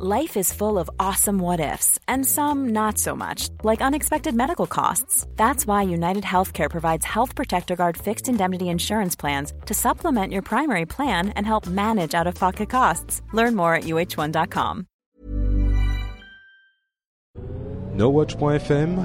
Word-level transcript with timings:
Life 0.00 0.36
is 0.36 0.52
full 0.52 0.78
of 0.78 0.88
awesome 1.00 1.40
what 1.40 1.58
ifs, 1.58 1.98
and 2.06 2.24
some 2.24 2.68
not 2.68 2.98
so 2.98 3.16
much, 3.16 3.48
like 3.64 3.82
unexpected 3.82 4.32
medical 4.32 4.68
costs. 4.68 5.26
That's 5.34 5.66
why 5.66 5.82
United 5.82 6.22
Healthcare 6.22 6.70
provides 6.70 7.04
Health 7.04 7.34
Protector 7.34 7.74
Guard 7.74 7.96
fixed 7.96 8.28
indemnity 8.28 8.68
insurance 8.68 9.16
plans 9.16 9.52
to 9.66 9.74
supplement 9.74 10.32
your 10.32 10.42
primary 10.42 10.86
plan 10.86 11.30
and 11.30 11.44
help 11.44 11.66
manage 11.66 12.14
out 12.14 12.28
of 12.28 12.36
pocket 12.36 12.70
costs. 12.70 13.22
Learn 13.32 13.56
more 13.56 13.74
at 13.74 13.84
uh1.com. 13.84 14.86
NoWatch.fm 17.96 18.98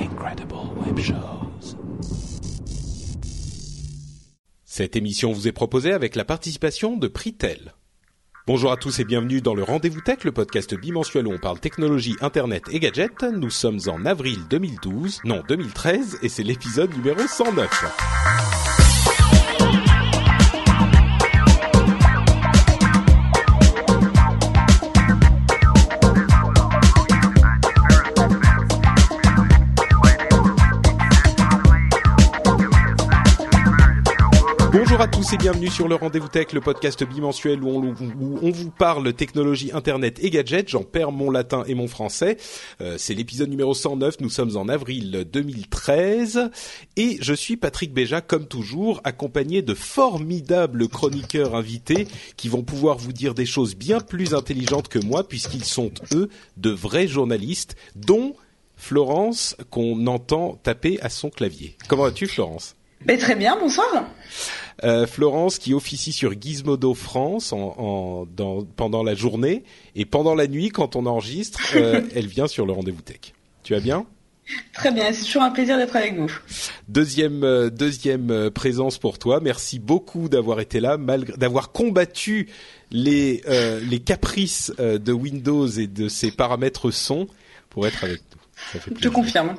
Incredible 0.00 0.72
Web 0.76 1.00
Shows. 1.00 1.74
Cette 4.64 4.94
émission 4.94 5.32
vous 5.32 5.48
est 5.48 5.52
proposée 5.52 5.92
avec 5.92 6.14
la 6.14 6.24
participation 6.24 6.96
de 6.96 7.08
Pritel. 7.08 7.74
Bonjour 8.48 8.72
à 8.72 8.78
tous 8.78 8.98
et 8.98 9.04
bienvenue 9.04 9.42
dans 9.42 9.54
le 9.54 9.62
Rendez-vous 9.62 10.00
Tech, 10.00 10.24
le 10.24 10.32
podcast 10.32 10.74
bimensuel 10.74 11.26
où 11.26 11.32
on 11.32 11.38
parle 11.38 11.60
technologie, 11.60 12.16
internet 12.22 12.64
et 12.72 12.80
gadgets. 12.80 13.22
Nous 13.22 13.50
sommes 13.50 13.78
en 13.88 14.06
avril 14.06 14.38
2012, 14.48 15.20
non 15.24 15.42
2013, 15.46 16.20
et 16.22 16.30
c'est 16.30 16.44
l'épisode 16.44 16.90
numéro 16.96 17.20
109. 17.20 18.67
Bonjour 34.98 35.12
à 35.12 35.16
tous 35.16 35.32
et 35.32 35.36
bienvenue 35.36 35.70
sur 35.70 35.86
le 35.86 35.94
Rendez-vous 35.94 36.26
Tech, 36.26 36.52
le 36.52 36.60
podcast 36.60 37.04
bimensuel 37.04 37.62
où 37.62 37.68
on, 37.68 38.50
vous 38.50 38.70
parle 38.72 39.12
technologie, 39.12 39.70
internet 39.72 40.18
et 40.20 40.28
gadgets. 40.28 40.70
J'en 40.70 40.82
perds 40.82 41.12
mon 41.12 41.30
latin 41.30 41.62
et 41.68 41.76
mon 41.76 41.86
français. 41.86 42.36
Euh, 42.80 42.96
c'est 42.98 43.14
l'épisode 43.14 43.48
numéro 43.48 43.74
109. 43.74 44.16
Nous 44.18 44.28
sommes 44.28 44.56
en 44.56 44.68
avril 44.68 45.24
2013 45.32 46.50
et 46.96 47.16
je 47.20 47.32
suis 47.32 47.56
Patrick 47.56 47.94
Béja 47.94 48.20
comme 48.20 48.48
toujours, 48.48 49.00
accompagné 49.04 49.62
de 49.62 49.72
formidables 49.72 50.88
chroniqueurs 50.88 51.54
invités 51.54 52.08
qui 52.36 52.48
vont 52.48 52.64
pouvoir 52.64 52.98
vous 52.98 53.12
dire 53.12 53.34
des 53.34 53.46
choses 53.46 53.76
bien 53.76 54.00
plus 54.00 54.34
intelligentes 54.34 54.88
que 54.88 54.98
moi 54.98 55.28
puisqu'ils 55.28 55.64
sont 55.64 55.92
eux 56.12 56.28
de 56.56 56.70
vrais 56.70 57.06
journalistes, 57.06 57.76
dont 57.94 58.34
Florence 58.74 59.56
qu'on 59.70 60.08
entend 60.08 60.58
taper 60.60 60.98
à 61.02 61.08
son 61.08 61.30
clavier. 61.30 61.76
Comment 61.86 62.02
vas-tu, 62.02 62.26
Florence? 62.26 62.74
Ben, 63.04 63.16
très 63.16 63.36
bien, 63.36 63.56
bonsoir. 63.56 63.86
Euh, 64.84 65.06
Florence 65.06 65.58
qui 65.58 65.74
officie 65.74 66.12
sur 66.12 66.40
Gizmodo 66.40 66.94
France 66.94 67.52
en, 67.52 67.74
en, 67.78 68.26
dans, 68.26 68.64
pendant 68.64 69.02
la 69.02 69.14
journée 69.14 69.64
et 69.96 70.04
pendant 70.04 70.34
la 70.34 70.46
nuit 70.46 70.68
quand 70.68 70.94
on 70.94 71.06
enregistre, 71.06 71.60
euh, 71.74 72.02
elle 72.14 72.26
vient 72.26 72.46
sur 72.46 72.64
le 72.64 72.72
rendez-vous 72.72 73.02
tech. 73.02 73.32
Tu 73.64 73.74
vas 73.74 73.80
bien? 73.80 74.06
Très 74.72 74.92
bien, 74.92 75.12
c'est 75.12 75.24
toujours 75.24 75.42
un 75.42 75.50
plaisir 75.50 75.76
d'être 75.76 75.94
avec 75.96 76.16
vous. 76.16 76.30
Deuxième 76.88 77.44
euh, 77.44 77.68
deuxième 77.68 78.30
euh, 78.30 78.50
présence 78.50 78.98
pour 78.98 79.18
toi. 79.18 79.40
Merci 79.40 79.78
beaucoup 79.78 80.28
d'avoir 80.28 80.60
été 80.60 80.80
là, 80.80 80.96
malgré 80.96 81.36
d'avoir 81.36 81.72
combattu 81.72 82.48
les 82.90 83.42
euh, 83.48 83.80
les 83.80 83.98
caprices 83.98 84.72
de 84.78 85.12
Windows 85.12 85.66
et 85.66 85.86
de 85.86 86.08
ses 86.08 86.30
paramètres 86.30 86.90
son 86.90 87.26
pour 87.68 87.86
être 87.86 88.04
avec 88.04 88.22
Je 89.00 89.08
confirme. 89.08 89.54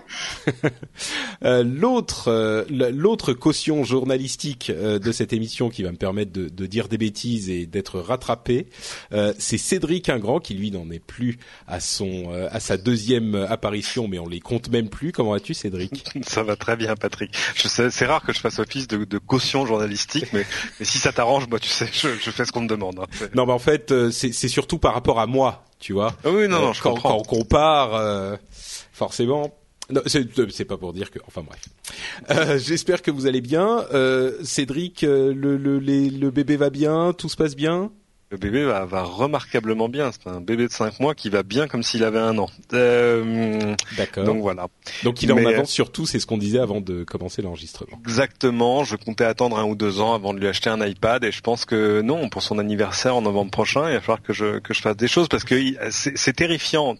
euh, 1.43 1.63
l'autre, 1.63 2.27
euh, 2.27 2.65
l'autre 2.69 3.33
caution 3.33 3.83
journalistique 3.83 4.69
euh, 4.69 4.99
de 4.99 5.11
cette 5.11 5.33
émission 5.33 5.69
qui 5.69 5.83
va 5.83 5.91
me 5.91 5.97
permettre 5.97 6.31
de, 6.31 6.49
de 6.49 6.65
dire 6.65 6.87
des 6.87 6.97
bêtises 6.97 7.49
et 7.49 7.65
d'être 7.65 7.99
rattrapé, 7.99 8.67
euh, 9.13 9.33
c'est 9.37 9.57
Cédric 9.57 10.09
Ingrand 10.09 10.39
qui 10.39 10.53
lui 10.53 10.71
n'en 10.71 10.89
est 10.91 10.99
plus 10.99 11.39
à 11.67 11.79
son, 11.79 12.31
à 12.51 12.59
sa 12.59 12.77
deuxième 12.77 13.35
apparition, 13.35 14.07
mais 14.07 14.19
on 14.19 14.27
les 14.27 14.39
compte 14.39 14.69
même 14.69 14.89
plus. 14.89 15.11
Comment 15.11 15.31
vas-tu, 15.31 15.53
Cédric? 15.53 16.05
Ça 16.27 16.43
va 16.43 16.55
très 16.55 16.75
bien, 16.75 16.95
Patrick. 16.95 17.35
C'est 17.55 18.05
rare 18.05 18.23
que 18.23 18.33
je 18.33 18.39
fasse 18.39 18.59
office 18.59 18.87
de, 18.87 19.05
de 19.05 19.17
caution 19.17 19.65
journalistique, 19.65 20.27
mais, 20.33 20.45
mais 20.79 20.85
si 20.85 20.97
ça 20.97 21.11
t'arrange, 21.11 21.47
moi, 21.47 21.59
tu 21.59 21.69
sais, 21.69 21.89
je, 21.91 22.09
je, 22.21 22.31
fais 22.31 22.45
ce 22.45 22.51
qu'on 22.51 22.61
me 22.61 22.67
demande. 22.67 22.99
Hein. 22.99 23.27
Non, 23.35 23.45
mais 23.45 23.53
en 23.53 23.59
fait, 23.59 23.93
c'est 24.11 24.31
surtout 24.47 24.77
par 24.77 24.93
rapport 24.93 25.19
à 25.19 25.27
moi, 25.27 25.65
tu 25.79 25.93
vois. 25.93 26.13
Oui, 26.25 26.47
non, 26.47 26.59
non, 26.59 26.73
je 26.73 26.81
quand, 26.81 26.91
comprends. 26.91 27.09
quand 27.09 27.17
on 27.17 27.23
compare 27.23 28.39
forcément. 28.99 29.55
Non, 29.91 30.01
c'est 30.05 30.65
pas 30.65 30.77
pour 30.77 30.93
dire 30.93 31.09
que. 31.09 31.17
Enfin 31.25 31.41
bref. 31.41 31.61
Euh, 32.29 32.59
J'espère 32.59 33.01
que 33.01 33.09
vous 33.09 33.25
allez 33.25 33.41
bien. 33.41 33.85
Euh, 33.91 34.37
Cédric, 34.43 35.01
le, 35.01 35.33
le, 35.33 35.79
le 35.79 36.29
bébé 36.29 36.57
va 36.57 36.69
bien, 36.69 37.13
tout 37.13 37.27
se 37.29 37.35
passe 37.35 37.55
bien? 37.55 37.91
Le 38.31 38.37
bébé 38.37 38.63
va, 38.63 38.85
va 38.85 39.01
remarquablement 39.01 39.89
bien. 39.89 40.11
C'est 40.11 40.29
un 40.29 40.39
bébé 40.39 40.67
de 40.67 40.71
5 40.71 40.99
mois 40.99 41.15
qui 41.15 41.29
va 41.29 41.41
bien 41.41 41.67
comme 41.67 41.81
s'il 41.81 42.03
avait 42.03 42.19
un 42.19 42.37
an. 42.37 42.47
Euh, 42.73 43.73
D'accord. 43.97 44.23
Donc 44.23 44.41
voilà. 44.43 44.67
Donc 45.03 45.23
il 45.23 45.31
est 45.31 45.33
Mais, 45.33 45.47
en 45.47 45.49
avance 45.49 45.71
sur 45.71 45.91
tout, 45.91 46.05
c'est 46.05 46.19
ce 46.19 46.27
qu'on 46.27 46.37
disait 46.37 46.59
avant 46.59 46.79
de 46.79 47.03
commencer 47.03 47.41
l'enregistrement. 47.41 47.99
Exactement. 48.05 48.83
Je 48.83 48.97
comptais 48.97 49.23
attendre 49.23 49.57
un 49.57 49.65
ou 49.65 49.73
deux 49.73 49.99
ans 49.99 50.13
avant 50.13 50.35
de 50.35 50.39
lui 50.39 50.47
acheter 50.47 50.69
un 50.69 50.85
iPad 50.85 51.23
et 51.23 51.31
je 51.31 51.41
pense 51.41 51.65
que 51.65 52.01
non, 52.01 52.29
pour 52.29 52.43
son 52.43 52.59
anniversaire 52.59 53.15
en 53.15 53.23
novembre 53.23 53.49
prochain, 53.49 53.89
il 53.89 53.93
va 53.93 53.99
falloir 53.99 54.21
que 54.21 54.31
je 54.31 54.59
que 54.59 54.75
je 54.75 54.81
fasse 54.81 54.97
des 54.97 55.07
choses 55.07 55.27
parce 55.27 55.43
que 55.43 55.55
c'est 55.89 56.35
terrifiant. 56.35 56.95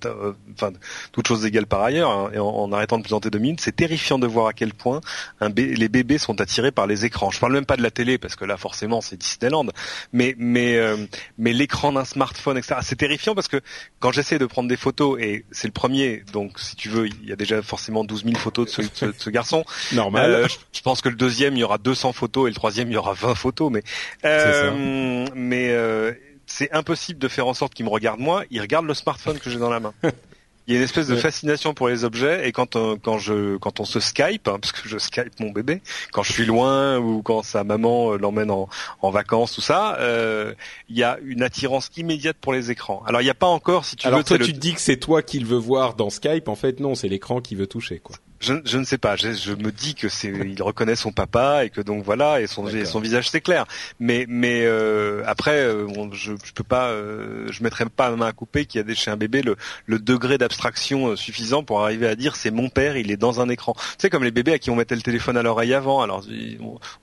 Enfin, 0.56 0.72
toutes 1.12 1.28
choses 1.28 1.46
égales 1.46 1.68
par 1.68 1.84
ailleurs. 1.84 2.10
Hein, 2.10 2.32
et 2.34 2.40
en, 2.40 2.48
en, 2.48 2.72
arrêtant 2.72 2.98
de 2.98 3.04
plaisanter 3.04 3.30
deux 3.30 3.38
minutes, 3.38 3.62
c'est 3.62 3.76
terrifiant 3.76 4.18
de 4.18 4.26
voir 4.26 4.48
à 4.48 4.54
quel 4.54 4.74
point 4.74 5.00
un 5.42 5.50
les 5.50 5.90
bébés 5.90 6.18
sont 6.18 6.42
attirés 6.42 6.72
par 6.72 6.88
les 6.88 7.06
écrans. 7.06 7.30
Je 7.30 7.40
parle 7.40 7.54
même 7.54 7.68
pas 7.68 7.78
de 7.78 7.84
la 7.84 7.92
télé 7.92 8.18
parce 8.18 8.36
que 8.36 8.46
là 8.46 8.58
forcément 8.58 9.00
c'est 9.02 9.18
Disneyland. 9.18 9.68
Mais 10.12 10.34
mais 10.40 10.76
euh, 10.76 10.98
mais 11.38 11.54
l'écran 11.54 11.92
d'un 11.92 12.06
smartphone, 12.06 12.58
etc. 12.58 12.76
C'est 12.82 12.98
terrifiant 12.98 13.36
parce 13.36 13.48
que 13.48 13.62
quand 14.00 14.12
j'essaie 14.12 14.40
de 14.40 14.46
prendre 14.46 14.70
des 14.70 14.78
photos, 14.78 15.20
et 15.20 15.46
c'est 15.52 15.68
le 15.68 15.74
premier, 15.74 16.24
donc 16.34 16.60
si 16.60 16.76
tu 16.76 16.90
veux, 16.90 17.08
il 17.08 17.28
y 17.28 17.32
a 17.32 17.36
déjà 17.36 17.62
forcément 17.62 18.04
12 18.04 18.24
000 18.26 18.36
photos 18.38 18.68
de 18.68 18.72
ce, 18.72 18.82
de 18.82 18.90
ce, 18.94 19.06
de 19.06 19.16
ce 19.18 19.30
garçon. 19.30 19.64
Normal. 19.92 20.32
Euh, 20.32 20.48
je, 20.48 20.58
je, 20.72 20.82
pense 20.82 21.02
que 21.02 21.10
le 21.10 21.16
deuxième, 21.16 21.56
il 21.56 21.60
y 21.60 21.64
aura 21.64 21.78
200 21.78 22.14
photos, 22.14 22.48
et 22.48 22.50
le 22.50 22.56
troisième, 22.56 22.90
il 22.90 22.94
y 22.94 22.98
aura 22.98 23.14
20 23.14 23.36
photos. 23.36 23.72
Mais, 23.72 23.84
euh, 24.26 25.28
mais 25.36 25.70
euh, 25.72 26.14
c'est 26.46 26.72
impossible 26.72 27.20
de 27.20 27.28
faire 27.28 27.48
en 27.48 27.54
sorte 27.54 27.74
qu'il 27.74 27.86
me 27.86 27.92
regarde 27.92 28.20
moi. 28.20 28.44
Il 28.52 28.62
regarde 28.62 28.86
le 28.86 28.94
smartphone 28.94 29.40
que 29.40 29.50
j'ai 29.50 29.60
dans 29.60 29.70
la 29.70 29.80
main. 29.80 29.94
il 30.70 30.74
y 30.74 30.76
a 30.76 30.78
une 30.78 30.84
espèce 30.84 31.08
de 31.08 31.16
fascination 31.16 31.74
pour 31.74 31.90
les 31.90 32.04
objets 32.04 32.48
et 32.48 32.52
quand 32.52 32.76
on, 32.76 32.96
quand 32.98 33.18
je 33.18 33.58
quand 33.58 33.80
on 33.80 33.86
se 33.86 34.00
Skype 34.00 34.48
hein, 34.48 34.60
parce 34.62 34.72
que 34.72 34.88
je 34.88 35.00
Skype 35.00 35.40
mon 35.40 35.50
bébé 35.50 35.82
quand 36.12 36.22
je 36.22 36.32
suis 36.32 36.46
loin 36.46 37.00
ou 37.00 37.24
quand 37.24 37.42
sa 37.42 37.64
maman 37.64 38.16
l'emmène 38.18 38.52
en, 38.52 38.70
en 39.02 39.10
vacances 39.10 39.54
tout 39.54 39.62
ça 39.62 39.98
euh, 40.00 40.54
il 40.88 40.96
y 40.96 41.04
a 41.04 41.18
une 41.26 41.42
attirance 41.42 41.90
immédiate 41.98 42.38
pour 42.40 42.54
les 42.54 42.70
écrans. 42.70 43.02
Alors 43.08 43.22
il 43.22 43.24
n'y 43.24 43.32
a 43.32 43.36
pas 43.36 43.48
encore 43.48 43.84
si 43.84 43.96
tu 43.96 44.06
alors 44.06 44.20
veux 44.20 44.24
toi 44.24 44.38
le... 44.38 44.46
tu 44.46 44.54
te 44.54 44.60
dis 44.60 44.76
que 44.76 44.82
c'est 44.82 44.98
toi 44.98 45.24
qui 45.24 45.40
le 45.40 45.48
veut 45.48 45.58
voir 45.58 45.96
dans 45.96 46.12
Skype 46.12 46.48
en 46.48 46.56
fait 46.56 46.80
non 46.80 46.94
c'est 46.94 47.08
l'écran 47.08 47.42
qui 47.42 47.56
veut 47.56 47.68
toucher 47.68 47.98
quoi 47.98 48.18
je, 48.40 48.54
je, 48.66 48.78
ne 48.78 48.84
sais 48.84 48.98
pas. 48.98 49.16
Je, 49.16 49.34
je 49.34 49.54
me 49.54 49.72
dis 49.72 49.96
que 49.96 50.10
c'est, 50.10 50.30
il 50.30 50.62
reconnaît 50.62 50.96
son 50.96 51.12
papa 51.12 51.66
et 51.66 51.70
que 51.70 51.82
donc 51.82 52.04
voilà 52.04 52.42
et 52.42 52.48
son, 52.48 52.68
et 52.68 52.86
son 52.86 53.00
visage 53.00 53.30
c'est 53.30 53.42
clair. 53.42 53.66
Mais 54.00 54.26
mais 54.28 54.66
euh, 54.66 55.24
après, 55.26 55.60
euh, 55.60 55.88
je, 56.14 56.34
je 56.44 56.52
peux 56.54 56.64
pas, 56.64 56.90
euh, 56.90 57.48
je 57.52 57.64
mettrai 57.64 57.86
pas 57.86 58.10
ma 58.12 58.16
main 58.16 58.28
à 58.28 58.32
couper 58.32 58.66
qu'il 58.66 58.80
y 58.80 58.82
a 58.82 58.84
des, 58.84 58.96
chez 58.96 59.12
un 59.12 59.18
bébé 59.18 59.42
le, 59.42 59.56
le 59.86 60.00
degré 60.00 60.38
d'abstraction 60.38 61.16
suffisant 61.16 61.64
pour 61.64 61.82
arriver 61.82 62.08
à 62.08 62.16
dire 62.16 62.36
c'est 62.36 62.52
mon 62.52 62.70
père, 62.70 62.98
il 62.98 63.12
est 63.12 63.18
dans 63.18 63.42
un 63.42 63.50
écran. 63.50 63.74
Tu 63.74 63.82
sais 64.00 64.10
comme 64.10 64.24
les 64.24 64.32
bébés 64.32 64.54
à 64.54 64.60
qui 64.60 64.70
on 64.70 64.76
mettait 64.76 64.96
le 64.96 65.02
téléphone 65.02 65.38
à 65.38 65.44
l'oreille 65.44 65.74
avant. 65.74 66.02
Alors 66.02 66.24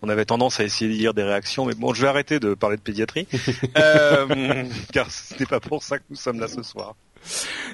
on 0.02 0.08
avait 0.08 0.24
tendance 0.24 0.60
à 0.60 0.64
essayer 0.64 0.90
de 0.90 0.96
lire 0.96 1.14
des 1.14 1.22
réactions, 1.22 1.66
mais 1.66 1.74
bon, 1.74 1.94
je 1.94 2.02
vais 2.02 2.08
arrêter 2.08 2.40
de 2.40 2.54
parler 2.54 2.76
de 2.76 2.82
pédiatrie 2.82 3.26
euh, 3.78 4.64
car 4.92 5.10
ce 5.10 5.34
n'est 5.38 5.46
pas 5.46 5.60
pour 5.60 5.82
ça 5.82 5.98
que 5.98 6.04
nous 6.10 6.16
sommes 6.16 6.40
là 6.40 6.48
ce 6.48 6.62
soir. 6.62 6.94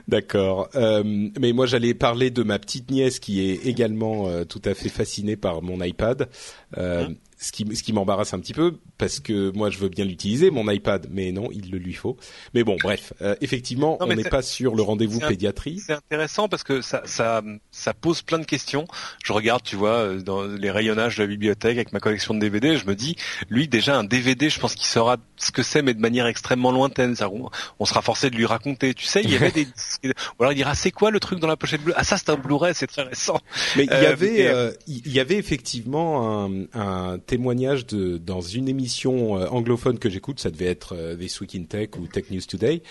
D'accord. 0.08 0.68
Euh, 0.74 1.02
mais 1.38 1.52
moi, 1.52 1.66
j'allais 1.66 1.94
parler 1.94 2.30
de 2.30 2.42
ma 2.42 2.58
petite 2.58 2.90
nièce 2.90 3.18
qui 3.18 3.40
est 3.40 3.66
également 3.66 4.28
euh, 4.28 4.44
tout 4.44 4.62
à 4.64 4.74
fait 4.74 4.88
fascinée 4.88 5.36
par 5.36 5.62
mon 5.62 5.82
iPad. 5.82 6.28
Euh. 6.76 7.08
Ce 7.38 7.50
qui, 7.50 7.74
ce 7.74 7.82
qui 7.82 7.92
m'embarrasse 7.92 8.34
un 8.34 8.38
petit 8.38 8.54
peu 8.54 8.76
parce 9.02 9.18
que 9.18 9.50
moi 9.50 9.68
je 9.68 9.78
veux 9.78 9.88
bien 9.88 10.04
l'utiliser 10.04 10.52
mon 10.52 10.70
iPad. 10.70 11.08
Mais 11.10 11.32
non 11.32 11.48
il 11.50 11.72
le 11.72 11.78
lui 11.78 11.92
faut. 11.92 12.16
Mais 12.54 12.62
bon 12.62 12.76
bref 12.80 13.12
euh, 13.20 13.34
effectivement 13.40 13.98
non, 14.00 14.06
on 14.08 14.14
n'est 14.14 14.22
pas 14.22 14.42
sur 14.42 14.76
le 14.76 14.82
rendez-vous 14.82 15.18
pédiatrie. 15.18 15.80
c'est 15.84 15.94
intéressant 15.94 16.48
parce 16.48 16.62
que 16.62 16.82
ça, 16.82 17.02
ça 17.04 17.42
ça 17.72 17.94
pose 17.94 18.22
plein 18.22 18.38
de 18.38 18.44
questions. 18.44 18.84
Je 19.24 19.32
regarde 19.32 19.64
tu 19.64 19.74
vois 19.74 20.14
dans 20.14 20.44
les 20.44 20.70
rayonnages 20.70 21.16
de 21.16 21.22
la 21.22 21.26
bibliothèque 21.26 21.78
avec 21.78 21.92
ma 21.92 21.98
collection 21.98 22.32
de 22.32 22.38
DVD 22.38 22.76
je 22.76 22.86
me 22.86 22.94
dis 22.94 23.16
lui 23.50 23.66
déjà 23.66 23.96
un 23.96 24.04
DVD 24.04 24.48
je 24.48 24.60
pense 24.60 24.76
qu'il 24.76 24.86
saura 24.86 25.16
ce 25.36 25.50
que 25.50 25.64
c'est 25.64 25.82
mais 25.82 25.94
de 25.94 26.00
manière 26.00 26.26
extrêmement 26.26 26.70
lointaine. 26.70 27.16
Ça, 27.16 27.28
on, 27.28 27.50
on, 27.80 27.84
sera 27.84 28.02
forcé 28.02 28.30
de 28.30 28.36
lui 28.36 28.46
raconter. 28.46 28.94
Tu 28.94 29.04
sais 29.04 29.22
il 29.24 29.30
y 29.30 29.36
avait 29.36 29.50
des 29.50 29.66
ou 30.04 30.42
alors 30.42 30.52
il 30.52 30.56
dira 30.56 30.76
c'est 30.76 30.92
quoi 30.92 31.10
le 31.10 31.18
truc 31.18 31.40
dans 31.40 31.48
la 31.48 31.56
pochette 31.56 31.82
bleue? 31.82 31.94
Ah 31.96 32.04
ça 32.04 32.18
c'est 32.18 32.30
un 32.30 32.36
Blu-ray 32.36 32.72
c'est 32.72 32.86
très 32.86 33.02
récent. 33.02 33.40
Mais 33.76 33.82
il 33.82 33.90
y 33.90 34.06
avait 34.06 34.46
euh, 34.46 34.70
il 34.86 35.12
y 35.12 35.18
avait 35.18 35.38
effectivement 35.38 36.44
un, 36.44 36.66
un 36.72 37.18
témoignage 37.18 37.84
de 37.86 38.16
dans 38.18 38.40
une 38.40 38.68
émission 38.68 38.91
anglophone 39.06 39.98
que 39.98 40.10
j'écoute, 40.10 40.40
ça 40.40 40.50
devait 40.50 40.66
être 40.66 40.94
euh, 40.96 41.16
This 41.16 41.40
Week 41.40 41.54
in 41.54 41.64
Tech 41.64 41.90
ou 41.98 42.06
Tech 42.06 42.24
News 42.30 42.42
Today, 42.46 42.82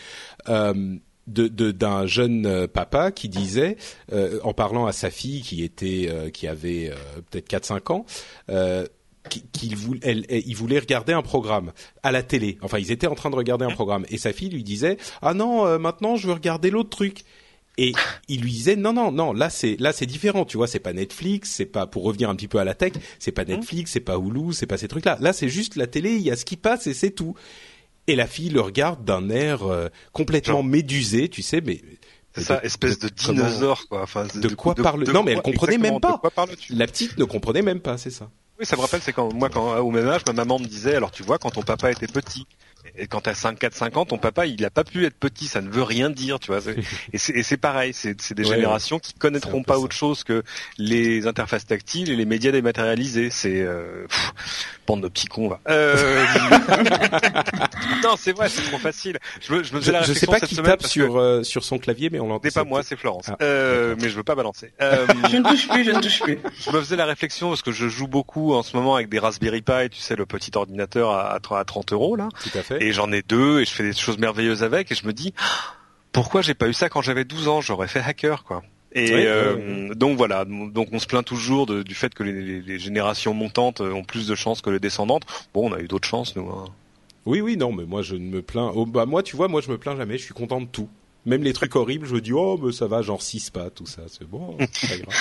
euh, 0.50 0.96
de 1.28 1.72
d'un 1.72 2.06
jeune 2.06 2.46
euh, 2.46 2.68
papa 2.68 3.12
qui 3.12 3.30
disait, 3.30 3.78
euh, 4.12 4.40
en 4.44 4.54
parlant 4.54 4.86
à 4.86 4.92
sa 4.92 5.10
fille 5.10 5.42
qui 5.42 5.64
était, 5.64 6.08
euh, 6.10 6.30
qui 6.30 6.48
avait 6.48 6.92
peut-être 7.30 7.50
4-5 7.50 7.92
ans, 7.92 8.06
qu'il 9.30 9.76
voulait, 9.76 10.00
elle, 10.04 10.26
il 10.30 10.56
voulait 10.56 10.80
regarder 10.80 11.14
un 11.14 11.22
programme 11.22 11.72
à 12.04 12.12
la 12.12 12.24
télé. 12.24 12.58
Enfin, 12.62 12.80
ils 12.80 12.92
étaient 12.92 13.08
en 13.08 13.16
train 13.16 13.30
de 13.30 13.36
regarder 13.36 13.66
un 13.66 13.72
programme 13.72 14.06
et 14.10 14.18
sa 14.18 14.34
fille 14.34 14.50
lui 14.50 14.64
disait 14.64 14.98
ah 15.22 15.34
non 15.34 15.66
euh, 15.66 15.78
maintenant 15.78 16.16
je 16.16 16.28
veux 16.28 16.34
regarder 16.34 16.70
l'autre 16.70 16.90
truc. 16.90 17.24
Et 17.78 17.94
il 18.28 18.42
lui 18.42 18.52
disait 18.52 18.76
non 18.76 18.92
non 18.94 19.12
non 19.12 19.32
là 19.34 19.50
c'est 19.50 19.78
là 19.80 19.94
c'est 19.94 20.06
différent 20.06 20.44
tu 20.46 20.58
vois 20.58 20.68
c'est 20.68 20.80
pas 20.80 20.92
Netflix 20.94 21.52
c'est 21.52 21.66
pas 21.66 21.88
pour 21.88 22.04
revenir 22.04 22.30
un 22.30 22.36
petit 22.36 22.50
peu 22.50 22.58
à 22.60 22.64
la 22.66 22.74
tech 22.74 22.94
c'est 23.18 23.32
Mmh. 23.32 23.34
pas 23.34 23.46
Netflix 23.46 23.92
c'est 23.92 24.00
pas 24.02 24.18
Hulu 24.18 24.52
c'est 24.54 24.66
pas 24.68 24.78
ces 24.78 24.90
trucs 24.90 25.06
là 25.06 25.18
là 25.22 25.32
c'est 25.32 25.48
juste 25.50 25.78
la 25.78 25.88
télé 25.88 26.12
il 26.12 26.22
y 26.22 26.32
a 26.32 26.36
ce 26.36 26.44
qui 26.44 26.58
passe 26.58 26.86
et 26.88 26.94
c'est 26.94 27.12
tout 27.12 27.34
et 28.08 28.16
la 28.16 28.28
fille 28.28 28.50
le 28.50 28.60
regarde 28.62 29.06
d'un 29.06 29.30
air 29.30 29.64
euh, 29.64 29.88
complètement 30.12 30.56
Genre. 30.56 30.64
médusé 30.66 31.30
tu 31.30 31.42
sais 31.42 31.62
mais 31.62 31.82
C'est 32.36 32.44
ça, 32.44 32.58
de- 32.60 32.66
espèce 32.66 33.00
de, 33.00 33.08
dinosaure, 33.10 33.88
quoi. 33.88 34.04
Enfin, 34.04 34.26
de 34.36 34.48
quoi 34.56 34.76
parle- 34.76 35.04
non, 35.12 35.24
mais 35.24 35.32
elle 35.34 35.42
comprenait 35.42 35.78
même 35.78 36.00
pas. 36.00 36.14
De 36.14 36.18
quoi 36.18 36.32
parles-tu? 36.32 36.74
La 36.74 36.88
petite 36.88 37.18
ne 37.18 37.26
comprenait 37.26 37.62
même 37.62 37.80
pas 37.82 37.98
c'est 37.98 38.10
ça 38.10 38.30
Oui, 38.60 38.66
ça 38.66 38.76
me 38.78 38.82
rappelle, 38.82 39.02
c'est 39.02 39.12
quand 39.14 39.34
moi, 39.34 39.50
quand 39.50 39.78
au 39.80 39.92
même 39.92 40.08
âge, 40.08 40.22
ma 40.28 40.34
maman 40.34 40.58
me 40.60 40.66
disait, 40.66 40.96
alors 40.96 41.12
tu 41.12 41.24
vois, 41.24 41.38
quand 41.40 41.52
ton 41.52 41.62
papa 41.62 41.92
était 41.92 42.08
petit, 42.08 42.46
et 42.98 43.08
quand 43.08 43.22
t'as 43.22 43.34
5, 43.34 43.58
4, 43.60 43.74
5 43.74 43.98
ans, 43.98 44.06
ton 44.06 44.18
papa, 44.18 44.46
il 44.46 44.64
a 44.66 44.70
pas 44.70 44.84
pu 44.84 45.06
être 45.06 45.16
petit, 45.18 45.48
ça 45.48 45.62
ne 45.62 45.70
veut 45.70 45.84
rien 45.84 46.10
dire, 46.10 46.40
tu 46.40 46.48
vois. 46.52 46.60
Et 47.14 47.18
c'est, 47.18 47.34
et 47.34 47.44
c'est 47.44 47.58
pareil, 47.58 47.94
c'est, 47.94 48.20
c'est 48.22 48.34
des 48.36 48.44
Ouais, 48.48 48.56
générations 48.56 49.00
qui 49.00 49.14
connaîtront 49.14 49.64
pas 49.64 49.74
ça. 49.76 49.80
autre 49.80 49.96
chose 49.96 50.24
que 50.24 50.44
les 50.78 51.28
interfaces 51.28 51.66
tactiles 51.66 52.10
et 52.10 52.16
les 52.16 52.26
médias 52.26 52.52
dématérialisés. 52.52 53.30
C'est 53.30 53.62
euh, 53.62 54.06
bande 54.88 55.02
de 55.04 55.08
petits 55.08 55.28
cons, 55.28 55.48
va. 55.50 55.60
Euh... 55.70 56.26
non, 58.04 58.16
c'est 58.18 58.32
vrai, 58.34 58.50
c'est 58.50 58.64
trop 58.64 58.78
facile. 58.78 59.18
Je 59.42 59.54
me, 59.54 59.64
je 59.64 59.74
me 59.74 59.80
je, 59.80 59.86
faisais 59.86 59.92
la 59.92 60.02
je 60.02 60.14
sais 60.14 60.26
réflexion 60.26 60.32
pas 60.32 60.40
cette 60.40 60.50
qui 60.50 60.56
semaine 60.56 60.72
tape 60.72 60.84
sur 60.88 61.14
que 61.14 61.18
euh, 61.20 61.44
sur 61.44 61.64
son 61.64 61.78
clavier 61.80 62.10
mais 62.10 62.20
on 62.20 62.28
l'entend 62.28 62.42
c'est 62.50 62.54
pas 62.54 62.64
moi, 62.64 62.84
c'est 62.84 62.96
Florence. 62.98 63.26
Ah, 63.30 63.38
euh, 63.42 63.96
mais 64.02 64.10
je 64.10 64.16
veux 64.16 64.24
pas 64.24 64.36
balancer. 64.36 64.72
Euh, 64.82 65.06
Je 65.30 65.38
ne 65.38 65.44
touche 65.44 65.68
plus, 65.70 65.84
je 65.86 65.92
ne 65.92 66.00
touche 66.02 66.20
plus. 66.22 66.40
je 66.60 66.72
me 66.72 66.80
faisais 66.82 66.96
la 66.96 67.06
réflexion 67.06 67.50
parce 67.50 67.62
que 67.62 67.72
je 67.72 67.88
joue 67.88 68.08
beaucoup 68.08 68.54
en 68.54 68.64
ce 68.64 68.76
moment 68.76 68.96
avec 68.96 69.10
des 69.10 69.20
Raspberry 69.20 69.62
Pi, 69.62 69.90
tu 69.92 70.00
sais, 70.00 70.16
le 70.16 70.26
petit 70.26 70.52
ordinateur 70.56 71.12
à, 71.12 71.36
à 71.36 71.64
30 71.64 71.94
euros 71.94 72.16
là. 72.16 72.28
tout 72.44 72.58
à 72.58 72.62
fait 72.64 72.71
Et 72.80 72.94
j'en 72.94 73.12
ai 73.12 73.22
deux 73.22 73.62
et 73.62 73.66
je 73.66 73.72
fais 73.72 73.84
des 73.84 73.94
choses 73.94 74.18
merveilleuses 74.18 74.64
avec 74.64 74.92
et 74.92 74.96
je 74.96 75.06
me 75.06 75.14
dis 75.14 75.34
pourquoi 76.12 76.42
j'ai 76.42 76.54
pas 76.54 76.68
eu 76.68 76.74
ça 76.74 76.90
quand 76.90 77.02
j'avais 77.02 77.26
12 77.26 77.48
ans? 77.48 77.62
J'aurais 77.62 77.88
fait 77.88 78.00
hacker 78.02 78.44
quoi. 78.44 78.64
Et 78.94 79.12
euh, 79.14 79.94
donc 79.96 80.18
voilà, 80.18 80.44
donc 80.44 80.90
on 80.92 81.00
se 81.00 81.08
plaint 81.08 81.24
toujours 81.24 81.66
de- 81.66 81.82
du 81.82 81.96
fait 81.96 82.14
que 82.14 82.24
les, 82.24 82.78
générations 82.78 83.34
montantes 83.34 83.80
ont 83.80 84.04
plus 84.04 84.28
de 84.28 84.36
chances 84.36 84.62
que 84.62 84.70
les 84.70 84.80
descendantes. 84.80 85.24
Bon, 85.54 85.70
on 85.70 85.74
a 85.74 85.80
eu 85.80 85.88
d'autres 85.88 86.08
chances 86.08 86.36
nous. 86.36 86.50
Hein. 86.50 86.66
Oui, 87.26 87.40
oui, 87.40 87.56
non, 87.56 87.72
mais 87.72 87.86
moi 87.86 88.02
je 88.02 88.16
ne 88.16 88.28
me 88.30 88.42
plains. 88.42 88.72
Oh, 88.76 88.86
bah 88.86 89.06
moi, 89.06 89.24
tu 89.24 89.38
vois, 89.38 89.48
moi 89.48 89.62
je 89.62 89.72
me 89.72 89.78
plains 89.78 89.96
jamais. 89.96 90.18
Je 90.18 90.24
suis 90.24 90.34
content 90.34 90.60
de 90.60 90.66
tout. 90.66 90.90
Même 91.26 91.44
les 91.44 91.54
trucs 91.54 91.76
horribles, 91.76 92.06
je 92.06 92.16
me 92.16 92.20
dis 92.22 92.34
oh, 92.34 92.60
mais 92.62 92.72
ça 92.74 92.88
va, 92.88 93.02
genre 93.02 93.22
six 93.22 93.50
pas, 93.50 93.70
tout 93.70 93.86
ça, 93.86 94.02
c'est 94.08 94.28
bon, 94.28 94.58
c'est 94.74 94.90
pas 94.90 94.98
grave. 95.06 95.16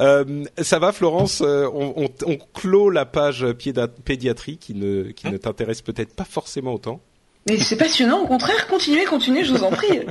Euh, 0.00 0.44
ça 0.58 0.78
va, 0.78 0.92
Florence. 0.92 1.42
euh, 1.42 1.68
on, 1.72 2.04
on, 2.04 2.08
on 2.26 2.38
clôt 2.54 2.90
la 2.90 3.04
page 3.06 3.46
pédiatrie 4.04 4.58
qui 4.58 4.74
ne 4.74 5.10
qui 5.10 5.28
ne 5.28 5.36
t'intéresse 5.36 5.82
peut-être 5.82 6.14
pas 6.14 6.24
forcément 6.24 6.74
autant. 6.74 7.00
Mais 7.48 7.58
c'est 7.58 7.76
passionnant, 7.76 8.22
au 8.22 8.26
contraire, 8.26 8.66
continuez, 8.68 9.04
continuez, 9.04 9.44
je 9.44 9.52
vous 9.52 9.64
en 9.64 9.70
prie. 9.70 10.00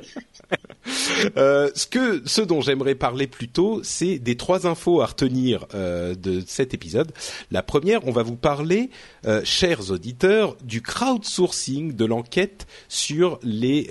Euh, 1.37 1.69
ce 1.75 1.85
que 1.85 2.23
ce 2.25 2.41
dont 2.41 2.59
j'aimerais 2.59 2.95
parler 2.95 3.27
plus 3.27 3.47
tôt, 3.47 3.81
c'est 3.83 4.17
des 4.17 4.35
trois 4.35 4.65
infos 4.65 5.01
à 5.01 5.05
retenir 5.05 5.67
euh, 5.75 6.15
de 6.15 6.41
cet 6.45 6.73
épisode. 6.73 7.11
La 7.51 7.61
première, 7.61 8.05
on 8.07 8.11
va 8.11 8.23
vous 8.23 8.35
parler, 8.35 8.89
euh, 9.27 9.41
chers 9.45 9.91
auditeurs, 9.91 10.57
du 10.63 10.81
crowdsourcing 10.81 11.95
de 11.95 12.05
l'enquête 12.05 12.65
sur 12.89 13.39
les 13.43 13.89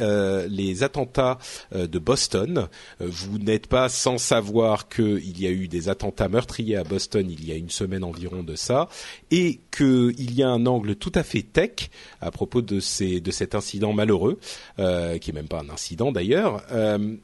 les 0.48 0.82
attentats 0.82 1.38
de 1.72 1.98
Boston. 1.98 2.69
Vous 2.98 3.38
n'êtes 3.38 3.66
pas 3.69 3.88
sans 3.88 4.19
savoir 4.19 4.88
qu'il 4.88 5.40
y 5.40 5.46
a 5.46 5.50
eu 5.50 5.69
des 5.69 5.88
attentats 5.88 6.28
meurtriers 6.28 6.76
à 6.76 6.84
Boston 6.84 7.26
il 7.31 7.46
y 7.46 7.52
a 7.52 7.54
une 7.54 7.70
semaine 7.70 8.04
environ 8.04 8.42
de 8.42 8.56
ça, 8.56 8.88
et 9.31 9.60
qu'il 9.70 10.34
y 10.34 10.42
a 10.42 10.48
un 10.48 10.66
angle 10.66 10.96
tout 10.96 11.12
à 11.14 11.22
fait 11.22 11.42
tech 11.42 11.90
à 12.20 12.31
propos 12.31 12.62
de 12.62 12.81
ces 12.81 13.20
de 13.20 13.30
cet 13.31 13.55
incident 13.55 13.93
malheureux, 13.93 14.38
euh, 14.79 15.19
qui 15.19 15.31
est 15.31 15.35
même 15.35 15.49
pas 15.49 15.61
un 15.61 15.71
incident 15.71 16.12
d'ailleurs. 16.12 16.62
Euh, 16.73 17.17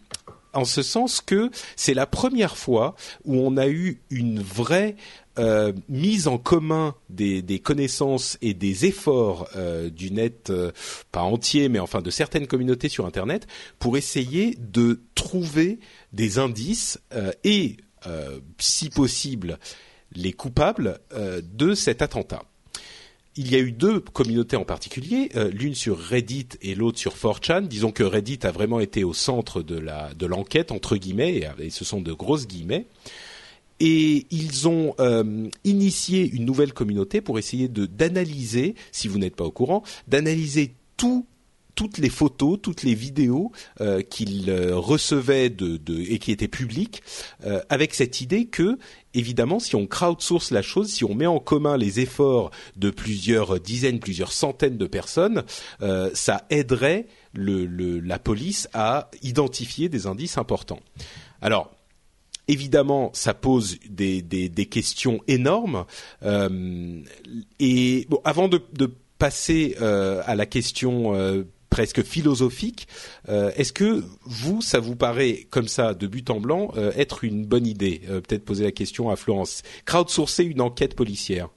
en 0.53 0.65
ce 0.65 0.83
sens 0.83 1.21
que 1.21 1.51
c'est 1.77 1.93
la 1.93 2.07
première 2.07 2.57
fois 2.57 2.95
où 3.25 3.37
on 3.37 3.59
a 3.59 3.69
eu 3.69 4.01
une 4.09 4.41
vraie 4.41 4.97
euh, 5.39 5.75
mise 5.91 6.29
en 6.29 6.39
commun 6.39 6.95
des, 7.11 7.61
connaissances 7.63 8.39
et 8.41 8.55
des 8.55 8.87
efforts 8.87 9.51
du 9.93 10.11
net, 10.11 10.51
pas 11.13 11.21
entier, 11.21 11.69
mais 11.69 11.79
enfin 11.79 12.01
de 12.01 12.09
certaines 12.09 12.47
communautés 12.47 12.89
sur 12.89 13.05
Internet, 13.05 13.47
pour 13.79 13.99
essayer 13.99 14.57
de 14.59 15.03
trouver 15.15 15.79
des 16.15 16.39
indices 16.39 16.99
et, 17.45 17.77
si 18.59 18.89
possible, 18.89 19.59
les 20.13 20.33
coupables 20.33 21.01
de 21.43 21.75
cet 21.75 22.01
attentat 22.01 22.45
il 23.37 23.51
y 23.51 23.55
a 23.55 23.59
eu 23.59 23.73
deux 23.73 24.01
communautés 24.01 24.57
en 24.57 24.65
particulier, 24.65 25.31
euh, 25.37 25.51
l'une 25.51 25.75
sur 25.75 25.99
Reddit 25.99 26.49
et 26.63 26.75
l'autre 26.75 26.99
sur 26.99 27.15
4chan. 27.15 27.67
Disons 27.67 27.93
que 27.93 28.03
Reddit 28.03 28.41
a 28.43 28.51
vraiment 28.51 28.81
été 28.81 29.05
au 29.05 29.13
centre 29.13 29.63
de 29.63 30.27
l'enquête 30.27 30.73
entre 30.73 30.97
guillemets 30.97 31.37
et, 31.37 31.65
et 31.67 31.71
ce 31.71 31.85
sont 31.85 32.01
de 32.01 32.13
grosses 32.13 32.47
guillemets. 32.47 32.87
Et 33.79 34.27
ils 34.31 34.69
ont 34.69 34.95
euh, 35.01 35.49
initié 35.65 36.27
une 36.31 36.47
nouvelle 36.47 36.73
communauté 36.73 37.21
pour 37.21 37.39
essayer 37.39 37.69
de 37.69 37.85
d'analyser, 37.85 38.75
si 38.91 39.07
vous 39.07 39.19
n'êtes 39.19 39.37
pas 39.37 39.45
au 39.45 39.51
courant, 39.51 39.83
d'analyser 40.09 40.73
tout 40.97 41.27
toutes 41.77 41.99
les 41.99 42.09
photos, 42.09 42.59
toutes 42.61 42.83
les 42.83 42.95
vidéos 42.95 43.53
euh, 43.81 44.03
qu'ils 44.03 44.51
euh, 44.51 44.75
recevaient 44.75 45.55
et 46.11 46.19
qui 46.19 46.33
étaient 46.33 46.49
publiques, 46.49 47.03
euh, 47.45 47.61
avec 47.69 47.95
cette 47.95 48.21
idée 48.21 48.47
que, 48.47 48.79
évidemment, 49.17 49.59
si 49.59 49.75
on 49.75 49.87
crowdsource 49.87 50.51
la 50.51 50.63
chose, 50.63 50.91
si 50.91 51.05
on 51.05 51.15
met 51.15 51.27
en 51.27 51.41
commun 51.41 51.77
les 51.77 52.01
efforts 52.01 52.51
de 52.77 52.91
plusieurs 52.91 53.59
dizaines, 53.59 53.99
plusieurs 53.99 54.33
centaines 54.33 54.77
de 54.77 54.87
personnes, 54.87 55.45
euh, 55.83 56.11
ça 56.15 56.45
aiderait 56.51 57.07
la 57.35 58.19
police 58.19 58.69
à 58.73 59.11
identifier 59.23 59.89
des 59.89 60.07
indices 60.07 60.39
importants. 60.39 60.81
Alors, 61.41 61.71
évidemment, 62.49 63.11
ça 63.15 63.35
pose 63.35 63.79
des, 63.89 64.69
questions 64.71 65.21
énormes. 65.27 65.85
Euh, 66.23 67.01
et 67.59 68.07
bon, 68.09 68.21
avant 68.25 68.49
de, 68.49 68.61
passer 69.19 69.77
euh, 69.81 70.23
à 70.27 70.35
la 70.35 70.45
question 70.45 71.15
presque 71.77 72.03
philosophique, 72.03 72.89
euh, 73.29 73.51
est-ce 73.59 73.75
que 73.75 74.03
vous, 74.25 74.63
ça 74.63 74.79
vous 74.81 74.97
paraît 74.97 75.47
comme 75.51 75.69
ça 75.69 75.93
de 75.93 76.07
but 76.07 76.31
en 76.31 76.41
blanc 76.41 76.71
euh, 76.79 76.91
être 76.97 77.23
une 77.23 77.45
bonne 77.45 77.67
idée 77.67 78.01
Euh, 78.09 78.23
Peut-être 78.23 78.47
poser 78.47 78.65
la 78.65 78.73
question 78.73 79.11
à 79.11 79.17
Florence. 79.17 79.63
Crowdsourcer 79.85 80.45
une 80.45 80.63
enquête 80.63 80.95
policière. 80.97 81.49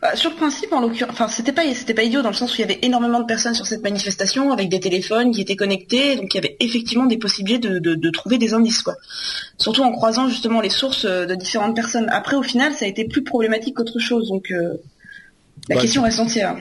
Bah, 0.00 0.14
sur 0.14 0.30
le 0.30 0.36
principe, 0.36 0.72
en 0.72 0.80
l'occurrence, 0.80 1.12
enfin, 1.14 1.26
c'était 1.26 1.50
pas, 1.50 1.62
c'était 1.74 1.92
pas 1.94 2.04
idiot 2.04 2.22
dans 2.22 2.28
le 2.30 2.36
sens 2.36 2.52
où 2.52 2.56
il 2.58 2.60
y 2.60 2.64
avait 2.64 2.78
énormément 2.82 3.18
de 3.18 3.26
personnes 3.26 3.54
sur 3.54 3.66
cette 3.66 3.82
manifestation 3.82 4.52
avec 4.52 4.68
des 4.68 4.78
téléphones 4.78 5.32
qui 5.32 5.40
étaient 5.40 5.56
connectés, 5.56 6.14
donc 6.14 6.32
il 6.34 6.36
y 6.36 6.38
avait 6.38 6.56
effectivement 6.60 7.06
des 7.06 7.18
possibilités 7.18 7.68
de, 7.68 7.80
de, 7.80 7.96
de 7.96 8.10
trouver 8.10 8.38
des 8.38 8.54
indices, 8.54 8.82
quoi. 8.82 8.94
Surtout 9.58 9.82
en 9.82 9.90
croisant 9.90 10.28
justement 10.28 10.60
les 10.60 10.70
sources 10.70 11.04
de 11.04 11.34
différentes 11.34 11.74
personnes. 11.74 12.08
Après, 12.10 12.36
au 12.36 12.42
final, 12.44 12.74
ça 12.74 12.84
a 12.84 12.88
été 12.88 13.04
plus 13.06 13.24
problématique 13.24 13.74
qu'autre 13.76 13.98
chose, 13.98 14.28
donc 14.28 14.52
euh, 14.52 14.74
la 15.68 15.74
Bah, 15.76 15.80
question 15.82 16.02
reste 16.04 16.20
entière. 16.20 16.56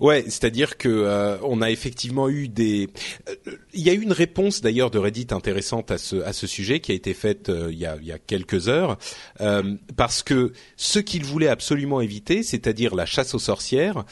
Ouais, 0.00 0.24
c'est-à-dire 0.26 0.78
que 0.78 0.88
euh, 0.88 1.36
on 1.42 1.60
a 1.60 1.70
effectivement 1.70 2.30
eu 2.30 2.48
des. 2.48 2.88
euh, 3.28 3.34
Il 3.74 3.82
y 3.82 3.90
a 3.90 3.92
eu 3.92 4.00
une 4.00 4.12
réponse 4.12 4.62
d'ailleurs 4.62 4.90
de 4.90 4.98
Reddit 4.98 5.26
intéressante 5.30 5.90
à 5.90 5.98
ce 5.98 6.16
à 6.22 6.32
ce 6.32 6.46
sujet 6.46 6.80
qui 6.80 6.90
a 6.92 6.94
été 6.94 7.12
faite 7.12 7.50
euh, 7.50 7.68
il 7.70 7.78
y 7.78 7.84
a 7.84 7.96
il 8.00 8.06
y 8.06 8.12
a 8.12 8.18
quelques 8.18 8.68
heures 8.68 8.96
euh, 9.42 9.74
parce 9.96 10.22
que 10.22 10.52
ce 10.76 10.98
qu'ils 11.00 11.24
voulaient 11.24 11.48
absolument 11.48 12.00
éviter, 12.00 12.42
c'est-à-dire 12.42 12.94
la 12.94 13.04
chasse 13.04 13.34
aux 13.34 13.38
sorcières, 13.38 14.04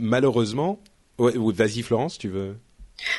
malheureusement. 0.00 0.80
Ouais, 1.18 1.32
vas-y 1.36 1.82
Florence, 1.82 2.18
tu 2.18 2.28
veux? 2.28 2.56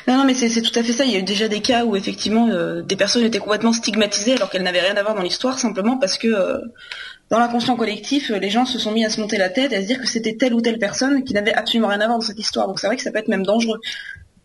Non, 0.08 0.16
non, 0.18 0.24
mais 0.24 0.34
c'est 0.34 0.48
c'est 0.48 0.62
tout 0.62 0.76
à 0.76 0.82
fait 0.82 0.92
ça. 0.92 1.04
Il 1.04 1.12
y 1.12 1.16
a 1.16 1.20
eu 1.20 1.22
déjà 1.24 1.46
des 1.46 1.60
cas 1.60 1.84
où 1.84 1.94
effectivement 1.94 2.48
des 2.82 2.96
personnes 2.96 3.24
étaient 3.24 3.38
complètement 3.38 3.72
stigmatisées 3.72 4.34
alors 4.34 4.50
qu'elles 4.50 4.64
n'avaient 4.64 4.80
rien 4.80 4.96
à 4.96 5.02
voir 5.04 5.14
dans 5.14 5.22
l'histoire, 5.22 5.56
simplement 5.58 5.98
parce 5.98 6.18
que 6.18 6.28
dans 7.30 7.38
l'inconscient 7.38 7.76
collectif, 7.76 8.30
euh, 8.30 8.38
les 8.38 8.50
gens 8.50 8.64
se 8.64 8.78
sont 8.78 8.92
mis 8.92 9.04
à 9.04 9.10
se 9.10 9.20
monter 9.20 9.38
la 9.38 9.48
tête 9.48 9.72
et 9.72 9.76
à 9.76 9.82
se 9.82 9.86
dire 9.86 10.00
que 10.00 10.06
c'était 10.06 10.36
telle 10.36 10.54
ou 10.54 10.60
telle 10.60 10.78
personne 10.78 11.24
qui 11.24 11.34
n'avait 11.34 11.54
absolument 11.54 11.88
rien 11.88 12.00
à 12.00 12.06
voir 12.06 12.18
dans 12.18 12.24
cette 12.24 12.38
histoire. 12.38 12.66
Donc 12.66 12.78
c'est 12.78 12.86
vrai 12.86 12.96
que 12.96 13.02
ça 13.02 13.10
peut 13.10 13.18
être 13.18 13.28
même 13.28 13.44
dangereux. 13.44 13.80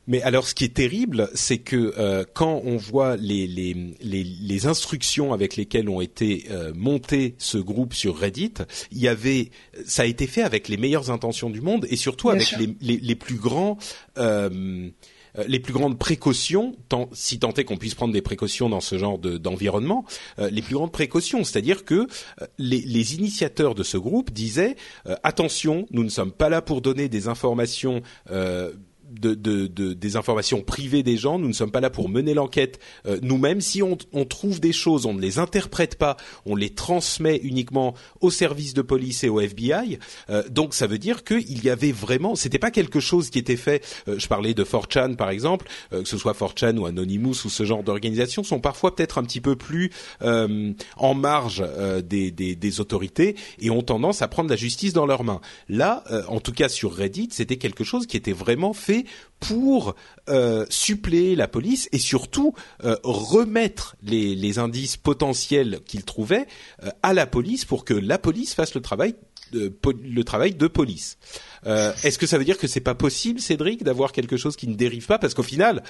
Mais 0.06 0.22
alors, 0.22 0.48
ce 0.48 0.54
qui 0.54 0.66
est 0.66 0.74
terrible, 0.74 1.30
c'est 1.34 1.60
que 1.60 1.94
euh, 1.98 2.26
quand 2.34 2.62
on 2.66 2.76
voit 2.76 3.16
les, 3.16 3.48
les, 3.48 3.96
les, 4.02 4.24
les 4.24 4.68
instructions 4.68 5.32
avec 5.32 5.56
lesquelles 5.56 5.88
ont 5.88 6.02
été 6.02 6.46
euh, 6.52 6.74
montés 6.76 7.36
ce 7.38 7.58
groupe 7.58 7.94
sur 7.94 8.18
Reddit, 8.18 8.54
il 8.92 9.00
y 9.00 9.08
avait, 9.08 9.52
ça 9.86 10.02
a 10.02 10.06
été 10.06 10.28
fait 10.28 10.44
avec 10.44 10.68
les 10.68 10.76
meilleures 10.76 11.10
intentions 11.10 11.50
du 11.50 11.62
monde 11.62 11.86
et 11.90 11.96
surtout 11.96 12.28
Bien 12.28 12.36
avec 12.36 12.76
les, 12.82 12.98
les, 12.98 13.16
plus 13.16 13.36
grands. 13.36 13.78
Euh, 14.18 14.90
les 15.48 15.60
plus 15.60 15.74
grandes 15.74 15.98
précautions, 15.98 16.76
tant, 16.90 17.10
si 17.14 17.40
tant 17.40 17.54
est 17.54 17.64
qu'on 17.64 17.78
puisse 17.78 17.96
prendre 17.96 18.14
des 18.14 18.22
précautions 18.22 18.70
dans 18.70 18.82
ce 18.82 18.98
genre 18.98 19.18
de- 19.18 19.38
d'environnement, 19.38 20.06
euh, 20.40 20.50
les 20.50 20.62
plus 20.62 20.76
grandes 20.76 20.92
précautions, 20.92 21.44
c'est-à-dire 21.44 21.86
que 21.86 21.96
euh, 22.42 22.46
les, 22.58 22.82
les 22.82 23.16
initiateurs 23.16 23.74
de 23.76 23.84
ce 23.84 23.98
groupe 23.98 24.32
disaient 24.32 24.76
euh, 25.08 25.16
attention, 25.24 25.88
nous 25.92 26.04
ne 26.04 26.10
sommes 26.10 26.32
pas 26.32 26.50
là 26.50 26.62
pour 26.62 26.82
donner 26.82 27.10
des 27.10 27.28
informations 27.28 28.02
euh, 28.32 28.74
de, 29.20 29.34
de, 29.34 29.68
de, 29.68 29.94
des 29.94 30.16
informations 30.16 30.62
privées 30.62 31.04
des 31.04 31.18
gens. 31.18 31.40
Nous 31.40 31.48
ne 31.48 31.54
sommes 31.54 31.72
pas 31.72 31.82
là 31.82 31.90
pour 31.90 32.10
mener 32.10 32.34
l'enquête 32.34 32.80
euh, 33.06 33.20
nous-mêmes. 33.22 33.62
Si 33.62 33.82
on, 33.82 33.98
on, 34.12 34.26
trouve 34.26 34.60
des 34.60 34.74
choses, 34.74 35.06
on 35.06 35.14
ne 35.14 35.22
les 35.22 35.40
interprète 35.40 35.96
pas, 35.96 36.18
on 36.46 36.56
les 36.56 36.70
transmet 36.70 37.38
uniquement 37.38 37.94
aux 38.22 38.32
services 38.32 38.74
de 38.74 38.82
police 38.82 39.24
et 39.24 39.30
au 39.30 39.40
FBI. 39.40 40.00
Euh, 40.30 40.44
donc 40.50 40.74
ça 40.74 40.88
veut 40.88 40.98
dire 40.98 41.24
qu'il 41.24 41.64
y 41.64 41.70
avait 41.70 41.92
vraiment, 41.92 42.36
c'était 42.36 42.60
pas 42.60 42.72
quelque 42.72 43.00
chose 43.00 43.30
qui 43.30 43.40
était 43.40 43.56
fait. 43.56 43.86
Euh, 44.08 44.18
je 44.18 44.28
parlais 44.28 44.54
de 44.54 44.64
4chan 44.64 45.16
par 45.16 45.30
exemple, 45.30 45.68
que 45.92 46.06
ce 46.06 46.18
soit 46.18 46.38
4chan 46.38 46.78
ou 46.78 46.86
Anonymous 46.86 47.46
ou 47.46 47.50
ce 47.50 47.64
genre 47.64 47.84
d'organisation 47.84 48.44
sont 48.44 48.60
parfois 48.60 48.96
peut-être 48.96 49.18
un 49.18 49.24
petit 49.24 49.42
peu 49.42 49.56
plus 49.56 49.92
en 50.22 51.14
marge 51.14 51.64
des, 52.04 52.32
des, 52.32 52.56
des, 52.56 52.80
autorités 52.80 53.36
et 53.60 53.70
ont 53.70 53.82
tendance 53.82 54.22
à 54.22 54.28
prendre 54.28 54.50
la 54.50 54.56
justice 54.56 54.94
dans 54.94 55.06
leurs 55.06 55.24
mains. 55.24 55.42
Là, 55.70 56.04
en 56.28 56.40
tout 56.40 56.52
cas 56.52 56.70
sur 56.70 56.94
Reddit, 56.94 57.30
c'était 57.32 57.58
quelque 57.58 57.84
chose 57.84 58.08
qui 58.08 58.18
était 58.18 58.32
vraiment 58.32 58.74
fait 58.74 59.03
pour 59.40 59.96
euh, 60.30 60.66
suppléer 60.70 61.36
la 61.36 61.48
police 61.48 61.90
et 61.92 61.98
surtout 61.98 62.54
euh, 62.84 62.96
remettre 63.04 63.96
les, 64.04 64.60
indices 64.60 64.98
potentiels 64.98 65.82
qu'ils 65.86 66.06
trouvaient 66.06 66.48
euh, 66.84 66.90
à 67.02 67.14
la 67.14 67.26
police 67.26 67.66
pour 67.66 67.86
que 67.86 67.94
la 67.94 68.18
police 68.18 68.54
fasse 68.54 68.76
le 68.76 68.82
travail 68.82 69.16
de 69.52 70.68
police. 70.68 71.18
Euh, 71.68 71.94
Est-ce 72.04 72.18
que 72.18 72.28
ça 72.28 72.38
veut 72.38 72.46
dire 72.46 72.58
que 72.58 72.68
c'est 72.68 72.80
pas 72.80 72.96
possible, 72.96 73.40
Cédric, 73.40 73.84
d'avoir 73.84 74.12
quelque 74.12 74.38
chose 74.38 74.56
qui 74.56 74.68
ne 74.68 74.76
dérive 74.76 75.06
pas? 75.06 75.18
Parce 75.18 75.34
qu'au 75.34 75.44
final, 75.44 75.84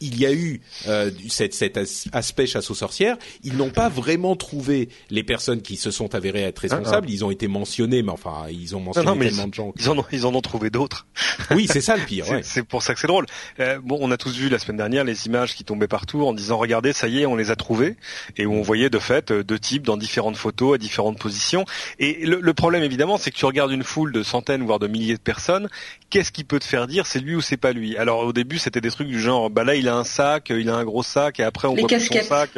il 0.00 0.18
y 0.18 0.26
a 0.26 0.32
eu 0.32 0.60
euh, 0.88 1.10
cet, 1.28 1.54
cet, 1.54 1.78
aspect 2.12 2.46
chasse 2.46 2.70
aux 2.70 2.74
sorcières. 2.74 3.16
Ils 3.42 3.56
n'ont 3.56 3.70
pas 3.70 3.88
vraiment 3.88 4.36
trouvé 4.36 4.88
les 5.10 5.22
personnes 5.22 5.62
qui 5.62 5.76
se 5.76 5.90
sont 5.90 6.14
avérées 6.14 6.42
être 6.42 6.58
responsables. 6.58 7.06
Ah, 7.06 7.10
ah. 7.10 7.12
Ils 7.12 7.24
ont 7.24 7.30
été 7.30 7.48
mentionnés, 7.48 8.02
mais 8.02 8.12
enfin, 8.12 8.46
ils 8.50 8.76
ont 8.76 8.80
mentionné 8.80 9.26
tellement 9.28 9.48
de 9.48 9.54
gens. 9.54 9.72
Ils, 9.78 9.88
en 9.88 9.98
ont, 9.98 10.04
ils 10.12 10.26
en 10.26 10.34
ont 10.34 10.42
trouvé 10.42 10.70
d'autres. 10.70 11.06
Oui, 11.52 11.66
c'est 11.68 11.80
ça 11.80 11.96
le 11.96 12.04
pire. 12.04 12.26
C'est 12.42 12.62
pour 12.62 12.82
ça 12.82 12.94
que 12.94 13.00
c'est 13.00 13.06
drôle. 13.06 13.26
Euh, 13.58 13.80
bon, 13.82 13.98
on 14.00 14.10
a 14.10 14.16
tous 14.16 14.36
vu 14.36 14.48
la 14.48 14.58
semaine 14.58 14.76
dernière 14.76 15.04
les 15.04 15.26
images 15.26 15.54
qui 15.54 15.64
tombaient 15.64 15.88
partout 15.88 16.22
en 16.24 16.32
disant 16.32 16.58
regardez, 16.58 16.92
ça 16.92 17.08
y 17.08 17.20
est, 17.20 17.26
on 17.26 17.34
les 17.34 17.50
a 17.50 17.56
trouvés, 17.56 17.96
et 18.36 18.46
où 18.46 18.52
on 18.52 18.62
voyait 18.62 18.90
de 18.90 18.98
fait 18.98 19.32
deux 19.32 19.58
types 19.58 19.84
dans 19.84 19.96
différentes 19.96 20.36
photos 20.36 20.74
à 20.74 20.78
différentes 20.78 21.18
positions. 21.18 21.64
Et 21.98 22.24
le, 22.24 22.40
le 22.40 22.54
problème 22.54 22.82
évidemment, 22.82 23.16
c'est 23.16 23.30
que 23.30 23.36
tu 23.36 23.46
regardes 23.46 23.72
une 23.72 23.82
foule 23.82 24.12
de 24.12 24.22
centaines 24.22 24.64
voire 24.64 24.78
de 24.78 24.86
milliers 24.86 25.16
personne, 25.20 25.68
qu'est-ce 26.10 26.32
qui 26.32 26.44
peut 26.44 26.58
te 26.58 26.64
faire 26.64 26.86
dire? 26.86 27.06
C'est 27.06 27.20
lui 27.20 27.34
ou 27.34 27.40
c'est 27.40 27.56
pas 27.56 27.72
lui? 27.72 27.96
Alors 27.96 28.20
au 28.20 28.32
début 28.32 28.58
c'était 28.58 28.80
des 28.80 28.90
trucs 28.90 29.08
du 29.08 29.20
genre 29.20 29.50
bah 29.50 29.64
là 29.64 29.74
il 29.74 29.88
a 29.88 29.96
un 29.96 30.04
sac, 30.04 30.50
il 30.50 30.68
a 30.68 30.74
un 30.74 30.84
gros 30.84 31.02
sac 31.02 31.40
et 31.40 31.44
après 31.44 31.68
on 31.68 31.74
les 31.74 31.82
voit 31.82 31.88
casquettes. 31.88 32.24
son 32.24 32.28
sac. 32.28 32.50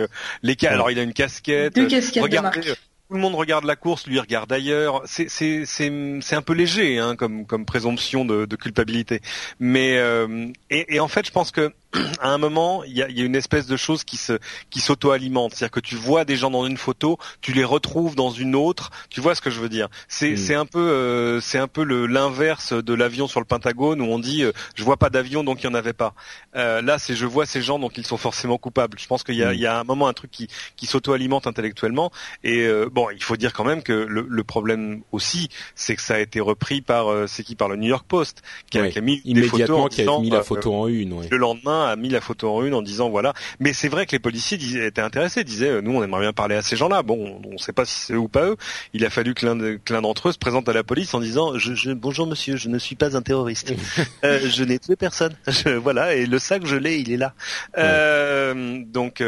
Les 0.43 0.57
alors 0.67 0.91
il 0.91 0.99
a 0.99 1.03
une 1.03 1.13
casquette. 1.13 1.75
Deux 1.75 1.87
casquettes 1.87 2.23
Regardez, 2.23 2.61
tout 2.63 3.17
le 3.17 3.21
monde 3.21 3.35
regarde 3.35 3.65
la 3.65 3.77
course, 3.77 4.07
lui 4.07 4.19
regarde 4.19 4.51
ailleurs. 4.53 5.03
C'est 5.05 5.29
c'est 5.29 5.65
c'est 5.67 5.93
c'est 6.23 6.35
un 6.35 6.43
peu 6.43 6.55
léger 6.55 6.99
hein, 6.99 7.15
comme 7.15 7.47
comme 7.47 7.67
présomption 7.67 8.25
de, 8.25 8.47
de 8.47 8.57
culpabilité. 8.57 9.21
Mais 9.61 9.99
euh, 9.99 10.47
et, 10.71 10.95
et 10.95 11.01
en 11.01 11.09
fait 11.09 11.27
je 11.27 11.31
pense 11.31 11.51
que 11.51 11.73
à 12.21 12.29
un 12.31 12.39
moment, 12.39 12.85
il 12.85 12.93
y 12.93 13.03
a, 13.03 13.11
y 13.11 13.21
a, 13.21 13.25
une 13.25 13.37
espèce 13.37 13.67
de 13.67 13.77
chose 13.77 14.05
qui 14.05 14.17
se 14.17 14.39
qui 14.71 14.81
s'auto-alimente, 14.81 15.55
c'est-à-dire 15.55 15.73
que 15.73 15.81
tu 15.81 15.97
vois 15.97 16.25
des 16.25 16.37
gens 16.37 16.51
dans 16.51 16.67
une 16.67 16.77
photo, 16.77 17.19
tu 17.41 17.53
les 17.53 17.65
retrouves 17.65 18.15
dans 18.15 18.31
une 18.31 18.55
autre. 18.55 18.91
Tu 19.11 19.21
vois 19.21 19.35
ce 19.35 19.41
que 19.41 19.51
je 19.51 19.61
veux 19.61 19.69
dire? 19.69 19.89
C'est 20.09 20.33
mm. 20.33 20.37
c'est 20.37 20.55
un 20.55 20.67
peu 20.67 20.81
euh, 20.81 21.41
c'est 21.41 21.59
un 21.59 21.69
peu 21.69 21.85
le 21.85 22.07
l'inverse 22.07 22.73
de 22.73 22.95
l'avion 22.95 23.29
sur 23.29 23.41
le 23.41 23.47
Pentagone 23.47 24.01
où 24.01 24.05
on 24.05 24.19
dit 24.19 24.43
euh, 24.43 24.53
je 24.75 24.85
vois 24.85 24.97
pas 24.97 25.11
d'avion 25.11 25.45
donc 25.45 25.63
il 25.63 25.67
y 25.67 25.69
en 25.69 25.75
avait 25.75 25.93
pas. 25.93 26.15
Euh, 26.57 26.83
là, 26.83 26.99
c'est 26.99 27.15
je 27.15 27.27
vois 27.27 27.47
ces 27.47 27.63
gens 27.63 27.79
donc 27.79 27.99
ils 27.99 28.07
sont 28.07 28.17
forcément 28.17 28.59
coupables. 28.59 28.99
Je 28.99 29.07
pense 29.07 29.23
qu'il 29.23 29.37
y 29.37 29.43
a 29.43 29.53
mm. 29.53 29.55
il 29.55 29.61
y 29.61 29.67
a 29.67 29.79
un 29.79 29.85
moment 29.85 30.09
un 30.09 30.13
truc 30.13 30.31
qui 30.31 30.49
qui 30.77 30.87
s'auto-alimente 30.87 31.47
intellectuellement 31.47 32.11
et 32.45 32.67
euh, 32.67 32.89
bon, 32.91 33.09
il 33.11 33.23
faut 33.23 33.37
dire 33.37 33.53
quand 33.53 33.65
même 33.65 33.83
que 33.83 33.93
le, 33.93 34.27
le 34.29 34.45
problème 34.45 35.03
aussi, 35.13 35.49
c'est 35.75 35.97
que 35.97 36.03
ça 36.03 36.15
a 36.15 36.19
été 36.19 36.41
repris 36.41 36.81
par 36.81 37.09
euh, 37.09 37.27
c'est 37.27 37.43
qui? 37.43 37.55
Par 37.55 37.69
le 37.69 37.77
New 37.77 37.89
York 37.89 38.07
Post 38.09 38.43
qui 38.71 38.79
a, 38.79 38.89
qui 38.89 38.99
a 38.99 39.01
mis 39.01 39.21
des 39.25 39.43
photos 39.43 39.95
qui 39.95 40.03
a 40.03 40.19
mis 40.19 40.31
la 40.31 40.43
photo 40.43 40.75
en 40.75 40.89
une. 40.89 41.29
Le 41.29 41.37
lendemain 41.37 41.82
a 41.85 41.97
mis 41.97 42.09
la 42.09 42.21
photo 42.21 42.51
en 42.51 42.65
une 42.65 42.75
en 42.75 42.83
disant 42.83 43.11
voilà. 43.11 43.35
Mais 43.61 43.73
c'est 43.73 43.89
vrai 43.89 44.07
que 44.07 44.13
les 44.13 44.19
policiers 44.19 44.57
disaient, 44.57 44.87
étaient 44.87 45.01
intéressés, 45.01 45.45
disaient 45.45 45.71
euh, 45.71 45.81
nous 45.81 45.93
on 45.93 46.03
aimerait 46.03 46.23
bien 46.23 46.33
parler 46.33 46.57
à 46.57 46.63
ces 46.63 46.77
gens-là. 46.77 47.03
Bon, 47.03 47.41
on 47.45 47.53
ne 47.53 47.59
sait 47.59 47.73
pas 47.73 47.85
si 47.85 47.99
c'est 47.99 48.15
eux 48.15 48.19
ou 48.19 48.29
pas 48.29 48.47
eux. 48.47 48.57
Il 48.93 49.05
a 49.05 49.11
fallu 49.11 49.35
que 49.35 49.47
l'un 49.47 50.03
d'entre 50.03 50.29
eux 50.29 50.33
se 50.33 50.39
présente 50.39 50.69
à 50.69 50.73
la 50.73 50.85
police 50.85 51.15
en 51.15 51.21
disant 51.21 51.59
je, 51.59 51.93
bonjour 51.93 52.27
monsieur, 52.27 52.57
je 52.57 52.69
ne 52.69 52.79
suis 52.79 52.97
pas 52.97 53.17
un 53.17 53.23
terroriste. 53.23 53.73
euh, 54.25 54.41
je 54.49 54.65
n'ai 54.65 54.79
tué 54.79 54.97
personne. 54.97 55.37
voilà 55.83 56.15
et 56.15 56.27
le 56.27 56.39
sac 56.39 56.67
je 56.67 56.77
l'ai, 56.77 56.99
il 56.99 57.13
est 57.13 57.17
là. 57.17 57.35
Euh, 57.79 58.83
donc 58.87 59.23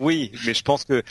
oui, 0.00 0.32
mais 0.44 0.54
je 0.54 0.62
pense 0.62 0.84
que 0.84 1.02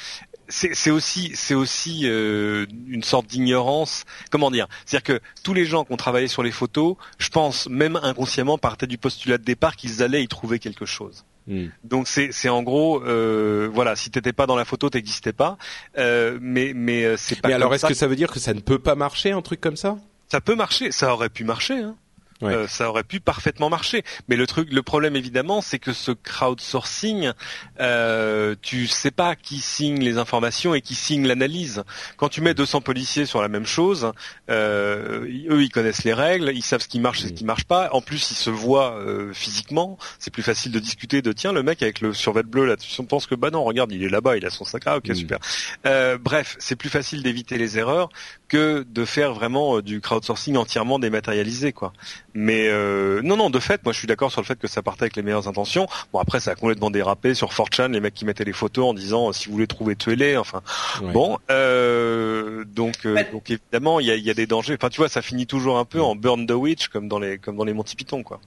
c'est 0.54 0.92
aussi, 0.92 1.32
c'est 1.36 1.56
aussi 1.56 2.02
euh, 2.04 2.66
une 2.88 3.04
sorte 3.04 3.28
d'ignorance. 3.28 4.06
Comment 4.30 4.52
dire? 4.52 4.68
C'est-à-dire 4.86 5.20
que 5.20 5.22
tous 5.44 5.54
les 5.54 5.66
gens 5.66 5.84
qui 5.84 5.94
ont 5.94 5.98
travaillé 5.98 6.28
sur 6.28 6.44
les 6.44 6.52
photos, 6.52 6.96
je 7.18 7.30
pense 7.30 7.68
même 7.70 7.96
inconsciemment 7.96 8.58
partaient 8.58 8.88
du 8.88 8.98
postulat 8.98 9.38
de 9.38 9.44
départ 9.44 9.76
qu'ils 9.76 10.04
allaient 10.04 10.24
y 10.24 10.28
trouver 10.28 10.60
quelque 10.60 10.86
chose. 10.86 11.26
Hmm. 11.48 11.68
Donc 11.84 12.08
c'est 12.08 12.50
en 12.50 12.64
gros 12.64 13.04
euh, 13.04 13.70
voilà 13.74 13.98
si 13.98 14.10
t'étais 14.10 14.32
pas 14.32 14.46
dans 14.46 14.56
la 14.56 14.64
photo 14.64 14.90
t'existais 14.90 15.34
pas 15.34 15.58
euh, 15.98 16.38
mais 16.42 16.72
mais 16.74 17.04
euh, 17.04 17.18
c'est 17.18 17.42
pas. 17.42 17.50
Mais 17.50 17.54
alors 17.54 17.76
est-ce 17.76 17.86
que 17.86 17.94
ça 17.94 18.08
veut 18.08 18.16
dire 18.16 18.32
que 18.32 18.40
ça 18.40 18.54
ne 18.54 18.62
peut 18.62 18.80
pas 18.80 18.96
marcher 18.96 19.32
un 19.32 19.42
truc 19.42 19.60
comme 19.60 19.76
ça? 19.76 19.98
Ça 20.32 20.40
peut 20.40 20.56
marcher, 20.56 20.94
ça 20.94 21.14
aurait 21.14 21.30
pu 21.30 21.44
marcher. 21.44 21.80
Hein. 21.80 21.98
Euh, 22.44 22.68
ça 22.68 22.90
aurait 22.90 23.04
pu 23.04 23.20
parfaitement 23.20 23.70
marcher. 23.70 24.04
Mais 24.28 24.36
le 24.36 24.48
truc, 24.48 24.72
le 24.72 24.84
problème 24.84 25.16
évidemment, 25.16 25.62
c'est 25.62 25.80
que 25.80 25.94
ce 25.94 26.12
crowdsourcing, 26.12 27.32
euh, 27.80 28.56
tu 28.62 28.88
sais 28.88 29.12
pas 29.12 29.36
qui 29.36 29.60
signe 29.60 30.02
les 30.02 30.18
informations 30.18 30.74
et 30.74 30.82
qui 30.82 30.96
signe 30.96 31.28
l'analyse. 31.28 31.84
Quand 32.18 32.30
tu 32.30 32.42
mets 32.42 32.54
200 32.54 32.82
policiers 32.82 33.26
sur 33.26 33.42
la 33.42 33.48
même 33.48 33.66
chose, 33.66 34.12
euh, 34.50 35.26
eux 35.50 35.64
ils 35.64 35.70
connaissent 35.70 36.04
les 36.04 36.14
règles, 36.14 36.52
ils 36.54 36.64
savent 36.64 36.82
ce 36.82 36.88
qui 36.88 37.00
marche 37.00 37.24
et 37.24 37.28
ce 37.28 37.34
qui 37.34 37.46
marche 37.46 37.66
pas. 37.66 37.90
En 37.92 38.02
plus, 38.02 38.32
ils 38.32 38.36
se 38.36 38.50
voient 38.50 38.94
euh, 38.98 39.34
physiquement. 39.34 39.98
C'est 40.20 40.32
plus 40.32 40.44
facile 40.44 40.72
de 40.72 40.80
discuter 40.80 41.22
de 41.22 41.32
tiens 41.32 41.54
le 41.54 41.64
mec 41.64 41.82
avec 41.82 42.02
le 42.02 42.14
survêt 42.14 42.44
bleu 42.44 42.66
là, 42.66 42.78
tu 42.78 43.04
penses 43.04 43.28
que 43.28 43.36
bah 43.36 43.50
non, 43.50 43.64
regarde, 43.64 43.92
il 43.92 44.04
est 44.04 44.10
là-bas, 44.10 44.38
il 44.38 44.46
a 44.46 44.50
son 44.50 44.66
sac. 44.66 44.84
Ah 44.86 44.98
ok 44.98 45.16
super. 45.16 45.40
Euh, 45.86 46.18
bref, 46.18 46.56
c'est 46.60 46.76
plus 46.76 46.90
facile 46.90 47.24
d'éviter 47.24 47.58
les 47.58 47.78
erreurs 47.78 48.10
que 48.54 48.86
de 48.88 49.04
faire 49.04 49.34
vraiment 49.34 49.82
du 49.82 50.00
crowdsourcing 50.00 50.58
entièrement 50.58 51.00
dématérialisé 51.00 51.74
quoi. 51.74 51.92
Mais 52.36 52.68
euh, 52.68 53.20
non, 53.24 53.36
non, 53.36 53.50
de 53.50 53.60
fait, 53.60 53.84
moi 53.84 53.94
je 53.94 53.98
suis 53.98 54.08
d'accord 54.08 54.32
sur 54.32 54.42
le 54.42 54.46
fait 54.46 54.60
que 54.60 54.68
ça 54.68 54.84
partait 54.84 55.06
avec 55.06 55.16
les 55.16 55.24
meilleures 55.24 55.48
intentions. 55.48 55.88
Bon 56.12 56.20
après 56.20 56.40
ça 56.40 56.52
a 56.52 56.56
complètement 56.56 56.92
dérapé 56.92 57.34
sur 57.34 57.50
4chan, 57.50 57.92
les 57.92 58.00
mecs 58.00 58.14
qui 58.14 58.26
mettaient 58.26 58.44
les 58.44 58.54
photos 58.54 58.86
en 58.86 58.94
disant 58.94 59.34
si 59.34 59.48
vous 59.48 59.54
voulez 59.54 59.66
trouver 59.66 59.96
tuez-les. 59.96 60.38
Enfin 60.38 60.62
bon, 61.02 61.40
euh, 61.50 62.64
donc 62.66 63.08
euh, 63.08 63.24
donc 63.32 63.50
évidemment 63.50 64.00
il 64.00 64.06
y 64.06 64.12
a, 64.12 64.16
y 64.16 64.30
a, 64.30 64.36
des 64.36 64.46
dangers. 64.46 64.76
Enfin 64.76 64.90
tu 64.90 64.98
vois 64.98 65.10
ça 65.10 65.24
finit 65.24 65.48
toujours 65.48 65.80
un 65.80 65.86
peu 65.86 66.00
en 66.00 66.16
burn 66.16 66.46
the 66.46 66.52
witch 66.52 66.90
comme 66.90 67.08
dans 67.08 67.18
les 67.18 67.40
comme 67.40 67.56
dans 67.56 67.66
les 67.66 67.74
Monty 67.74 67.96
Python 67.96 68.22
quoi. 68.22 68.40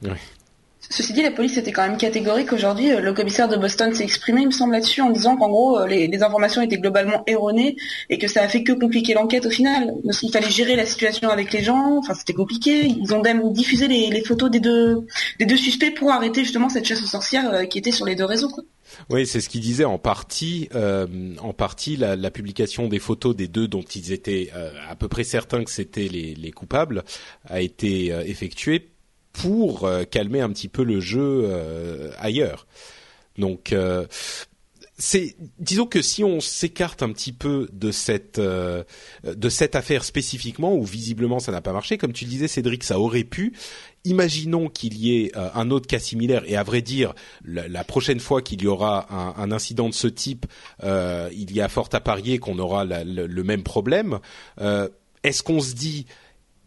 Ceci 0.88 1.12
dit, 1.12 1.22
la 1.22 1.30
police 1.30 1.56
était 1.56 1.72
quand 1.72 1.86
même 1.86 1.96
catégorique 1.96 2.52
aujourd'hui. 2.52 2.92
Euh, 2.92 3.00
le 3.00 3.12
commissaire 3.12 3.48
de 3.48 3.56
Boston 3.56 3.92
s'est 3.92 4.04
exprimé, 4.04 4.42
il 4.42 4.46
me 4.46 4.52
semble, 4.52 4.72
là-dessus, 4.72 5.00
en 5.00 5.10
disant 5.10 5.36
qu'en 5.36 5.48
gros, 5.48 5.78
euh, 5.78 5.86
les, 5.86 6.22
informations 6.22 6.62
étaient 6.62 6.78
globalement 6.78 7.22
erronées 7.26 7.76
et 8.08 8.18
que 8.18 8.28
ça 8.28 8.42
a 8.42 8.48
fait 8.48 8.62
que 8.62 8.72
compliquer 8.72 9.14
l'enquête 9.14 9.46
au 9.46 9.50
final. 9.50 9.94
Il 10.22 10.32
fallait 10.32 10.50
gérer 10.50 10.76
la 10.76 10.86
situation 10.86 11.28
avec 11.28 11.52
les 11.52 11.62
gens, 11.62 11.98
enfin 11.98 12.14
c'était 12.14 12.32
compliqué. 12.32 12.86
Ils 12.86 13.14
ont 13.14 13.20
même 13.20 13.52
diffusé 13.52 13.86
les, 13.86 14.24
photos 14.24 14.50
des 14.50 14.60
deux, 14.60 15.06
des 15.38 15.44
deux 15.44 15.56
suspects 15.56 15.94
pour 15.94 16.10
arrêter 16.10 16.42
justement 16.42 16.68
cette 16.68 16.86
chasse 16.86 17.02
aux 17.02 17.06
sorcières 17.06 17.52
euh, 17.52 17.64
qui 17.64 17.78
était 17.78 17.92
sur 17.92 18.06
les 18.06 18.14
deux 18.14 18.24
réseaux. 18.24 18.50
Oui, 19.10 19.26
c'est 19.26 19.40
ce 19.40 19.48
qu'il 19.48 19.60
disait 19.60 19.84
en 19.84 19.98
partie. 19.98 20.68
en 20.72 21.52
partie, 21.52 21.96
la, 21.96 22.30
publication 22.30 22.88
des 22.88 22.98
photos 22.98 23.36
des 23.36 23.48
deux 23.48 23.68
dont 23.68 23.82
ils 23.82 24.12
étaient 24.12 24.50
à 24.88 24.94
peu 24.94 25.08
près 25.08 25.24
certains 25.24 25.64
que 25.64 25.70
c'était 25.70 26.08
les, 26.08 26.34
les, 26.34 26.50
coupables 26.52 27.02
a 27.48 27.60
été 27.60 28.06
effectuée 28.26 28.95
pour 29.36 29.84
euh, 29.84 30.04
calmer 30.04 30.40
un 30.40 30.50
petit 30.50 30.68
peu 30.68 30.82
le 30.82 31.00
jeu 31.00 31.42
euh, 31.44 32.10
ailleurs. 32.18 32.66
Donc 33.36 33.72
euh, 33.72 34.06
c'est 34.96 35.36
disons 35.58 35.84
que 35.84 36.00
si 36.00 36.24
on 36.24 36.40
s'écarte 36.40 37.02
un 37.02 37.12
petit 37.12 37.32
peu 37.32 37.68
de 37.70 37.90
cette 37.90 38.40
de 38.40 39.48
cette 39.50 39.76
affaire 39.76 40.04
spécifiquement 40.04 40.74
où 40.74 40.84
visiblement 40.84 41.38
ça 41.38 41.52
n'a 41.52 41.60
pas 41.60 41.74
marché 41.74 41.98
comme 41.98 42.14
tu 42.14 42.24
disais 42.24 42.48
Cédric 42.48 42.82
ça 42.82 42.98
aurait 42.98 43.24
pu 43.24 43.52
imaginons 44.04 44.70
qu'il 44.70 44.96
y 44.96 45.18
ait 45.18 45.32
un 45.36 45.70
autre 45.70 45.86
cas 45.86 45.98
similaire 45.98 46.44
et 46.46 46.56
à 46.56 46.62
vrai 46.62 46.80
dire 46.80 47.12
la, 47.44 47.84
prochaine 47.84 48.20
fois 48.20 48.40
qu'il 48.40 48.62
y 48.62 48.66
aura 48.66 49.06
un, 49.38 49.52
incident 49.52 49.90
de 49.90 49.94
ce 49.94 50.06
type 50.06 50.46
il 50.82 51.52
y 51.52 51.60
a 51.60 51.68
fort 51.68 51.90
à 51.92 52.00
parier 52.00 52.38
qu'on 52.38 52.58
aura 52.58 52.86
le, 52.86 53.26
le, 53.26 53.44
même 53.44 53.64
problème 53.64 54.18
est-ce 55.22 55.42
qu'on 55.42 55.60
se 55.60 55.74
dit 55.74 56.06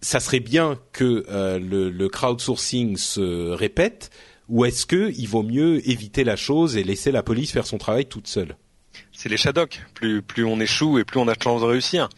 ça 0.01 0.19
serait 0.19 0.39
bien 0.39 0.79
que 0.91 1.25
euh, 1.29 1.59
le, 1.59 1.89
le, 1.89 2.09
crowdsourcing 2.09 2.97
se 2.97 3.51
répète 3.51 4.11
ou 4.47 4.65
est-ce 4.65 4.85
que 4.85 5.11
il 5.15 5.27
vaut 5.27 5.43
mieux 5.43 5.87
éviter 5.89 6.23
la 6.23 6.35
chose 6.35 6.77
et 6.77 6.83
laisser 6.83 7.11
la 7.11 7.23
police 7.23 7.51
faire 7.51 7.67
son 7.67 7.77
travail 7.77 8.05
toute 8.05 8.27
seule? 8.27 8.55
C'est 9.11 9.29
les 9.29 9.37
Shadok. 9.37 9.81
Plus 9.93 10.21
plus 10.21 10.45
on 10.45 10.59
échoue 10.59 10.97
et 10.99 11.03
plus 11.03 11.19
on 11.19 11.27
a 11.27 11.35
de 11.35 11.41
chance 11.41 11.61
de 11.61 11.67
réussir. 11.67 12.09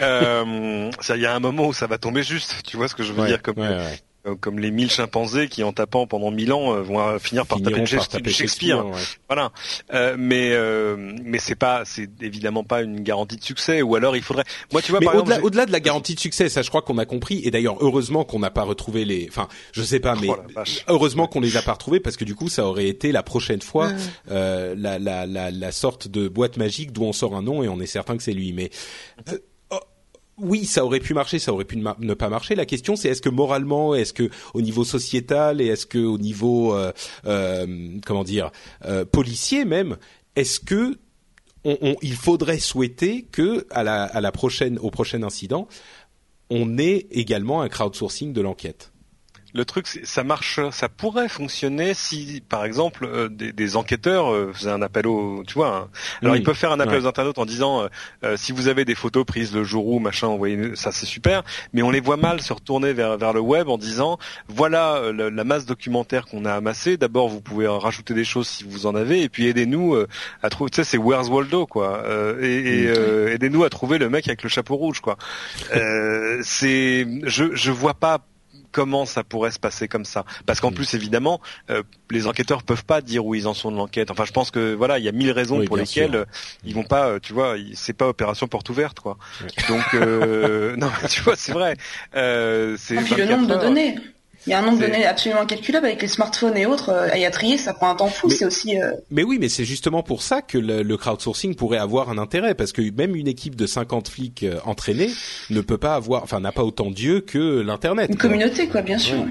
Euh, 0.00 0.90
il 1.14 1.20
y 1.20 1.26
a 1.26 1.34
un 1.34 1.40
moment 1.40 1.66
où 1.66 1.72
ça 1.72 1.86
va 1.86 1.98
tomber 1.98 2.22
juste. 2.22 2.62
Tu 2.64 2.76
vois 2.76 2.88
ce 2.88 2.94
que 2.94 3.02
je 3.02 3.12
veux 3.12 3.26
dire 3.26 3.42
comme 3.42 3.56
comme 4.40 4.58
les 4.58 4.70
mille 4.70 4.90
chimpanzés 4.90 5.48
qui, 5.48 5.62
en 5.62 5.72
tapant 5.72 6.06
pendant 6.06 6.30
mille 6.30 6.52
ans, 6.52 6.80
vont 6.82 7.18
finir 7.18 7.46
par 7.46 7.60
taper, 7.60 7.84
Shakespeare. 8.30 8.84
Voilà. 9.28 9.52
mais 10.16 10.52
mais 11.22 11.38
c'est 11.38 11.54
pas, 11.54 11.84
c'est 11.84 12.08
évidemment 12.22 12.64
pas 12.64 12.82
une 12.82 13.00
garantie 13.00 13.36
de 13.36 13.44
succès. 13.44 13.82
Ou 13.82 13.96
alors 13.96 14.16
il 14.16 14.22
faudrait. 14.22 14.44
Moi, 14.72 14.82
tu 14.82 14.90
vois, 14.90 15.00
mais 15.00 15.08
au-delà, 15.08 15.42
au-delà 15.42 15.66
de 15.66 15.72
la 15.72 15.80
garantie 15.80 16.14
de 16.14 16.20
succès, 16.20 16.48
ça, 16.48 16.62
je 16.62 16.68
crois 16.68 16.82
qu'on 16.82 16.98
a 16.98 17.04
compris. 17.04 17.40
Et 17.44 17.50
d'ailleurs, 17.50 17.76
heureusement 17.80 18.24
qu'on 18.24 18.38
n'a 18.38 18.50
pas 18.50 18.62
retrouvé 18.62 19.04
les. 19.04 19.26
Enfin, 19.28 19.48
je 19.72 19.82
sais 19.82 20.00
pas, 20.00 20.14
mais 20.16 20.28
oh 20.28 20.60
heureusement 20.88 21.26
qu'on 21.26 21.40
les 21.40 21.56
a 21.56 21.62
pas 21.62 21.72
retrouvés 21.72 22.00
parce 22.00 22.16
que 22.16 22.24
du 22.24 22.34
coup, 22.34 22.48
ça 22.48 22.66
aurait 22.66 22.88
été 22.88 23.12
la 23.12 23.22
prochaine 23.22 23.62
fois 23.62 23.92
la, 24.28 24.74
la, 24.74 25.26
la, 25.26 25.50
la 25.50 25.72
sorte 25.72 26.08
de 26.08 26.28
boîte 26.28 26.56
magique 26.56 26.92
d'où 26.92 27.04
on 27.04 27.12
sort 27.12 27.34
un 27.34 27.42
nom 27.42 27.62
et 27.62 27.68
on 27.68 27.80
est 27.80 27.86
certain 27.86 28.16
que 28.16 28.22
c'est 28.22 28.32
lui. 28.32 28.52
Mais 28.52 28.70
oui, 30.38 30.64
ça 30.64 30.84
aurait 30.84 31.00
pu 31.00 31.14
marcher, 31.14 31.38
ça 31.38 31.52
aurait 31.52 31.64
pu 31.64 31.76
ne 31.76 32.14
pas 32.14 32.28
marcher. 32.28 32.54
La 32.54 32.66
question, 32.66 32.96
c'est 32.96 33.08
est-ce 33.08 33.22
que 33.22 33.28
moralement, 33.28 33.94
est-ce 33.94 34.12
que 34.12 34.30
au 34.52 34.62
niveau 34.62 34.84
sociétal 34.84 35.60
et 35.60 35.66
est-ce 35.66 35.86
que 35.86 35.98
au 35.98 36.18
niveau 36.18 36.74
euh, 36.74 36.92
euh, 37.26 37.98
comment 38.04 38.24
dire 38.24 38.50
euh, 38.84 39.04
policier 39.04 39.64
même, 39.64 39.96
est-ce 40.36 40.60
que 40.60 40.98
il 42.02 42.14
faudrait 42.14 42.58
souhaiter 42.58 43.22
que 43.22 43.66
à 43.70 43.82
la, 43.82 44.04
à 44.04 44.20
la 44.20 44.32
prochaine 44.32 44.78
au 44.80 44.90
prochain 44.90 45.22
incident, 45.22 45.66
on 46.50 46.76
ait 46.76 47.06
également 47.10 47.62
un 47.62 47.68
crowdsourcing 47.68 48.34
de 48.34 48.40
l'enquête? 48.42 48.93
Le 49.54 49.64
truc, 49.64 49.86
ça 49.86 50.24
marche, 50.24 50.58
ça 50.72 50.88
pourrait 50.88 51.28
fonctionner 51.28 51.94
si, 51.94 52.42
par 52.48 52.64
exemple, 52.64 53.04
euh, 53.04 53.28
des, 53.28 53.52
des, 53.52 53.76
enquêteurs 53.76 54.32
euh, 54.32 54.52
faisaient 54.52 54.70
un 54.70 54.82
appel 54.82 55.06
au, 55.06 55.44
tu 55.46 55.54
vois. 55.54 55.76
Hein. 55.76 55.88
Alors 56.22 56.34
ils 56.34 56.42
peuvent 56.42 56.56
faire 56.56 56.72
un 56.72 56.80
appel 56.80 57.00
aux 57.00 57.06
internautes 57.06 57.38
en 57.38 57.46
disant 57.46 57.88
euh, 58.24 58.36
si 58.36 58.50
vous 58.50 58.66
avez 58.66 58.84
des 58.84 58.96
photos 58.96 59.24
prises 59.24 59.54
le 59.54 59.62
jour 59.62 59.86
où 59.86 60.00
machin, 60.00 60.26
envoyez 60.26 60.74
ça, 60.74 60.90
c'est 60.90 61.06
super. 61.06 61.44
Mais 61.72 61.82
on 61.82 61.90
les 61.90 62.00
voit 62.00 62.16
mal 62.16 62.40
se 62.40 62.52
retourner 62.52 62.92
vers 62.92 63.16
vers 63.16 63.32
le 63.32 63.40
web 63.40 63.68
en 63.68 63.78
disant 63.78 64.18
voilà 64.48 65.12
la 65.12 65.44
masse 65.44 65.66
documentaire 65.66 66.26
qu'on 66.26 66.44
a 66.44 66.52
amassée. 66.52 66.96
D'abord, 66.96 67.28
vous 67.28 67.40
pouvez 67.40 67.68
rajouter 67.68 68.12
des 68.12 68.24
choses 68.24 68.48
si 68.48 68.64
vous 68.64 68.86
en 68.86 68.96
avez, 68.96 69.22
et 69.22 69.28
puis 69.28 69.46
aidez-nous 69.46 69.96
à 70.42 70.50
trouver. 70.50 70.70
Tu 70.70 70.76
sais, 70.76 70.84
c'est 70.84 70.98
Where's 70.98 71.28
Waldo 71.28 71.66
quoi. 71.66 72.02
et, 72.40 72.46
et 72.46 73.32
aidez-nous 73.32 73.62
à 73.62 73.70
trouver 73.70 73.98
le 73.98 74.10
mec 74.10 74.26
avec 74.26 74.42
le 74.42 74.48
chapeau 74.48 74.74
rouge 74.74 75.00
quoi. 75.00 75.16
c'est, 76.42 77.06
je 77.22 77.54
je 77.54 77.70
vois 77.70 77.94
pas 77.94 78.18
comment 78.74 79.06
ça 79.06 79.22
pourrait 79.22 79.52
se 79.52 79.60
passer 79.60 79.86
comme 79.86 80.04
ça. 80.04 80.24
Parce 80.46 80.60
qu'en 80.60 80.72
mm. 80.72 80.74
plus, 80.74 80.94
évidemment, 80.94 81.40
euh, 81.70 81.82
les 82.10 82.26
enquêteurs 82.26 82.64
peuvent 82.64 82.84
pas 82.84 83.00
dire 83.00 83.24
où 83.24 83.34
ils 83.34 83.46
en 83.46 83.54
sont 83.54 83.70
de 83.70 83.76
l'enquête. 83.76 84.10
Enfin, 84.10 84.24
je 84.24 84.32
pense 84.32 84.50
que 84.50 84.74
voilà, 84.74 84.98
il 84.98 85.04
y 85.04 85.08
a 85.08 85.12
mille 85.12 85.30
raisons 85.30 85.64
pour 85.64 85.76
lesquelles 85.76 86.16
euh, 86.16 86.24
ils 86.64 86.74
vont 86.74 86.82
pas, 86.82 87.06
euh, 87.06 87.18
tu 87.22 87.32
vois, 87.32 87.54
c'est 87.74 87.92
pas 87.92 88.08
opération 88.08 88.48
porte 88.48 88.68
ouverte, 88.68 88.98
quoi. 88.98 89.16
Donc, 89.68 89.94
non, 90.76 90.90
tu 91.08 91.22
vois, 91.22 91.36
c'est 91.36 91.52
vrai. 91.52 91.76
c'est. 92.12 92.96
puis 92.96 93.14
le 93.14 93.26
nombre 93.26 93.46
de 93.46 93.54
données. 93.54 93.96
Il 94.46 94.50
y 94.50 94.52
a 94.52 94.58
un 94.58 94.62
nombre 94.62 94.78
de 94.78 94.86
données 94.86 95.06
absolument 95.06 95.40
incalculable 95.40 95.86
avec 95.86 96.02
les 96.02 96.08
smartphones 96.08 96.56
et 96.56 96.66
autres. 96.66 96.90
Euh, 96.90 97.26
à 97.26 97.30
trier, 97.30 97.56
ça 97.56 97.72
prend 97.72 97.88
un 97.88 97.94
temps 97.94 98.08
fou. 98.08 98.28
C'est 98.28 98.44
aussi. 98.44 98.78
Euh, 98.78 98.92
mais 99.10 99.22
oui, 99.22 99.38
mais 99.40 99.48
c'est 99.48 99.64
justement 99.64 100.02
pour 100.02 100.22
ça 100.22 100.42
que 100.42 100.58
le, 100.58 100.96
crowdsourcing 100.96 101.54
pourrait 101.54 101.78
avoir 101.78 102.10
un 102.10 102.18
intérêt, 102.18 102.54
parce 102.54 102.72
que 102.72 102.82
même 102.90 103.16
une 103.16 103.28
équipe 103.28 103.56
de 103.56 103.66
50 103.66 104.08
flics 104.08 104.42
euh, 104.42 104.58
entraînés 104.64 105.10
ne 105.50 105.60
peut 105.60 105.78
pas 105.78 105.94
avoir, 105.94 106.22
enfin, 106.22 106.40
n'a 106.40 106.52
pas 106.52 106.62
autant 106.62 106.90
d'yeux 106.90 107.20
que 107.20 107.60
l'internet. 107.60 108.10
Une 108.10 108.18
communauté, 108.18 108.68
quoi, 108.68 108.82
bien 108.82 108.98
sûr. 108.98 109.26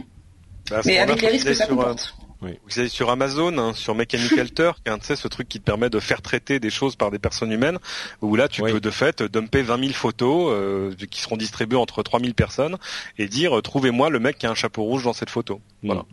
Bah, 0.69 0.81
mais 0.85 0.97
avec 0.97 1.21
les 1.21 1.27
risques 1.27 1.47
que 1.47 1.53
ça 1.53 1.67
comporte. 1.67 2.15
Vous 2.43 2.79
allez 2.79 2.89
sur 2.89 3.09
Amazon, 3.09 3.57
hein, 3.57 3.73
sur 3.73 3.95
Mechanical 3.95 4.51
Turk, 4.53 4.79
hein, 4.87 4.97
tu 4.99 5.07
sais, 5.07 5.15
ce 5.15 5.27
truc 5.27 5.47
qui 5.47 5.59
te 5.59 5.65
permet 5.65 5.89
de 5.89 5.99
faire 5.99 6.21
traiter 6.21 6.59
des 6.59 6.69
choses 6.69 6.95
par 6.95 7.11
des 7.11 7.19
personnes 7.19 7.51
humaines, 7.51 7.79
où 8.21 8.35
là, 8.35 8.47
tu 8.47 8.61
peux 8.61 8.79
de 8.79 8.89
fait 8.89 9.23
dumper 9.23 9.61
20 9.61 9.79
000 9.79 9.93
photos 9.93 10.51
euh, 10.51 10.93
qui 11.09 11.21
seront 11.21 11.37
distribuées 11.37 11.77
entre 11.77 12.03
3000 12.03 12.33
personnes 12.33 12.77
et 13.17 13.27
dire 13.27 13.61
trouvez-moi 13.61 14.09
le 14.09 14.19
mec 14.19 14.37
qui 14.37 14.45
a 14.45 14.51
un 14.51 14.55
chapeau 14.55 14.83
rouge 14.83 15.03
dans 15.03 15.13
cette 15.13 15.29
photo. 15.29 15.61
Voilà. 15.83 16.05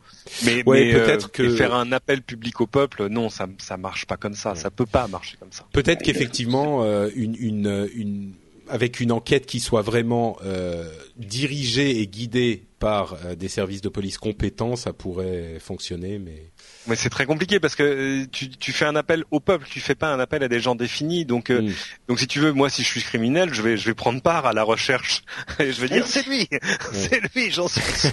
Mais, 0.45 0.63
mais 0.67 0.95
euh, 0.95 1.05
peut-être 1.05 1.31
que 1.31 1.49
faire 1.55 1.75
un 1.75 1.93
appel 1.93 2.23
public 2.23 2.61
au 2.61 2.67
peuple, 2.67 3.07
non, 3.09 3.29
ça 3.29 3.47
ça 3.59 3.77
marche 3.77 4.07
pas 4.07 4.17
comme 4.17 4.35
ça. 4.35 4.55
Ça 4.55 4.71
peut 4.71 4.87
pas 4.87 5.07
marcher 5.09 5.37
comme 5.39 5.53
ça. 5.53 5.67
Peut-être 5.73 6.03
qu'effectivement, 6.03 6.83
euh, 6.83 7.09
une, 7.15 7.37
une, 7.39 7.89
une 7.95 8.33
avec 8.69 9.01
une 9.01 9.13
enquête 9.13 9.47
qui 9.47 9.61
soit 9.61 9.83
vraiment 9.83 10.37
euh, 10.45 10.91
dirigée 11.17 12.01
et 12.01 12.07
guidée 12.07 12.65
par 12.81 13.15
euh, 13.25 13.37
des 13.37 13.49
services 13.49 13.83
de 13.83 13.89
police 13.89 14.19
compétents, 14.19 14.75
ça 14.75 14.93
pourrait 14.93 15.59
fonctionner, 15.61 16.19
mais 16.19 16.51
mais 16.87 16.97
c'est 16.97 17.11
très 17.11 17.27
compliqué 17.27 17.61
parce 17.61 17.75
que 17.75 17.83
euh, 17.83 18.27
tu, 18.33 18.49
tu, 18.49 18.73
fais 18.73 18.87
un 18.87 18.97
appel 18.97 19.25
au 19.31 19.39
peuple, 19.39 19.67
tu 19.71 19.81
fais 19.81 19.95
pas 19.95 20.13
un 20.13 20.19
appel 20.19 20.43
à 20.43 20.49
des 20.49 20.61
gens 20.61 20.75
définis. 20.75 21.27
Donc, 21.27 21.51
euh, 21.51 21.63
mm. 21.63 21.73
donc 22.09 22.19
si 22.19 22.27
tu 22.27 22.41
veux, 22.41 22.53
moi, 22.53 22.71
si 22.71 22.83
je 22.83 22.89
suis 22.89 23.03
criminel, 23.03 23.53
je 23.53 23.61
vais, 23.61 23.77
je 23.77 23.85
vais 23.85 23.95
prendre 23.95 24.23
part 24.23 24.47
à 24.47 24.55
la 24.55 24.63
recherche 24.63 25.23
et 25.59 25.73
je 25.73 25.81
vais 25.81 25.89
dire 25.89 26.07
c'est 26.07 26.27
lui, 26.27 26.49
c'est 26.93 27.21
lui, 27.35 27.51
j'en 27.51 27.69
suis. 27.69 27.83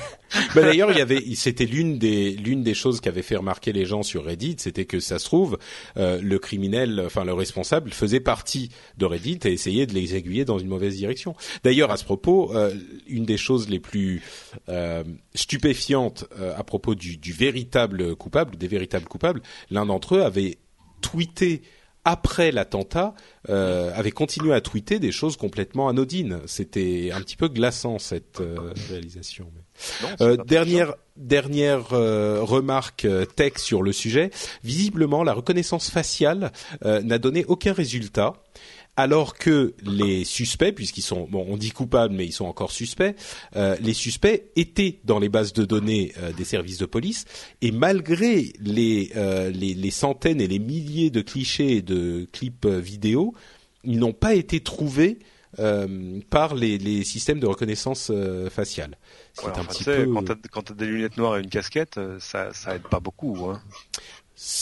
bah, 0.56 0.64
D'ailleurs, 0.64 0.92
il 0.92 0.98
y 0.98 1.02
avait, 1.02 1.24
c'était 1.36 1.66
l'une 1.66 1.98
des, 1.98 2.32
l'une 2.32 2.62
des 2.62 2.74
choses 2.74 3.00
qu'avaient 3.00 3.22
fait 3.22 3.38
remarquer 3.38 3.72
les 3.72 3.86
gens 3.86 4.04
sur 4.04 4.26
Reddit, 4.26 4.58
c'était 4.60 4.86
que 4.86 5.00
ça 5.00 5.18
se 5.18 5.26
trouve, 5.26 5.58
euh, 5.96 6.20
le 6.22 6.38
criminel, 6.38 7.02
enfin 7.06 7.24
le 7.24 7.34
responsable, 7.34 7.92
faisait 7.92 8.20
partie 8.20 8.70
de 8.98 9.06
Reddit 9.06 9.40
et 9.46 9.54
essayait 9.54 9.86
de 9.86 9.94
les 9.94 10.16
aiguiller 10.16 10.44
dans 10.44 10.60
une 10.60 10.68
mauvaise 10.68 10.98
direction. 10.98 11.36
D'ailleurs, 11.64 11.90
à 11.90 11.98
ce 11.98 12.04
propos, 12.04 12.54
une 13.08 13.26
des 13.26 13.38
choses 13.38 13.70
les 13.70 13.80
plus 13.80 14.22
stupéfiantes 15.34 16.26
à 16.56 16.64
propos 16.64 16.96
du, 16.96 17.18
du 17.18 17.34
véritable 17.34 18.16
coupable 18.16 18.58
des 18.58 18.68
véritables 18.68 19.08
coupables, 19.08 19.42
l'un 19.70 19.86
d'entre 19.86 20.16
eux 20.16 20.24
avait 20.24 20.58
tweeté 21.02 21.62
après 22.08 22.54
l'attentat, 22.54 23.16
euh, 23.50 23.92
avait 23.94 24.12
continué 24.12 24.54
à 24.54 24.62
tweeter 24.62 24.98
des 24.98 25.12
choses 25.12 25.36
complètement 25.36 25.90
anodines. 25.90 26.40
C'était 26.46 27.12
un 27.12 27.20
petit 27.20 27.36
peu 27.36 27.50
glaçant 27.50 28.00
cette 28.00 28.40
euh, 28.40 28.74
réalisation. 28.90 29.52
Euh, 30.22 30.38
dernière 30.38 30.96
dernière 31.18 31.90
remarque 31.90 33.08
tech 33.36 33.54
sur 33.58 33.82
le 33.84 33.92
sujet. 33.92 34.32
Visiblement, 34.64 35.24
la 35.24 35.34
reconnaissance 35.34 35.90
faciale 35.90 36.52
n'a 36.84 37.18
donné 37.18 37.44
aucun 37.46 37.74
résultat 37.74 38.34
alors 38.98 39.36
que 39.36 39.76
les 39.84 40.26
suspects, 40.26 40.74
puisqu'ils 40.74 41.04
sont, 41.04 41.28
bon, 41.30 41.46
on 41.48 41.56
dit 41.56 41.70
coupables, 41.70 42.16
mais 42.16 42.26
ils 42.26 42.34
sont 42.34 42.46
encore 42.46 42.72
suspects, 42.72 43.16
euh, 43.56 43.78
les 43.80 43.94
suspects 43.94 44.50
étaient 44.56 45.00
dans 45.04 45.20
les 45.20 45.30
bases 45.30 45.54
de 45.54 45.66
données 45.66 46.14
euh, 46.18 46.34
des 46.34 46.44
services 46.44 46.80
de 46.80 46.88
police, 46.88 47.26
et 47.62 47.72
malgré 47.72 48.52
les, 48.60 49.12
euh, 49.16 49.52
les, 49.52 49.76
les, 49.76 49.92
centaines 49.92 50.42
et 50.42 50.48
les 50.48 50.58
milliers 50.58 51.12
de 51.12 51.22
clichés 51.22 51.78
et 51.78 51.82
de 51.84 52.28
clips 52.32 52.66
vidéo, 52.66 53.36
ils 53.84 54.00
n'ont 54.00 54.14
pas 54.14 54.34
été 54.34 54.60
trouvés 54.60 55.20
par 56.30 56.54
les, 56.54 56.78
les, 56.78 57.04
systèmes 57.04 57.40
de 57.40 57.48
reconnaissance 57.48 58.12
faciale. 58.52 58.96
C'est 59.34 59.58
un 59.58 59.64
petit 59.64 59.84
peu... 59.84 60.06
Quand 60.52 60.62
tu 60.62 60.72
as, 60.74 60.76
des 60.76 60.86
lunettes 60.86 61.18
noires 61.18 61.38
et 61.38 61.42
une 61.42 61.50
casquette, 61.50 62.00
ça, 62.20 62.54
ça 62.54 62.76
aide 62.76 62.84
pas 62.84 63.00
beaucoup. 63.00 63.36
Hein. 63.50 63.60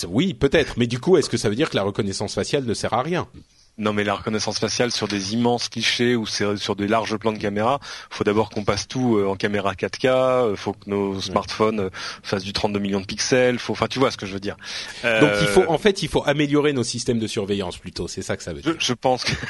Oui, 0.07 0.33
peut-être, 0.33 0.75
mais 0.77 0.87
du 0.87 0.99
coup, 0.99 1.17
est-ce 1.17 1.29
que 1.29 1.35
ça 1.35 1.49
veut 1.49 1.55
dire 1.55 1.69
que 1.69 1.75
la 1.75 1.83
reconnaissance 1.83 2.33
faciale 2.33 2.63
ne 2.63 2.73
sert 2.73 2.93
à 2.93 3.01
rien? 3.01 3.27
Non, 3.77 3.91
mais 3.91 4.03
la 4.05 4.15
reconnaissance 4.15 4.59
faciale 4.59 4.91
sur 4.91 5.07
des 5.07 5.33
immenses 5.33 5.67
clichés 5.67 6.15
ou 6.15 6.25
sur 6.25 6.75
des 6.75 6.87
larges 6.87 7.17
plans 7.17 7.33
de 7.33 7.37
caméra, 7.37 7.79
faut 8.09 8.23
d'abord 8.23 8.49
qu'on 8.49 8.63
passe 8.63 8.87
tout 8.87 9.17
euh, 9.17 9.27
en 9.27 9.35
caméra 9.35 9.73
4K, 9.73 10.07
euh, 10.07 10.55
faut 10.55 10.73
que 10.73 10.89
nos 10.89 11.19
smartphones 11.19 11.79
euh, 11.81 11.89
fassent 12.23 12.43
du 12.43 12.53
32 12.53 12.79
millions 12.79 13.01
de 13.01 13.05
pixels, 13.05 13.59
faut, 13.59 13.73
enfin, 13.73 13.87
tu 13.87 13.99
vois 13.99 14.11
ce 14.11 14.17
que 14.17 14.25
je 14.25 14.33
veux 14.33 14.39
dire. 14.39 14.55
Donc 15.03 15.31
il 15.41 15.47
faut, 15.47 15.65
en 15.67 15.77
fait, 15.77 16.03
il 16.03 16.07
faut 16.07 16.23
améliorer 16.25 16.71
nos 16.71 16.83
systèmes 16.83 17.19
de 17.19 17.27
surveillance 17.27 17.77
plutôt. 17.77 18.07
C'est 18.07 18.21
ça 18.21 18.37
que 18.37 18.43
ça 18.43 18.53
veut 18.53 18.61
dire. 18.61 18.75
Je, 18.79 18.93
pense 18.93 19.23
que. 19.23 19.31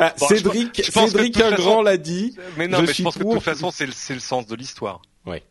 Ah, 0.00 0.14
Cédric, 0.16 0.82
Cédric 0.84 1.38
Ingrand 1.40 1.82
l'a 1.82 1.96
dit. 1.96 2.34
Mais 2.56 2.66
non, 2.66 2.80
mais 2.80 2.92
je 2.92 3.02
pense 3.02 3.16
que 3.16 3.24
de 3.24 3.30
toute 3.30 3.42
façon, 3.42 3.70
c'est 3.70 3.86
le, 3.86 3.92
le 4.14 4.20
sens 4.20 4.46
de 4.46 4.56
l'histoire. 4.56 5.02
Ouais. 5.26 5.42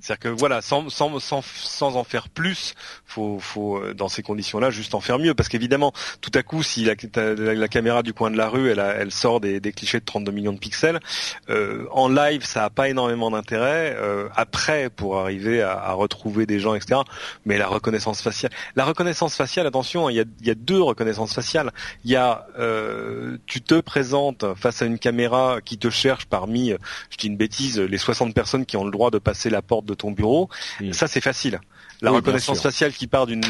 C'est-à-dire 0.00 0.20
que 0.20 0.28
voilà, 0.28 0.62
sans, 0.62 0.88
sans, 0.88 1.18
sans, 1.18 1.42
sans, 1.42 1.96
en 1.96 2.04
faire 2.04 2.28
plus, 2.28 2.74
faut, 3.04 3.38
faut 3.40 3.78
euh, 3.78 3.92
dans 3.92 4.08
ces 4.08 4.22
conditions-là 4.22 4.70
juste 4.70 4.94
en 4.94 5.00
faire 5.00 5.18
mieux, 5.18 5.34
parce 5.34 5.48
qu'évidemment, 5.48 5.92
tout 6.20 6.30
à 6.34 6.42
coup, 6.42 6.62
si 6.62 6.84
la, 6.84 6.94
caméra 7.68 8.02
du 8.02 8.14
coin 8.14 8.30
de 8.30 8.36
la 8.36 8.48
rue, 8.48 8.70
elle, 8.70 8.78
elle 8.78 9.10
sort 9.10 9.40
des, 9.40 9.60
des, 9.60 9.72
clichés 9.72 10.00
de 10.00 10.04
32 10.04 10.32
millions 10.32 10.52
de 10.52 10.58
pixels, 10.58 11.00
euh, 11.50 11.86
en 11.90 12.08
live, 12.08 12.44
ça 12.44 12.64
a 12.64 12.70
pas 12.70 12.88
énormément 12.88 13.30
d'intérêt. 13.30 13.96
Euh, 13.98 14.28
après, 14.36 14.90
pour 14.90 15.18
arriver 15.18 15.62
à, 15.62 15.92
retrouver 15.92 16.46
des 16.46 16.60
gens, 16.60 16.74
etc. 16.74 17.00
Mais 17.44 17.58
la 17.58 17.68
reconnaissance 17.68 18.20
faciale, 18.20 18.52
la 18.76 18.84
reconnaissance 18.84 19.34
faciale, 19.34 19.66
attention, 19.66 20.08
il 20.08 20.16
y 20.16 20.20
a, 20.20 20.24
y 20.42 20.50
a 20.50 20.54
deux 20.54 20.80
reconnaissances 20.80 21.34
faciales. 21.34 21.72
Il 22.04 22.10
y 22.10 22.16
a, 22.16 22.46
euh, 22.58 23.38
tu 23.46 23.60
te 23.60 23.80
présentes 23.80 24.44
face 24.56 24.82
à 24.82 24.86
une 24.86 24.98
caméra 24.98 25.58
qui 25.64 25.78
te 25.78 25.90
cherche 25.90 26.26
parmi, 26.26 26.72
je 27.10 27.16
dis 27.16 27.26
une 27.26 27.36
bêtise, 27.36 27.78
les 27.80 27.98
60 27.98 28.34
personnes 28.34 28.66
qui 28.66 28.76
ont 28.76 28.84
le 28.84 28.90
droit 28.90 29.10
de 29.10 29.18
passer 29.18 29.50
la 29.50 29.62
porte 29.64 29.84
de 29.84 29.94
ton 29.94 30.10
bureau, 30.10 30.48
ça 30.92 31.06
c'est 31.06 31.20
facile. 31.20 31.60
La 32.02 32.10
reconnaissance 32.10 32.60
faciale 32.60 32.92
qui 32.92 33.06
part 33.06 33.26
d'une 33.26 33.40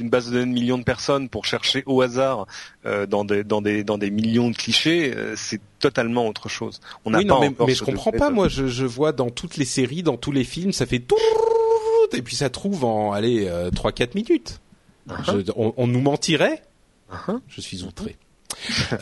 base 0.00 0.26
de 0.28 0.32
données 0.32 0.46
de 0.46 0.58
millions 0.58 0.78
de 0.78 0.84
personnes 0.84 1.28
pour 1.28 1.44
chercher 1.44 1.82
au 1.84 2.00
hasard 2.00 2.46
euh, 2.86 3.06
dans, 3.06 3.24
des, 3.24 3.44
dans, 3.44 3.60
des, 3.60 3.84
dans 3.84 3.98
des 3.98 4.10
millions 4.10 4.50
de 4.50 4.56
clichés, 4.56 5.12
euh, 5.14 5.34
c'est 5.36 5.60
totalement 5.78 6.26
autre 6.26 6.48
chose. 6.48 6.80
On 7.04 7.12
oui, 7.12 7.24
non, 7.24 7.40
mais, 7.40 7.50
mais 7.66 7.74
je 7.74 7.84
comprends 7.84 8.12
pas. 8.12 8.30
Moi, 8.30 8.48
je, 8.48 8.66
je 8.66 8.86
vois 8.86 9.12
dans 9.12 9.28
toutes 9.28 9.56
les 9.56 9.66
séries, 9.66 10.02
dans 10.02 10.16
tous 10.16 10.32
les 10.32 10.44
films, 10.44 10.72
ça 10.72 10.86
fait 10.86 11.00
tout 11.00 11.16
et 12.14 12.22
puis 12.22 12.36
ça 12.36 12.50
trouve 12.50 12.84
en 12.84 13.12
allez 13.12 13.46
euh, 13.48 13.70
trois 13.70 13.92
4 13.92 14.14
minutes. 14.14 14.60
On, 15.56 15.86
nous 15.86 16.00
mentirait. 16.00 16.62
Je 17.48 17.60
suis 17.60 17.82
outré. 17.84 18.16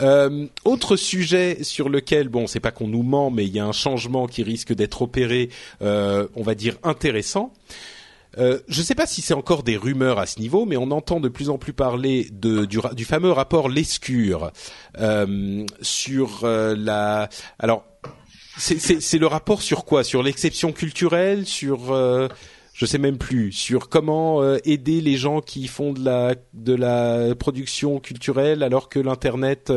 Euh, 0.01 0.47
autre 0.65 0.95
sujet 0.95 1.63
sur 1.63 1.89
lequel, 1.89 2.29
bon, 2.29 2.47
c'est 2.47 2.59
pas 2.59 2.71
qu'on 2.71 2.87
nous 2.87 3.03
ment, 3.03 3.31
mais 3.31 3.45
il 3.45 3.53
y 3.53 3.59
a 3.59 3.65
un 3.65 3.71
changement 3.71 4.27
qui 4.27 4.43
risque 4.43 4.73
d'être 4.73 5.01
opéré, 5.01 5.49
euh, 5.81 6.27
on 6.35 6.43
va 6.43 6.55
dire 6.55 6.75
intéressant. 6.83 7.53
Euh, 8.37 8.59
je 8.67 8.81
ne 8.81 8.85
sais 8.85 8.95
pas 8.95 9.07
si 9.07 9.21
c'est 9.21 9.33
encore 9.33 9.63
des 9.63 9.77
rumeurs 9.77 10.19
à 10.19 10.25
ce 10.25 10.39
niveau, 10.39 10.65
mais 10.65 10.77
on 10.77 10.91
entend 10.91 11.19
de 11.19 11.29
plus 11.29 11.49
en 11.49 11.57
plus 11.57 11.73
parler 11.73 12.27
de, 12.31 12.65
du, 12.65 12.79
du 12.93 13.05
fameux 13.05 13.31
rapport 13.31 13.69
Lescure 13.69 14.51
euh, 14.99 15.65
sur 15.81 16.41
euh, 16.43 16.75
la. 16.77 17.29
Alors, 17.57 17.83
c'est 18.57 19.19
le 19.19 19.27
rapport 19.27 19.61
sur 19.61 19.85
quoi? 19.85 20.03
Sur 20.03 20.23
l'exception 20.23 20.71
culturelle? 20.71 21.45
Sur 21.45 21.91
euh, 21.93 22.27
je 22.77 22.85
sais 22.85 22.99
même 22.99 23.17
plus 23.17 23.51
sur 23.51 23.89
comment 23.89 24.41
euh, 24.41 24.59
aider 24.63 25.01
les 25.01 25.17
gens 25.17 25.41
qui 25.41 25.67
font 25.67 25.93
de 25.93 26.05
la 26.05 26.35
de 26.53 26.75
la 26.75 27.33
production 27.35 27.99
culturelle 27.99 28.61
alors 28.61 28.87
que 28.87 28.99
l'internet 28.99 29.73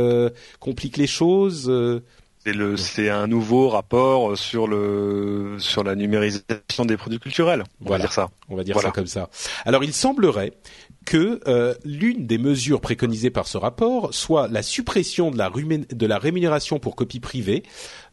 complique 0.60 0.98
les 0.98 1.06
choses. 1.06 1.72
C'est 2.44 2.54
le, 2.54 2.78
c'est 2.78 3.10
un 3.10 3.26
nouveau 3.26 3.68
rapport 3.68 4.36
sur 4.36 4.66
le, 4.66 5.56
sur 5.58 5.84
la 5.84 5.94
numérisation 5.94 6.86
des 6.86 6.96
produits 6.96 7.18
culturels. 7.18 7.64
On 7.84 7.90
va 7.90 7.98
dire 7.98 8.12
ça. 8.12 8.30
On 8.48 8.56
va 8.56 8.64
dire 8.64 8.80
ça 8.80 8.90
comme 8.90 9.06
ça. 9.06 9.28
Alors, 9.66 9.84
il 9.84 9.92
semblerait 9.92 10.54
que 11.10 11.40
euh, 11.48 11.74
l'une 11.84 12.28
des 12.28 12.38
mesures 12.38 12.80
préconisées 12.80 13.30
par 13.30 13.48
ce 13.48 13.58
rapport 13.58 14.14
soit 14.14 14.46
la 14.46 14.62
suppression 14.62 15.32
de 15.32 15.38
la, 15.38 15.50
de 15.50 16.06
la 16.06 16.18
rémunération 16.18 16.78
pour 16.78 16.94
copie 16.94 17.18
privée. 17.18 17.64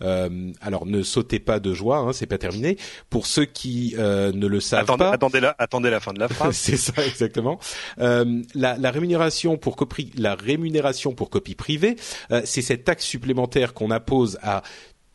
Euh, 0.01 0.51
alors 0.61 0.87
ne 0.87 1.03
sautez 1.03 1.37
pas 1.37 1.59
de 1.59 1.75
joie, 1.75 1.99
hein, 1.99 2.11
c'est 2.11 2.25
pas 2.25 2.39
terminé. 2.39 2.75
Pour 3.11 3.27
ceux 3.27 3.45
qui 3.45 3.93
euh, 3.99 4.31
ne 4.31 4.47
le 4.47 4.59
savent 4.59 4.85
attendez, 4.85 5.03
pas, 5.03 5.11
attendez 5.11 5.39
la, 5.41 5.55
attendez 5.59 5.91
la 5.91 5.99
fin 5.99 6.11
de 6.11 6.19
la 6.19 6.27
phrase. 6.27 6.55
c'est 6.55 6.75
ça 6.75 7.05
exactement. 7.05 7.59
Euh, 7.99 8.41
la, 8.55 8.77
la, 8.77 8.89
rémunération 8.89 9.57
pour 9.57 9.75
copie, 9.75 10.11
la 10.17 10.33
rémunération 10.33 11.13
pour 11.13 11.29
copie 11.29 11.53
privée, 11.53 11.97
euh, 12.31 12.41
c'est 12.45 12.63
cette 12.63 12.83
taxe 12.83 13.05
supplémentaire 13.05 13.75
qu'on 13.75 13.91
impose 13.91 14.39
à 14.41 14.63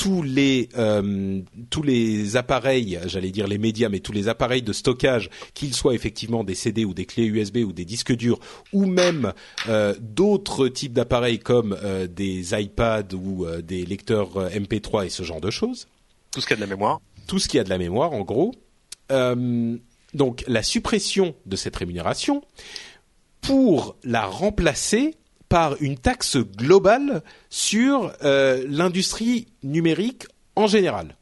tous 0.02 0.22
les 0.22 0.68
euh, 0.76 1.42
tous 1.70 1.84
les 1.84 2.36
appareils, 2.36 2.98
j'allais 3.06 3.30
dire 3.30 3.46
les 3.46 3.58
médias, 3.58 3.88
mais 3.88 4.00
tous 4.00 4.10
les 4.10 4.26
appareils 4.26 4.62
de 4.62 4.72
stockage, 4.72 5.30
qu'ils 5.54 5.74
soient 5.74 5.94
effectivement 5.94 6.42
des 6.42 6.56
CD 6.56 6.84
ou 6.84 6.92
des 6.92 7.04
clés 7.04 7.26
USB 7.26 7.58
ou 7.58 7.72
des 7.72 7.84
disques 7.84 8.12
durs, 8.12 8.40
ou 8.72 8.86
même 8.86 9.32
euh, 9.68 9.94
d'autres 10.00 10.66
types 10.66 10.92
d'appareils 10.92 11.38
comme 11.38 11.78
euh, 11.84 12.08
des 12.08 12.52
iPads 12.52 13.14
ou 13.14 13.46
des 13.62 13.86
lecteurs 13.86 14.50
MP3 14.50 15.06
et 15.06 15.08
ce 15.08 15.22
genre 15.22 15.40
de 15.40 15.52
choses. 15.52 15.86
Tout 16.32 16.40
ce 16.40 16.48
qui 16.48 16.54
a 16.54 16.56
de 16.56 16.62
la 16.62 16.66
mémoire. 16.66 17.00
Tout 17.28 17.38
ce 17.38 17.46
qui 17.46 17.60
a 17.60 17.64
de 17.64 17.70
la 17.70 17.78
mémoire, 17.78 18.12
en 18.12 18.22
gros. 18.22 18.52
donc 19.08 20.44
la 20.48 20.62
suppression 20.64 21.36
de 21.46 21.54
cette 21.54 21.76
rémunération 21.76 22.42
pour 23.40 23.94
la 24.02 24.26
remplacer 24.26 25.14
par 25.52 25.76
une 25.82 25.98
taxe 25.98 26.38
globale 26.38 27.22
sur 27.50 28.10
euh, 28.24 28.64
l'industrie 28.70 29.48
numérique 29.62 30.24
en 30.56 30.66
général. 30.66 31.14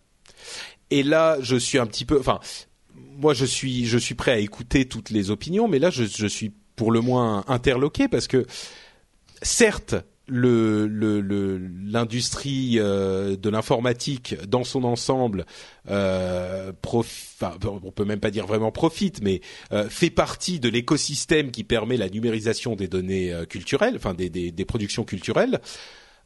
Et 0.93 1.03
là, 1.03 1.39
je 1.41 1.57
suis 1.57 1.79
un 1.79 1.87
petit 1.87 2.05
peu, 2.05 2.17
enfin, 2.21 2.39
moi, 2.95 3.35
je 3.35 3.45
suis, 3.45 4.15
prêt 4.15 4.31
à 4.31 4.39
écouter 4.39 4.85
toutes 4.85 5.11
les 5.11 5.33
opinions, 5.33 5.67
mais 5.67 5.81
là, 5.81 5.91
je, 5.91 6.05
je 6.05 6.29
suis 6.29 6.53
pour 6.77 6.93
le 6.93 7.01
moins 7.01 7.45
interloqué 7.49 8.07
parce 8.07 8.29
que, 8.29 8.47
certes, 9.43 9.97
le 10.31 10.87
l'industrie 11.85 12.75
le, 12.75 12.83
euh, 12.83 13.37
de 13.37 13.51
l'informatique 13.51 14.37
dans 14.47 14.65
son 14.65 14.85
ensemble 14.85 15.45
euh, 15.91 16.73
enfin, 16.93 17.57
on 17.65 17.91
peut 17.91 18.05
même 18.05 18.21
pas 18.21 18.31
dire 18.31 18.47
vraiment 18.47 18.73
profite 18.73 19.23
mais 19.23 19.41
euh, 19.73 19.89
fait 19.89 20.11
partie 20.11 20.61
de 20.61 20.69
l'écosystème 20.69 21.51
qui 21.51 21.65
permet 21.65 21.97
la 21.97 22.09
numérisation 22.09 22.77
des 22.77 22.89
données 22.89 23.33
euh, 23.33 23.45
culturelles 23.45 23.95
enfin 23.97 24.15
des, 24.15 24.31
des, 24.31 24.51
des 24.53 24.65
productions 24.65 25.05
culturelles. 25.05 25.61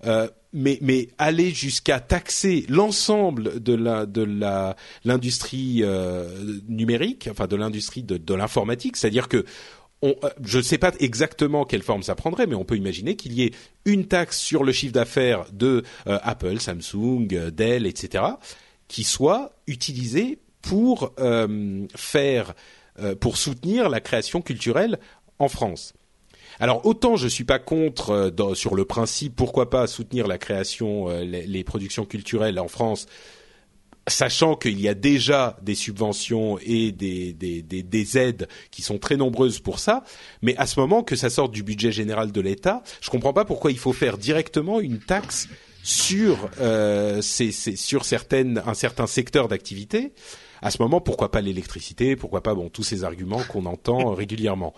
Euh, 0.06 0.28
mais, 0.52 0.78
mais 0.82 1.08
aller 1.16 1.50
jusqu'à 1.50 1.98
taxer 1.98 2.66
l'ensemble 2.68 3.62
de 3.62 3.74
la 3.74 4.04
de 4.04 4.22
la 4.22 4.76
l'industrie 5.04 5.82
numérique, 6.68 7.28
enfin 7.30 7.46
de 7.46 7.56
l'industrie 7.56 8.02
de, 8.02 8.18
de 8.18 8.34
l'informatique, 8.34 8.96
c'est-à-dire 8.96 9.28
que 9.28 9.46
euh, 10.04 10.28
je 10.42 10.58
ne 10.58 10.62
sais 10.62 10.78
pas 10.78 10.92
exactement 11.00 11.64
quelle 11.64 11.82
forme 11.82 12.02
ça 12.02 12.14
prendrait, 12.14 12.46
mais 12.46 12.54
on 12.54 12.64
peut 12.64 12.76
imaginer 12.76 13.16
qu'il 13.16 13.32
y 13.32 13.42
ait 13.42 13.52
une 13.84 14.06
taxe 14.06 14.38
sur 14.38 14.64
le 14.64 14.72
chiffre 14.72 14.92
d'affaires 14.92 15.46
de 15.52 15.82
euh, 16.06 16.18
Apple, 16.22 16.60
Samsung, 16.60 17.28
euh, 17.32 17.50
Dell, 17.50 17.86
etc., 17.86 18.24
qui 18.88 19.04
soit 19.04 19.52
utilisée 19.66 20.38
pour 20.60 21.12
faire, 21.94 22.54
pour 23.20 23.36
soutenir 23.36 23.90
la 23.90 24.00
création 24.00 24.40
culturelle 24.40 24.98
en 25.38 25.48
France. 25.48 25.92
Alors 26.58 26.86
autant 26.86 27.16
je 27.16 27.28
suis 27.28 27.44
pas 27.44 27.58
contre 27.58 28.32
sur 28.54 28.74
le 28.74 28.86
principe, 28.86 29.36
pourquoi 29.36 29.68
pas 29.68 29.86
soutenir 29.86 30.26
la 30.26 30.38
création, 30.38 31.08
les, 31.20 31.64
productions 31.64 32.06
culturelles 32.06 32.58
en 32.58 32.68
France 32.68 33.06
sachant 34.06 34.54
qu'il 34.56 34.80
y 34.80 34.88
a 34.88 34.94
déjà 34.94 35.56
des 35.62 35.74
subventions 35.74 36.58
et 36.62 36.92
des, 36.92 37.32
des, 37.32 37.62
des, 37.62 37.82
des, 37.82 38.18
aides 38.18 38.48
qui 38.70 38.82
sont 38.82 38.98
très 38.98 39.16
nombreuses 39.16 39.60
pour 39.60 39.78
ça, 39.78 40.04
mais 40.42 40.56
à 40.56 40.66
ce 40.66 40.78
moment 40.78 41.02
que 41.02 41.16
ça 41.16 41.30
sorte 41.30 41.52
du 41.52 41.62
budget 41.62 41.92
général 41.92 42.32
de 42.32 42.40
l'État, 42.40 42.82
je 43.00 43.10
comprends 43.10 43.32
pas 43.32 43.44
pourquoi 43.44 43.70
il 43.70 43.78
faut 43.78 43.92
faire 43.92 44.18
directement 44.18 44.80
une 44.80 44.98
taxe 44.98 45.48
sur 45.82 46.48
euh, 46.60 47.20
ces, 47.20 47.52
sur 47.52 48.04
certaines 48.04 48.62
un 48.66 48.74
certain 48.74 49.06
secteur 49.06 49.48
d'activité. 49.48 50.12
À 50.62 50.70
ce 50.70 50.80
moment, 50.80 51.02
pourquoi 51.02 51.30
pas 51.30 51.42
l'électricité 51.42 52.16
Pourquoi 52.16 52.42
pas 52.42 52.54
bon 52.54 52.70
tous 52.70 52.82
ces 52.82 53.04
arguments 53.04 53.42
qu'on 53.48 53.66
entend 53.66 54.14
régulièrement 54.14 54.72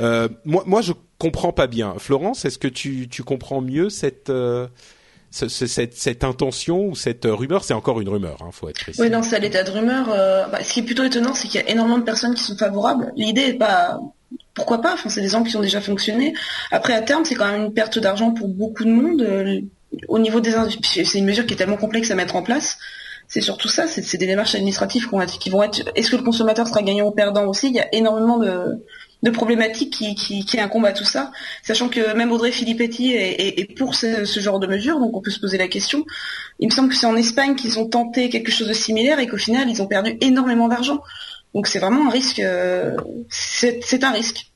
euh, 0.00 0.28
Moi, 0.44 0.64
moi, 0.66 0.82
je 0.82 0.92
comprends 1.18 1.52
pas 1.52 1.68
bien. 1.68 1.94
Florence, 1.98 2.44
est-ce 2.44 2.58
que 2.58 2.66
tu, 2.66 3.08
tu 3.08 3.22
comprends 3.22 3.60
mieux 3.60 3.90
cette 3.90 4.28
euh, 4.28 4.66
cette, 5.30 6.24
intention 6.24 6.86
ou 6.86 6.96
cette 6.96 7.24
rumeur, 7.24 7.64
c'est 7.64 7.74
encore 7.74 8.00
une 8.00 8.08
rumeur, 8.08 8.38
hein, 8.42 8.50
faut 8.52 8.68
être 8.68 8.80
précis. 8.80 9.00
Oui, 9.00 9.10
non, 9.10 9.22
c'est 9.22 9.36
à 9.36 9.38
l'état 9.38 9.62
de 9.62 9.70
rumeur. 9.70 10.08
Euh, 10.10 10.46
bah, 10.48 10.62
ce 10.62 10.72
qui 10.72 10.80
est 10.80 10.82
plutôt 10.82 11.04
étonnant, 11.04 11.34
c'est 11.34 11.48
qu'il 11.48 11.60
y 11.60 11.64
a 11.64 11.70
énormément 11.70 11.98
de 11.98 12.04
personnes 12.04 12.34
qui 12.34 12.42
sont 12.42 12.56
favorables. 12.56 13.12
L'idée 13.16 13.42
est 13.42 13.54
pas, 13.54 14.00
pourquoi 14.54 14.80
pas 14.80 14.94
Enfin, 14.94 15.08
c'est 15.08 15.20
des 15.20 15.28
gens 15.28 15.42
qui 15.42 15.56
ont 15.56 15.60
déjà 15.60 15.80
fonctionné. 15.80 16.34
Après, 16.72 16.94
à 16.94 17.02
terme, 17.02 17.24
c'est 17.24 17.36
quand 17.36 17.50
même 17.50 17.66
une 17.66 17.72
perte 17.72 17.98
d'argent 17.98 18.32
pour 18.32 18.48
beaucoup 18.48 18.84
de 18.84 18.90
monde. 18.90 19.22
Euh, 19.22 19.60
au 20.08 20.18
niveau 20.18 20.40
des 20.40 20.52
c'est 20.82 21.18
une 21.18 21.24
mesure 21.24 21.46
qui 21.46 21.54
est 21.54 21.56
tellement 21.56 21.76
complexe 21.76 22.10
à 22.10 22.14
mettre 22.14 22.36
en 22.36 22.42
place. 22.42 22.78
C'est 23.28 23.40
surtout 23.40 23.68
ça, 23.68 23.86
c'est 23.86 24.18
des 24.18 24.26
démarches 24.26 24.56
administratives 24.56 25.08
qui 25.38 25.50
vont 25.50 25.62
être. 25.62 25.82
Est-ce 25.94 26.10
que 26.10 26.16
le 26.16 26.22
consommateur 26.24 26.66
sera 26.66 26.82
gagnant 26.82 27.06
ou 27.06 27.10
perdant 27.12 27.46
aussi? 27.46 27.68
Il 27.68 27.74
y 27.74 27.80
a 27.80 27.86
énormément 27.94 28.38
de 28.38 28.84
de 29.22 29.30
problématiques 29.30 29.92
qui, 29.92 30.14
qui, 30.14 30.44
qui 30.44 30.58
à 30.58 30.68
tout 30.92 31.04
ça, 31.04 31.30
sachant 31.62 31.88
que 31.88 32.14
même 32.14 32.32
Audrey 32.32 32.52
Filippetti 32.52 33.12
est, 33.14 33.76
pour 33.76 33.94
ce, 33.94 34.24
genre 34.24 34.58
de 34.58 34.66
mesures, 34.66 34.98
donc 34.98 35.16
on 35.16 35.20
peut 35.20 35.30
se 35.30 35.40
poser 35.40 35.58
la 35.58 35.68
question. 35.68 36.06
Il 36.58 36.68
me 36.68 36.72
semble 36.72 36.88
que 36.88 36.94
c'est 36.94 37.06
en 37.06 37.16
Espagne 37.16 37.54
qu'ils 37.54 37.78
ont 37.78 37.86
tenté 37.86 38.28
quelque 38.30 38.50
chose 38.50 38.68
de 38.68 38.72
similaire 38.72 39.18
et 39.18 39.26
qu'au 39.26 39.36
final 39.36 39.68
ils 39.68 39.82
ont 39.82 39.86
perdu 39.86 40.16
énormément 40.20 40.68
d'argent. 40.68 41.02
Donc 41.54 41.66
c'est 41.66 41.80
vraiment 41.80 42.06
un 42.06 42.10
risque, 42.10 42.38
euh, 42.38 42.96
c'est 43.28 44.04
un 44.04 44.10
risque. 44.10 44.49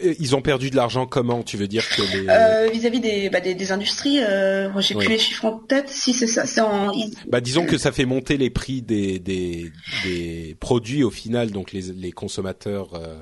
Ils 0.00 0.36
ont 0.36 0.42
perdu 0.42 0.70
de 0.70 0.76
l'argent 0.76 1.06
comment 1.06 1.42
Tu 1.42 1.56
veux 1.56 1.68
dire 1.68 1.88
que 1.88 2.02
euh, 2.28 2.70
vis-à-vis 2.70 3.00
des, 3.00 3.30
bah, 3.30 3.40
des, 3.40 3.72
industries, 3.72 4.20
euh, 4.20 4.70
j'ai 4.80 4.94
plus 4.94 5.08
les 5.08 5.18
chiffres 5.18 5.44
en 5.44 5.58
tête. 5.58 5.88
Si 5.88 6.12
c'est 6.12 6.26
ça, 6.26 6.46
c'est 6.46 6.60
en. 6.60 6.92
Bah 7.28 7.40
disons 7.40 7.66
que 7.66 7.78
ça 7.78 7.92
fait 7.92 8.04
monter 8.04 8.36
les 8.36 8.50
prix 8.50 8.82
des 8.82 9.18
des, 9.18 9.72
des 10.04 10.56
produits 10.60 11.02
au 11.02 11.10
final, 11.10 11.50
donc 11.50 11.72
les, 11.72 11.92
les 11.92 12.12
consommateurs. 12.12 12.94
Euh... 12.94 13.16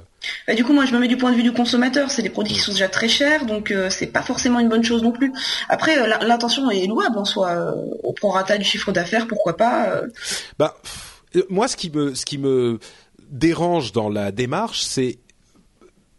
Bah, 0.46 0.54
du 0.54 0.64
coup, 0.64 0.72
moi, 0.72 0.84
je 0.84 0.92
me 0.92 0.98
mets 0.98 1.08
du 1.08 1.16
point 1.16 1.30
de 1.30 1.36
vue 1.36 1.42
du 1.42 1.52
consommateur. 1.52 2.10
C'est 2.10 2.22
des 2.22 2.30
produits 2.30 2.54
qui 2.54 2.60
sont 2.60 2.72
déjà 2.72 2.88
très 2.88 3.08
chers, 3.08 3.46
donc 3.46 3.70
euh, 3.70 3.90
c'est 3.90 4.06
pas 4.06 4.22
forcément 4.22 4.60
une 4.60 4.68
bonne 4.68 4.84
chose 4.84 5.02
non 5.02 5.12
plus. 5.12 5.32
Après, 5.68 5.98
euh, 5.98 6.06
l'intention 6.22 6.70
est 6.70 6.86
louable 6.86 7.18
en 7.18 7.24
soi. 7.24 7.50
Euh, 7.50 7.72
au 8.02 8.12
prorata 8.12 8.58
du 8.58 8.64
chiffre 8.64 8.92
d'affaires, 8.92 9.26
pourquoi 9.26 9.56
pas 9.56 10.02
Bah, 10.58 10.76
moi, 11.48 11.68
ce 11.68 11.76
qui 11.76 11.90
me 11.90 12.14
ce 12.14 12.24
qui 12.24 12.38
me 12.38 12.78
dérange 13.30 13.92
dans 13.92 14.08
la 14.08 14.30
démarche, 14.30 14.82
c'est 14.82 15.18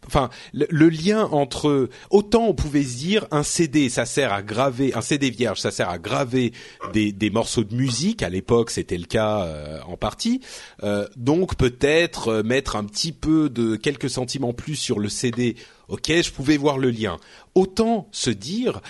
enfin 0.08 0.30
le, 0.52 0.88
lien 0.88 1.28
entre 1.30 1.88
autant 2.10 2.46
on 2.48 2.54
pouvait 2.54 2.82
se 2.82 2.96
dire 2.96 3.26
un 3.30 3.42
CD 3.42 3.88
ça 3.88 4.06
sert 4.06 4.32
à 4.32 4.42
graver 4.42 4.94
un 4.94 5.02
CD 5.02 5.30
vierge 5.30 5.60
ça 5.60 5.70
sert 5.70 5.88
à 5.88 5.98
graver 5.98 6.52
des, 6.92 7.12
des 7.12 7.30
morceaux 7.30 7.64
de 7.64 7.74
musique. 7.74 8.22
À 8.22 8.30
l'époque 8.30 8.70
c'était 8.70 8.98
le 8.98 9.04
cas 9.04 9.44
euh, 9.44 9.80
en 9.86 9.96
partie. 9.96 10.40
Euh, 10.82 11.06
donc 11.16 11.56
peut-être 11.56 12.28
euh, 12.28 12.42
mettre 12.42 12.76
un 12.76 12.84
petit 12.84 13.12
peu 13.12 13.48
de 13.48 13.76
quelques 13.76 14.10
centimes 14.10 14.44
en 14.44 14.52
plus 14.52 14.76
sur 14.76 14.98
le 14.98 15.08
CD 15.08 15.56
ok 15.88 16.10
je 16.22 16.32
pouvais 16.32 16.56
voir 16.56 16.78
le 16.78 16.90
lien. 16.90 17.18
Autant 17.54 18.08
se 18.12 18.30
dire 18.30 18.80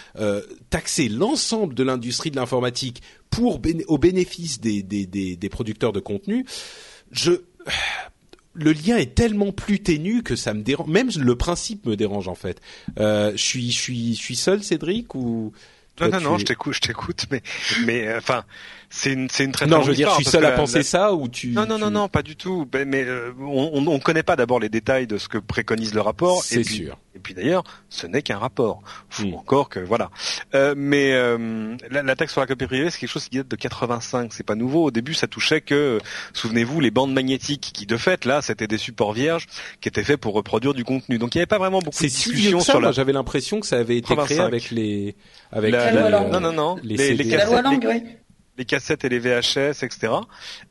taxer 0.70 1.09
l'ensemble 1.09 1.74
de 1.74 1.83
l'industrie 1.83 2.31
de 2.31 2.37
l'informatique 2.37 3.02
pour 3.31 3.61
au 3.87 3.98
bénéfice 3.98 4.61
des, 4.61 4.83
des, 4.83 5.07
des, 5.07 5.37
des 5.37 5.48
producteurs 5.48 5.92
de 5.92 6.00
contenu 6.00 6.44
je 7.11 7.33
le 8.59 8.73
lien 8.73 8.97
est 8.97 9.14
tellement 9.14 9.53
plus 9.53 9.81
ténu 9.81 10.23
que 10.23 10.37
ça 10.37 10.53
me 10.53 10.62
dérange. 10.62 10.88
Même 10.88 11.11
le 11.16 11.37
principe 11.37 11.87
me 11.87 11.97
dérange 11.97 12.29
en 12.29 12.35
fait. 12.35 12.61
Euh, 12.99 13.33
je 13.33 13.42
suis, 13.42 13.71
je 13.71 13.79
suis, 13.79 14.14
je 14.14 14.21
suis 14.21 14.37
seul, 14.37 14.62
Cédric, 14.62 15.14
ou 15.14 15.53
non, 16.01 16.09
non, 16.11 16.21
non, 16.21 16.38
je 16.38 16.44
t'écoute, 16.44 16.75
je 16.75 16.81
t'écoute, 16.81 17.27
mais, 17.31 17.42
mais, 17.85 18.07
euh, 18.07 18.18
enfin, 18.18 18.44
c'est 18.90 19.12
une, 19.12 19.29
c'est 19.31 19.44
une 19.44 19.53
très. 19.53 19.66
Non, 19.66 19.83
je 19.83 19.88
veux 19.88 19.94
dire, 19.94 20.09
je 20.11 20.14
suis 20.16 20.24
seul 20.24 20.44
à 20.44 20.53
penser 20.53 20.83
ça 20.83 21.12
ou 21.12 21.29
tu. 21.29 21.48
Non, 21.48 21.66
non, 21.66 21.79
non, 21.79 21.90
non, 21.90 22.09
pas 22.09 22.22
du 22.22 22.37
tout. 22.37 22.66
Mais, 22.72 22.85
mais 22.85 23.05
euh, 23.05 23.33
on, 23.40 23.87
on, 23.87 23.98
connaît 23.98 24.22
pas 24.22 24.37
d'abord 24.37 24.61
les 24.61 24.68
détails 24.68 25.07
de 25.07 25.18
ce 25.18 25.29
que 25.29 25.38
préconise 25.38 25.94
le 25.94 26.01
rapport. 26.01 26.42
C'est 26.42 26.64
sûr. 26.64 26.96
Et 27.14 27.18
puis 27.20 27.35
d'ailleurs, 27.35 27.64
ce 27.88 28.07
n'est 28.07 28.22
qu'un 28.22 28.38
rapport. 28.38 28.81
Faut 29.11 29.27
Mm. 29.27 29.35
encore 29.35 29.68
que 29.68 29.81
voilà. 29.81 30.11
Euh, 30.55 30.74
mais 30.77 31.12
euh, 31.12 31.77
la, 31.90 32.03
la 32.03 32.14
taxe 32.16 32.33
sur 32.33 32.40
la 32.40 32.46
copie 32.46 32.66
privée, 32.66 32.88
c'est 32.90 32.98
quelque 32.98 33.11
chose 33.11 33.29
qui 33.29 33.37
date 33.38 33.48
de 33.48 33.57
85. 33.57 34.33
C'est 34.33 34.44
pas 34.46 34.55
nouveau. 34.55 34.85
Au 34.85 34.90
début, 34.92 35.14
ça 35.14 35.27
touchait 35.27 35.61
que, 35.61 35.98
souvenez-vous, 36.33 36.81
les 36.81 36.90
bandes 36.92 37.12
magnétiques, 37.12 37.70
qui 37.74 37.87
de 37.87 37.96
fait 37.96 38.24
là, 38.24 38.40
c'était 38.40 38.68
des 38.68 38.79
supports 38.79 39.12
vierges 39.12 39.46
qui 39.81 39.88
étaient 39.88 40.05
faits 40.05 40.18
pour 40.20 40.33
reproduire 40.35 40.74
du 40.74 40.85
contenu. 40.85 41.18
Donc 41.18 41.35
il 41.35 41.38
n'y 41.38 41.40
avait 41.42 41.46
pas 41.46 41.59
vraiment 41.59 41.81
beaucoup 41.81 41.90
de 41.90 41.94
C'est 41.96 42.09
si 42.09 42.31
vieux 42.31 42.37
discussion 42.53 42.59
que 42.59 42.64
ça. 42.64 42.72
sur 42.72 42.81
la. 42.81 42.92
j'avais 42.92 43.12
l'impression 43.12 43.59
que 43.61 43.66
ça 43.66 43.77
avait 43.79 43.96
été 43.98 44.14
créé 44.14 44.37
85. 44.38 44.44
avec 44.44 44.70
les, 44.70 45.16
avec 45.51 45.72
la- 45.72 45.90
La 45.92 45.92
loi 45.92 46.03
les- 46.05 46.11
Lang. 46.11 46.31
non, 46.33 46.40
non, 46.40 46.53
non. 46.53 46.77
les 46.85 46.96
Les, 46.96 47.14
les. 47.14 47.24
La 47.24 47.37
cassettes, 47.38 47.51
loi 47.51 47.62
les- 47.62 47.68
langue, 47.77 47.85
ouais. 47.85 48.17
Les 48.59 48.64
cassettes 48.64 49.05
et 49.05 49.09
les 49.09 49.18
VHS, 49.18 49.83
etc. 49.83 50.12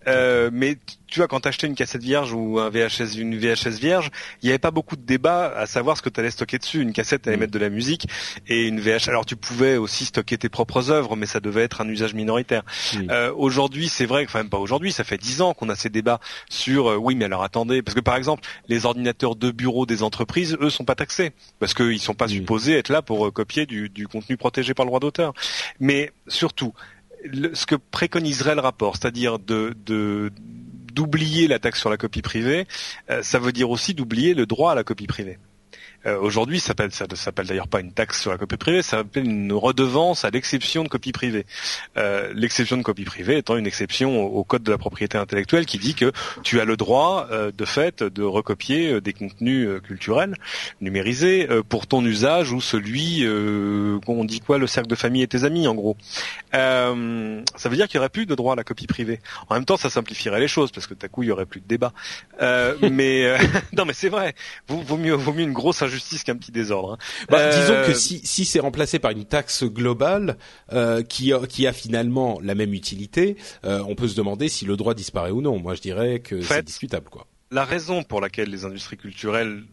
Euh, 0.08 0.50
mais 0.54 0.78
tu 1.08 1.19
vois, 1.19 1.28
quand 1.28 1.39
t'achetais 1.39 1.67
une 1.67 1.76
cassette 1.76 2.04
vierge 2.04 2.34
ou 2.34 2.60
un 2.60 2.69
VHS, 2.69 3.17
une 3.17 3.38
VHS 3.38 3.80
vierge, 3.80 4.12
il 4.41 4.47
n'y 4.47 4.50
avait 4.50 4.60
pas 4.60 4.71
beaucoup 4.71 4.97
de 4.97 5.02
débat 5.02 5.47
à 5.56 5.65
savoir 5.65 5.95
ce 5.95 6.02
que 6.02 6.10
tu 6.10 6.19
allais 6.19 6.32
stocker 6.32 6.58
dessus. 6.58 6.82
Une 6.82 6.91
cassette 6.91 7.26
allait 7.28 7.38
Mm. 7.38 7.39
mettre 7.39 7.54
de 7.54 7.60
la 7.60 7.69
musique 7.69 8.08
et 8.47 8.67
une 8.67 8.80
VHS. 8.80 9.08
Alors 9.08 9.26
tu 9.26 9.38
pouvais 9.38 9.78
aussi 9.78 10.06
stocker 10.06 10.38
tes 10.38 10.50
propres 10.50 10.91
œuvres, 10.91 11.15
mais 11.15 11.26
ça 11.26 11.39
devait 11.39 11.63
être 11.63 11.82
un 11.82 11.88
usage 11.88 12.13
minoritaire. 12.13 12.63
Euh, 13.10 13.32
aujourd'hui, 13.36 13.88
c'est 13.88 14.06
vrai, 14.06 14.26
enfin 14.26 14.39
même 14.39 14.50
pas 14.50 14.58
aujourd'hui, 14.58 14.91
ça 14.91 15.04
fait 15.06 15.17
dix 15.17 15.41
ans 15.41 15.54
qu'on 15.54 15.69
a 15.69 15.76
ces 15.76 15.89
débats 15.89 16.19
sur 16.50 16.89
euh, 16.89 16.95
oui, 16.97 17.15
mais 17.15 17.26
alors 17.26 17.43
attendez, 17.43 17.82
parce 17.82 17.95
que 17.95 18.02
par 18.02 18.17
exemple, 18.17 18.43
les 18.67 18.86
ordinateurs 18.86 19.36
de 19.36 19.52
bureau 19.52 19.86
des 19.86 20.04
entreprises, 20.04 20.58
eux, 20.60 20.69
sont 20.69 20.86
pas 20.86 20.95
taxés 20.95 21.32
parce 21.60 21.73
qu'ils 21.73 22.02
sont 22.02 22.15
pas 22.15 22.28
supposés 22.28 22.78
être 22.78 22.89
là 22.89 23.02
pour 23.02 23.26
euh, 23.28 23.32
copier 23.32 23.65
du, 23.65 23.89
du 23.89 24.08
contenu 24.08 24.36
protégé 24.36 24.73
par 24.73 24.86
le 24.86 24.89
droit 24.89 25.00
d'auteur. 25.00 25.34
Mais 25.80 26.12
surtout, 26.28 26.73
ce 27.53 27.65
que 27.65 27.75
préconiserait 27.75 28.56
le 28.56 28.62
rapport, 28.62 28.95
c'est-à-dire 28.97 29.39
d'oublier 30.93 31.47
la 31.47 31.60
taxe 31.60 31.80
sur 31.80 31.89
la 31.89 31.97
copie 31.97 32.21
privée, 32.21 32.67
euh, 33.10 33.21
ça 33.23 33.39
veut 33.39 33.51
dire 33.51 33.69
aussi 33.69 33.93
d'oublier 33.93 34.34
le 34.34 34.45
droit 34.45 34.71
à 34.71 34.75
la 34.75 34.84
copie 34.84 35.08
privée. 35.08 35.39
Euh, 36.05 36.17
Aujourd'hui, 36.19 36.60
ça 36.60 36.67
s'appelle, 36.67 36.91
ça 36.91 37.05
ne 37.10 37.15
s'appelle 37.15 37.47
d'ailleurs 37.47 37.67
pas 37.67 37.79
une 37.79 37.91
taxe 37.91 38.21
sur 38.21 38.31
la 38.31 38.38
copie 38.38 38.57
privée, 38.57 38.81
ça 38.81 38.97
s'appelle 38.97 39.25
une 39.25 39.53
redevance 39.53 40.25
à 40.25 40.29
l'exception 40.29 40.83
de 40.83 40.89
copie 40.89 41.12
privée. 41.12 41.45
Euh, 41.97 42.31
l'exception 42.33 42.77
de 42.77 42.83
copie 42.83 43.05
privée 43.05 43.38
étant 43.38 43.57
une 43.57 43.67
exception 43.67 44.23
au, 44.23 44.43
code 44.43 44.63
de 44.63 44.71
la 44.71 44.77
propriété 44.77 45.17
intellectuelle 45.17 45.65
qui 45.65 45.77
dit 45.77 45.95
que 45.95 46.12
tu 46.43 46.60
as 46.60 46.65
le 46.65 46.77
droit, 46.77 47.27
euh, 47.31 47.51
de 47.51 47.65
fait, 47.65 48.03
de 48.03 48.23
recopier 48.23 48.91
euh, 48.91 49.01
des 49.01 49.13
contenus 49.13 49.67
euh, 49.67 49.79
culturels 49.79 50.36
numérisés 50.81 51.47
euh, 51.49 51.63
pour 51.63 51.88
ton 51.88 52.03
usage 52.05 52.51
ou 52.51 52.62
celui, 52.62 53.25
on 53.27 54.25
dit 54.25 54.39
quoi, 54.39 54.57
le 54.57 54.67
cercle 54.67 54.89
de 54.89 54.95
famille 54.95 55.21
et 55.21 55.27
tes 55.27 55.43
amis, 55.43 55.67
en 55.67 55.75
gros. 55.75 55.97
Ça 56.51 57.69
veut 57.69 57.75
dire 57.75 57.88
qu'il 57.88 57.97
n'y 57.97 57.99
aurait 57.99 58.10
plus 58.10 58.25
de 58.25 58.36
droit 58.36 58.53
à 58.53 58.55
la 58.55 58.63
copie 58.63 58.88
privée. 58.88 59.19
En 59.49 59.55
même 59.55 59.65
temps, 59.65 59.77
ça 59.77 59.89
simplifierait 59.89 60.39
les 60.39 60.47
choses 60.47 60.71
parce 60.71 60.88
que 60.88 60.93
d'un 60.93 61.07
coup, 61.07 61.23
il 61.23 61.27
y 61.27 61.31
aurait 61.31 61.45
plus 61.45 61.62
de 61.62 61.67
débat. 61.67 61.93
Mais 62.81 63.38
non, 63.73 63.86
mais 63.86 63.93
c'est 63.93 64.10
vrai. 64.10 64.33
Vaut 64.67 64.97
mieux, 64.97 65.13
vaut 65.13 65.33
mieux 65.33 65.43
une 65.43 65.53
grosse 65.53 65.81
injustice 65.88 66.23
qu'un 66.23 66.36
petit 66.38 66.52
désordre. 66.52 66.93
hein. 66.93 66.97
Bah, 67.30 67.39
Euh, 67.39 67.60
Disons 67.60 67.88
que 67.88 67.93
si, 67.97 68.21
si 68.23 68.45
c'est 68.45 68.60
remplacé 68.60 69.00
par 69.00 69.12
une 69.12 69.26
taxe 69.26 69.63
globale 69.63 70.38
euh, 70.73 71.02
qui, 71.04 71.34
a, 71.34 71.45
qui 71.47 71.65
a 71.67 71.73
finalement 71.73 72.39
la 72.43 72.56
même 72.56 72.73
utilité, 72.73 73.36
euh, 73.65 73.84
on 73.88 73.95
peut 73.95 74.08
se 74.08 74.15
demander 74.15 74.50
si 74.50 74.65
le 74.65 74.78
droit 74.78 74.93
disparaît 74.93 75.32
ou 75.32 75.41
non. 75.41 75.60
Moi, 75.60 75.76
je 75.76 75.82
dirais 75.82 76.19
que 76.19 76.41
fait, 76.41 76.56
c'est 76.56 76.65
discutable, 76.65 77.10
quoi. 77.10 77.26
la 77.52 77.65
raison 77.65 78.04
pour 78.04 78.21
laquelle 78.21 78.50
les 78.50 78.65
industries 78.65 78.97
culturelles 78.97 79.63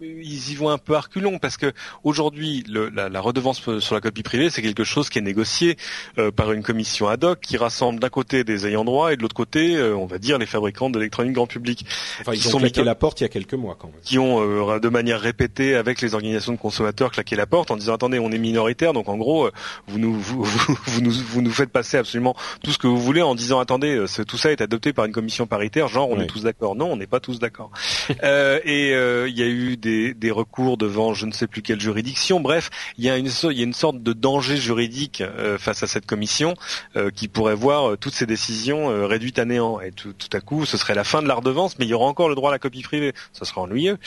ils 0.00 0.50
y 0.52 0.54
vont 0.54 0.68
un 0.70 0.78
peu 0.78 0.94
à 0.96 1.00
reculons 1.00 1.38
parce 1.38 1.56
que 1.56 1.72
aujourd'hui 2.04 2.64
la, 2.68 3.08
la 3.08 3.20
redevance 3.20 3.60
sur 3.80 3.94
la 3.94 4.00
copie 4.00 4.22
privée 4.22 4.50
c'est 4.50 4.62
quelque 4.62 4.84
chose 4.84 5.08
qui 5.10 5.18
est 5.18 5.22
négocié 5.22 5.76
euh, 6.18 6.30
par 6.30 6.52
une 6.52 6.62
commission 6.62 7.08
ad 7.08 7.24
hoc 7.24 7.40
qui 7.40 7.56
rassemble 7.56 7.98
d'un 8.00 8.08
côté 8.08 8.44
des 8.44 8.66
ayants 8.66 8.84
droit 8.84 9.12
et 9.12 9.16
de 9.16 9.22
l'autre 9.22 9.34
côté 9.34 9.76
euh, 9.76 9.96
on 9.96 10.06
va 10.06 10.18
dire 10.18 10.38
les 10.38 10.46
fabricants 10.46 10.90
d'électronique 10.90 11.32
grand 11.32 11.46
public. 11.46 11.84
Enfin, 12.20 12.32
ils 12.34 12.46
ont 12.48 12.52
sont 12.52 12.58
claqué 12.58 12.80
mis- 12.80 12.86
la 12.86 12.94
porte 12.94 13.20
il 13.20 13.24
y 13.24 13.26
a 13.26 13.28
quelques 13.28 13.54
mois, 13.54 13.76
quand 13.78 13.88
même. 13.88 13.96
qui 14.02 14.18
ont 14.18 14.40
euh, 14.40 14.78
de 14.78 14.88
manière 14.88 15.20
répétée 15.20 15.74
avec 15.74 16.00
les 16.00 16.14
organisations 16.14 16.52
de 16.52 16.58
consommateurs 16.58 17.10
claqué 17.10 17.36
la 17.36 17.46
porte 17.46 17.70
en 17.70 17.76
disant 17.76 17.94
attendez 17.94 18.18
on 18.18 18.30
est 18.30 18.38
minoritaire 18.38 18.92
donc 18.92 19.08
en 19.08 19.16
gros 19.16 19.46
euh, 19.46 19.52
vous 19.88 19.98
nous 19.98 20.14
vous, 20.14 20.42
vous, 20.44 20.76
vous 20.86 21.00
nous 21.00 21.10
vous 21.12 21.42
nous 21.42 21.50
faites 21.52 21.70
passer 21.70 21.96
absolument 21.96 22.36
tout 22.62 22.70
ce 22.72 22.78
que 22.78 22.86
vous 22.86 22.98
voulez 23.00 23.22
en 23.22 23.34
disant 23.34 23.58
attendez 23.60 23.96
euh, 23.96 24.24
tout 24.26 24.38
ça 24.38 24.52
est 24.52 24.60
adopté 24.60 24.92
par 24.92 25.04
une 25.06 25.12
commission 25.12 25.46
paritaire 25.46 25.88
genre 25.88 26.08
on 26.10 26.20
est 26.20 26.26
tous 26.26 26.42
d'accord. 26.42 26.74
Non 26.76 26.92
on 26.92 26.96
n'est 26.96 27.06
pas 27.06 27.20
tous 27.20 27.38
d'accord. 27.38 27.70
Euh, 28.24 28.58
et 28.64 28.94
euh, 28.94 29.28
il 29.28 29.38
y 29.38 29.42
a 29.42 29.46
eu 29.46 29.76
des, 29.76 29.87
des 30.14 30.30
recours 30.30 30.76
devant 30.76 31.14
je 31.14 31.26
ne 31.26 31.32
sais 31.32 31.46
plus 31.46 31.62
quelle 31.62 31.80
juridiction. 31.80 32.40
Bref 32.40 32.70
il 32.96 33.04
y 33.04 33.10
a 33.10 33.16
une 33.16 33.28
il 33.28 33.58
y 33.58 33.60
a 33.60 33.64
une 33.64 33.72
sorte 33.72 34.02
de 34.02 34.12
danger 34.12 34.56
juridique 34.56 35.20
euh, 35.20 35.58
face 35.58 35.82
à 35.82 35.86
cette 35.86 36.06
commission 36.06 36.54
euh, 36.96 37.10
qui 37.10 37.28
pourrait 37.28 37.54
voir 37.54 37.90
euh, 37.90 37.96
toutes 37.96 38.14
ces 38.14 38.26
décisions 38.26 39.06
réduites 39.06 39.38
à 39.38 39.44
néant. 39.44 39.80
Et 39.80 39.92
tout, 39.92 40.14
à 40.32 40.40
coup 40.40 40.66
ce 40.66 40.76
serait 40.76 40.94
la 40.94 41.04
fin 41.04 41.22
de 41.22 41.28
la 41.28 41.34
redevance 41.34 41.78
mais 41.78 41.84
il 41.86 41.88
y 41.88 41.94
aura 41.94 42.06
encore 42.06 42.28
le 42.28 42.34
droit 42.34 42.50
à 42.50 42.52
la 42.52 42.58
copie 42.58 42.82
privée. 42.82 43.12
Ça 43.32 43.44
sera 43.44 43.62
ennuyeux. 43.62 43.98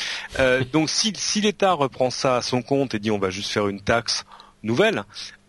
Donc 0.71 0.89
si, 0.89 1.13
si 1.15 1.41
l'État 1.41 1.73
reprend 1.73 2.09
ça 2.09 2.37
à 2.37 2.41
son 2.41 2.61
compte 2.61 2.93
et 2.93 2.99
dit 2.99 3.11
on 3.11 3.19
va 3.19 3.29
juste 3.29 3.51
faire 3.51 3.67
une 3.67 3.81
taxe 3.81 4.25
nouvelle 4.63 5.03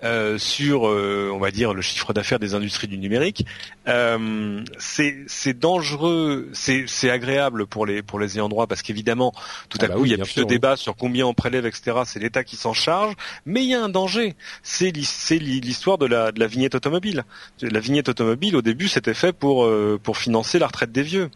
euh, 0.05 0.37
sur, 0.37 0.89
euh, 0.89 1.31
on 1.33 1.39
va 1.39 1.51
dire, 1.53 1.75
le 1.75 1.83
chiffre 1.83 2.13
d'affaires 2.13 2.41
des 2.41 2.55
industries 2.55 2.89
du 2.89 2.99
numérique, 2.99 3.47
euh, 3.87 4.63
c'est 4.79 5.17
c'est 5.29 5.57
dangereux, 5.57 6.49
c'est 6.53 6.85
c'est 6.89 7.09
agréable 7.11 7.67
pour 7.67 7.87
les 7.87 8.03
pour 8.03 8.19
les 8.19 8.37
ayants 8.37 8.49
droit 8.49 8.67
parce 8.67 8.83
qu'évidemment, 8.83 9.33
tout 9.69 9.79
Ah 9.81 9.85
à 9.85 9.89
bah 9.89 9.95
coup, 9.95 10.01
oui, 10.03 10.09
il 10.09 10.19
y 10.19 10.21
a 10.21 10.25
plus 10.25 10.33
sûr, 10.33 10.43
de 10.43 10.49
oui. 10.49 10.55
débat 10.57 10.77
sur 10.77 10.97
combien 10.97 11.27
on 11.27 11.35
prélève, 11.35 11.67
etc. 11.67 11.99
C'est 12.05 12.19
l'État 12.19 12.43
qui 12.43 12.57
s'en 12.57 12.73
charge, 12.73 13.15
mais 13.47 13.63
il 13.63 13.69
y 13.71 13.75
a 13.75 13.83
un 13.85 13.89
danger. 13.89 14.35
C'est 14.65 14.91
l'hi- 14.91 15.05
c'est 15.05 15.39
l'hi- 15.39 15.61
l'histoire 15.61 15.99
de 15.99 16.07
la 16.07 16.33
de 16.33 16.41
la 16.41 16.47
vignette 16.49 16.75
automobile. 16.75 17.25
La 17.61 17.79
vignette 17.81 18.09
automobile, 18.09 18.57
au 18.57 18.63
début, 18.63 18.89
c'était 18.89 19.15
fait 19.15 19.33
pour 19.33 19.65
euh, 19.67 20.01
pour 20.03 20.17
financer 20.17 20.59
la 20.59 20.67
retraite 20.67 20.91
des 20.91 21.03
vieux 21.03 21.31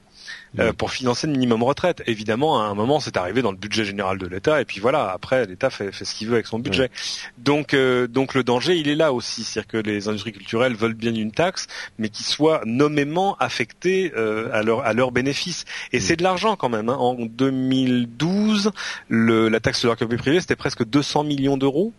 euh, 0.59 0.71
Mm. 0.71 0.75
pour 0.75 0.91
financer 0.91 1.27
le 1.27 1.33
minimum 1.33 1.63
retraite. 1.63 2.03
Évidemment, 2.07 2.61
à 2.61 2.65
un 2.67 2.75
moment, 2.75 3.01
c'est 3.01 3.17
arrivé 3.17 3.43
dans 3.43 3.51
le 3.53 3.57
budget 3.57 3.85
général 3.85 4.19
de 4.19 4.27
l'État, 4.27 4.61
et 4.61 4.65
puis 4.65 4.81
voilà, 4.81 5.11
après, 5.11 5.47
l'État 5.47 5.71
fait, 5.71 5.93
fait 5.93 6.05
ce 6.05 6.15
qu'il 6.15 6.29
veut 6.29 6.35
avec 6.35 6.47
son 6.47 6.59
budget. 6.59 6.91
Donc, 7.39 7.75
euh, 7.75 8.07
donc 8.07 8.35
le 8.35 8.43
danger, 8.45 8.77
il 8.77 8.89
est 8.89 8.95
là 8.95 9.13
aussi, 9.13 9.45
c'est-à-dire 9.45 9.69
que 9.69 9.77
les 9.79 10.09
industries 10.09 10.33
culturelles 10.33 10.75
veulent 10.75 10.95
bien 10.95 11.15
une 11.15 11.33
taxe, 11.33 11.67
mais 11.99 12.09
qui 12.09 12.23
soit 12.23 12.63
nommément 12.65 13.37
affectée 13.39 14.13
euh, 14.17 14.49
à 14.53 14.63
leur 14.63 14.81
à 14.85 14.93
leur 14.93 15.13
bénéfice. 15.13 15.65
Et 15.93 15.99
Mm. 15.99 16.01
c'est 16.01 16.17
de 16.17 16.23
l'argent 16.23 16.57
quand 16.57 16.69
même. 16.69 16.89
hein. 16.89 16.97
En 16.99 17.15
2012, 17.15 18.71
le, 19.09 19.49
la 19.49 19.61
taxe 19.61 19.81
sur 19.81 19.91
la 19.91 19.97
copie 19.97 20.17
privée, 20.17 20.41
c'était 20.41 20.57
presque 20.57 20.85
200 20.85 21.25
millions 21.25 21.57
d'euros. 21.57 21.93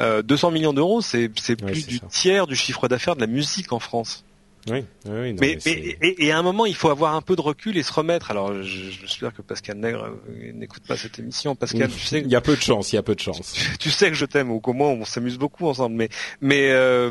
Euh, 0.00 0.22
200 0.22 0.50
millions 0.50 0.72
d'euros, 0.72 1.00
c'est 1.00 1.30
c'est 1.40 1.54
plus 1.56 1.86
du 1.86 1.98
ça. 1.98 2.06
tiers 2.10 2.46
du 2.48 2.56
chiffre 2.56 2.88
d'affaires 2.88 3.14
de 3.14 3.20
la 3.20 3.28
musique 3.28 3.72
en 3.72 3.78
France. 3.78 4.24
Oui, 4.70 4.78
oui, 5.04 5.12
oui, 5.12 5.32
non, 5.34 5.38
Mais, 5.42 5.58
mais 5.66 5.72
et, 6.00 6.24
et 6.26 6.32
à 6.32 6.38
un 6.38 6.42
moment, 6.42 6.64
il 6.64 6.74
faut 6.74 6.88
avoir 6.88 7.14
un 7.14 7.20
peu 7.20 7.36
de 7.36 7.42
recul 7.42 7.76
et 7.76 7.82
se 7.82 7.92
remettre. 7.92 8.30
Alors, 8.30 8.62
je- 8.62 8.90
j'espère 8.90 9.34
que 9.34 9.42
Pascal 9.42 9.76
Nègre 9.76 10.04
euh, 10.28 10.52
n'écoute 10.54 10.82
pas 10.86 10.96
cette 10.96 11.18
émission. 11.18 11.54
Pascal, 11.54 11.90
tu 11.90 11.98
sais, 12.00 12.20
il 12.20 12.28
y 12.30 12.34
a 12.36 12.40
peu 12.40 12.56
de 12.56 12.62
chance, 12.62 12.92
il 12.92 12.96
y 12.96 12.98
a 12.98 13.02
peu 13.02 13.14
de 13.14 13.20
chance. 13.20 13.54
tu 13.78 13.90
sais 13.90 14.08
que 14.08 14.14
je 14.16 14.24
t'aime 14.24 14.50
ou 14.50 14.60
qu'au 14.60 14.72
moins 14.72 14.88
on 14.88 15.04
s'amuse 15.04 15.36
beaucoup 15.36 15.66
ensemble. 15.68 15.96
Mais, 15.96 16.08
mais 16.40 16.70
euh, 16.70 17.10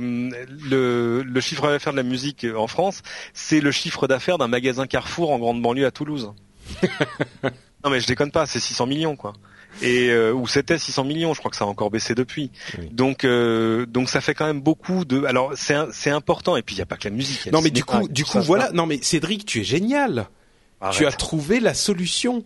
le, 0.68 1.22
le 1.22 1.42
chiffre 1.42 1.68
d'affaires 1.68 1.94
de 1.94 1.98
la 1.98 2.04
musique 2.04 2.46
en 2.56 2.66
France, 2.68 3.02
c'est 3.34 3.60
le 3.62 3.72
chiffre 3.72 4.08
d'affaires 4.08 4.40
d'un 4.40 4.48
magasin 4.48 4.88
Carrefour 4.88 5.32
en 5.32 5.38
grande 5.38 5.62
banlieue 5.62 5.86
à 5.86 5.92
Toulouse. 5.92 6.32
non 7.84 7.90
mais 7.92 8.00
je 8.00 8.08
déconne 8.08 8.32
pas, 8.32 8.46
c'est 8.46 8.60
600 8.60 8.88
millions 8.88 9.16
quoi. 9.16 9.34
Et 9.82 10.10
euh, 10.10 10.32
ou 10.34 10.48
c'était 10.48 10.78
600 10.78 11.04
millions, 11.04 11.34
je 11.34 11.40
crois 11.40 11.50
que 11.52 11.58
ça 11.58 11.66
a 11.66 11.68
encore 11.68 11.90
baissé 11.90 12.16
depuis. 12.16 12.52
Oui. 12.78 12.90
Donc 12.92 13.24
euh, 13.24 13.86
donc 13.86 14.10
ça 14.10 14.22
fait 14.22 14.34
quand 14.34 14.46
même 14.46 14.62
beaucoup 14.62 15.04
de. 15.04 15.24
Alors 15.26 15.52
c'est 15.56 15.76
c'est 15.92 16.12
important 16.12 16.56
et 16.56 16.62
puis 16.62 16.76
il 16.76 16.80
y 16.80 16.82
a 16.82 16.86
pas 16.86 16.96
que 16.98 17.08
la 17.08 17.16
musique. 17.16 17.48
Non, 17.52 17.62
mais 17.62 17.72
du 17.72 17.84
coup, 17.84 18.08
du 18.08 18.24
coup, 18.24 18.40
voilà. 18.42 18.72
Non, 18.72 18.86
mais 18.86 19.00
Cédric, 19.02 19.46
tu 19.46 19.62
es 19.62 19.64
génial. 19.64 20.28
Arrête. 20.80 20.98
Tu 20.98 21.06
as 21.06 21.12
trouvé 21.12 21.60
la 21.60 21.74
solution. 21.74 22.44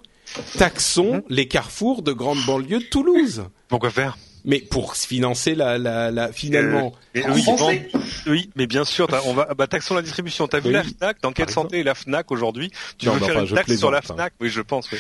Taxons 0.57 1.13
Mhm. 1.15 1.21
les 1.29 1.47
carrefours 1.47 2.01
de 2.01 2.11
grande 2.11 2.39
banlieue 2.45 2.79
de 2.79 2.83
Toulouse. 2.85 3.45
Pourquoi 3.69 3.89
faire? 3.91 4.17
Mais 4.45 4.59
pour 4.59 4.95
financer 4.95 5.55
la, 5.55 5.77
la, 5.77 6.11
la 6.11 6.31
finalement. 6.31 6.93
Et 7.13 7.23
En 7.23 7.33
oui, 7.33 7.41
français 7.41 7.89
bon, 7.93 7.99
oui, 8.27 8.49
mais 8.55 8.67
bien 8.67 8.85
sûr, 8.85 9.07
on 9.25 9.33
va 9.33 9.53
bah, 9.55 9.67
taxons 9.67 9.95
la 9.95 10.01
distribution. 10.01 10.47
T'as 10.47 10.59
vu 10.59 10.67
Oui, 10.67 10.73
la 10.73 10.83
Fnac? 10.83 11.21
Dans 11.21 11.31
quelle 11.31 11.49
santé 11.49 11.79
est 11.79 11.83
la 11.83 11.95
Fnac 11.95 12.31
aujourd'hui? 12.31 12.71
Tu 12.97 13.07
Non, 13.07 13.13
veux 13.13 13.19
mais 13.21 13.25
faire 13.27 13.35
enfin, 13.37 13.45
une 13.45 13.55
taxe 13.55 13.75
sur 13.77 13.91
la 13.91 13.97
hein. 13.99 14.01
Fnac? 14.01 14.33
Oui, 14.39 14.49
je 14.49 14.61
pense. 14.61 14.89
Oui. 14.91 14.97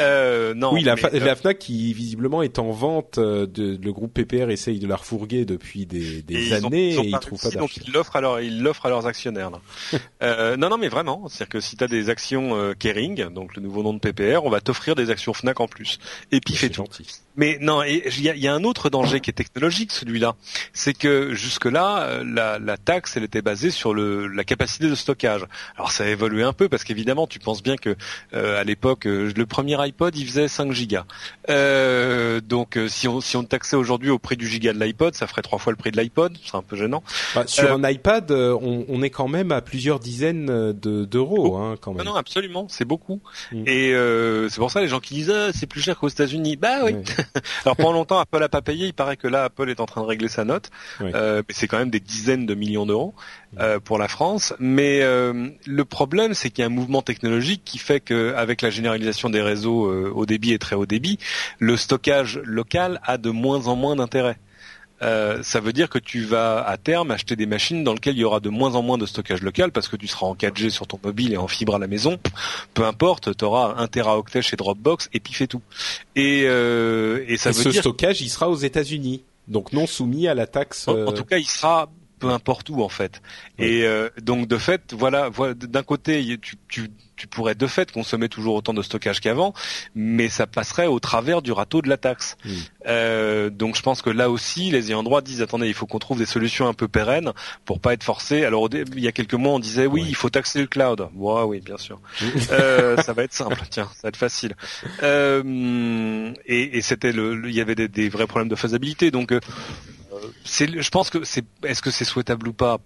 Euh, 0.00 0.54
non. 0.54 0.72
oui, 0.72 0.82
la, 0.82 0.94
mais, 0.96 1.04
euh, 1.14 1.24
la 1.24 1.36
Fnac 1.36 1.58
qui 1.58 1.92
visiblement 1.92 2.42
est 2.42 2.58
en 2.58 2.70
vente. 2.70 3.18
euh, 3.18 3.46
De, 3.46 3.78
le 3.80 3.92
groupe 3.92 4.12
PPR 4.14 4.50
essaye 4.50 4.78
de 4.78 4.86
la 4.86 4.96
refourguer 4.96 5.44
depuis 5.44 5.86
des, 5.86 6.18
et 6.18 6.22
des 6.22 6.34
ils 6.48 6.64
ont- 6.64 6.66
années 6.68 6.90
ils 6.90 6.98
ont 6.98 7.02
et 7.02 7.06
ils 7.06 7.10
pas 7.12 7.18
trouvent 7.18 7.38
pas 7.40 7.48
réussi, 7.48 7.58
donc 7.58 7.76
ils 7.76 7.92
l'offrent 7.92 8.16
à 8.16 8.20
leurs 8.20 8.40
ils 8.40 8.62
l'offrent 8.62 8.86
à 8.86 8.88
leurs 8.88 9.06
actionnaires. 9.06 9.50
Là. 9.50 9.60
euh, 10.22 10.56
non, 10.56 10.68
non, 10.70 10.78
mais 10.78 10.88
vraiment, 10.88 11.28
c'est-à-dire 11.28 11.48
que 11.50 11.60
si 11.60 11.76
t'as 11.76 11.86
des 11.88 12.08
actions 12.10 12.56
euh, 12.56 12.74
Kering, 12.78 13.28
donc 13.30 13.54
le 13.56 13.62
nouveau 13.62 13.82
nom 13.82 13.94
de 13.94 13.98
PPR, 14.00 14.44
on 14.44 14.50
va 14.50 14.60
t'offrir 14.60 14.94
des 14.94 15.10
actions 15.10 15.32
Fnac 15.34 15.60
en 15.60 15.68
plus. 15.68 15.98
Et 16.32 16.40
puis 16.40 16.54
fait 16.54 16.66
C'est 16.66 16.72
tout. 16.72 16.82
gentil. 16.82 17.06
Mais 17.38 17.56
non, 17.60 17.84
et 17.84 18.02
il 18.04 18.22
y 18.22 18.28
a, 18.28 18.34
y 18.34 18.48
a 18.48 18.52
un 18.52 18.64
autre 18.64 18.90
danger 18.90 19.20
qui 19.20 19.30
est 19.30 19.32
technologique, 19.32 19.92
celui-là. 19.92 20.34
C'est 20.72 20.92
que 20.92 21.34
jusque-là, 21.34 22.00
euh, 22.00 22.24
la, 22.26 22.58
la, 22.58 22.76
taxe, 22.76 23.16
elle 23.16 23.22
était 23.22 23.42
basée 23.42 23.70
sur 23.70 23.94
le, 23.94 24.26
la 24.26 24.42
capacité 24.42 24.90
de 24.90 24.94
stockage. 24.96 25.44
Alors 25.76 25.92
ça 25.92 26.02
a 26.02 26.08
évolué 26.08 26.42
un 26.42 26.52
peu 26.52 26.68
parce 26.68 26.82
qu'évidemment, 26.82 27.28
tu 27.28 27.38
penses 27.38 27.62
bien 27.62 27.76
que 27.76 27.96
à 28.32 28.64
l'époque, 28.64 29.04
le 29.04 29.46
premier 29.46 29.80
iPod, 29.80 30.16
il 30.16 30.26
faisait 30.26 30.48
5 30.48 30.72
gigas. 30.72 31.04
donc 31.46 32.78
si 32.88 33.06
on 33.06 33.20
si 33.20 33.36
on 33.36 33.44
taxait 33.44 33.76
aujourd'hui 33.76 34.10
au 34.10 34.18
prix 34.18 34.36
du 34.36 34.48
giga 34.48 34.72
de 34.72 34.80
l'iPod, 34.80 35.14
ça 35.14 35.28
ferait 35.28 35.42
trois 35.42 35.58
fois 35.58 35.72
le 35.72 35.76
prix 35.76 35.92
de 35.92 36.00
l'iPod. 36.00 36.36
C'est 36.44 36.56
un 36.56 36.62
peu 36.62 36.76
gênant. 36.76 37.04
Bah, 37.36 37.44
sur 37.46 37.72
un 37.72 37.88
iPad, 37.88 38.32
on, 38.32 38.84
on, 38.88 39.02
est 39.02 39.10
quand 39.10 39.28
même 39.28 39.52
à 39.52 39.60
plusieurs 39.60 40.00
dizaines 40.00 40.72
d'euros, 40.72 41.56
hein, 41.56 41.76
quand 41.80 41.92
même. 41.92 42.04
Non, 42.04 42.12
non 42.12 42.18
absolument, 42.18 42.66
c'est 42.68 42.84
beaucoup. 42.84 43.20
Mm. 43.52 43.62
Et 43.66 43.92
c'est 44.48 44.58
pour 44.58 44.72
ça 44.72 44.80
les 44.80 44.88
gens 44.88 44.98
qui 44.98 45.14
disent 45.14 45.30
ah, 45.30 45.50
c'est 45.54 45.66
plus 45.66 45.82
cher 45.82 45.96
qu'aux 45.96 46.08
États-Unis. 46.08 46.56
Bah 46.56 46.80
oui. 46.84 46.96
Alors 47.64 47.76
pendant 47.76 47.92
longtemps, 47.92 48.18
Apple 48.18 48.42
a 48.42 48.48
pas 48.48 48.62
payé. 48.62 48.86
Il 48.86 48.94
paraît 48.94 49.16
que 49.16 49.28
là, 49.28 49.44
Apple 49.44 49.70
est 49.70 49.80
en 49.80 49.86
train 49.86 50.02
de 50.02 50.06
régler 50.06 50.28
sa 50.28 50.44
note. 50.44 50.70
Euh, 51.00 51.42
mais 51.48 51.54
c'est 51.54 51.68
quand 51.68 51.78
même 51.78 51.90
des 51.90 52.00
dizaines 52.00 52.46
de 52.46 52.54
millions 52.54 52.86
d'euros 52.86 53.14
euh, 53.58 53.80
pour 53.80 53.98
la 53.98 54.08
France. 54.08 54.54
Mais 54.58 55.02
euh, 55.02 55.48
le 55.66 55.84
problème, 55.84 56.34
c'est 56.34 56.50
qu'il 56.50 56.62
y 56.62 56.64
a 56.64 56.66
un 56.66 56.74
mouvement 56.74 57.02
technologique 57.02 57.62
qui 57.64 57.78
fait 57.78 58.00
qu'avec 58.00 58.62
la 58.62 58.70
généralisation 58.70 59.30
des 59.30 59.42
réseaux 59.42 59.88
haut 59.88 60.26
débit 60.26 60.52
et 60.52 60.58
très 60.58 60.76
haut 60.76 60.86
débit, 60.86 61.18
le 61.58 61.76
stockage 61.76 62.40
local 62.44 63.00
a 63.04 63.18
de 63.18 63.30
moins 63.30 63.66
en 63.68 63.76
moins 63.76 63.96
d'intérêt. 63.96 64.38
Euh, 65.02 65.42
ça 65.42 65.60
veut 65.60 65.72
dire 65.72 65.88
que 65.88 65.98
tu 65.98 66.24
vas 66.24 66.60
à 66.66 66.76
terme 66.76 67.10
acheter 67.10 67.36
des 67.36 67.46
machines 67.46 67.84
dans 67.84 67.92
lesquelles 67.94 68.16
il 68.16 68.20
y 68.20 68.24
aura 68.24 68.40
de 68.40 68.48
moins 68.48 68.74
en 68.74 68.82
moins 68.82 68.98
de 68.98 69.06
stockage 69.06 69.42
local 69.42 69.70
parce 69.70 69.88
que 69.88 69.96
tu 69.96 70.08
seras 70.08 70.26
en 70.26 70.34
4G 70.34 70.70
sur 70.70 70.86
ton 70.86 70.98
mobile 71.02 71.32
et 71.32 71.36
en 71.36 71.48
fibre 71.48 71.76
à 71.76 71.78
la 71.78 71.86
maison. 71.86 72.18
Peu 72.74 72.84
importe, 72.84 73.36
tu 73.36 73.44
auras 73.44 73.74
un 73.76 73.86
teraoctet 73.86 74.42
chez 74.42 74.56
Dropbox 74.56 75.08
et 75.12 75.20
puis 75.20 75.34
fait 75.34 75.46
tout. 75.46 75.62
Et, 76.16 76.44
euh, 76.46 77.24
et 77.28 77.36
ça 77.36 77.50
veut 77.50 77.62
ce 77.62 77.68
dire... 77.68 77.80
stockage, 77.82 78.20
il 78.20 78.28
sera 78.28 78.48
aux 78.48 78.56
États-Unis, 78.56 79.22
donc 79.46 79.72
non 79.72 79.86
soumis 79.86 80.26
à 80.26 80.34
la 80.34 80.46
taxe. 80.46 80.88
En, 80.88 81.06
en, 81.06 81.12
tout 81.12 81.24
cas, 81.24 81.38
il 81.38 81.48
sera 81.48 81.88
peu 82.18 82.30
importe 82.30 82.70
où 82.70 82.82
en 82.82 82.88
fait. 82.88 83.22
Et 83.58 83.84
euh, 83.84 84.08
donc 84.20 84.46
de 84.46 84.58
fait, 84.58 84.92
voilà, 84.92 85.28
voilà 85.28 85.54
d'un 85.54 85.82
côté, 85.82 86.38
tu, 86.40 86.56
tu, 86.68 86.90
tu, 87.16 87.26
pourrais 87.26 87.54
de 87.54 87.66
fait 87.66 87.90
consommer 87.90 88.28
toujours 88.28 88.54
autant 88.54 88.74
de 88.74 88.82
stockage 88.82 89.20
qu'avant, 89.20 89.54
mais 89.94 90.28
ça 90.28 90.46
passerait 90.46 90.86
au 90.86 91.00
travers 91.00 91.42
du 91.42 91.52
râteau 91.52 91.82
de 91.82 91.88
la 91.88 91.96
taxe. 91.96 92.36
Euh, 92.86 93.50
donc 93.50 93.76
je 93.76 93.82
pense 93.82 94.02
que 94.02 94.10
là 94.10 94.30
aussi, 94.30 94.70
les 94.70 94.90
ayants 94.90 95.02
droit 95.02 95.20
disent 95.20 95.42
attendez, 95.42 95.68
il 95.68 95.74
faut 95.74 95.86
qu'on 95.86 95.98
trouve 95.98 96.18
des 96.18 96.26
solutions 96.26 96.68
un 96.68 96.74
peu 96.74 96.88
pérennes 96.88 97.32
pour 97.64 97.80
pas 97.80 97.94
être 97.94 98.04
forcé. 98.04 98.44
Alors 98.44 98.68
il 98.72 99.00
y 99.00 99.08
a 99.08 99.12
quelques 99.12 99.34
mois, 99.34 99.52
on 99.52 99.58
disait 99.58 99.86
oui, 99.86 100.04
il 100.08 100.14
faut 100.14 100.30
taxer 100.30 100.60
le 100.60 100.66
cloud. 100.66 101.08
Ouais, 101.14 101.42
oui, 101.42 101.60
bien 101.60 101.78
sûr. 101.78 102.00
euh, 102.52 102.96
ça 102.98 103.12
va 103.12 103.24
être 103.24 103.34
simple, 103.34 103.60
tiens, 103.70 103.88
ça 103.94 104.02
va 104.04 104.08
être 104.08 104.16
facile. 104.16 104.54
Euh, 105.02 106.32
et, 106.46 106.78
et 106.78 106.82
c'était 106.82 107.12
le, 107.12 107.42
il 107.48 107.54
y 107.54 107.60
avait 107.60 107.74
des, 107.74 107.88
des, 107.88 108.08
vrais 108.08 108.26
problèmes 108.26 108.48
de 108.48 108.56
faisabilité, 108.56 109.10
donc 109.10 109.32
euh, 110.28 110.82
je 110.82 110.90
pense 110.90 111.10
que 111.10 111.24
c'est, 111.24 111.44
est-ce 111.64 111.82
que 111.82 111.90
c'est 111.90 112.04
souhaitable 112.04 112.48
ou 112.48 112.52
pas? 112.52 112.78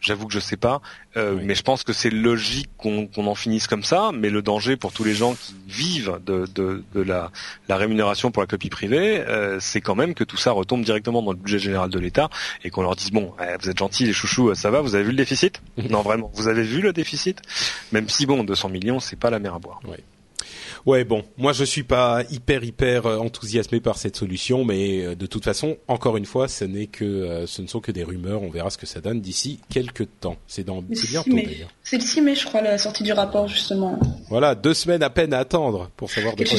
J'avoue 0.00 0.28
que 0.28 0.32
je 0.32 0.38
sais 0.38 0.56
pas, 0.56 0.80
euh, 1.16 1.40
mais 1.42 1.56
je 1.56 1.62
pense 1.62 1.82
que 1.82 1.92
c'est 1.92 2.10
logique 2.10 2.70
qu'on, 2.76 3.08
en 3.16 3.34
finisse 3.34 3.66
comme 3.66 3.82
ça. 3.82 4.10
Mais 4.14 4.30
le 4.30 4.42
danger 4.42 4.76
pour 4.76 4.92
tous 4.92 5.02
les 5.02 5.14
gens 5.14 5.34
qui 5.34 5.56
vivent 5.66 6.20
de, 6.24 6.48
la, 6.94 7.30
rémunération 7.68 8.30
pour 8.30 8.40
la 8.40 8.46
copie 8.46 8.70
privée, 8.70 9.18
euh, 9.18 9.58
c'est 9.60 9.80
quand 9.80 9.96
même 9.96 10.14
que 10.14 10.22
tout 10.22 10.36
ça 10.36 10.52
retombe 10.52 10.84
directement 10.84 11.20
dans 11.20 11.32
le 11.32 11.38
budget 11.38 11.58
général 11.58 11.90
de 11.90 11.98
l'État 11.98 12.30
et 12.62 12.70
qu'on 12.70 12.82
leur 12.82 12.94
dise 12.94 13.10
bon, 13.10 13.34
eh, 13.42 13.56
vous 13.60 13.70
êtes 13.70 13.78
gentils 13.78 14.04
les 14.04 14.12
chouchous, 14.12 14.54
ça 14.54 14.70
va, 14.70 14.80
vous 14.82 14.94
avez 14.94 15.04
vu 15.04 15.10
le 15.10 15.16
déficit? 15.16 15.60
Non 15.90 16.02
vraiment, 16.02 16.30
vous 16.34 16.48
avez 16.48 16.62
vu 16.62 16.80
le 16.80 16.92
déficit? 16.92 17.40
Même 17.92 18.08
si 18.08 18.26
bon, 18.26 18.44
200 18.44 18.68
millions, 18.68 19.00
c'est 19.00 19.18
pas 19.18 19.30
la 19.30 19.40
mer 19.40 19.54
à 19.54 19.58
boire. 19.58 19.80
Ouais, 20.86 21.04
bon, 21.04 21.24
moi 21.36 21.52
je 21.52 21.64
suis 21.64 21.82
pas 21.82 22.22
hyper 22.30 22.64
hyper 22.64 23.06
euh, 23.06 23.18
enthousiasmé 23.18 23.80
par 23.80 23.98
cette 23.98 24.16
solution, 24.16 24.64
mais 24.64 25.04
euh, 25.04 25.14
de 25.14 25.26
toute 25.26 25.44
façon, 25.44 25.76
encore 25.88 26.16
une 26.16 26.26
fois, 26.26 26.48
ce 26.48 26.64
n'est 26.64 26.86
que 26.86 27.04
euh, 27.04 27.46
ce 27.46 27.62
ne 27.62 27.66
sont 27.66 27.80
que 27.80 27.92
des 27.92 28.04
rumeurs. 28.04 28.42
On 28.42 28.50
verra 28.50 28.70
ce 28.70 28.78
que 28.78 28.86
ça 28.86 29.00
donne 29.00 29.20
d'ici 29.20 29.60
quelques 29.68 30.08
temps. 30.20 30.36
C'est 30.46 30.64
dans 30.64 30.82
c'est 30.92 31.10
bientôt 31.10 31.32
d'ailleurs. 31.32 31.70
C'est 31.82 31.96
le 31.96 32.02
6 32.02 32.20
mai, 32.22 32.34
je 32.34 32.46
crois, 32.46 32.62
la 32.62 32.78
sortie 32.78 33.02
du 33.02 33.12
rapport 33.12 33.48
justement. 33.48 33.98
Voilà, 34.28 34.54
deux 34.54 34.74
semaines 34.74 35.02
à 35.02 35.10
peine 35.10 35.32
à 35.32 35.38
attendre 35.38 35.90
pour 35.96 36.10
savoir 36.10 36.36
de 36.36 36.44
quoi 36.44 36.58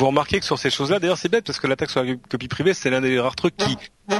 vous 0.00 0.06
remarquez 0.06 0.40
que 0.40 0.46
sur 0.46 0.58
ces 0.58 0.70
choses-là, 0.70 0.98
d'ailleurs, 0.98 1.18
c'est 1.18 1.28
bête 1.28 1.44
parce 1.44 1.60
que 1.60 1.66
la 1.66 1.76
taxe 1.76 1.92
sur 1.92 2.02
la 2.02 2.14
copie 2.14 2.48
privée, 2.48 2.72
c'est 2.72 2.88
l'un 2.88 3.02
des 3.02 3.20
rares 3.20 3.36
trucs 3.36 3.54
qui 3.58 3.76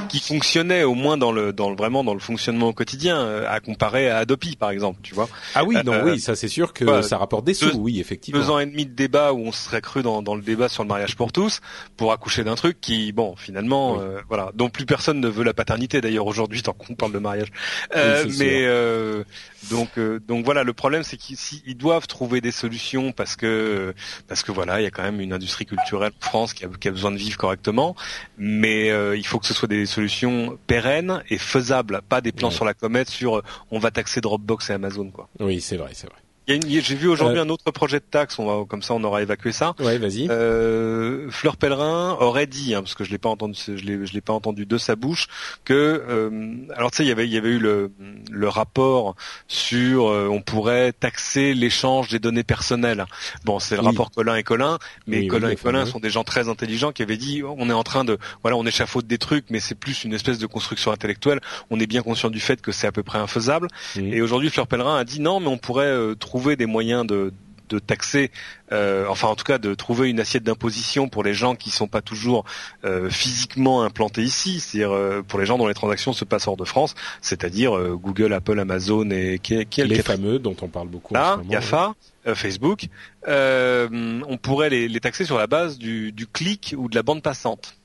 qui 0.09 0.19
fonctionnait 0.19 0.83
au 0.83 0.93
moins 0.93 1.17
dans 1.17 1.31
le 1.31 1.53
dans 1.53 1.69
le, 1.69 1.75
vraiment 1.75 2.03
dans 2.03 2.13
le 2.13 2.19
fonctionnement 2.19 2.69
au 2.69 2.73
quotidien, 2.73 3.19
euh, 3.19 3.45
à 3.49 3.59
comparer 3.59 4.09
à 4.09 4.17
Adopi 4.17 4.55
par 4.55 4.69
exemple, 4.71 4.99
tu 5.03 5.13
vois. 5.13 5.29
Ah 5.55 5.63
oui, 5.63 5.77
non, 5.85 6.03
oui, 6.03 6.19
ça 6.19 6.35
c'est 6.35 6.47
sûr 6.47 6.73
que 6.73 7.01
ça 7.01 7.17
rapporte 7.17 7.45
des 7.45 7.53
sous, 7.53 7.77
oui, 7.77 7.99
effectivement. 7.99 8.39
Deux 8.39 8.49
ans 8.49 8.59
et 8.59 8.65
demi 8.65 8.85
de 8.85 8.93
débat 8.93 9.33
où 9.33 9.39
on 9.39 9.51
se 9.51 9.65
serait 9.65 9.81
cru 9.81 10.03
dans, 10.03 10.21
dans 10.21 10.35
le 10.35 10.41
débat 10.41 10.69
sur 10.69 10.83
le 10.83 10.89
mariage 10.89 11.15
pour 11.15 11.31
tous, 11.31 11.61
pour 11.97 12.11
accoucher 12.11 12.43
d'un 12.43 12.55
truc 12.55 12.79
qui, 12.81 13.11
bon, 13.11 13.35
finalement, 13.35 13.99
euh, 13.99 14.19
voilà, 14.27 14.51
dont 14.53 14.69
plus 14.69 14.85
personne 14.85 15.19
ne 15.19 15.27
veut 15.27 15.43
la 15.43 15.53
paternité 15.53 16.01
d'ailleurs 16.01 16.27
aujourd'hui 16.27 16.61
tant 16.61 16.73
qu'on 16.73 16.95
parle 16.95 17.11
de 17.11 17.19
mariage. 17.19 17.49
Euh, 17.95 18.25
mais 18.37 18.65
euh, 18.65 19.23
donc 19.69 19.99
donc 20.27 20.45
voilà, 20.45 20.63
le 20.63 20.73
problème 20.73 21.03
c'est 21.03 21.17
qu'ils 21.17 21.77
doivent 21.77 22.07
trouver 22.07 22.41
des 22.41 22.51
solutions 22.51 23.11
parce 23.11 23.35
que 23.35 23.93
parce 24.27 24.43
que 24.43 24.51
voilà, 24.51 24.79
il 24.79 24.83
y 24.83 24.87
a 24.87 24.91
quand 24.91 25.03
même 25.03 25.19
une 25.19 25.33
industrie 25.33 25.65
culturelle 25.65 26.11
en 26.21 26.25
France 26.25 26.53
qui 26.53 26.65
a, 26.65 26.67
qui 26.79 26.87
a 26.87 26.91
besoin 26.91 27.11
de 27.11 27.17
vivre 27.17 27.37
correctement, 27.37 27.95
mais 28.37 28.87
il 29.15 29.25
faut 29.25 29.39
que 29.39 29.45
ce 29.45 29.53
soit 29.53 29.67
des 29.67 29.80
solutions 29.85 30.57
pérennes 30.67 31.23
et 31.29 31.37
faisables, 31.37 32.01
pas 32.07 32.21
des 32.21 32.31
plans 32.31 32.51
sur 32.51 32.65
la 32.65 32.73
comète 32.73 33.09
sur 33.09 33.37
euh, 33.37 33.43
on 33.71 33.79
va 33.79 33.91
taxer 33.91 34.21
Dropbox 34.21 34.69
et 34.69 34.73
Amazon 34.73 35.09
quoi. 35.11 35.29
Oui, 35.39 35.61
c'est 35.61 35.77
vrai, 35.77 35.91
c'est 35.93 36.07
vrai. 36.07 36.19
J'ai 36.59 36.95
vu 36.95 37.07
aujourd'hui 37.07 37.39
euh. 37.39 37.43
un 37.43 37.49
autre 37.49 37.71
projet 37.71 37.99
de 37.99 38.05
taxe, 38.09 38.39
on 38.39 38.45
va 38.45 38.65
comme 38.65 38.81
ça 38.81 38.93
on 38.93 39.03
aura 39.03 39.21
évacué 39.21 39.51
ça. 39.51 39.75
Ouais, 39.79 39.97
vas-y. 39.97 40.27
Euh, 40.29 41.29
Fleur 41.29 41.57
Pellerin 41.57 42.17
aurait 42.19 42.47
dit, 42.47 42.73
hein, 42.75 42.81
parce 42.81 42.95
que 42.95 43.03
je 43.03 43.11
l'ai 43.11 43.17
pas 43.17 43.29
entendu, 43.29 43.57
je 43.65 43.83
l'ai, 43.83 44.05
je 44.05 44.13
l'ai 44.13 44.21
pas 44.21 44.33
entendu 44.33 44.65
de 44.65 44.77
sa 44.77 44.95
bouche, 44.95 45.27
que 45.65 45.73
euh, 45.73 46.55
alors 46.75 46.91
tu 46.91 46.97
sais 46.97 47.03
il 47.03 47.09
y 47.09 47.11
avait 47.11 47.25
il 47.25 47.33
y 47.33 47.37
avait 47.37 47.49
eu 47.49 47.59
le, 47.59 47.91
le 48.29 48.47
rapport 48.47 49.15
sur 49.47 50.09
euh, 50.09 50.27
on 50.29 50.41
pourrait 50.41 50.91
taxer 50.93 51.53
l'échange 51.53 52.09
des 52.09 52.19
données 52.19 52.43
personnelles. 52.43 53.05
Bon, 53.45 53.59
c'est 53.59 53.75
le 53.75 53.81
rapport 53.81 54.11
Colin 54.11 54.35
et 54.35 54.43
Colin, 54.43 54.79
mais 55.07 55.27
Colin 55.27 55.49
et 55.49 55.55
Colin 55.55 55.85
sont 55.85 55.99
des 55.99 56.09
gens 56.09 56.23
très 56.23 56.49
intelligents 56.49 56.91
qui 56.91 57.03
avaient 57.03 57.17
dit 57.17 57.41
on 57.43 57.69
est 57.69 57.73
en 57.73 57.83
train 57.83 58.03
de 58.03 58.17
voilà 58.41 58.57
on 58.57 58.65
échafaude 58.65 59.07
des 59.07 59.17
trucs, 59.17 59.45
mais 59.49 59.59
c'est 59.59 59.75
plus 59.75 60.03
une 60.03 60.13
espèce 60.13 60.37
de 60.37 60.47
construction 60.47 60.91
intellectuelle. 60.91 61.39
On 61.69 61.79
est 61.79 61.87
bien 61.87 62.01
conscient 62.01 62.29
du 62.29 62.39
fait 62.39 62.61
que 62.61 62.71
c'est 62.71 62.87
à 62.87 62.91
peu 62.91 63.03
près 63.03 63.19
infaisable. 63.19 63.67
Et 63.97 64.21
aujourd'hui 64.21 64.49
Fleur 64.49 64.67
Pellerin 64.67 64.97
a 64.97 65.03
dit 65.03 65.19
non, 65.19 65.39
mais 65.39 65.47
on 65.47 65.57
pourrait 65.57 65.85
euh, 65.85 66.15
trouver 66.41 66.55
des 66.55 66.65
moyens 66.65 67.05
de, 67.05 67.31
de 67.69 67.77
taxer, 67.77 68.31
euh, 68.71 69.05
enfin 69.07 69.27
en 69.27 69.35
tout 69.35 69.43
cas 69.43 69.59
de 69.59 69.75
trouver 69.75 70.09
une 70.09 70.19
assiette 70.19 70.41
d'imposition 70.41 71.07
pour 71.07 71.21
les 71.21 71.35
gens 71.35 71.53
qui 71.53 71.69
sont 71.69 71.87
pas 71.87 72.01
toujours 72.01 72.45
euh, 72.83 73.11
physiquement 73.11 73.83
implantés 73.83 74.23
ici, 74.23 74.59
c'est-à-dire 74.59 74.91
euh, 74.91 75.21
pour 75.21 75.39
les 75.39 75.45
gens 75.45 75.59
dont 75.59 75.67
les 75.67 75.75
transactions 75.75 76.13
se 76.13 76.25
passent 76.25 76.47
hors 76.47 76.57
de 76.57 76.65
France, 76.65 76.95
c'est-à-dire 77.21 77.77
Google, 77.93 78.33
Apple, 78.33 78.59
Amazon 78.59 79.07
et 79.11 79.37
qui, 79.37 79.63
qui 79.67 79.83
les 79.83 80.01
fameux 80.01 80.39
dont 80.39 80.55
on 80.63 80.67
parle 80.67 80.87
beaucoup. 80.87 81.13
Là, 81.13 81.37
en 81.37 81.47
Gafa, 81.47 81.93
Facebook, 82.33 82.87
on 83.27 84.37
pourrait 84.41 84.71
les, 84.71 84.87
les, 84.87 84.99
taxer 84.99 85.25
sur 85.25 85.37
la 85.37 85.45
base 85.45 85.77
du, 85.77 86.11
du 86.11 86.25
clic 86.25 86.73
ou 86.75 86.89
de 86.89 86.95
la 86.95 87.03
bande 87.03 87.21
passante. 87.21 87.75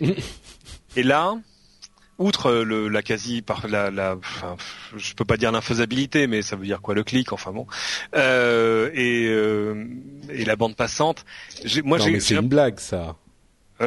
et 0.00 1.02
là, 1.02 1.36
outre 2.18 2.52
le, 2.52 2.88
la 2.88 3.02
quasi 3.02 3.42
par 3.42 3.68
la, 3.68 3.90
la 3.90 4.16
enfin, 4.16 4.56
je 4.96 5.14
peux 5.14 5.24
pas 5.24 5.36
dire 5.36 5.52
l'infaisabilité 5.52 6.26
mais 6.26 6.42
ça 6.42 6.56
veut 6.56 6.66
dire 6.66 6.80
quoi 6.80 6.94
le 6.94 7.04
clic 7.04 7.32
enfin 7.32 7.52
bon. 7.52 7.66
Euh, 8.14 8.90
et 8.92 9.26
euh, 9.28 9.84
et 10.30 10.44
la 10.44 10.56
bande 10.56 10.76
passante 10.76 11.24
moi 11.84 11.98
j'ai 11.98 12.18
c'est 12.20 12.34
une 12.34 12.48
blague 12.48 12.80
ça. 12.80 13.16
Ah, 13.80 13.86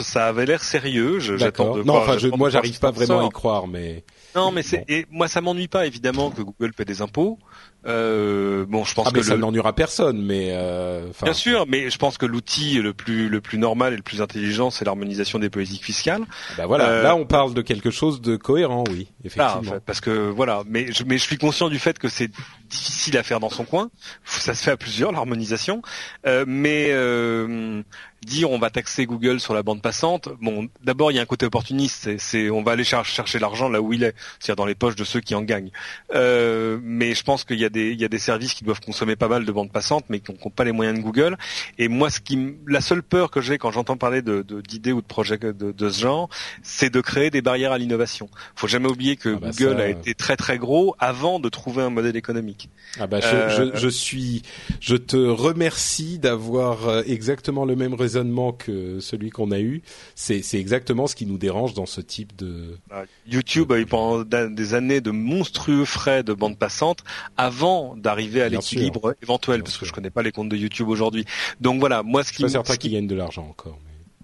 ça 0.00 0.26
avait 0.28 0.46
l'air 0.46 0.62
sérieux 0.62 1.18
j'attends 1.18 1.74
de 1.74 1.82
non 1.82 1.96
enfin 1.96 2.16
je, 2.16 2.28
moi 2.28 2.48
j'arrive 2.48 2.78
pas 2.78 2.92
vraiment 2.92 3.22
à 3.22 3.26
y 3.26 3.30
croire 3.30 3.66
mais 3.66 4.04
non 4.36 4.52
mais 4.52 4.62
c'est 4.62 4.84
et 4.88 5.04
moi 5.10 5.26
ça 5.26 5.40
m'ennuie 5.40 5.66
pas 5.66 5.84
évidemment 5.84 6.30
que 6.30 6.42
Google 6.42 6.72
paie 6.72 6.84
des 6.84 7.02
impôts 7.02 7.40
euh, 7.84 8.64
bon, 8.68 8.84
je 8.84 8.94
pense 8.94 9.08
ah, 9.08 9.12
que 9.12 9.22
ça 9.22 9.36
n'ennuiera 9.36 9.72
personne, 9.72 10.22
mais 10.22 10.50
euh, 10.52 11.08
bien 11.22 11.32
sûr, 11.32 11.66
mais 11.66 11.90
je 11.90 11.98
pense 11.98 12.16
que 12.16 12.26
l'outil 12.26 12.74
le 12.74 12.92
plus 12.92 13.28
le 13.28 13.40
plus 13.40 13.58
normal 13.58 13.92
et 13.92 13.96
le 13.96 14.02
plus 14.02 14.22
intelligent, 14.22 14.70
c'est 14.70 14.84
l'harmonisation 14.84 15.40
des 15.40 15.50
politiques 15.50 15.84
fiscales. 15.84 16.22
Bah 16.56 16.66
voilà, 16.66 16.88
euh, 16.88 17.02
là 17.02 17.16
on 17.16 17.26
parle 17.26 17.54
de 17.54 17.62
quelque 17.62 17.90
chose 17.90 18.20
de 18.20 18.36
cohérent, 18.36 18.84
oui, 18.90 19.08
effectivement. 19.24 19.78
parce 19.84 20.00
que 20.00 20.28
voilà, 20.28 20.62
mais 20.68 20.92
je, 20.92 21.02
mais 21.04 21.18
je 21.18 21.24
suis 21.24 21.38
conscient 21.38 21.68
du 21.68 21.80
fait 21.80 21.98
que 21.98 22.08
c'est 22.08 22.30
difficile 22.70 23.18
à 23.18 23.24
faire 23.24 23.40
dans 23.40 23.50
son 23.50 23.64
coin. 23.64 23.90
Ça 24.24 24.54
se 24.54 24.62
fait 24.62 24.70
à 24.70 24.76
plusieurs 24.76 25.10
l'harmonisation, 25.10 25.82
euh, 26.26 26.44
mais 26.46 26.88
euh, 26.90 27.82
dire 28.24 28.50
on 28.50 28.58
va 28.58 28.70
taxer 28.70 29.06
Google 29.06 29.40
sur 29.40 29.54
la 29.54 29.62
bande 29.62 29.82
passante, 29.82 30.28
bon, 30.40 30.68
d'abord 30.84 31.10
il 31.10 31.16
y 31.16 31.18
a 31.18 31.22
un 31.22 31.26
côté 31.26 31.46
opportuniste, 31.46 32.18
c'est 32.18 32.50
on 32.50 32.62
va 32.62 32.72
aller 32.72 32.84
chercher 32.84 33.38
l'argent 33.38 33.68
là 33.68 33.80
où 33.80 33.92
il 33.92 34.02
est, 34.02 34.14
c'est-à-dire 34.38 34.56
dans 34.56 34.66
les 34.66 34.74
poches 34.74 34.96
de 34.96 35.04
ceux 35.04 35.20
qui 35.20 35.34
en 35.34 35.42
gagnent. 35.42 35.70
Euh, 36.14 36.78
mais 36.82 37.14
je 37.14 37.22
pense 37.22 37.44
qu'il 37.44 37.58
y 37.58 37.64
a 37.64 37.68
des 37.68 37.90
il 37.90 38.00
y 38.00 38.04
a 38.04 38.08
des 38.08 38.18
services 38.18 38.54
qui 38.54 38.64
doivent 38.64 38.80
consommer 38.80 39.16
pas 39.16 39.28
mal 39.28 39.44
de 39.44 39.52
bandes 39.52 39.72
passantes, 39.72 40.04
mais 40.08 40.20
qui 40.20 40.32
n'ont 40.32 40.50
pas 40.50 40.64
les 40.64 40.72
moyens 40.72 40.98
de 40.98 41.02
Google. 41.02 41.36
Et 41.78 41.88
moi, 41.88 42.10
ce 42.10 42.20
qui 42.20 42.38
la 42.66 42.80
seule 42.80 43.02
peur 43.02 43.30
que 43.30 43.40
j'ai 43.40 43.58
quand 43.58 43.70
j'entends 43.70 43.96
parler 43.96 44.22
de 44.22 44.42
d'idées 44.42 44.92
ou 44.92 45.02
de 45.02 45.06
projets 45.06 45.38
de, 45.38 45.52
de 45.52 45.88
ce 45.88 46.00
genre, 46.00 46.28
c'est 46.62 46.90
de 46.90 47.00
créer 47.00 47.30
des 47.30 47.42
barrières 47.42 47.72
à 47.72 47.78
l'innovation. 47.78 48.28
Faut 48.54 48.68
jamais 48.68 48.88
oublier 48.88 49.16
que 49.16 49.34
ah 49.36 49.38
bah 49.40 49.50
Google 49.50 49.80
a 49.80 49.88
été 49.88 50.14
très 50.14 50.36
très 50.36 50.58
gros 50.58 50.94
avant 50.98 51.40
de 51.40 51.48
trouver 51.48 51.82
un 51.82 51.90
modèle 51.90 52.16
économique. 52.16 52.68
Ah 52.98 53.06
bah 53.06 53.20
je, 53.20 53.26
je, 53.26 53.62
euh, 53.62 53.70
je 53.74 53.88
suis, 53.88 54.42
je 54.80 54.96
te 54.96 55.16
remercie 55.16 56.18
d'avoir 56.18 56.88
euh, 56.88 57.02
exactement 57.06 57.64
le 57.64 57.76
même 57.76 57.94
raisonnement 58.12 58.52
que 58.52 59.00
celui 59.00 59.30
qu'on 59.30 59.50
a 59.50 59.60
eu. 59.60 59.82
C'est 60.14 60.42
exactement 60.54 61.06
ce 61.06 61.14
qui 61.14 61.26
nous 61.26 61.38
dérange 61.38 61.74
dans 61.74 61.86
ce 61.86 62.00
type 62.00 62.36
de. 62.36 62.76
Ah, 62.90 63.04
YouTube 63.26 63.72
a 63.72 63.78
eu 63.78 63.86
pendant 63.86 64.24
des 64.24 64.74
années 64.74 65.00
de 65.00 65.10
monstrueux 65.10 65.84
frais 65.84 66.22
de 66.22 66.32
bande 66.32 66.58
passante 66.58 67.04
avant 67.36 67.96
d'arriver 67.96 68.42
à 68.42 68.48
l'équilibre 68.48 69.14
éventuel, 69.22 69.62
parce 69.62 69.78
que 69.78 69.86
je 69.86 69.92
connais 69.92 70.10
pas 70.10 70.22
les 70.22 70.32
comptes 70.32 70.48
de 70.48 70.56
YouTube 70.56 70.88
aujourd'hui. 70.88 71.24
Donc 71.60 71.80
voilà, 71.80 72.02
moi 72.02 72.22
ce 72.24 72.32
qui. 72.32 72.42
Je 72.42 72.48
suis 72.48 72.58
pas 72.58 72.64
certain 72.64 72.76
qu'ils 72.76 72.92
gagnent 72.92 73.06
de 73.06 73.14
l'argent 73.14 73.46
encore 73.48 73.78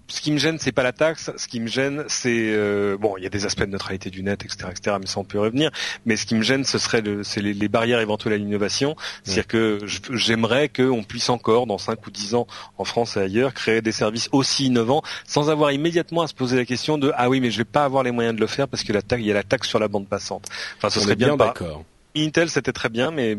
ce 0.09 0.21
qui 0.21 0.31
me 0.31 0.37
gêne, 0.37 0.57
c'est 0.59 0.71
pas 0.71 0.83
la 0.83 0.91
taxe. 0.91 1.31
Ce 1.37 1.47
qui 1.47 1.59
me 1.59 1.67
gêne, 1.67 2.03
c'est 2.07 2.51
euh, 2.51 2.97
bon, 2.97 3.15
il 3.17 3.23
y 3.23 3.27
a 3.27 3.29
des 3.29 3.45
aspects 3.45 3.61
de 3.61 3.67
neutralité 3.67 4.09
du 4.09 4.23
net, 4.23 4.43
etc., 4.43 4.69
etc. 4.71 4.97
Mais 4.99 5.05
ça, 5.05 5.19
on 5.19 5.23
peut 5.23 5.39
revenir. 5.39 5.71
Mais 6.05 6.17
ce 6.17 6.25
qui 6.25 6.35
me 6.35 6.41
gêne, 6.41 6.63
ce 6.63 6.77
serait 6.77 7.01
le, 7.01 7.23
c'est 7.23 7.41
les, 7.41 7.67
barrières 7.69 7.99
éventuelles 7.99 8.33
à 8.33 8.37
l'innovation. 8.37 8.95
C'est-à-dire 9.23 9.47
que 9.47 9.79
j'aimerais 10.11 10.67
qu'on 10.67 11.03
puisse 11.03 11.29
encore, 11.29 11.67
dans 11.67 11.77
5 11.77 12.05
ou 12.05 12.11
10 12.11 12.35
ans, 12.35 12.47
en 12.77 12.83
France 12.83 13.17
et 13.17 13.21
ailleurs, 13.21 13.53
créer 13.53 13.81
des 13.81 13.91
services 13.91 14.29
aussi 14.31 14.65
innovants, 14.65 15.03
sans 15.27 15.49
avoir 15.49 15.71
immédiatement 15.71 16.23
à 16.23 16.27
se 16.27 16.33
poser 16.33 16.57
la 16.57 16.65
question 16.65 16.97
de 16.97 17.11
ah 17.15 17.29
oui, 17.29 17.39
mais 17.39 17.51
je 17.51 17.59
vais 17.59 17.65
pas 17.65 17.85
avoir 17.85 18.03
les 18.03 18.11
moyens 18.11 18.35
de 18.35 18.41
le 18.41 18.47
faire 18.47 18.67
parce 18.67 18.83
que 18.83 18.91
la 18.91 19.03
taxe, 19.03 19.21
il 19.21 19.27
y 19.27 19.31
a 19.31 19.35
la 19.35 19.43
taxe 19.43 19.67
sur 19.67 19.79
la 19.79 19.87
bande 19.87 20.07
passante. 20.07 20.47
Enfin, 20.77 20.89
ce 20.89 20.99
serait 20.99 21.15
bien, 21.15 21.37
d'accord. 21.37 21.83
Intel, 22.17 22.49
c'était 22.49 22.73
très 22.73 22.89
bien, 22.89 23.11
mais 23.11 23.37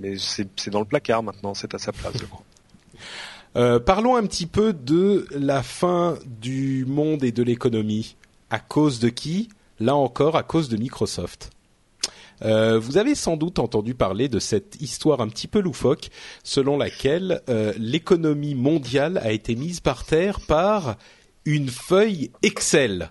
mais 0.00 0.16
c'est 0.18 0.68
dans 0.68 0.80
le 0.80 0.84
placard 0.84 1.22
maintenant. 1.22 1.54
C'est 1.54 1.74
à 1.74 1.78
sa 1.78 1.92
place, 1.92 2.12
je 2.20 2.26
crois. 2.26 2.44
Euh, 3.56 3.80
parlons 3.80 4.16
un 4.16 4.24
petit 4.26 4.46
peu 4.46 4.72
de 4.72 5.26
la 5.32 5.62
fin 5.62 6.18
du 6.40 6.84
monde 6.86 7.24
et 7.24 7.32
de 7.32 7.42
l'économie. 7.42 8.16
À 8.48 8.58
cause 8.58 9.00
de 9.00 9.08
qui? 9.08 9.48
Là 9.80 9.96
encore, 9.96 10.36
à 10.36 10.42
cause 10.42 10.68
de 10.68 10.76
Microsoft. 10.76 11.50
Euh, 12.42 12.78
vous 12.78 12.96
avez 12.96 13.14
sans 13.14 13.36
doute 13.36 13.58
entendu 13.58 13.94
parler 13.94 14.28
de 14.28 14.38
cette 14.38 14.80
histoire 14.80 15.20
un 15.20 15.28
petit 15.28 15.48
peu 15.48 15.60
loufoque 15.60 16.08
selon 16.42 16.78
laquelle 16.78 17.42
euh, 17.48 17.72
l'économie 17.76 18.54
mondiale 18.54 19.18
a 19.18 19.32
été 19.32 19.56
mise 19.56 19.80
par 19.80 20.04
terre 20.04 20.40
par 20.40 20.96
une 21.44 21.68
feuille 21.68 22.30
Excel. 22.42 23.10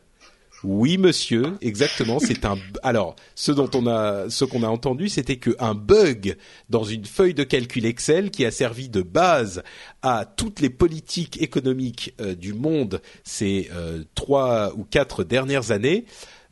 Oui, 0.63 0.97
monsieur, 0.97 1.57
exactement. 1.61 2.19
C'est 2.19 2.43
un. 2.43 2.57
Alors, 2.83 3.15
ce 3.35 3.51
dont 3.51 3.69
on 3.73 3.87
a, 3.87 4.29
ce 4.29 4.43
qu'on 4.43 4.63
a 4.63 4.67
entendu, 4.67 5.07
c'était 5.07 5.37
qu'un 5.37 5.73
bug 5.73 6.35
dans 6.69 6.83
une 6.83 7.05
feuille 7.05 7.33
de 7.33 7.43
calcul 7.43 7.85
Excel 7.85 8.29
qui 8.29 8.45
a 8.45 8.51
servi 8.51 8.89
de 8.89 9.01
base 9.01 9.63
à 10.01 10.25
toutes 10.25 10.59
les 10.59 10.69
politiques 10.69 11.41
économiques 11.41 12.13
euh, 12.19 12.35
du 12.35 12.53
monde 12.53 13.01
ces 13.23 13.69
euh, 13.73 14.03
trois 14.15 14.73
ou 14.75 14.83
quatre 14.83 15.23
dernières 15.23 15.71
années. 15.71 16.05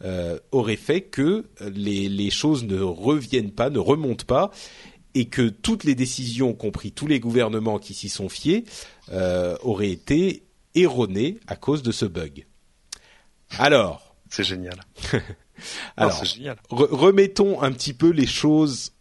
Euh, 0.03 0.37
aurait 0.51 0.75
fait 0.75 1.01
que 1.01 1.45
les, 1.59 2.07
les 2.07 2.29
choses 2.29 2.65
ne 2.65 2.79
reviennent 2.79 3.49
pas, 3.49 3.71
ne 3.71 3.79
remontent 3.79 4.25
pas, 4.27 4.51
et 5.15 5.25
que 5.25 5.49
toutes 5.49 5.85
les 5.85 5.95
décisions, 5.95 6.53
compris 6.53 6.91
tous 6.91 7.07
les 7.07 7.19
gouvernements 7.19 7.79
qui 7.79 7.95
s'y 7.95 8.07
sont 8.07 8.29
fiés, 8.29 8.63
auraient 9.63 9.89
été 9.89 10.43
erronées 10.75 11.39
à 11.47 11.55
cause 11.55 11.81
de 11.81 11.91
ce 11.91 12.05
bug. 12.05 12.45
Alors. 13.57 14.15
C'est 14.29 14.43
génial. 14.43 14.75
Alors, 15.97 16.21
remettons 16.69 17.61
un 17.61 17.71
petit 17.71 17.93
peu 17.93 18.09
les 18.09 18.27
choses 18.27 18.91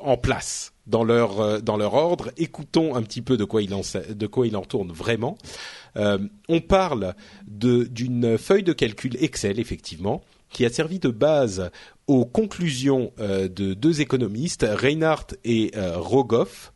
en 0.00 0.16
place 0.16 0.72
dans 0.86 1.04
leur 1.04 1.40
euh, 1.40 1.60
dans 1.60 1.76
leur 1.76 1.94
ordre. 1.94 2.30
Écoutons 2.36 2.94
un 2.94 3.02
petit 3.02 3.22
peu 3.22 3.36
de 3.36 3.44
quoi 3.44 3.62
il 3.62 3.74
en 3.74 3.82
de 4.08 4.26
quoi 4.26 4.46
il 4.46 4.56
en 4.56 4.62
tourne 4.62 4.92
vraiment. 4.92 5.36
Euh, 5.96 6.18
on 6.48 6.60
parle 6.60 7.14
d'une 7.46 8.38
feuille 8.38 8.62
de 8.62 8.72
calcul 8.72 9.16
Excel 9.22 9.58
effectivement 9.58 10.22
qui 10.50 10.64
a 10.64 10.70
servi 10.70 10.98
de 10.98 11.10
base 11.10 11.70
aux 12.06 12.24
conclusions 12.24 13.12
euh, 13.20 13.48
de 13.48 13.74
deux 13.74 14.00
économistes, 14.00 14.66
Reinhardt 14.68 15.36
et 15.44 15.72
Rogoff, 15.76 16.72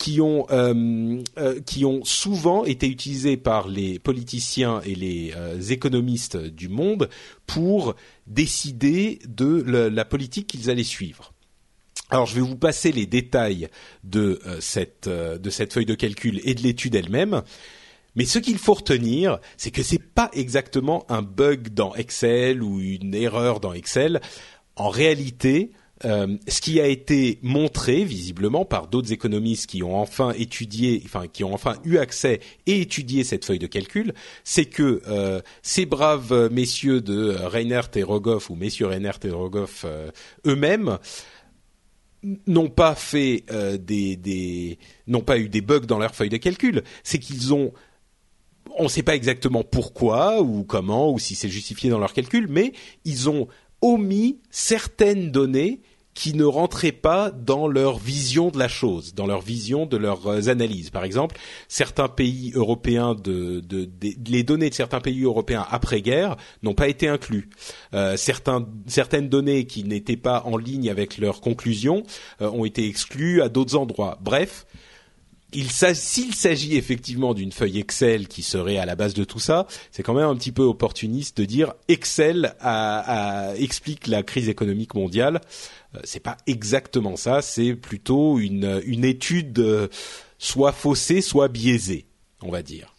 qui 0.00 0.22
ont 0.22 0.46
euh, 0.50 1.22
euh, 1.36 1.60
qui 1.60 1.84
ont 1.84 2.02
souvent 2.04 2.64
été 2.64 2.88
utilisés 2.88 3.36
par 3.36 3.68
les 3.68 3.98
politiciens 3.98 4.80
et 4.86 4.94
les 4.94 5.32
euh, 5.36 5.60
économistes 5.60 6.38
du 6.38 6.70
monde 6.70 7.10
pour 7.46 7.94
décider 8.26 9.18
de 9.28 9.62
la, 9.62 10.04
politique 10.06 10.46
qu'ils 10.46 10.70
allaient 10.70 10.84
suivre. 10.84 11.34
Alors 12.08 12.24
je 12.24 12.34
vais 12.34 12.40
vous 12.40 12.56
passer 12.56 12.92
les 12.92 13.04
détails 13.04 13.68
de 14.02 14.40
cette 14.60 15.08
de 15.08 15.50
cette 15.50 15.74
feuille 15.74 15.86
de 15.86 15.94
calcul 15.94 16.40
et 16.44 16.54
de 16.54 16.62
l'étude 16.62 16.94
elle-même. 16.94 17.42
Mais 18.16 18.24
ce 18.24 18.38
qu'il 18.38 18.58
faut 18.58 18.74
retenir, 18.74 19.38
c'est 19.58 19.70
que 19.70 19.82
c'est 19.82 20.02
pas 20.02 20.30
exactement 20.32 21.04
un 21.10 21.22
bug 21.22 21.74
dans 21.74 21.94
Excel 21.94 22.62
ou 22.62 22.80
une 22.80 23.14
erreur 23.14 23.60
dans 23.60 23.74
Excel. 23.74 24.20
En 24.76 24.88
réalité, 24.88 25.72
euh, 26.04 26.38
ce 26.48 26.62
qui 26.62 26.80
a 26.80 26.86
été 26.86 27.38
montré 27.42 28.04
visiblement 28.04 28.64
par 28.64 28.88
d'autres 28.88 29.12
économistes 29.12 29.68
qui 29.68 29.82
ont 29.82 29.98
enfin 29.98 30.32
étudié, 30.32 31.02
enfin 31.04 31.26
qui 31.26 31.44
ont 31.44 31.52
enfin 31.52 31.76
eu 31.84 31.98
accès 31.98 32.40
et 32.66 32.80
étudié 32.80 33.22
cette 33.22 33.44
feuille 33.44 33.58
de 33.58 33.66
calcul, 33.66 34.14
c'est 34.42 34.64
que 34.64 35.02
euh, 35.08 35.42
ces 35.62 35.84
braves 35.84 36.48
messieurs 36.50 37.02
de 37.02 37.36
Reinert 37.38 37.90
et 37.96 38.02
Rogoff 38.02 38.48
ou 38.48 38.54
messieurs 38.54 38.86
Reinert 38.86 39.18
et 39.24 39.30
Rogoff 39.30 39.84
euh, 39.86 40.10
eux-mêmes 40.46 40.98
n'ont 42.46 42.70
pas 42.70 42.94
fait 42.94 43.44
des 43.80 44.78
n'ont 45.06 45.22
pas 45.22 45.38
eu 45.38 45.48
des 45.48 45.62
bugs 45.62 45.80
dans 45.80 45.98
leur 45.98 46.14
feuille 46.14 46.28
de 46.28 46.36
calcul, 46.36 46.82
c'est 47.02 47.18
qu'ils 47.18 47.54
ont 47.54 47.72
on 48.78 48.84
ne 48.84 48.88
sait 48.88 49.02
pas 49.02 49.16
exactement 49.16 49.64
pourquoi 49.64 50.40
ou 50.40 50.64
comment 50.64 51.10
ou 51.12 51.18
si 51.18 51.34
c'est 51.34 51.48
justifié 51.48 51.90
dans 51.90 51.98
leur 51.98 52.12
calcul, 52.12 52.46
mais 52.48 52.72
ils 53.04 53.28
ont 53.28 53.48
omis 53.82 54.38
certaines 54.50 55.30
données 55.30 55.80
qui 56.20 56.34
ne 56.34 56.44
rentraient 56.44 56.92
pas 56.92 57.30
dans 57.30 57.66
leur 57.66 57.98
vision 57.98 58.50
de 58.50 58.58
la 58.58 58.68
chose, 58.68 59.14
dans 59.14 59.26
leur 59.26 59.40
vision 59.40 59.86
de 59.86 59.96
leurs 59.96 60.26
euh, 60.26 60.48
analyses. 60.48 60.90
Par 60.90 61.02
exemple, 61.02 61.38
certains 61.66 62.08
pays 62.08 62.52
européens 62.54 63.14
de, 63.14 63.60
de, 63.60 63.88
les 64.28 64.42
données 64.42 64.68
de 64.68 64.74
certains 64.74 65.00
pays 65.00 65.24
européens 65.24 65.66
après-guerre 65.70 66.36
n'ont 66.62 66.74
pas 66.74 66.88
été 66.88 67.08
inclus. 67.08 67.48
Euh, 67.94 68.18
certains, 68.18 68.68
certaines 68.86 69.30
données 69.30 69.64
qui 69.64 69.82
n'étaient 69.82 70.18
pas 70.18 70.42
en 70.44 70.58
ligne 70.58 70.90
avec 70.90 71.16
leurs 71.16 71.40
conclusions 71.40 72.02
euh, 72.42 72.50
ont 72.50 72.66
été 72.66 72.86
exclues 72.86 73.40
à 73.40 73.48
d'autres 73.48 73.76
endroits. 73.76 74.18
Bref, 74.20 74.66
s'il 75.52 76.34
s'agit 76.34 76.76
effectivement 76.76 77.32
d'une 77.32 77.50
feuille 77.50 77.78
Excel 77.78 78.28
qui 78.28 78.42
serait 78.42 78.76
à 78.76 78.84
la 78.84 78.94
base 78.94 79.14
de 79.14 79.24
tout 79.24 79.40
ça, 79.40 79.66
c'est 79.90 80.02
quand 80.02 80.14
même 80.14 80.28
un 80.28 80.36
petit 80.36 80.52
peu 80.52 80.62
opportuniste 80.62 81.38
de 81.38 81.44
dire 81.46 81.72
Excel 81.88 82.54
explique 83.56 84.06
la 84.06 84.22
crise 84.22 84.48
économique 84.48 84.94
mondiale. 84.94 85.40
Euh, 85.94 86.00
c'est 86.04 86.20
pas 86.20 86.36
exactement 86.46 87.16
ça, 87.16 87.42
c'est 87.42 87.74
plutôt 87.74 88.38
une, 88.38 88.80
une 88.84 89.04
étude 89.04 89.58
euh, 89.58 89.88
soit 90.38 90.72
faussée, 90.72 91.20
soit 91.20 91.48
biaisée, 91.48 92.06
on 92.42 92.50
va 92.50 92.62
dire. 92.62 92.94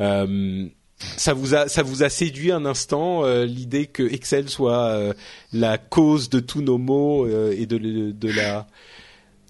Euh, 0.00 0.66
ça 0.98 1.32
vous 1.32 1.54
a 1.54 1.68
ça 1.68 1.82
vous 1.82 2.04
a 2.04 2.08
séduit 2.08 2.52
un 2.52 2.64
instant 2.64 3.24
l'idée 3.42 3.86
que 3.86 4.04
Excel 4.04 4.48
soit 4.48 5.12
la 5.52 5.76
cause 5.76 6.30
de 6.30 6.38
tous 6.38 6.62
nos 6.62 6.78
maux 6.78 7.26
et 7.26 7.66
de, 7.66 8.12
de 8.12 8.30
la 8.30 8.68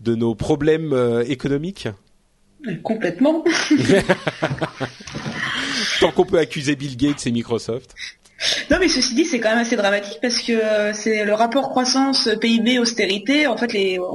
de 0.00 0.14
nos 0.14 0.34
problèmes 0.34 0.94
économiques? 1.28 1.88
Complètement. 2.82 3.44
Tant 6.00 6.10
qu'on 6.10 6.24
peut 6.24 6.38
accuser 6.38 6.74
Bill 6.74 6.96
Gates 6.96 7.26
et 7.26 7.32
Microsoft. 7.32 7.94
Non, 8.70 8.78
mais 8.80 8.88
ceci 8.88 9.14
dit, 9.14 9.24
c'est 9.24 9.40
quand 9.40 9.50
même 9.50 9.58
assez 9.58 9.76
dramatique 9.76 10.18
parce 10.20 10.40
que 10.40 10.52
euh, 10.52 10.92
c'est 10.92 11.24
le 11.24 11.34
rapport 11.34 11.70
croissance 11.70 12.28
PIB 12.40 12.78
austérité. 12.78 13.46
En 13.46 13.56
fait, 13.56 13.70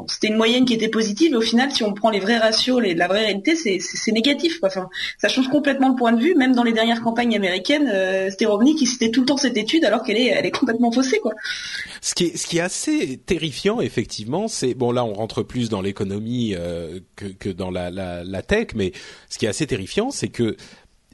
c'était 0.07 0.27
une 0.27 0.35
moyenne 0.35 0.65
qui 0.65 0.73
était 0.73 0.89
positive. 0.89 1.33
Et 1.33 1.37
au 1.37 1.41
final, 1.41 1.71
si 1.71 1.83
on 1.83 1.93
prend 1.93 2.09
les 2.09 2.19
vrais 2.19 2.37
ratios, 2.37 2.81
les, 2.81 2.93
la 2.93 3.07
vraie 3.07 3.25
réalité, 3.25 3.55
c'est 3.55 4.11
négatif. 4.11 4.59
Enfin, 4.63 4.89
ça 5.17 5.27
change 5.27 5.49
complètement 5.49 5.89
le 5.89 5.95
point 5.95 6.11
de 6.11 6.21
vue. 6.21 6.35
Même 6.35 6.53
dans 6.53 6.63
les 6.63 6.73
dernières 6.73 7.01
campagnes 7.01 7.35
américaines, 7.35 7.89
euh, 7.93 8.29
Romney 8.47 8.75
qui 8.75 8.85
citait 8.85 9.11
tout 9.11 9.21
le 9.21 9.25
temps 9.25 9.37
cette 9.37 9.57
étude 9.57 9.83
alors 9.83 10.03
qu'elle 10.03 10.17
est, 10.17 10.27
elle 10.27 10.45
est 10.45 10.51
complètement 10.51 10.91
faussée, 10.91 11.19
quoi. 11.19 11.33
Ce 12.01 12.15
qui 12.15 12.25
est, 12.25 12.37
ce 12.37 12.47
qui 12.47 12.57
est 12.59 12.61
assez 12.61 13.17
terrifiant, 13.17 13.81
effectivement, 13.81 14.47
c'est 14.47 14.73
bon 14.73 14.91
là, 14.91 15.03
on 15.03 15.13
rentre 15.13 15.43
plus 15.43 15.69
dans 15.69 15.81
l'économie 15.81 16.55
euh, 16.55 16.99
que, 17.15 17.25
que, 17.25 17.49
dans 17.49 17.71
la, 17.71 17.89
la, 17.89 18.23
la 18.23 18.41
tech, 18.41 18.67
mais 18.75 18.93
ce 19.29 19.37
qui 19.37 19.45
est 19.45 19.49
assez 19.49 19.67
terrifiant, 19.67 20.11
c'est 20.11 20.29
que 20.29 20.55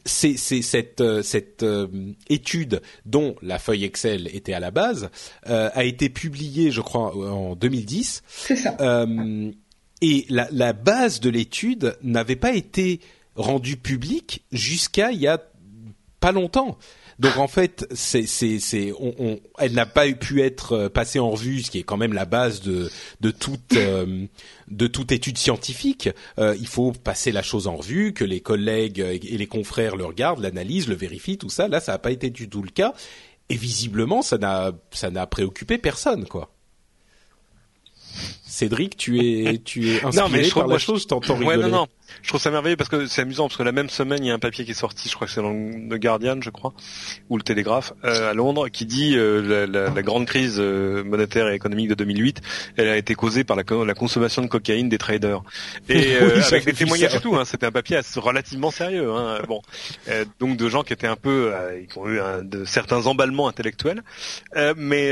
c'est 0.06 0.38
cette, 0.38 1.02
euh, 1.02 1.24
cette 1.24 1.64
euh, 1.64 1.88
étude 2.30 2.82
dont 3.06 3.36
la 3.42 3.60
feuille 3.60 3.86
Excel 3.86 4.30
était 4.34 4.54
à 4.54 4.60
la 4.60 4.72
base 4.72 5.10
euh, 5.48 5.70
a 5.74 5.84
été 5.84 6.10
publiée, 6.10 6.72
je 6.72 6.82
crois, 6.82 7.16
en 7.16 7.56
2010. 7.56 8.24
C'est 8.28 8.56
ça. 8.56 8.76
et 10.02 10.26
la, 10.30 10.48
la, 10.52 10.74
base 10.74 11.20
de 11.22 11.30
l'étude 11.30 11.98
n'avait 12.04 12.36
pas 12.36 12.54
été 12.54 13.00
rendue 13.36 13.78
publique 13.78 14.44
jusqu'à 14.52 15.12
il 15.12 15.22
y 15.22 15.28
a 15.28 15.42
pas 16.20 16.32
longtemps. 16.32 16.78
Donc 17.20 17.38
en 17.38 17.48
fait, 17.48 17.88
c'est 17.94 18.26
c'est 18.26 18.60
c'est 18.60 18.92
on, 19.00 19.14
on, 19.20 19.40
elle 19.60 19.74
n'a 19.74 19.86
pas 19.86 20.12
pu 20.12 20.42
être 20.42 20.74
euh, 20.74 20.90
passée 20.90 21.20
en 21.20 21.30
revue, 21.30 21.62
ce 21.62 21.72
qui 21.72 21.80
est 21.80 21.84
quand 21.84 21.98
même 21.98 22.14
la 22.14 22.26
base 22.26 22.62
de 22.62 22.90
de 23.22 23.32
toute 23.32 23.74
euh, 23.76 24.26
de 24.68 24.88
toute 24.88 25.12
étude 25.12 25.38
scientifique. 25.38 26.10
Euh, 26.40 26.56
il 26.60 26.68
faut 26.68 26.92
passer 26.92 27.32
la 27.32 27.42
chose 27.42 27.68
en 27.68 27.78
revue, 27.78 28.14
que 28.14 28.24
les 28.24 28.40
collègues 28.40 29.00
et 29.00 29.38
les 29.38 29.48
confrères 29.48 29.96
le 29.96 30.06
regardent, 30.06 30.42
l'analysent, 30.42 30.88
le 30.88 30.96
vérifient, 30.96 31.38
tout 31.38 31.50
ça. 31.50 31.68
Là, 31.68 31.80
ça 31.80 31.94
n'a 31.94 32.00
pas 32.00 32.12
été 32.12 32.30
du 32.30 32.50
tout 32.50 32.64
le 32.64 32.72
cas. 32.72 32.94
Et 33.50 33.56
visiblement, 33.56 34.22
ça 34.22 34.38
n'a 34.38 34.72
ça 34.92 35.12
n'a 35.12 35.28
préoccupé 35.28 35.78
personne, 35.78 36.26
quoi. 36.26 36.50
Cédric, 38.46 38.98
tu 38.98 39.20
es, 39.20 39.58
tu 39.58 39.90
es 39.90 40.04
inspiré 40.04 40.16
non, 40.16 40.30
mais 40.30 40.44
je 40.44 40.54
par 40.54 40.68
la 40.68 40.78
chose, 40.78 41.08
t'entends 41.08 41.36
rigoler. 41.36 41.58
Ouais, 41.58 41.64
non, 41.64 41.70
non. 41.70 41.88
Je 42.22 42.30
trouve 42.30 42.42
ça 42.42 42.52
merveilleux 42.52 42.78
parce 42.78 42.90
que 42.90 43.06
c'est 43.06 43.22
amusant 43.22 43.48
parce 43.48 43.58
que 43.58 43.64
la 43.64 43.72
même 43.72 43.90
semaine, 43.90 44.24
il 44.24 44.28
y 44.28 44.32
a 44.32 44.34
un 44.34 44.40
papier 44.40 44.66
qui 44.66 44.72
est 44.72 44.76
sorti, 44.76 45.10
je 45.10 45.16
crois 45.16 45.28
que 45.28 45.34
c'est 45.34 45.42
dans 45.42 45.52
le 45.52 45.98
Guardian, 45.98 46.42
je 46.42 46.50
crois, 46.50 46.74
ou 47.30 47.38
le 47.38 47.44
Télégraphe, 47.44 47.94
euh, 48.04 48.32
à 48.32 48.34
Londres, 48.34 48.70
qui 48.70 48.86
dit 48.86 49.16
euh, 49.16 49.42
la, 49.42 49.66
la, 49.66 49.90
la, 49.90 50.02
grande 50.02 50.26
crise 50.26 50.58
euh, 50.60 51.04
monétaire 51.04 51.48
et 51.50 51.56
économique 51.56 51.90
de 51.90 51.96
2008, 51.96 52.42
elle 52.78 52.88
a 52.88 52.98
été 52.98 53.16
causée 53.16 53.44
par 53.44 53.58
la, 53.58 53.64
la 53.86 53.94
consommation 53.94 54.42
de 54.42 54.48
cocaïne 54.48 54.90
des 54.90 54.98
traders. 54.98 55.42
Et 55.90 56.16
euh, 56.22 56.42
avec 56.44 56.66
des 56.66 56.74
témoignages 56.74 57.16
et 57.16 57.20
tout, 57.20 57.36
hein, 57.36 57.46
c'était 57.46 57.66
un 57.66 57.72
papier 57.72 58.00
relativement 58.16 58.72
sérieux. 58.72 59.12
Hein, 59.12 59.42
bon, 59.48 59.62
donc 60.40 60.58
de 60.58 60.70
gens 60.70 60.84
qui 60.84 60.94
étaient 60.94 61.08
un 61.08 61.16
peu, 61.16 61.52
qui 61.90 61.98
ont 61.98 62.08
eu 62.08 62.20
un, 62.20 62.44
de 62.44 62.66
certains 62.66 63.06
emballements 63.08 63.48
intellectuels, 63.48 64.04
mais 64.76 65.12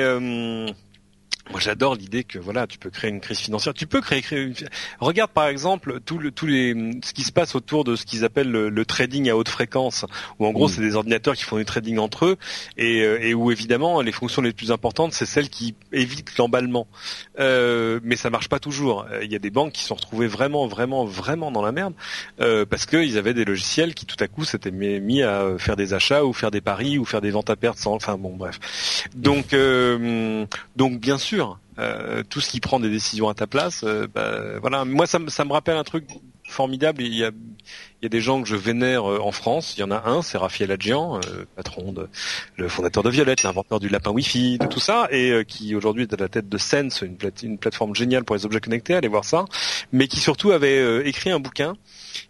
moi, 1.50 1.60
j'adore 1.60 1.96
l'idée 1.96 2.24
que 2.24 2.40
voilà, 2.40 2.68
tu 2.68 2.78
peux 2.78 2.90
créer 2.90 3.10
une 3.10 3.20
crise 3.20 3.40
financière. 3.40 3.74
Tu 3.74 3.88
peux 3.88 4.02
créer, 4.02 4.22
créer 4.22 4.42
une... 4.42 4.54
regarde 5.00 5.32
par 5.32 5.48
exemple 5.48 6.00
tout 6.06 6.18
le, 6.18 6.32
tous 6.32 6.46
les 6.46 6.76
ce 7.04 7.14
qui 7.14 7.24
se 7.24 7.32
passe 7.32 7.56
autour 7.56 7.84
de 7.84 7.96
ce 7.96 8.06
qu'ils 8.06 8.24
appellent 8.24 8.52
le, 8.52 8.86
trading 8.86 9.30
à 9.30 9.38
haute 9.38 9.50
fréquence, 9.50 10.06
où 10.40 10.46
en 10.46 10.52
gros 10.52 10.68
mm. 10.68 10.72
c'est 10.72 10.82
des 10.82 10.96
ordinateurs 10.96 11.36
qui 11.36 11.44
font 11.44 11.58
du 11.58 11.66
trading 11.66 11.98
entre 11.98 12.26
eux 12.26 12.38
et, 12.78 13.02
euh, 13.02 13.22
et 13.22 13.34
où 13.34 13.52
évidemment 13.52 14.02
les 14.02 14.12
fonctions 14.12 14.42
les 14.42 14.54
plus 14.54 14.72
importantes 14.72 15.14
c'est 15.14 15.26
celles 15.26 15.50
qui 15.50 15.76
évitent 15.92 16.38
l'emballement. 16.38 16.88
Euh, 17.40 18.00
mais 18.04 18.16
ça 18.16 18.30
marche 18.30 18.50
pas 18.50 18.60
toujours. 18.60 19.06
Euh, 19.12 19.24
il 19.24 19.32
y 19.32 19.36
a 19.36 19.40
des 19.40 19.50
banques 19.50 19.74
qui 19.74 19.84
sont 19.84 19.96
retrouvées 19.96 20.28
vraiment, 20.28 20.68
vraiment, 20.68 21.06
vraiment 21.06 21.52
dans 21.52 21.62
la 21.62 21.72
merde 21.72 21.94
euh, 22.40 22.66
parce 22.66 22.86
qu'ils 22.86 23.18
avaient 23.18 23.34
des 23.34 23.46
logiciels 23.46 23.94
qui 23.94 24.06
tout 24.06 24.18
à 24.20 24.28
coup 24.28 24.44
s'étaient 24.44 24.72
mis 24.72 25.24
à 25.24 25.58
faire 25.58 25.76
des 25.76 25.94
achats 25.94 26.26
ou 26.26 26.34
faire 26.34 26.52
des 26.52 26.62
paris 26.62 26.98
ou 26.98 27.06
faire 27.06 27.22
des 27.22 27.32
ventes 27.32 27.50
à 27.50 27.56
perte 27.56 27.78
sans. 27.78 27.94
Enfin 27.94 28.18
bon, 28.18 28.36
bref. 28.36 28.60
Donc, 29.16 29.54
euh, 29.54 30.46
donc 30.76 31.00
bien 31.00 31.18
sûr 31.18 31.31
euh, 31.80 32.24
tout 32.30 32.42
ce 32.42 32.50
qui 32.50 32.60
prend 32.60 32.80
des 32.80 32.90
décisions 32.90 33.30
à 33.30 33.34
ta 33.34 33.48
place, 33.48 33.84
euh, 33.84 34.08
bah, 34.14 34.60
voilà. 34.60 34.86
Moi, 34.86 35.08
ça, 35.08 35.20
me 35.20 35.52
rappelle 35.52 35.78
un 35.78 35.84
truc 35.84 36.06
formidable. 36.48 37.02
Il 37.02 37.16
y 37.16 37.24
a, 37.24 37.32
des 38.10 38.22
gens 38.22 38.42
que 38.42 38.48
je 38.48 38.56
vénère 38.56 39.10
euh, 39.10 39.20
en 39.20 39.32
France. 39.32 39.76
Il 39.78 39.82
y 39.82 39.84
en 39.84 39.92
a 39.92 40.10
un, 40.10 40.22
c'est 40.22 40.38
Raphaël 40.38 40.72
Adjian, 40.72 41.20
patron 41.56 41.92
de, 41.94 42.10
le 42.58 42.68
fondateur 42.68 43.04
de 43.04 43.10
Violette, 43.10 43.44
l'inventeur 43.44 43.80
du 43.80 43.90
lapin 43.90 44.12
Wi-Fi, 44.12 44.58
de 44.58 44.68
tout 44.68 44.80
ça, 44.80 45.08
et 45.12 45.44
qui 45.48 45.76
aujourd'hui 45.76 46.04
est 46.04 46.14
à 46.14 46.18
la 46.18 46.28
tête 46.28 46.50
de 46.50 46.58
Sense, 46.58 47.02
une, 47.02 47.18
une 47.44 47.58
plateforme 47.58 47.96
géniale 47.96 48.24
pour 48.24 48.36
les 48.36 48.46
objets 48.46 48.60
connectés. 48.60 48.96
Allez 48.96 49.08
voir 49.08 49.26
ça. 49.26 49.46
Mais 49.92 50.08
qui 50.08 50.20
surtout 50.20 50.52
avait 50.52 51.08
écrit 51.08 51.32
un 51.32 51.40
bouquin 51.40 51.76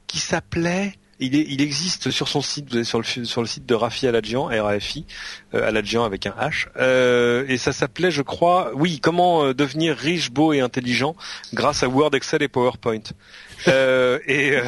qui 0.08 0.20
s'appelait 0.20 0.93
il, 1.22 1.62
existe 1.62 2.10
sur 2.10 2.28
son 2.28 2.42
site, 2.42 2.70
vous 2.70 2.76
allez 2.76 2.84
sur 2.84 3.00
le, 3.00 3.26
sur 3.26 3.42
le 3.42 3.48
site 3.48 3.66
de 3.66 3.76
Rafi 3.76 4.08
Aladjian, 4.08 4.46
R-A-F-I, 4.46 5.06
euh, 5.54 5.68
Aladjian 5.68 6.04
avec 6.04 6.26
un 6.26 6.32
H, 6.32 6.68
euh, 6.78 7.46
et 7.48 7.58
ça 7.58 7.72
s'appelait, 7.72 8.12
je 8.12 8.24
crois, 8.24 8.72
oui, 8.74 9.00
comment 9.00 9.46
euh, 9.46 9.54
devenir 9.54 9.96
riche, 9.96 10.32
beau 10.32 10.52
et 10.54 10.62
intelligent 10.62 11.16
grâce 11.54 11.84
à 11.84 11.88
Word, 11.88 12.16
Excel 12.16 12.42
et 12.42 12.48
PowerPoint. 12.48 13.04
Euh, 13.68 14.20
et, 14.26 14.55
euh, 14.55 14.64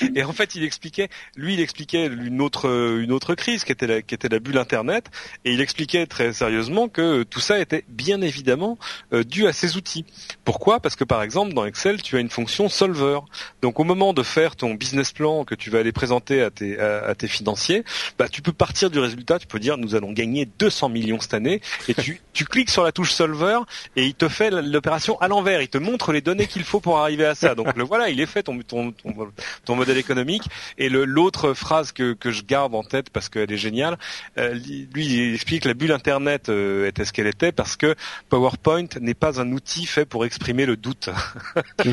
et 0.14 0.22
en 0.22 0.32
fait, 0.32 0.54
il 0.54 0.64
expliquait, 0.64 1.08
lui, 1.36 1.54
il 1.54 1.60
expliquait 1.60 2.06
une 2.06 2.40
autre 2.40 2.68
une 2.98 3.12
autre 3.12 3.34
crise 3.34 3.64
qui 3.64 3.72
était 3.72 3.86
la, 3.86 4.02
qui 4.02 4.14
était 4.14 4.28
la 4.28 4.38
bulle 4.38 4.58
Internet, 4.58 5.06
et 5.44 5.52
il 5.52 5.60
expliquait 5.60 6.06
très 6.06 6.32
sérieusement 6.32 6.88
que 6.88 7.22
tout 7.22 7.40
ça 7.40 7.58
était 7.58 7.84
bien 7.88 8.20
évidemment 8.20 8.78
euh, 9.12 9.24
dû 9.24 9.46
à 9.46 9.52
ces 9.52 9.76
outils. 9.76 10.04
Pourquoi? 10.44 10.80
Parce 10.80 10.96
que 10.96 11.04
par 11.04 11.22
exemple, 11.22 11.52
dans 11.54 11.64
Excel, 11.64 12.02
tu 12.02 12.16
as 12.16 12.20
une 12.20 12.30
fonction 12.30 12.68
solver. 12.68 13.20
Donc 13.62 13.80
au 13.80 13.84
moment 13.84 14.12
de 14.12 14.22
faire 14.22 14.56
ton 14.56 14.74
business 14.74 15.12
plan 15.12 15.44
que 15.44 15.54
tu 15.54 15.70
vas 15.70 15.78
aller 15.78 15.92
présenter 15.92 16.42
à 16.42 16.50
tes 16.50 16.78
à, 16.78 17.14
tes 17.14 17.28
financiers, 17.28 17.84
bah 18.18 18.28
tu 18.28 18.42
peux 18.42 18.52
partir 18.52 18.90
du 18.90 18.98
résultat. 18.98 19.38
Tu 19.38 19.46
peux 19.46 19.58
dire 19.58 19.76
nous 19.78 19.94
allons 19.94 20.12
gagner 20.12 20.46
200 20.58 20.88
millions 20.88 21.20
cette 21.20 21.34
année, 21.34 21.60
et 21.88 21.94
tu 21.94 22.20
tu 22.32 22.44
cliques 22.44 22.70
sur 22.70 22.84
la 22.84 22.92
touche 22.92 23.12
solver 23.12 23.58
et 23.96 24.04
il 24.04 24.14
te 24.14 24.28
fait 24.28 24.50
l'opération 24.50 25.20
à 25.20 25.28
l'envers. 25.28 25.60
Il 25.60 25.68
te 25.68 25.78
montre 25.78 26.12
les 26.12 26.20
données 26.20 26.46
qu'il 26.46 26.64
faut 26.64 26.80
pour 26.80 26.98
arriver 26.98 27.24
à 27.24 27.34
ça. 27.34 27.54
Donc 27.58 27.76
le 27.76 27.82
voilà, 27.82 28.08
il 28.08 28.20
est 28.20 28.26
fait 28.26 28.44
ton 28.44 28.58
ton, 28.60 28.92
ton, 29.64 29.74
modèle 29.74 29.98
économique. 29.98 30.44
Et 30.78 30.88
le 30.88 31.04
l'autre 31.04 31.54
phrase 31.54 31.90
que 31.92 32.12
que 32.12 32.30
je 32.30 32.42
garde 32.44 32.74
en 32.74 32.84
tête 32.84 33.10
parce 33.10 33.28
qu'elle 33.28 33.52
est 33.52 33.58
géniale, 33.58 33.98
euh, 34.38 34.54
lui 34.54 35.06
il 35.06 35.34
explique 35.34 35.64
que 35.64 35.68
la 35.68 35.74
bulle 35.74 35.92
internet 35.92 36.48
euh, 36.48 36.86
était 36.86 37.04
ce 37.04 37.12
qu'elle 37.12 37.26
était 37.26 37.50
parce 37.50 37.76
que 37.76 37.96
PowerPoint 38.28 38.86
n'est 39.00 39.14
pas 39.14 39.40
un 39.40 39.50
outil 39.52 39.86
fait 39.86 40.04
pour 40.04 40.24
exprimer 40.24 40.66
le 40.66 40.76
doute. 40.76 41.10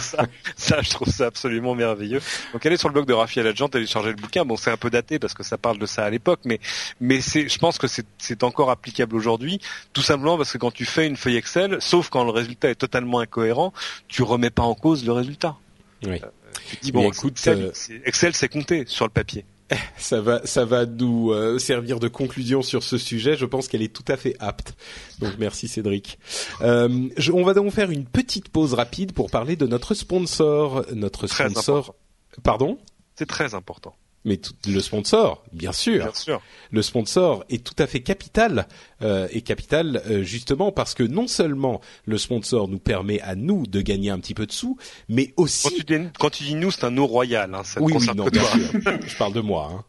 ça, 0.00 0.26
ça, 0.56 0.80
je 0.80 0.90
trouve 0.90 1.08
ça 1.08 1.26
absolument 1.26 1.74
merveilleux. 1.74 2.20
Donc 2.52 2.64
elle 2.64 2.72
est 2.72 2.78
sur 2.78 2.88
le 2.88 2.94
blog 2.94 3.06
de 3.06 3.12
Raphaël 3.12 3.46
Adjant, 3.46 3.68
télécharger 3.68 4.10
le 4.10 4.16
bouquin. 4.16 4.44
Bon, 4.44 4.56
c'est 4.56 4.70
un 4.70 4.78
peu 4.78 4.88
daté 4.88 5.18
parce 5.18 5.34
que 5.34 5.42
ça 5.42 5.58
parle 5.58 5.78
de 5.78 5.86
ça 5.86 6.04
à 6.04 6.10
l'époque, 6.10 6.40
mais 6.44 6.58
mais 7.00 7.20
c'est, 7.20 7.48
je 7.48 7.58
pense 7.58 7.76
que 7.76 7.86
c'est 7.86 8.06
c'est 8.18 8.42
encore 8.44 8.70
applicable 8.70 9.14
aujourd'hui, 9.14 9.60
tout 9.92 10.02
simplement 10.02 10.38
parce 10.38 10.52
que 10.52 10.58
quand 10.58 10.70
tu 10.70 10.86
fais 10.86 11.06
une 11.06 11.16
feuille 11.16 11.36
Excel, 11.36 11.76
sauf 11.80 12.08
quand 12.08 12.24
le 12.24 12.30
résultat 12.30 12.70
est 12.70 12.74
totalement 12.74 13.20
incohérent, 13.20 13.72
tu 14.08 14.22
remets 14.22 14.50
pas 14.50 14.62
en 14.62 14.69
cause 14.74 15.04
le 15.04 15.12
résultat. 15.12 15.56
Oui. 16.04 16.20
Euh, 16.22 16.28
tu 16.70 16.76
dis 16.82 16.92
bon, 16.92 17.10
écoute, 17.10 17.40
euh, 17.46 17.70
Excel, 18.04 18.34
c'est 18.34 18.48
compté 18.48 18.84
sur 18.86 19.04
le 19.04 19.10
papier. 19.10 19.44
Ça 19.96 20.20
va, 20.20 20.44
ça 20.46 20.64
va 20.64 20.84
nous 20.84 21.30
euh, 21.30 21.60
servir 21.60 22.00
de 22.00 22.08
conclusion 22.08 22.60
sur 22.60 22.82
ce 22.82 22.98
sujet. 22.98 23.36
Je 23.36 23.44
pense 23.44 23.68
qu'elle 23.68 23.82
est 23.82 23.94
tout 23.94 24.04
à 24.08 24.16
fait 24.16 24.34
apte. 24.40 24.74
Donc 25.20 25.34
merci 25.38 25.68
Cédric. 25.68 26.18
on 26.60 27.44
va 27.44 27.54
donc 27.54 27.70
faire 27.70 27.92
une 27.92 28.04
petite 28.04 28.48
pause 28.48 28.74
rapide 28.74 29.12
pour 29.12 29.30
parler 29.30 29.54
de 29.54 29.68
notre 29.68 29.94
sponsor. 29.94 30.84
Notre 30.92 31.28
sponsor. 31.28 31.94
Pardon? 32.42 32.78
C'est 33.14 33.26
très 33.26 33.54
important. 33.54 33.94
Mais 34.24 34.38
le 34.66 34.80
sponsor, 34.80 35.42
bien 35.52 35.72
sûr. 35.72 36.04
Bien 36.04 36.14
sûr. 36.14 36.42
Le 36.70 36.82
sponsor 36.82 37.44
est 37.48 37.64
tout 37.64 37.74
à 37.78 37.86
fait 37.86 38.00
capital 38.00 38.68
euh, 39.00 39.28
et 39.30 39.40
capital 39.40 40.02
euh, 40.06 40.22
justement 40.22 40.72
parce 40.72 40.92
que 40.94 41.02
non 41.02 41.26
seulement 41.26 41.80
le 42.04 42.18
sponsor 42.18 42.68
nous 42.68 42.78
permet 42.78 43.20
à 43.22 43.34
nous 43.34 43.66
de 43.66 43.80
gagner 43.80 44.10
un 44.10 44.18
petit 44.18 44.34
peu 44.34 44.46
de 44.46 44.52
sous, 44.52 44.76
mais 45.08 45.32
aussi 45.38 45.68
quand 45.68 45.74
tu 45.74 45.84
dis, 45.84 46.08
quand 46.18 46.30
tu 46.30 46.44
dis 46.44 46.54
nous, 46.54 46.70
c'est 46.70 46.84
un 46.84 46.90
nous 46.90 47.06
royal. 47.06 47.54
Hein, 47.54 47.62
oui, 47.80 47.94
oui, 47.96 48.06
non, 48.14 48.26
bien 48.26 48.44
sûr. 48.44 48.80
Je 49.06 49.16
parle 49.16 49.32
de 49.32 49.40
moi. 49.40 49.70
Hein. 49.72 49.84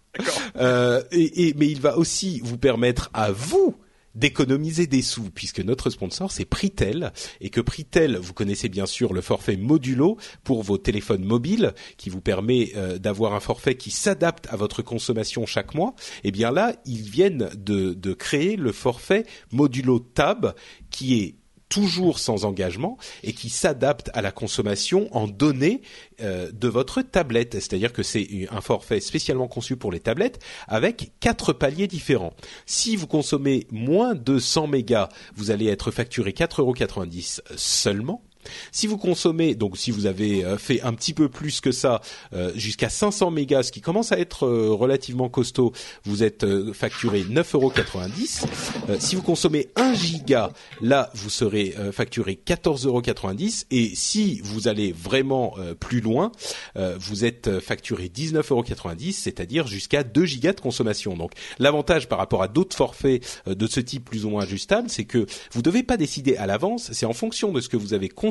Euh, 0.58 1.04
et, 1.12 1.48
et, 1.48 1.54
mais 1.58 1.68
il 1.68 1.82
va 1.82 1.98
aussi 1.98 2.40
vous 2.44 2.58
permettre 2.58 3.10
à 3.14 3.32
vous 3.32 3.76
d'économiser 4.16 4.88
des 4.88 5.02
sous 5.02 5.30
puisque 5.32 5.60
notre 5.60 5.90
sponsor 5.90 6.32
c'est 6.32 6.46
Pritel. 6.46 7.14
Et 7.40 7.50
que 7.50 7.62
Pritel 7.62 8.18
vous 8.18 8.34
connaissez 8.34 8.70
bien 8.70 8.86
sûr 8.86 9.14
le 9.14 9.22
forfait 9.22 9.58
modulo 9.58 10.18
pour 10.44 10.64
vos 10.64 10.78
téléphones 10.78 11.24
mobiles 11.24 11.74
qui 11.98 12.10
vous 12.10 12.22
permet 12.22 12.72
euh, 12.76 12.98
d'avoir 12.98 13.34
un 13.34 13.40
forfait 13.40 13.76
qui 13.76 13.92
s'adapte 13.92 14.48
à 14.50 14.56
votre 14.56 14.82
consommation 14.82 15.46
chaque 15.46 15.76
mois. 15.76 15.96
Et 16.24 16.30
eh 16.30 16.32
bien 16.32 16.52
là 16.52 16.76
ils 16.86 17.10
viennent 17.10 17.50
de, 17.56 17.94
de 17.94 18.14
créer 18.14 18.56
le 18.56 18.72
forfait 18.72 19.26
modulo 19.52 20.00
tab 20.00 20.54
qui 20.90 21.20
est 21.20 21.36
toujours 21.72 22.20
sans 22.20 22.46
engagement 22.46 22.98
et 23.24 23.34
qui 23.34 23.50
s'adapte 23.50 24.12
à 24.14 24.22
la 24.22 24.32
consommation 24.32 25.08
en 25.16 25.28
données 25.28 25.82
euh, 26.22 26.52
de 26.52 26.68
votre 26.68 27.02
tablette. 27.02 27.54
C'est-à-dire 27.54 27.94
que 27.94 28.04
c'est 28.04 28.28
un 28.52 28.62
forfait 28.62 29.00
spécialement 29.00 29.48
conçu 29.48 29.78
pour 29.78 29.92
les 29.92 30.02
tablettes 30.02 30.40
avec 30.68 31.14
quatre 31.20 31.54
paliers 31.54 31.88
différents. 31.88 32.34
Si 32.66 32.96
vous 32.96 33.08
consommez 33.08 33.66
moins 33.72 34.14
de 34.14 34.38
100 34.38 34.68
mégas, 34.68 35.10
vous 35.36 35.50
allez 35.50 35.68
être 35.68 35.92
facturé 35.92 36.32
4,90 36.32 36.60
euros 36.60 36.76
seulement. 37.56 38.22
Si 38.72 38.88
vous 38.88 38.98
consommez, 38.98 39.56
donc 39.56 39.78
si 39.78 39.92
vous 39.92 40.06
avez 40.06 40.44
euh, 40.44 40.58
fait 40.58 40.82
un 40.82 40.94
petit 40.94 41.14
peu 41.14 41.30
plus 41.30 41.62
que 41.62 41.72
ça, 41.72 42.02
euh, 42.34 42.52
jusqu'à 42.56 42.90
500 42.90 43.32
mégas, 43.32 43.64
ce 43.64 43.72
qui 43.72 43.82
commence 43.82 44.12
à 44.12 44.20
être 44.20 44.46
euh, 44.46 44.70
relativement 44.72 45.30
costaud, 45.30 45.74
vous 46.04 46.24
êtes 46.24 46.46
facturé 46.74 47.24
9,90 47.24 47.54
euros. 47.54 47.74
si 49.00 49.16
vous 49.16 49.22
consommez 49.22 49.70
1 49.76 49.94
giga, 49.94 50.52
là, 50.82 51.10
vous 51.14 51.30
serez 51.30 51.76
facturé 51.92 52.40
14,90 52.46 52.88
euros. 52.88 53.02
Et 53.72 53.92
si 53.96 54.40
vous 54.44 54.68
allez 54.68 54.92
vraiment 54.92 55.56
plus 55.80 56.02
loin, 56.02 56.32
vous 56.76 57.26
êtes 57.26 57.60
facturé 57.60 58.08
19,90 58.08 58.52
euros, 58.52 58.64
c'est-à-dire 59.12 59.68
jusqu'à 59.68 60.04
2 60.04 60.26
gigas 60.26 60.54
de 60.54 60.62
consommation. 60.62 61.16
Donc 61.16 61.32
l'avantage 61.60 62.08
par 62.08 62.18
rapport 62.18 62.44
à 62.44 62.48
d'autres 62.48 62.76
forfaits 62.76 63.24
de 63.46 63.68
ce 63.68 63.80
type 63.80 64.06
plus 64.06 64.26
ou 64.26 64.30
moins 64.30 64.44
ajustables, 64.44 64.90
c'est 64.90 65.06
que 65.06 65.26
vous 65.52 65.60
ne 65.60 65.64
devez 65.64 65.84
pas 65.84 65.98
décider 65.98 66.38
à 66.38 66.46
l'avance, 66.46 66.92
c'est 66.92 67.06
en 67.06 67.14
fonction 67.14 67.52
de 67.52 67.62
ce 67.62 67.70
que 67.70 67.78
vous 67.78 67.94
avez 67.94 68.10
consommé 68.10 68.31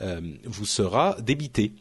Euh, 0.00 0.20
vous 0.44 0.66
sera 0.66 1.16
débité. 1.20 1.72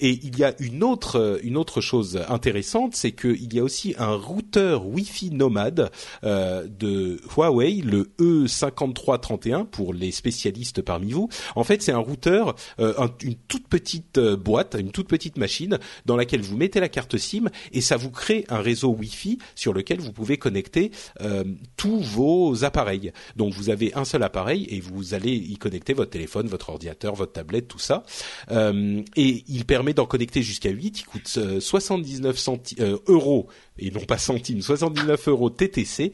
Et 0.00 0.10
il 0.22 0.38
y 0.38 0.44
a 0.44 0.54
une 0.60 0.82
autre 0.82 1.40
une 1.42 1.56
autre 1.56 1.80
chose 1.80 2.20
intéressante, 2.28 2.94
c'est 2.94 3.12
qu'il 3.12 3.54
y 3.54 3.58
a 3.58 3.62
aussi 3.64 3.94
un 3.98 4.14
routeur 4.14 4.86
Wi-Fi 4.86 5.30
nomade 5.30 5.90
euh, 6.24 6.66
de 6.66 7.18
Huawei, 7.34 7.80
le 7.82 8.10
E5331 8.18 9.66
pour 9.66 9.94
les 9.94 10.10
spécialistes 10.10 10.82
parmi 10.82 11.12
vous. 11.12 11.28
En 11.54 11.64
fait, 11.64 11.80
c'est 11.82 11.92
un 11.92 11.98
routeur, 11.98 12.54
euh, 12.80 12.92
un- 12.98 13.10
une 13.22 13.36
toute 13.48 13.68
petite 13.68 14.18
euh, 14.18 14.36
boîte, 14.36 14.76
une 14.78 14.90
toute 14.90 15.08
petite 15.08 15.38
machine 15.38 15.78
dans 16.04 16.16
laquelle 16.16 16.42
vous 16.42 16.56
mettez 16.56 16.80
la 16.80 16.88
carte 16.88 17.16
SIM 17.16 17.48
et 17.72 17.80
ça 17.80 17.96
vous 17.96 18.10
crée 18.10 18.44
un 18.48 18.58
réseau 18.60 18.88
Wi-Fi 18.90 19.38
sur 19.54 19.72
lequel 19.72 20.00
vous 20.00 20.12
pouvez 20.12 20.36
connecter 20.38 20.90
euh, 21.22 21.44
tous 21.76 21.98
vos 22.00 22.64
appareils. 22.64 23.12
Donc 23.36 23.54
vous 23.54 23.70
avez 23.70 23.94
un 23.94 24.04
seul 24.04 24.22
appareil 24.22 24.66
et 24.70 24.80
vous 24.80 25.14
allez 25.14 25.32
y 25.34 25.56
connecter 25.56 25.92
votre 25.94 26.10
téléphone, 26.10 26.46
votre 26.48 26.70
ordinateur, 26.70 26.95
votre 27.14 27.32
tablette, 27.32 27.68
tout 27.68 27.78
ça. 27.78 28.02
Euh, 28.50 29.02
et 29.16 29.44
il 29.48 29.64
permet 29.64 29.94
d'en 29.94 30.06
connecter 30.06 30.42
jusqu'à 30.42 30.70
8. 30.70 31.00
Il 31.00 31.04
coûte 31.04 31.34
euh, 31.38 31.60
79 31.60 32.36
centi- 32.36 32.80
euh, 32.80 32.98
euros 33.06 33.48
et 33.78 33.90
non 33.90 34.00
pas 34.00 34.18
centimes, 34.18 34.62
79 34.62 35.28
euros 35.28 35.50
TTC. 35.50 36.12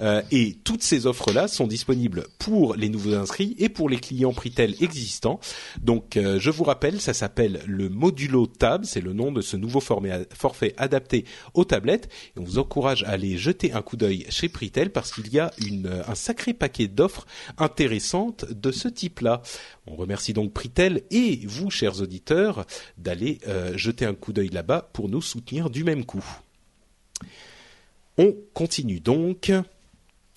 Euh, 0.00 0.22
et 0.30 0.56
toutes 0.64 0.82
ces 0.82 1.06
offres-là 1.06 1.48
sont 1.48 1.66
disponibles 1.66 2.26
pour 2.38 2.74
les 2.74 2.88
nouveaux 2.88 3.14
inscrits 3.14 3.54
et 3.58 3.68
pour 3.68 3.88
les 3.88 3.98
clients 3.98 4.32
Pritel 4.32 4.74
existants. 4.80 5.40
Donc 5.80 6.16
euh, 6.16 6.38
je 6.40 6.50
vous 6.50 6.64
rappelle, 6.64 7.00
ça 7.00 7.14
s'appelle 7.14 7.60
le 7.66 7.88
Modulo 7.88 8.46
Tab, 8.46 8.84
c'est 8.84 9.00
le 9.00 9.12
nom 9.12 9.32
de 9.32 9.40
ce 9.40 9.56
nouveau 9.56 9.80
forfait 9.80 10.74
adapté 10.76 11.24
aux 11.54 11.64
tablettes. 11.64 12.08
Et 12.36 12.40
on 12.40 12.44
vous 12.44 12.58
encourage 12.58 13.04
à 13.04 13.10
aller 13.10 13.38
jeter 13.38 13.72
un 13.72 13.82
coup 13.82 13.96
d'œil 13.96 14.26
chez 14.28 14.48
Pritel 14.48 14.90
parce 14.90 15.12
qu'il 15.12 15.32
y 15.32 15.38
a 15.38 15.50
une, 15.66 15.86
euh, 15.86 16.02
un 16.08 16.14
sacré 16.14 16.52
paquet 16.52 16.88
d'offres 16.88 17.26
intéressantes 17.58 18.44
de 18.50 18.70
ce 18.70 18.88
type-là. 18.88 19.42
On 19.86 19.96
remercie 19.96 20.32
donc 20.32 20.52
Pritel 20.52 21.02
et 21.10 21.40
vous, 21.46 21.70
chers 21.70 22.00
auditeurs, 22.00 22.66
d'aller 22.98 23.38
euh, 23.46 23.76
jeter 23.76 24.04
un 24.04 24.14
coup 24.14 24.32
d'œil 24.32 24.48
là-bas 24.48 24.90
pour 24.92 25.08
nous 25.08 25.22
soutenir 25.22 25.70
du 25.70 25.84
même 25.84 26.04
coup. 26.04 26.24
On 28.18 28.34
continue 28.52 29.00
donc 29.00 29.52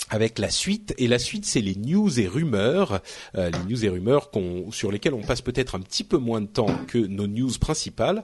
avec 0.10 0.40
la 0.40 0.50
suite. 0.50 0.94
Et 0.98 1.08
la 1.08 1.20
suite 1.20 1.46
c'est 1.46 1.62
les 1.62 1.76
news 1.76 2.20
et 2.20 2.28
rumeurs 2.28 3.02
Euh, 3.36 3.50
les 3.50 3.60
news 3.70 3.86
et 3.86 3.90
rumeurs 3.90 4.32
sur 4.72 4.92
lesquelles 4.92 5.14
on 5.14 5.22
passe 5.22 5.42
peut-être 5.42 5.76
un 5.76 5.80
petit 5.80 6.04
peu 6.04 6.18
moins 6.18 6.42
de 6.42 6.48
temps 6.48 6.74
que 6.88 6.98
nos 6.98 7.28
news 7.28 7.52
principales. 7.60 8.24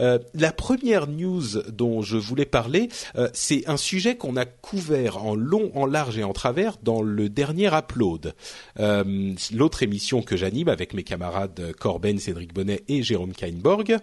Euh, 0.00 0.18
la 0.34 0.52
première 0.52 1.06
news 1.06 1.62
dont 1.68 2.02
je 2.02 2.16
voulais 2.16 2.44
parler 2.44 2.88
euh, 3.16 3.28
c'est 3.32 3.68
un 3.68 3.76
sujet 3.76 4.16
qu'on 4.16 4.36
a 4.36 4.44
couvert 4.44 5.24
en 5.24 5.34
long 5.34 5.70
en 5.74 5.86
large 5.86 6.18
et 6.18 6.24
en 6.24 6.32
travers 6.32 6.76
dans 6.82 7.02
le 7.02 7.28
dernier 7.28 7.68
upload. 7.72 8.34
Euh, 8.78 9.34
l'autre 9.52 9.82
émission 9.82 10.22
que 10.22 10.36
j'anime 10.36 10.68
avec 10.68 10.94
mes 10.94 11.04
camarades 11.04 11.72
Corben 11.78 12.18
Cédric 12.18 12.52
Bonnet 12.52 12.82
et 12.88 13.02
Jérôme 13.02 13.32
Kainborg 13.32 13.96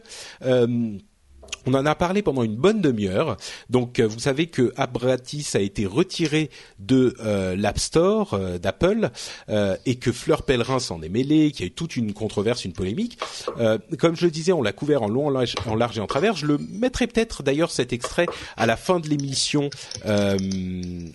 on 1.66 1.74
en 1.74 1.86
a 1.86 1.96
parlé 1.96 2.22
pendant 2.22 2.44
une 2.44 2.56
bonne 2.56 2.82
demi-heure. 2.82 3.38
Donc, 3.70 4.00
euh, 4.00 4.08
vous 4.08 4.20
savez 4.20 4.48
que 4.48 4.74
Abratis 4.78 5.46
a 5.54 5.60
été 5.60 5.86
retiré 5.86 6.50
de 6.80 7.16
euh, 7.20 7.56
l'App 7.56 7.80
Store 7.80 8.34
euh, 8.34 8.58
d'Apple 8.58 9.10
euh, 9.50 9.76
et 9.86 9.96
que 9.96 10.12
Fleur 10.12 10.44
Pellerin 10.44 10.80
s'en 10.80 11.02
est 11.02 11.10
mêlé, 11.10 11.52
qu'il 11.52 11.62
y 11.62 11.64
a 11.64 11.68
eu 11.68 11.72
toute 11.72 11.96
une 11.96 12.14
controverse, 12.14 12.66
une 12.66 12.74
polémique. 12.74 13.18
Euh, 13.60 13.78
comme 13.98 14.16
je 14.16 14.26
le 14.26 14.32
disais, 14.32 14.52
on 14.52 14.62
l'a 14.62 14.72
couvert 14.72 15.04
en 15.04 15.10
long, 15.10 15.28
en 15.28 15.76
large, 15.76 15.98
et 15.98 16.02
en 16.02 16.08
travers. 16.08 16.36
Je 16.36 16.46
le 16.46 16.58
mettrai 16.58 17.08
peut-être 17.08 17.44
d'ailleurs 17.44 17.72
cet 17.72 17.94
extrait 17.94 18.26
à 18.58 18.66
la 18.66 18.78
fin 18.78 19.00
de 19.00 19.08
l'émission, 19.08 19.70
euh, 20.06 20.38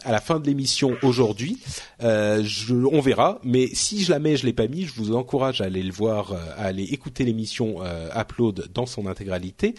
à 0.04 0.12
la 0.12 0.20
fin 0.20 0.40
de 0.40 0.46
l'émission 0.46 0.96
aujourd'hui. 1.02 1.58
On 2.00 3.00
verra. 3.00 3.40
Mais 3.44 3.68
si 3.72 4.04
je 4.04 4.10
la 4.10 4.18
mets, 4.18 4.36
je 4.36 4.44
l'ai 4.44 4.52
pas 4.52 4.66
mis. 4.66 4.84
Je 4.84 4.92
vous 4.94 5.14
encourage 5.14 5.60
à 5.60 5.64
aller 5.64 5.82
le 5.82 5.92
voir, 5.92 6.34
à 6.56 6.64
aller 6.64 6.84
écouter 6.84 7.24
l'émission 7.24 7.76
Upload 8.14 8.68
dans 8.74 8.86
son 8.86 9.06
intégralité. 9.06 9.74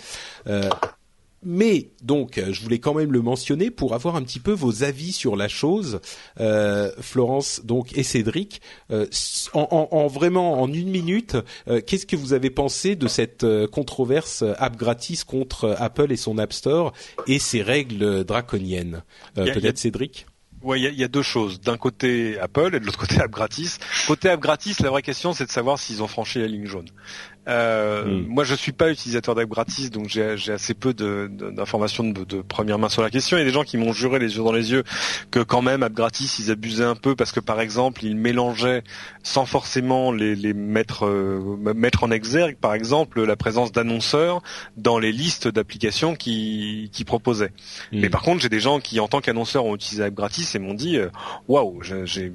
Euh, 0.48 0.70
mais 1.48 1.90
donc, 2.02 2.40
euh, 2.40 2.52
je 2.52 2.62
voulais 2.64 2.80
quand 2.80 2.96
même 2.96 3.12
le 3.12 3.22
mentionner 3.22 3.70
pour 3.70 3.94
avoir 3.94 4.16
un 4.16 4.24
petit 4.24 4.40
peu 4.40 4.52
vos 4.52 4.84
avis 4.84 5.12
sur 5.12 5.36
la 5.36 5.48
chose, 5.48 6.00
euh, 6.40 6.92
Florence 7.00 7.62
donc 7.64 7.96
et 7.96 8.02
Cédric. 8.02 8.62
Euh, 8.90 9.06
en, 9.54 9.68
en- 9.70 9.96
en 9.96 10.08
vraiment 10.08 10.60
en 10.60 10.74
une 10.74 10.90
minute, 10.90 11.38
euh, 11.68 11.82
qu'est-ce 11.86 12.08
que 12.08 12.16
vous 12.16 12.34
avez 12.34 12.50
pensé 12.50 12.96
de 12.96 13.08
cette 13.08 13.44
euh, 13.44 13.68
controverse 13.68 14.44
app 14.58 14.76
gratis 14.76 15.24
contre 15.24 15.76
Apple 15.78 16.12
et 16.12 16.18
son 16.18 16.40
App 16.40 16.52
Store 16.52 16.94
et 17.28 17.38
ses 17.38 17.62
règles 17.62 18.24
draconiennes 18.24 19.04
Euh, 19.38 19.54
Peut-être 19.54 19.78
Cédric? 19.78 20.26
Ouais, 20.64 20.82
il 20.82 20.92
y 20.92 20.96
y 21.02 21.04
a 21.04 21.08
deux 21.08 21.22
choses. 21.22 21.62
D'un 21.62 21.78
côté 21.78 22.40
Apple 22.40 22.74
et 22.74 22.80
de 22.80 22.86
l'autre 22.86 22.98
côté 22.98 23.20
App 23.22 23.30
Gratis. 23.30 23.78
Côté 24.08 24.30
App 24.30 24.40
Gratis, 24.40 24.80
la 24.80 24.90
vraie 24.90 25.04
question 25.04 25.32
c'est 25.34 25.46
de 25.46 25.52
savoir 25.52 25.78
s'ils 25.78 26.02
ont 26.02 26.08
franchi 26.08 26.40
la 26.40 26.48
ligne 26.48 26.66
jaune. 26.66 26.88
Euh, 27.48 28.06
Mm. 28.06 28.26
Moi, 28.28 28.44
je 28.44 28.56
suis 28.56 28.72
pas 28.72 28.90
utilisateur 28.92 29.36
d'App 29.36 29.50
Gratis, 29.50 29.90
donc 29.92 30.10
j'ai 30.10 30.24
assez 30.52 30.74
peu 30.74 30.94
de- 30.94 31.30
d'informations 31.52 32.04
de, 32.04 32.24
de 32.24 32.42
première 32.42 32.78
main 32.80 32.90
sur 32.90 33.02
la 33.02 33.10
question. 33.10 33.38
Il 33.38 33.42
y 33.42 33.44
a 33.44 33.46
des 33.46 33.52
gens 33.54 33.64
qui 33.64 33.78
m'ont 33.78 33.94
juré 33.94 34.20
les 34.20 34.36
yeux 34.38 34.44
dans 34.44 34.52
les 34.52 34.72
yeux 34.72 34.84
que 35.32 35.40
quand 35.40 35.62
même 35.62 35.84
App 35.84 35.94
Gratis, 35.94 36.40
ils 36.40 36.52
abusaient 36.52 36.84
un 36.84 36.96
peu 36.96 37.16
parce 37.16 37.32
que 37.32 37.40
par 37.40 37.62
exemple, 37.62 38.04
ils 38.06 38.16
mélangeaient 38.16 38.84
sans 39.24 39.46
forcément 39.46 40.12
les, 40.12 40.36
les 40.36 40.54
mettre 40.54 41.06
euh, 41.06 41.58
mettre 41.76 42.04
en 42.04 42.12
exergue, 42.12 42.58
par 42.58 42.74
exemple, 42.74 43.24
la 43.24 43.36
présence 43.36 43.72
d'annonceurs 43.72 44.42
dans 44.78 45.00
les 45.00 45.12
listes 45.12 45.48
d'applications 45.48 46.16
qui 46.16 46.90
qui 46.94 47.06
proposaient. 47.06 47.54
Mm. 47.92 48.00
Mais 48.02 48.10
par 48.10 48.22
contre, 48.22 48.42
j'ai 48.42 48.50
des 48.50 48.60
gens 48.60 48.80
qui, 48.80 49.00
en 49.00 49.08
tant 49.08 49.22
qu'annonceurs, 49.22 49.66
ont 49.66 49.76
utilisé 49.76 50.04
App 50.04 50.14
Gratis 50.14 50.54
et 50.56 50.60
m'ont 50.60 50.74
dit, 50.74 50.98
euh, 50.98 51.10
waouh, 51.48 51.82
j'ai- 51.82 52.32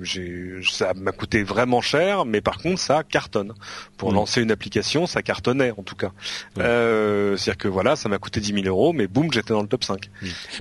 ça 0.71 0.95
m'a 0.95 1.13
coûté 1.13 1.43
vraiment 1.43 1.81
cher, 1.81 2.25
mais 2.25 2.41
par 2.41 2.59
contre, 2.59 2.79
ça 2.81 3.03
cartonne. 3.03 3.53
Pour 3.97 4.13
Mm. 4.13 4.15
lancer 4.15 4.43
une 4.43 4.51
application, 4.51 5.00
ça 5.07 5.23
cartonnait 5.23 5.73
en 5.77 5.83
tout 5.83 5.97
cas. 5.97 6.13
Ouais. 6.57 6.65
Euh, 6.65 7.37
C'est-à-dire 7.37 7.59
que 7.59 7.69
voilà, 7.69 7.97
ça 7.97 8.09
m'a 8.09 8.19
coûté 8.19 8.41
10 8.41 8.55
000 8.63 8.67
euros, 8.67 8.93
mais 8.93 9.07
boum, 9.07 9.33
j'étais 9.33 9.53
dans 9.53 9.63
le 9.63 9.69
top 9.69 9.85
5. 9.85 10.11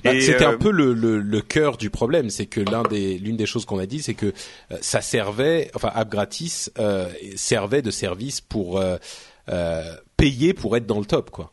Bah, 0.04 0.14
Et, 0.14 0.20
C'était 0.20 0.44
euh, 0.44 0.50
un 0.50 0.58
peu 0.58 0.70
le, 0.70 0.92
le, 0.92 1.18
le 1.18 1.40
cœur 1.40 1.76
du 1.76 1.90
problème, 1.90 2.30
c'est 2.30 2.46
que 2.46 2.60
l'un 2.60 2.82
des 2.82 3.18
l'une 3.18 3.36
des 3.36 3.46
choses 3.46 3.64
qu'on 3.64 3.78
a 3.78 3.86
dit, 3.86 4.02
c'est 4.02 4.14
que 4.14 4.26
euh, 4.26 4.76
ça 4.80 5.00
servait, 5.00 5.70
enfin 5.74 5.90
App 5.94 6.10
Gratis 6.10 6.70
servait 7.36 7.82
de 7.82 7.90
service 7.90 8.40
pour 8.40 8.82
payer 10.16 10.54
pour 10.54 10.76
être 10.76 10.86
dans 10.86 10.98
le 10.98 11.06
top, 11.06 11.30
quoi. 11.30 11.52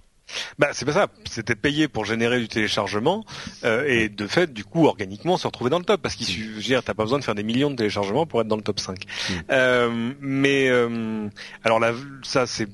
Bah 0.60 0.70
c'est 0.74 0.86
pas 0.86 0.94
ça, 0.94 1.08
c'était 1.30 1.56
payé 1.56 1.88
pour 1.88 2.06
générer 2.06 2.40
du 2.40 2.48
téléchargement 2.48 3.26
euh, 3.64 3.86
et 3.88 4.10
de 4.10 4.28
fait 4.28 4.52
du 4.52 4.64
coup 4.64 4.86
organiquement 4.88 5.38
se 5.38 5.48
retrouver 5.48 5.70
dans 5.70 5.80
le 5.80 5.86
top 5.86 6.02
parce 6.02 6.16
qu'il 6.16 6.26
suffit, 6.26 6.48
veux 6.48 6.62
dire, 6.62 6.84
t'as 6.84 6.94
pas 6.94 7.04
besoin 7.04 7.20
de 7.20 7.24
faire 7.24 7.36
des 7.36 7.44
millions 7.44 7.72
de 7.72 7.76
téléchargements 7.76 8.26
pour 8.26 8.42
être 8.42 8.48
dans 8.48 8.56
le 8.56 8.62
top 8.62 8.80
5. 8.80 8.98
Mm. 8.98 9.34
Euh, 9.52 10.14
mais 10.20 10.68
euh, 10.70 11.28
alors 11.64 11.80
là 11.80 11.94
ça 12.24 12.46
c'est 12.46 12.68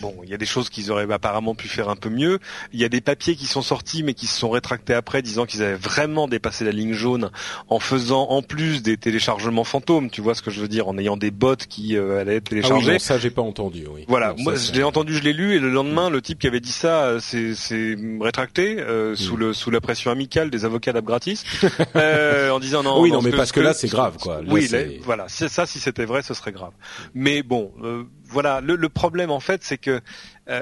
bon, 0.00 0.14
il 0.22 0.30
y 0.30 0.34
a 0.34 0.38
des 0.38 0.46
choses 0.46 0.70
qu'ils 0.70 0.90
auraient 0.90 1.10
apparemment 1.12 1.54
pu 1.54 1.68
faire 1.68 1.88
un 1.88 1.96
peu 1.96 2.08
mieux. 2.08 2.38
Il 2.72 2.80
y 2.80 2.84
a 2.84 2.88
des 2.88 3.00
papiers 3.00 3.34
qui 3.36 3.46
sont 3.46 3.62
sortis 3.62 4.02
mais 4.02 4.14
qui 4.14 4.26
se 4.26 4.38
sont 4.38 4.50
rétractés 4.50 4.94
après 4.94 5.22
disant 5.22 5.46
qu'ils 5.46 5.62
avaient 5.62 5.74
vraiment 5.74 6.28
dépassé 6.28 6.64
la 6.64 6.72
ligne 6.72 6.92
jaune 6.92 7.30
en 7.68 7.80
faisant 7.80 8.28
en 8.28 8.42
plus 8.42 8.82
des 8.82 8.96
téléchargements 8.96 9.64
fantômes, 9.64 10.10
tu 10.10 10.20
vois 10.20 10.34
ce 10.34 10.42
que 10.42 10.50
je 10.50 10.60
veux 10.60 10.68
dire, 10.68 10.88
en 10.88 10.98
ayant 10.98 11.16
des 11.16 11.30
bots 11.30 11.56
qui 11.56 11.96
euh, 11.96 12.20
allaient 12.20 12.36
être 12.36 12.48
Ah 12.50 12.54
oui, 12.54 12.62
téléchargés. 12.62 12.92
non, 12.92 12.98
ça 12.98 13.18
j'ai 13.18 13.30
pas 13.30 13.42
entendu. 13.42 13.86
Oui. 13.90 14.04
Voilà, 14.08 14.34
Non, 14.36 14.42
moi 14.44 14.54
je 14.54 14.72
l'ai 14.72 14.82
entendu, 14.82 15.14
je 15.14 15.22
l'ai 15.22 15.32
lu, 15.32 15.54
et 15.54 15.58
le 15.58 15.70
lendemain, 15.70 16.10
le 16.10 16.22
type 16.22 16.38
qui 16.38 16.46
avait 16.46 16.60
dit 16.60 16.72
ça 16.72 16.91
euh, 17.00 17.20
s'est 17.20 17.54
s'est 17.54 17.96
rétracté 18.20 18.78
euh, 18.80 19.14
sous 19.16 19.36
le 19.36 19.52
sous 19.52 19.70
la 19.70 19.80
pression 19.80 20.10
amicale 20.10 20.50
des 20.50 20.64
avocats 20.64 20.92
d'App 20.92 21.04
Gratis, 21.04 21.44
euh, 21.96 22.50
en 22.50 22.60
disant 22.60 22.82
non. 22.82 23.00
Oui, 23.00 23.10
non, 23.10 23.22
mais 23.22 23.30
parce 23.30 23.52
que 23.52 23.60
là, 23.60 23.74
c'est 23.74 23.88
grave, 23.88 24.16
quoi. 24.18 24.42
Là, 24.42 24.48
oui, 24.52 24.66
c'est- 24.66 24.84
là, 24.86 24.92
voilà, 25.02 25.24
c'est 25.28 25.48
ça, 25.48 25.66
si 25.66 25.78
c'était 25.78 26.04
vrai, 26.04 26.22
ce 26.22 26.34
serait 26.34 26.52
grave. 26.52 26.72
Mais 27.14 27.42
bon, 27.42 27.72
euh, 27.82 28.04
voilà, 28.24 28.60
le, 28.60 28.76
le 28.76 28.88
problème 28.88 29.30
en 29.30 29.40
fait, 29.40 29.62
c'est 29.64 29.78
que 29.78 30.00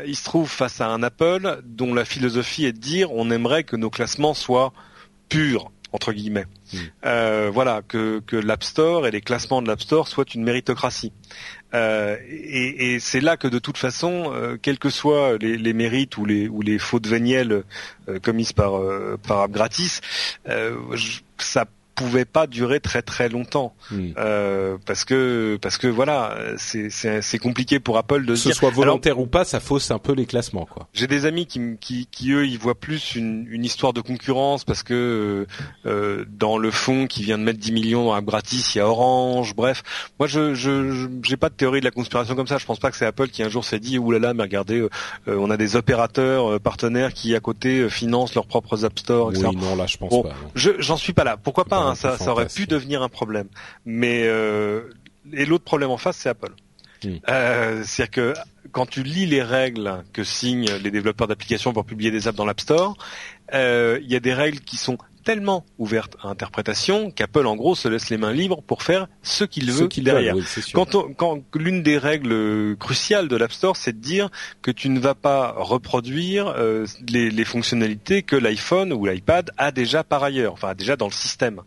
il 0.07 0.15
se 0.17 0.25
trouve 0.25 0.49
face 0.49 0.81
à 0.81 0.87
un 0.89 1.03
Apple 1.03 1.61
dont 1.65 1.95
la 1.95 2.05
philosophie 2.05 2.65
est 2.67 2.73
de 2.73 2.79
dire 2.79 3.13
on 3.13 3.31
aimerait 3.31 3.65
que 3.65 3.77
nos 3.77 3.91
classements 3.91 4.35
soient 4.35 4.73
pure 5.29 5.71
entre 5.93 6.13
guillemets. 6.13 6.47
Mm. 6.73 6.79
Euh, 7.07 7.51
voilà, 7.53 7.83
que, 7.87 8.21
que 8.27 8.37
l'App 8.37 8.63
Store 8.63 9.07
et 9.07 9.11
les 9.11 9.21
classements 9.21 9.63
de 9.63 9.69
l'App 9.69 9.81
Store 9.81 10.07
soient 10.09 10.25
une 10.35 10.45
méritocratie. 10.45 11.13
Euh, 11.75 12.17
et, 12.29 12.99
c'est 13.01 13.21
là 13.21 13.37
que 13.37 13.47
de 13.49 13.59
toute 13.59 13.79
façon, 13.79 14.33
euh, 14.35 14.57
quels 14.61 14.79
que 14.79 14.91
soient 14.91 15.37
les, 15.39 15.73
mérites 15.73 16.17
ou 16.19 16.25
les, 16.25 16.49
ou 16.49 16.63
les 16.63 16.79
fautes 16.79 17.07
vénielles 17.07 17.63
euh, 18.09 18.19
commises 18.19 18.53
par, 18.53 18.77
euh, 18.77 19.17
par 19.27 19.41
App 19.41 19.53
Gratis, 19.53 20.01
je- 20.47 21.21
ça 21.39 21.65
pouvait 22.01 22.25
pas 22.25 22.47
durer 22.47 22.81
très 22.81 23.03
très 23.03 23.29
longtemps. 23.29 23.75
Euh, 24.17 24.79
parce 24.87 25.05
que 25.05 25.59
parce 25.61 25.77
que 25.77 25.87
voilà 25.87 26.35
c'est 26.57 27.39
compliqué 27.39 27.79
pour 27.79 27.99
Apple 27.99 28.25
de 28.25 28.33
Que 28.33 28.39
ce 28.39 28.53
soit 28.53 28.69
Alors, 28.69 28.81
volontaire 28.81 29.19
ou 29.19 29.27
pas, 29.27 29.45
ça 29.45 29.61
fausse 29.61 29.91
un 29.91 29.99
peu 29.99 30.13
les 30.13 30.25
classements, 30.25 30.65
quoi. 30.67 30.89
j'ai 30.95 31.07
des 31.07 31.27
amis 31.27 31.47
qui, 31.47 31.77
qui, 31.81 32.07
qui 32.11 32.33
eux, 32.33 32.47
ils 32.47 32.59
voient 32.59 32.75
plus 32.79 33.15
une, 33.17 33.47
une 33.51 33.65
histoire 33.65 33.93
de 33.93 34.01
concurrence 34.01 34.65
parce 34.65 34.83
que 34.83 35.47
euh, 35.87 36.25
dans 36.29 36.57
le 36.57 36.71
fond 36.71 37.07
qui 37.07 37.23
vient 37.23 37.37
de 37.37 37.43
mettre 37.43 37.59
10 37.59 37.73
millions 37.73 38.07
dans 38.07 38.23
gratis, 38.23 38.75
il 38.75 38.79
y 38.79 38.81
a 38.81 38.89
Orange. 38.89 39.55
Bref, 39.55 39.83
moi, 40.19 40.27
je 40.27 40.55
je 40.55 41.09
j'ai 41.23 41.37
pas 41.37 41.49
de 41.51 41.55
théorie 41.55 41.81
de 41.81 41.85
la 41.85 41.91
conspiration 41.91 42.35
comme 42.35 42.47
ça. 42.47 42.57
Je 42.59 42.65
pense 42.65 42.79
pas 42.79 42.91
que 42.91 42.97
c'est 42.97 43.07
Apple 43.07 43.29
qui 43.29 43.43
un 43.43 43.49
jour 43.51 43.65
s'est 43.65 43.81
dit 43.81 43.99
oulala, 43.99 44.33
mais 44.33 44.43
regardez, 44.45 44.81
euh, 44.81 44.89
on 45.27 45.51
a 45.51 45.57
des 45.59 45.77
opérateurs 45.77 46.61
partenaires 46.61 47.13
qui 47.13 47.35
à 47.35 47.41
côté 47.41 47.89
financent 47.91 48.35
leurs 48.35 48.47
propres 48.47 48.85
App 48.85 48.99
Store, 48.99 49.31
etc. 49.33 49.49
Oui, 49.51 49.57
non, 49.57 49.77
là, 49.77 49.87
je 49.87 49.97
pense 49.99 50.11
Bon, 50.11 50.23
pas. 50.23 50.35
Je 50.55 50.71
j'en 50.79 50.97
suis 50.97 51.13
pas 51.13 51.25
là. 51.25 51.37
Pourquoi 51.37 51.65
pas 51.65 51.90
Ça, 51.95 52.17
aurait 52.27 52.47
pu 52.47 52.67
devenir 52.67 53.03
un 53.03 53.09
problème. 53.09 53.49
Mais 53.85 54.23
euh, 54.25 54.83
et 55.33 55.45
l'autre 55.45 55.65
problème 55.65 55.91
en 55.91 55.97
face, 55.97 56.17
c'est 56.17 56.29
Apple. 56.29 56.53
Euh, 57.29 57.83
C'est-à-dire 57.85 58.11
que 58.11 58.35
quand 58.73 58.87
tu 58.87 59.03
lis 59.03 59.27
les 59.27 59.43
règles 59.43 60.05
que 60.13 60.23
signent 60.23 60.71
les 60.83 60.91
développeurs 60.91 61.29
d'applications 61.29 61.73
pour 61.73 61.85
publier 61.85 62.11
des 62.11 62.29
apps 62.29 62.37
dans 62.37 62.45
l'App 62.45 62.61
Store, 62.61 62.97
euh, 63.55 63.99
il 64.03 64.11
y 64.11 64.17
a 64.17 64.21
des 64.21 64.35
règles 64.35 64.61
qui 64.61 64.77
sont 64.77 64.99
tellement 65.25 65.65
ouvertes 65.79 66.17
à 66.23 66.29
interprétation 66.29 67.11
qu'Apple 67.11 67.47
en 67.47 67.57
gros 67.57 67.75
se 67.75 67.89
laisse 67.89 68.11
les 68.11 68.17
mains 68.17 68.33
libres 68.33 68.63
pour 68.63 68.83
faire 68.83 69.09
ce 69.23 69.45
qu'il 69.45 69.71
veut 69.71 69.89
derrière. 69.89 70.37
oui. 70.37 70.45
Quand, 70.73 70.97
quand 71.17 71.43
l'une 71.55 71.83
des 71.83 71.99
règles 71.99 72.77
cruciales 72.79 73.29
de 73.29 73.37
l'App 73.37 73.53
Store, 73.53 73.77
c'est 73.77 73.93
de 73.93 74.03
dire 74.03 74.31
que 74.63 74.71
tu 74.71 74.89
ne 74.89 74.99
vas 75.01 75.15
pas 75.15 75.55
reproduire 75.57 76.49
euh, 76.57 76.87
les, 77.09 77.31
les 77.31 77.45
fonctionnalités 77.45 78.23
que 78.23 78.37
l'iPhone 78.37 78.93
ou 78.93 79.07
l'iPad 79.07 79.51
a 79.59 79.71
déjà 79.73 80.05
par 80.05 80.23
ailleurs, 80.23 80.53
enfin 80.53 80.75
déjà 80.75 80.97
dans 80.97 81.07
le 81.07 81.13
système. 81.13 81.61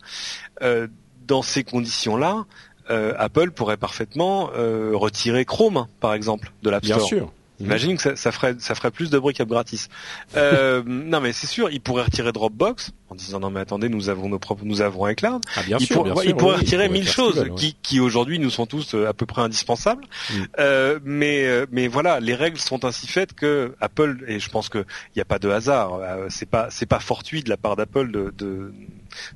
Euh, 0.62 0.88
dans 1.26 1.41
ces 1.41 1.64
conditions-là, 1.64 2.45
euh, 2.89 3.14
Apple 3.18 3.51
pourrait 3.51 3.78
parfaitement 3.78 4.49
euh, 4.56 4.91
retirer 4.93 5.45
Chrome, 5.45 5.88
par 5.99 6.14
exemple, 6.14 6.51
de 6.64 6.70
l'App 6.70 6.84
Bien 6.84 6.95
Store. 6.95 7.08
sûr. 7.08 7.32
Imagine 7.60 7.95
que 7.95 8.01
ça, 8.01 8.16
ça 8.16 8.32
ferait 8.32 8.56
ça 8.60 8.76
ferait 8.76 8.91
plus 8.91 9.10
de 9.10 9.18
briques 9.18 9.39
à 9.39 9.45
gratis. 9.45 9.88
Euh, 10.36 10.84
non 10.86 11.22
mais 11.22 11.32
c'est 11.32 11.47
sûr, 11.47 11.70
il 11.70 11.80
pourrait 11.80 12.04
retirer 12.04 12.32
Dropbox 12.32 12.91
en 13.14 13.16
disant 13.16 13.39
non 13.39 13.51
mais 13.51 13.59
attendez, 13.59 13.89
nous 13.89 14.09
avons 14.09 14.28
nos 14.28 14.39
propres, 14.39 14.64
nous 14.66 14.82
avons 14.82 15.07
iCloud 15.07 15.41
Ah, 15.55 15.61
bien 15.64 15.78
il, 15.80 15.86
sûr, 15.86 15.97
pour- 15.97 16.03
bien 16.05 16.14
il 16.24 16.28
sûr, 16.30 16.38
pourrait 16.38 16.55
oui, 16.55 16.61
retirer 16.61 16.89
mille 16.89 17.07
choses 17.07 17.39
ouais. 17.39 17.51
qui, 17.55 17.76
qui 17.84 17.99
aujourd'hui 17.99 18.39
nous 18.39 18.49
sont 18.49 18.66
tous 18.66 18.95
euh, 18.95 19.07
à 19.07 19.14
peu 19.14 19.26
près 19.28 19.41
indispensables. 19.41 20.03
Mm. 20.32 20.34
Euh, 20.59 20.99
mais 21.03 21.45
euh, 21.45 21.66
mais 21.72 21.88
voilà, 21.88 22.20
les 22.20 22.34
règles 22.36 22.57
sont 22.57 22.84
ainsi 22.86 23.05
faites 23.07 23.34
que 23.34 23.76
Apple 23.80 24.24
et 24.28 24.39
je 24.39 24.49
pense 24.49 24.68
que 24.70 24.80
il 24.80 25.18
n'y 25.18 25.22
a 25.22 25.26
pas 25.26 25.39
de 25.39 25.49
hasard. 25.49 25.93
euh, 26.01 26.26
c'est 26.30 26.49
pas 26.49 26.68
c'est 26.72 26.86
pas 26.88 26.99
fortuit 26.99 27.43
de 27.43 27.49
la 27.49 27.57
part 27.57 27.76
d'Apple 27.76 28.11
de, 28.11 28.34
de 28.38 28.74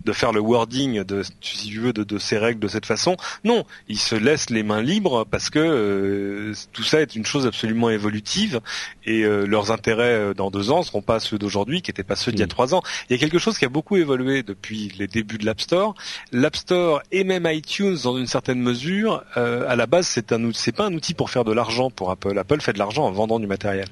de 0.03 0.11
faire 0.11 0.31
le 0.31 0.39
wording 0.39 1.03
de 1.03 1.21
si 1.41 1.67
tu 1.69 1.79
veux 1.79 1.93
de, 1.93 2.03
de 2.03 2.17
ces 2.17 2.39
règles 2.39 2.59
de 2.59 2.67
cette 2.67 2.87
façon. 2.87 3.15
Non, 3.43 3.63
ils 3.87 3.99
se 3.99 4.15
laissent 4.15 4.49
les 4.49 4.63
mains 4.63 4.81
libres 4.81 5.23
parce 5.29 5.51
que 5.51 5.59
euh, 5.59 6.53
tout 6.73 6.81
ça 6.83 6.99
est 7.01 7.15
une 7.15 7.25
chose 7.27 7.45
absolument 7.45 7.91
évolutive 7.91 8.59
et 9.07 9.23
euh, 9.23 9.45
leurs 9.45 9.71
intérêts 9.71 10.03
euh, 10.13 10.33
dans 10.33 10.51
deux 10.51 10.69
ans 10.69 10.83
seront 10.83 11.01
pas 11.01 11.19
ceux 11.19 11.37
d'aujourd'hui 11.37 11.81
qui 11.81 11.89
n'étaient 11.89 12.03
pas 12.03 12.15
ceux 12.15 12.31
d'il 12.31 12.41
y 12.41 12.43
a 12.43 12.45
Mm. 12.45 12.49
trois 12.49 12.75
ans. 12.75 12.83
Il 13.09 13.13
y 13.13 13.15
a 13.15 13.19
quelque 13.19 13.39
chose 13.39 13.57
qui 13.57 13.65
a 13.65 13.69
beaucoup 13.69 13.95
évolué 13.95 14.43
depuis 14.43 14.91
les 14.99 15.07
débuts 15.07 15.37
de 15.37 15.45
l'App 15.45 15.61
Store. 15.61 15.95
L'App 16.31 16.55
Store 16.55 17.01
et 17.11 17.23
même 17.23 17.47
iTunes, 17.49 17.97
dans 18.03 18.17
une 18.17 18.27
certaine 18.27 18.59
mesure, 18.59 19.23
euh, 19.37 19.65
à 19.67 19.75
la 19.75 19.85
base, 19.87 20.07
c'est 20.07 20.31
un 20.31 20.51
c'est 20.53 20.71
pas 20.73 20.85
un 20.85 20.93
outil 20.93 21.13
pour 21.13 21.29
faire 21.29 21.45
de 21.45 21.53
l'argent 21.53 21.89
pour 21.89 22.11
Apple. 22.11 22.37
Apple 22.37 22.61
fait 22.61 22.73
de 22.73 22.79
l'argent 22.79 23.05
en 23.05 23.11
vendant 23.11 23.39
du 23.39 23.47
matériel. 23.47 23.87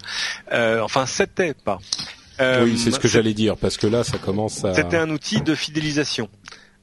Euh, 0.52 0.82
enfin, 0.82 1.06
c'était 1.06 1.54
pas. 1.54 1.80
Euh, 2.42 2.66
oui, 2.66 2.78
c'est 2.78 2.92
ce 2.92 3.00
que 3.00 3.08
j'allais 3.08 3.34
dire, 3.34 3.56
parce 3.56 3.78
que 3.78 3.88
là, 3.88 4.04
ça 4.04 4.18
commence 4.18 4.66
à... 4.66 4.74
C'était 4.74 4.98
un 4.98 5.10
outil 5.10 5.40
de 5.40 5.56
fidélisation. 5.56 6.30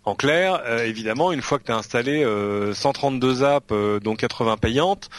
En 0.04 0.16
clair, 0.16 0.60
euh, 0.66 0.84
évidemment, 0.84 1.30
une 1.30 1.42
fois 1.42 1.60
que 1.60 1.64
tu 1.64 1.72
as 1.72 1.76
installé 1.76 2.24
euh, 2.24 2.74
132 2.74 3.44
apps, 3.44 3.66
euh, 3.70 4.00
dont 4.00 4.16
80 4.16 4.56
payantes, 4.56 5.10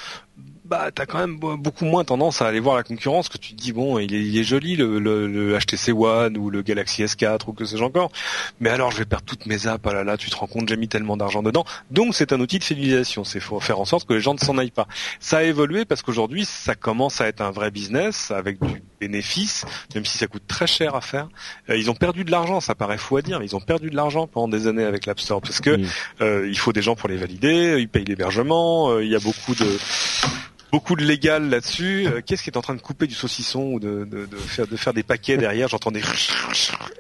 bah 0.65 0.91
t'as 0.95 1.05
quand 1.05 1.19
même 1.19 1.37
be- 1.37 1.57
beaucoup 1.57 1.85
moins 1.85 2.03
tendance 2.05 2.41
à 2.41 2.47
aller 2.47 2.59
voir 2.59 2.75
la 2.77 2.83
concurrence 2.83 3.27
que 3.27 3.37
tu 3.37 3.53
te 3.53 3.61
dis 3.61 3.73
bon 3.73 3.99
il 3.99 4.37
est, 4.37 4.43
joli 4.43 4.75
le 4.77 5.57
HTC 5.59 5.91
One 5.91 6.37
ou 6.37 6.49
le 6.49 6.61
Galaxy 6.61 7.03
S4 7.03 7.41
ou 7.47 7.53
que 7.53 7.65
sais-je 7.65 7.83
encore. 7.83 8.11
Mais 8.59 8.69
alors 8.69 8.91
je 8.91 8.97
vais 8.97 9.05
perdre 9.05 9.25
toutes 9.25 9.45
mes 9.45 9.67
apps 9.67 9.85
ah 9.89 9.93
là 9.93 10.03
là 10.03 10.17
tu 10.17 10.29
te 10.29 10.35
rends 10.35 10.47
compte 10.47 10.69
j'ai 10.69 10.77
mis 10.77 10.87
tellement 10.87 11.17
d'argent 11.17 11.43
dedans. 11.43 11.65
Donc 11.91 12.15
c'est 12.15 12.31
un 12.31 12.39
outil 12.39 12.59
de 12.59 12.63
fidélisation 12.63 13.23
c'est 13.23 13.39
faut 13.39 13.59
faire 13.59 13.79
en 13.79 13.85
sorte 13.85 14.07
que 14.07 14.13
les 14.13 14.21
gens 14.21 14.33
ne 14.33 14.39
s'en 14.39 14.57
aillent 14.57 14.71
pas. 14.71 14.87
Ça 15.19 15.39
a 15.39 15.43
évolué 15.43 15.85
parce 15.85 16.01
qu'aujourd'hui 16.01 16.45
ça 16.45 16.75
commence 16.75 17.19
à 17.19 17.27
être 17.27 17.41
un 17.41 17.51
vrai 17.51 17.69
business 17.69 18.31
avec 18.31 18.61
du 18.61 18.81
bénéfice 19.07 19.65
même 19.95 20.05
si 20.05 20.17
ça 20.17 20.27
coûte 20.27 20.43
très 20.47 20.67
cher 20.67 20.95
à 20.95 21.01
faire 21.01 21.27
Euh, 21.69 21.77
ils 21.77 21.89
ont 21.91 21.95
perdu 22.05 22.23
de 22.23 22.31
l'argent 22.31 22.59
ça 22.67 22.75
paraît 22.75 22.97
fou 23.05 23.17
à 23.17 23.21
dire 23.21 23.39
mais 23.39 23.45
ils 23.47 23.55
ont 23.55 23.65
perdu 23.73 23.89
de 23.89 23.95
l'argent 23.95 24.25
pendant 24.27 24.47
des 24.57 24.67
années 24.67 24.85
avec 24.93 25.05
l'App 25.07 25.19
Store 25.19 25.41
parce 25.41 25.59
que 25.59 25.73
euh, 26.21 26.47
il 26.53 26.57
faut 26.57 26.73
des 26.73 26.81
gens 26.87 26.95
pour 26.95 27.09
les 27.09 27.17
valider, 27.17 27.77
ils 27.79 27.89
payent 27.89 28.05
l'hébergement, 28.05 28.89
euh, 28.91 29.03
il 29.05 29.11
y 29.11 29.15
a 29.15 29.19
beaucoup 29.29 29.55
de 29.55 29.67
beaucoup 30.71 30.95
de 30.95 31.03
légal 31.03 31.49
là-dessus. 31.49 32.07
Euh, 32.07 32.21
Qu'est-ce 32.25 32.41
qui 32.43 32.49
est 32.49 32.57
en 32.57 32.61
train 32.67 32.73
de 32.75 32.81
couper 32.81 33.05
du 33.05 33.13
saucisson 33.13 33.63
ou 33.73 33.79
de, 33.79 34.05
de, 34.13 34.25
de 34.25 34.37
faire 34.37 34.65
de 34.67 34.75
faire 34.75 34.93
des 34.93 35.03
paquets 35.03 35.37
derrière? 35.37 35.67
J'entends 35.67 35.91
des. 35.91 36.01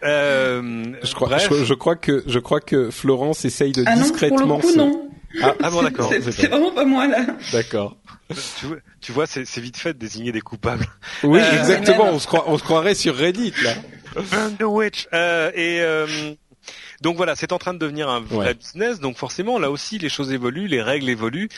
Euh, 0.03 0.83
Je 1.03 1.13
crois, 1.13 1.29
bref. 1.29 1.47
je, 1.49 1.63
je 1.65 1.73
crois 1.73 1.95
que 1.95 2.23
je 2.27 2.39
crois 2.39 2.59
que 2.59 2.91
Florence 2.91 3.45
essaye 3.45 3.71
de 3.71 3.83
Ah 3.85 3.91
non, 3.95 4.01
pour 4.01 4.03
discrètement 4.11 4.55
le 4.57 4.61
coup, 4.61 4.71
se- 4.71 4.77
non. 4.77 5.09
Ah, 5.41 5.53
Ah 5.63 5.69
bon 5.71 5.81
d'accord. 5.81 6.11
C'est 6.31 6.47
vraiment 6.47 6.71
pas 6.71 6.85
moi, 6.85 7.07
là. 7.07 7.25
d'accord. 7.51 7.95
Tu 8.59 8.65
vois, 8.67 8.77
tu 9.01 9.11
vois, 9.11 9.27
c'est 9.27 9.59
vite 9.59 9.77
fait 9.77 9.93
de 9.93 9.99
désigner 9.99 10.31
des 10.31 10.41
coupables. 10.41 10.85
Oui, 11.23 11.39
Euh, 11.41 11.59
exactement. 11.59 12.05
même. 12.05 12.13
On 12.15 12.19
se 12.19 12.27
croit, 12.27 12.45
on 12.47 12.57
se 12.57 12.63
croirait 12.63 12.95
sur 12.95 13.15
Reddit 13.15 13.53
là. 13.63 13.73
Burn 14.31 14.55
the 14.57 14.63
witch. 14.63 15.07
Euh, 15.13 15.51
et 15.55 15.81
euh, 15.81 16.07
donc 17.01 17.17
voilà, 17.17 17.35
c'est 17.35 17.51
en 17.51 17.57
train 17.57 17.73
de 17.73 17.79
devenir 17.79 18.09
un 18.09 18.21
vrai 18.21 18.47
Ouais. 18.47 18.53
business. 18.53 18.99
Donc 18.99 19.17
forcément, 19.17 19.59
là 19.59 19.69
aussi, 19.69 19.97
les 19.97 20.09
choses 20.09 20.31
évoluent, 20.31 20.67
les 20.67 20.81
règles 20.81 21.09
évoluent. 21.09 21.49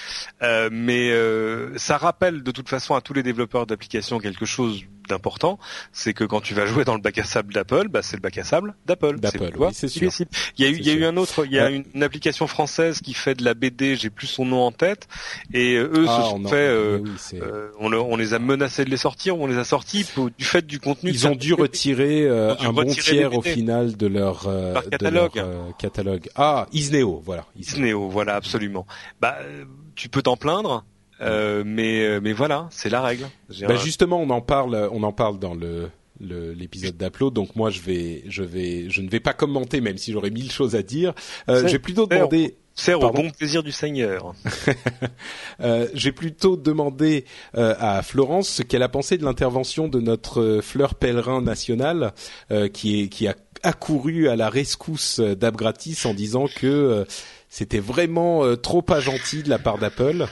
Euh, 0.41 0.69
mais 0.71 1.11
euh, 1.11 1.77
ça 1.77 1.97
rappelle 1.97 2.41
de 2.43 2.51
toute 2.51 2.67
façon 2.69 2.95
à 2.95 3.01
tous 3.01 3.13
les 3.13 3.23
développeurs 3.23 3.65
d'applications 3.67 4.19
quelque 4.19 4.45
chose 4.45 4.81
d'important, 5.07 5.59
c'est 5.91 6.13
que 6.13 6.23
quand 6.23 6.41
tu 6.41 6.53
vas 6.53 6.65
jouer 6.65 6.83
dans 6.85 6.95
le 6.95 7.01
bac 7.01 7.17
à 7.17 7.23
sable 7.23 7.53
d'Apple, 7.53 7.87
bah, 7.89 8.01
c'est 8.01 8.17
le 8.17 8.21
bac 8.21 8.37
à 8.37 8.43
sable 8.43 8.75
d'Apple. 8.85 9.19
D'Apple, 9.19 9.51
oui, 9.57 9.67
c'est 9.73 9.87
sûr. 9.87 10.09
Il 10.57 10.65
y 10.65 10.67
a 10.67 10.71
eu, 10.71 10.77
il 10.77 10.85
y 10.85 10.89
a 10.89 10.93
eu 10.93 11.05
un 11.05 11.17
autre, 11.17 11.45
il 11.45 11.51
y 11.53 11.59
a 11.59 11.65
Ouais. 11.65 11.75
une, 11.75 11.83
une 11.93 12.03
application 12.03 12.47
française 12.47 13.01
qui 13.01 13.13
fait 13.13 13.35
de 13.35 13.43
la 13.43 13.53
BD, 13.53 13.95
j'ai 13.95 14.09
plus 14.09 14.27
son 14.27 14.45
nom 14.45 14.61
en 14.63 14.71
tête, 14.71 15.07
et 15.53 15.75
euh, 15.75 15.89
eux 15.93 16.05
Ah, 16.07 16.15
se 16.17 16.21
on 16.35 16.43
sont 16.43 16.49
fait, 16.49 16.55
euh, 16.55 16.99
oui, 17.03 17.39
euh, 17.41 17.69
on, 17.79 17.89
le- 17.89 17.99
on 17.99 18.15
les 18.17 18.33
a 18.33 18.39
menacés 18.39 18.85
de 18.85 18.89
les 18.89 18.97
sortir, 18.97 19.37
on 19.39 19.47
les 19.47 19.57
a 19.57 19.63
sortis 19.63 20.03
pour- 20.15 20.29
du 20.31 20.45
fait 20.45 20.65
du 20.65 20.79
contenu. 20.79 21.09
Ils 21.11 21.27
ont 21.27 21.35
dû 21.35 21.53
retirer 21.53 22.23
euh, 22.23 22.55
Ils 22.59 22.67
ont 22.67 22.71
dû 22.73 22.79
un 22.79 22.83
bon 22.83 22.91
tiers 22.91 23.33
au 23.37 23.41
final 23.41 23.95
de 23.97 24.07
leur, 24.07 24.47
euh, 24.47 24.73
de 24.81 24.89
catalogue. 24.89 25.35
leur, 25.35 25.45
euh, 25.45 25.69
catalogue. 25.79 26.29
Ah, 26.35 26.67
Isneo, 26.73 27.21
voilà. 27.25 27.45
Isneo. 27.57 27.75
Isneo, 27.85 28.09
voilà, 28.09 28.35
absolument. 28.35 28.85
Bah, 29.21 29.37
euh, 29.41 29.65
tu 29.95 30.09
peux 30.09 30.21
t'en 30.21 30.37
plaindre, 30.37 30.83
euh, 31.21 31.63
mais 31.65 32.03
euh, 32.05 32.19
mais 32.21 32.33
voilà, 32.33 32.67
c'est 32.71 32.89
la 32.89 33.01
règle. 33.01 33.25
Un- 33.67 33.75
justement, 33.77 34.21
on 34.21 34.29
en 34.29 34.41
parle, 34.41 34.89
on 34.91 35.03
en 35.03 35.13
parle 35.13 35.39
dans 35.39 35.53
le 35.53 35.89
l'épisode 36.19 36.97
d'Upload. 36.97 37.33
Donc 37.33 37.55
moi, 37.55 37.69
je 37.69 37.81
vais, 37.81 38.23
je 38.27 38.43
vais, 38.43 38.89
je 38.89 39.01
ne 39.01 39.09
vais 39.09 39.19
pas 39.19 39.33
commenter, 39.33 39.81
même 39.81 39.97
si 39.97 40.11
j'aurais 40.13 40.29
mille 40.29 40.51
choses 40.51 40.75
à 40.75 40.81
dire. 40.81 41.13
Euh, 41.49 41.67
j'ai 41.67 41.79
plutôt 41.79 42.05
demandé. 42.07 42.55
Sert 42.77 43.01
au 43.01 43.09
bon 43.09 43.29
plaisir 43.29 43.63
du 43.63 43.71
Seigneur. 43.71 44.33
Euh, 45.61 45.87
j'ai 45.93 46.11
plutôt 46.11 46.57
demandé 46.57 47.23
euh, 47.55 47.75
à 47.79 48.01
Florence 48.01 48.49
ce 48.49 48.61
qu'elle 48.61 48.83
a 48.83 48.89
pensé 48.89 49.17
de 49.17 49.23
l'intervention 49.23 49.87
de 49.87 50.01
notre 50.01 50.41
euh, 50.41 50.61
fleur 50.61 50.95
pèlerin 50.95 51.41
national 51.41 52.13
euh, 52.51 52.67
qui 52.67 53.01
est 53.01 53.07
qui 53.07 53.29
a 53.29 53.35
accouru 53.63 54.27
à 54.27 54.35
la 54.35 54.49
rescousse 54.49 55.19
euh, 55.19 55.33
d'App 55.33 55.55
Gratis 55.55 56.05
en 56.05 56.13
disant 56.13 56.47
que 56.53 57.05
c'était 57.47 57.79
vraiment 57.79 58.57
trop 58.57 58.81
pas 58.81 58.99
gentil 58.99 59.43
de 59.43 59.49
la 59.49 59.59
part 59.59 59.77
d'Apple. 59.77 60.25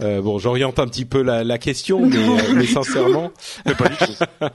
Euh, 0.00 0.20
bon, 0.22 0.38
j'oriente 0.38 0.78
un 0.78 0.86
petit 0.86 1.04
peu 1.04 1.22
la, 1.22 1.42
la 1.44 1.58
question, 1.58 2.00
mais, 2.06 2.16
Non, 2.16 2.36
euh, 2.38 2.42
mais 2.54 2.66
sincèrement, 2.66 3.30
Mais 3.66 3.74
pas 3.74 3.88
du 3.88 3.96
tout. 3.96 4.12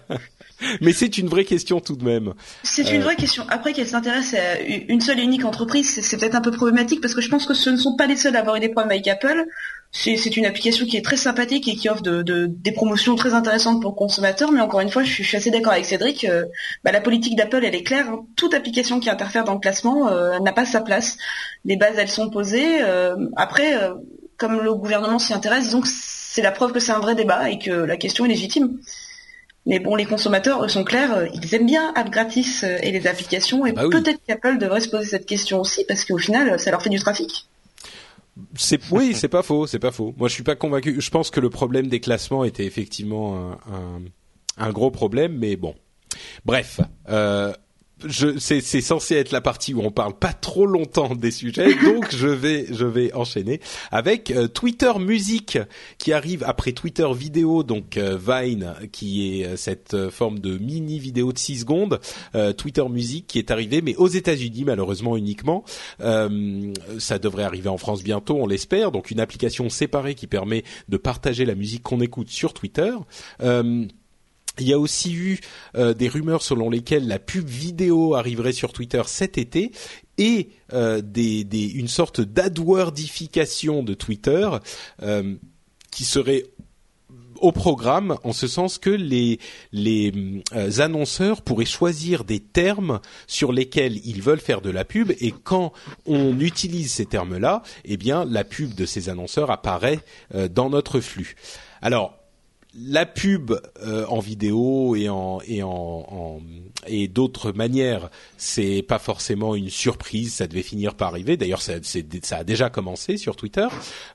mais 0.82 0.94
c'est 0.94 1.18
une 1.18 1.28
vraie 1.28 1.44
question 1.44 1.82
tout 1.82 1.96
de 1.98 2.04
même. 2.06 2.34
C'est 2.64 2.90
une 2.94 3.02
Euh, 3.02 3.04
vraie 3.04 3.16
question. 3.18 3.44
Après 3.50 3.74
qu'elle 3.74 3.88
s'intéresse 3.88 4.34
à 4.34 4.62
une 4.62 5.02
seule 5.02 5.20
et 5.20 5.24
unique 5.24 5.44
entreprise, 5.44 5.90
c'est- 6.02 6.18
peut-être 6.18 6.36
un 6.36 6.42
peu 6.42 6.52
problématique 6.52 7.02
parce 7.02 7.14
que 7.14 7.22
je 7.22 7.30
pense 7.30 7.46
que 7.46 7.54
ce 7.54 7.70
ne 7.70 7.76
sont 7.78 7.96
pas 7.98 8.06
les 8.08 8.16
seuls 8.16 8.36
à 8.36 8.40
avoir 8.40 8.56
eu 8.56 8.60
des 8.62 8.70
problèmes 8.70 8.92
avec 8.92 9.08
Apple. 9.08 9.46
C'est 9.92 10.16
c'est 10.18 10.38
une 10.38 10.46
application 10.46 10.86
qui 10.88 10.98
est 10.98 11.04
très 11.04 11.18
sympathique 11.18 11.68
et 11.68 11.76
qui 11.76 11.88
offre 11.90 12.02
de, 12.02 12.22
de- 12.24 12.48
des 12.48 12.72
promotions 12.72 13.16
très 13.16 13.34
intéressantes 13.34 13.82
pour 13.82 13.92
le 13.92 13.96
consommateur. 13.96 14.52
Mais 14.52 14.62
encore 14.62 14.80
une 14.80 14.90
fois, 14.90 15.04
je 15.04 15.12
suis, 15.12 15.24
je 15.24 15.28
suis 15.28 15.38
assez 15.38 15.52
d'accord 15.52 15.74
avec 15.74 15.86
Cédric. 15.86 16.24
euh, 16.24 16.46
bah, 16.84 16.92
la 16.94 17.02
politique 17.02 17.36
d'Apple, 17.36 17.64
elle 17.66 17.76
est 17.76 17.84
claire. 17.84 18.08
hein. 18.10 18.26
Toute 18.38 18.54
application 18.54 19.00
qui 19.02 19.10
interfère 19.10 19.44
dans 19.44 19.54
le 19.54 19.60
classement 19.60 20.08
euh, 20.08 20.40
n'a 20.40 20.54
pas 20.54 20.66
sa 20.66 20.80
place. 20.82 21.18
Les 21.66 21.76
bases, 21.76 21.96
elles 21.98 22.08
sont 22.10 22.30
posées. 22.30 22.82
euh, 22.82 23.16
après, 23.36 23.76
euh, 23.76 23.94
comme 24.38 24.62
le 24.62 24.74
gouvernement 24.74 25.20
s'y 25.20 25.34
intéresse, 25.34 25.74
que 25.74 25.88
c'est 25.88 26.42
la 26.42 26.52
preuve 26.52 26.72
que 26.72 26.80
c'est 26.80 26.92
un 26.92 27.00
vrai 27.00 27.16
débat 27.16 27.50
et 27.50 27.60
que 27.60 27.72
la 27.72 27.98
question 27.98 28.26
est 28.26 28.30
légitime. 28.30 28.80
Mais 29.66 29.80
bon, 29.80 29.96
les 29.96 30.06
consommateurs, 30.06 30.64
eux, 30.64 30.68
sont 30.68 30.84
clairs, 30.84 31.28
ils 31.34 31.56
aiment 31.56 31.66
bien 31.66 31.94
App 31.96 32.10
gratis 32.10 32.64
et 32.64 32.92
les 32.92 33.08
applications, 33.08 33.66
et 33.66 33.72
bah 33.72 33.84
oui. 33.86 33.92
peut-être 33.92 34.20
qu'Apple 34.28 34.58
devrait 34.58 34.82
se 34.82 34.90
poser 34.90 35.06
cette 35.06 35.26
question 35.26 35.62
aussi, 35.62 35.86
parce 35.88 36.04
qu'au 36.04 36.18
final, 36.18 36.60
ça 36.60 36.70
leur 36.72 36.82
fait 36.82 36.90
du 36.90 37.00
trafic. 37.00 37.48
C'est 38.56 38.80
oui, 38.92 39.14
c'est 39.14 39.28
pas 39.28 39.44
faux, 39.44 39.68
c'est 39.68 39.80
pas 39.80 39.92
faux. 39.92 40.14
Moi, 40.18 40.28
je 40.28 40.34
suis 40.34 40.44
pas 40.44 40.56
convaincu. 40.56 41.00
Je 41.00 41.10
pense 41.12 41.30
que 41.30 41.40
le 41.40 41.50
problème 41.50 41.88
des 41.88 42.00
classements 42.00 42.44
était 42.44 42.66
effectivement 42.66 43.38
un, 43.38 43.52
un, 43.72 44.02
un 44.58 44.72
gros 44.72 44.92
problème, 44.92 45.38
mais 45.38 45.56
bon. 45.56 45.76
Bref, 46.44 46.80
euh, 47.10 47.54
je, 48.06 48.38
c'est, 48.38 48.62
c'est 48.62 48.82
censé 48.82 49.16
être 49.16 49.32
la 49.32 49.42
partie 49.42 49.74
où 49.74 49.82
on 49.82 49.92
parle 49.92 50.14
pas 50.14 50.34
trop 50.34 50.66
longtemps 50.66 51.16
des 51.16 51.32
sujets, 51.32 51.74
donc 51.84 52.14
je 52.16 52.28
vais, 52.28 52.68
je 52.72 52.86
vais 52.86 53.14
enchaîner 53.14 53.60
avec 53.92 54.32
euh, 54.32 54.48
Twitter 54.48 54.92
Music 55.00 55.60
qui 55.98 56.14
arrive 56.14 56.44
après 56.46 56.72
Twitter 56.72 57.08
Vidéo, 57.14 57.64
donc 57.64 57.98
euh, 57.98 58.18
Vine 58.18 58.74
qui 58.92 59.42
est 59.42 59.46
euh, 59.46 59.56
cette 59.56 60.10
forme 60.10 60.40
de 60.40 60.58
mini 60.58 61.00
vidéo 61.00 61.32
de 61.32 61.38
6 61.38 61.60
secondes, 61.60 62.00
Twitter 62.58 62.84
Music 62.90 63.28
qui 63.28 63.40
est 63.40 63.52
arrivé, 63.52 63.82
mais 63.82 63.96
aux 63.96 64.08
États-Unis 64.08 64.64
malheureusement 64.66 65.18
uniquement. 65.18 65.64
Ça 66.00 67.20
devrait 67.20 67.44
arriver 67.44 67.70
en 67.70 67.78
France 67.78 68.04
bientôt, 68.04 68.38
on 68.40 68.48
l'espère. 68.48 68.92
Donc 68.92 69.12
une 69.12 69.20
application 69.20 69.70
séparée 69.70 70.16
qui 70.16 70.28
permet 70.28 70.64
de 70.90 70.98
partager 70.98 71.46
la 71.46 71.56
musique 71.56 71.84
qu'on 71.84 72.02
écoute 72.02 72.30
sur 72.30 72.54
Twitter. 72.54 72.92
Euh, 73.42 73.86
il 74.60 74.68
y 74.68 74.74
a 74.74 74.80
aussi 74.80 75.14
eu 75.14 75.40
euh, 75.76 75.94
des 75.94 76.08
rumeurs 76.08 76.44
selon 76.44 76.70
lesquelles 76.70 77.08
la 77.08 77.20
pub 77.20 77.48
vidéo 77.48 78.16
arriverait 78.16 78.52
sur 78.52 78.72
Twitter 78.72 79.02
cet 79.08 79.38
été 79.38 79.72
et 80.18 80.50
euh, 80.74 81.02
une 81.16 81.88
sorte 81.88 82.22
d'adwordification 82.22 83.82
de 83.82 83.94
Twitter 83.96 84.50
euh, 85.02 85.36
qui 85.92 86.06
serait 86.06 86.46
au 87.38 87.52
programme 87.52 88.18
en 88.24 88.32
ce 88.32 88.48
sens 88.48 88.78
que 88.78 88.92
les, 88.92 89.40
annonceurs 90.80 91.42
pourraient 91.42 91.66
choisir 91.66 92.24
des 92.24 92.40
termes 92.40 93.02
sur 93.28 93.52
lesquels 93.52 94.00
ils 94.06 94.22
veulent 94.22 94.40
faire 94.40 94.62
de 94.62 94.70
la 94.70 94.86
pub 94.86 95.12
et 95.20 95.34
quand 95.44 95.74
on 96.06 96.40
utilise 96.40 96.94
ces 96.94 97.06
termes-là, 97.06 97.64
eh 97.84 97.98
bien 97.98 98.24
la 98.24 98.46
pub 98.46 98.76
de 98.76 98.86
ces 98.86 99.10
annonceurs 99.10 99.52
apparaît 99.52 100.00
dans 100.52 100.70
notre 100.70 101.02
flux. 101.02 101.36
Alors 101.82 102.23
la 102.76 103.06
pub 103.06 103.52
euh, 103.84 104.06
en 104.08 104.20
vidéo 104.20 104.96
et 104.96 105.10
en 105.10 105.40
et 105.48 105.62
en, 105.64 106.42
et 106.88 107.08
d'autres 107.08 107.52
manières, 107.52 108.10
c'est 108.38 108.82
pas 108.82 109.00
forcément 109.00 109.56
une 109.56 109.70
surprise. 109.70 110.34
Ça 110.34 110.48
devait 110.48 110.64
finir 110.64 110.96
par 110.96 111.10
arriver. 111.10 111.38
D'ailleurs, 111.38 111.62
ça, 111.62 111.74
ça 111.82 112.38
a 112.38 112.44
déjà 112.44 112.70
commencé 112.70 113.18
sur 113.18 113.36
Twitter. 113.36 113.68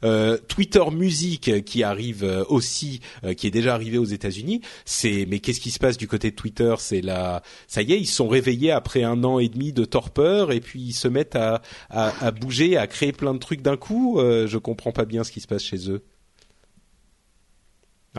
Euh, 0.04 0.38
Twitter 0.48 0.84
Music 0.92 1.64
qui 1.64 1.82
arrive 1.82 2.24
euh, 2.24 2.44
aussi, 2.48 3.00
euh, 3.24 3.34
qui 3.34 3.46
est 3.46 3.50
déjà 3.50 3.74
arrivé 3.74 3.98
aux 3.98 4.04
États-Unis. 4.04 4.60
C'est 4.84 5.26
mais 5.28 5.38
qu'est-ce 5.38 5.60
qui 5.60 5.70
se 5.70 5.78
passe 5.78 5.96
du 5.96 6.08
côté 6.08 6.30
de 6.30 6.36
Twitter? 6.36 6.74
C'est 6.78 7.00
la, 7.00 7.42
ça 7.66 7.82
y 7.82 7.92
est, 7.92 7.98
ils 7.98 8.06
sont 8.06 8.28
réveillés 8.28 8.72
après 8.72 9.02
un 9.02 9.22
an 9.24 9.38
et 9.38 9.48
demi 9.48 9.72
de 9.72 9.84
torpeur 9.84 10.52
et 10.52 10.60
puis 10.60 10.80
ils 10.80 10.92
se 10.92 11.08
mettent 11.08 11.36
à 11.36 11.62
à, 11.90 12.12
à 12.24 12.30
bouger, 12.30 12.76
à 12.76 12.86
créer 12.86 13.12
plein 13.12 13.34
de 13.34 13.38
trucs 13.38 13.62
d'un 13.62 13.76
coup. 13.76 14.18
Euh, 14.18 14.46
je 14.46 14.58
comprends 14.58 14.92
pas 14.92 15.04
bien 15.04 15.24
ce 15.24 15.32
qui 15.32 15.40
se 15.40 15.46
passe 15.46 15.62
chez 15.62 15.90
eux. 15.90 16.02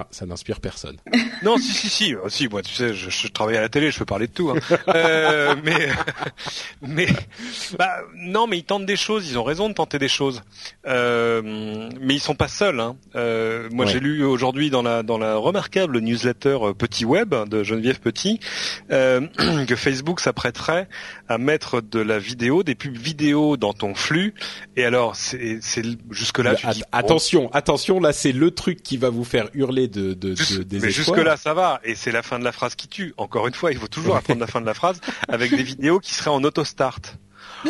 Ah, 0.01 0.07
ça 0.11 0.25
n'inspire 0.25 0.61
personne. 0.61 0.97
Non, 1.41 1.57
si, 1.57 1.71
si, 1.73 1.89
si, 1.89 2.15
euh, 2.15 2.27
si. 2.27 2.47
Moi, 2.49 2.61
tu 2.61 2.73
sais, 2.73 2.93
je, 2.93 3.09
je 3.09 3.27
travaille 3.29 3.55
à 3.55 3.61
la 3.61 3.69
télé, 3.69 3.91
je 3.91 3.99
peux 3.99 4.05
parler 4.05 4.27
de 4.27 4.33
tout. 4.33 4.49
Hein. 4.49 4.59
Euh, 4.89 5.55
mais, 5.63 5.89
mais, 6.81 7.07
bah, 7.77 7.99
non, 8.15 8.45
mais 8.47 8.57
ils 8.57 8.63
tentent 8.63 8.85
des 8.85 8.95
choses. 8.97 9.29
Ils 9.29 9.37
ont 9.37 9.43
raison 9.43 9.69
de 9.69 9.73
tenter 9.73 9.99
des 9.99 10.07
choses. 10.09 10.41
Euh, 10.85 11.89
mais 12.01 12.15
ils 12.15 12.19
sont 12.19 12.35
pas 12.35 12.47
seuls. 12.49 12.79
Hein. 12.79 12.95
Euh, 13.15 13.69
moi, 13.71 13.85
Ouais. 13.85 13.91
j'ai 13.91 13.99
lu 13.99 14.23
aujourd'hui 14.25 14.69
dans 14.69 14.81
la 14.81 15.01
dans 15.03 15.17
la 15.17 15.35
remarquable 15.37 15.99
newsletter 15.99 16.57
Petit 16.77 17.05
Web 17.05 17.33
de 17.47 17.63
Geneviève 17.63 17.99
Petit 17.99 18.39
euh, 18.91 19.21
que 19.67 19.75
Facebook 19.75 20.19
s'apprêterait 20.19 20.87
à 21.29 21.37
mettre 21.37 21.79
de 21.81 21.99
la 21.99 22.19
vidéo, 22.19 22.63
des 22.63 22.75
pubs 22.75 22.97
vidéo 22.97 23.55
dans 23.55 23.73
ton 23.73 23.95
flux. 23.95 24.33
Et 24.75 24.83
alors, 24.83 25.15
c'est 25.15 25.59
c'est 25.61 25.83
jusque 26.09 26.39
là. 26.39 26.55
Tu 26.55 26.67
dis, 26.67 26.79
bon, 26.81 26.85
attention, 26.91 27.49
attention, 27.53 27.99
là 27.99 28.11
c'est 28.11 28.31
le 28.31 28.51
truc 28.51 28.83
qui 28.83 28.97
va 28.97 29.09
vous 29.09 29.23
faire 29.23 29.49
hurler 29.53 29.87
de, 29.87 30.13
de, 30.13 30.33
de 30.33 30.63
des 30.63 30.79
mais 30.79 30.89
jusque 30.91 31.15
là 31.17 31.37
ça 31.37 31.53
va 31.53 31.79
et 31.83 31.95
c'est 31.95 32.11
la 32.11 32.23
fin 32.23 32.39
de 32.39 32.43
la 32.43 32.51
phrase 32.51 32.75
qui 32.75 32.87
tue. 32.87 33.13
Encore 33.17 33.47
une 33.47 33.53
fois, 33.53 33.71
il 33.71 33.77
faut 33.77 33.87
toujours 33.87 34.15
apprendre 34.15 34.39
la 34.41 34.47
fin 34.47 34.59
de 34.59 34.65
la 34.65 34.73
phrase 34.73 34.99
avec 35.27 35.51
des 35.55 35.63
vidéos 35.63 35.99
qui 35.99 36.13
seraient 36.13 36.31
en 36.31 36.43
auto 36.43 36.63
start. 36.65 37.17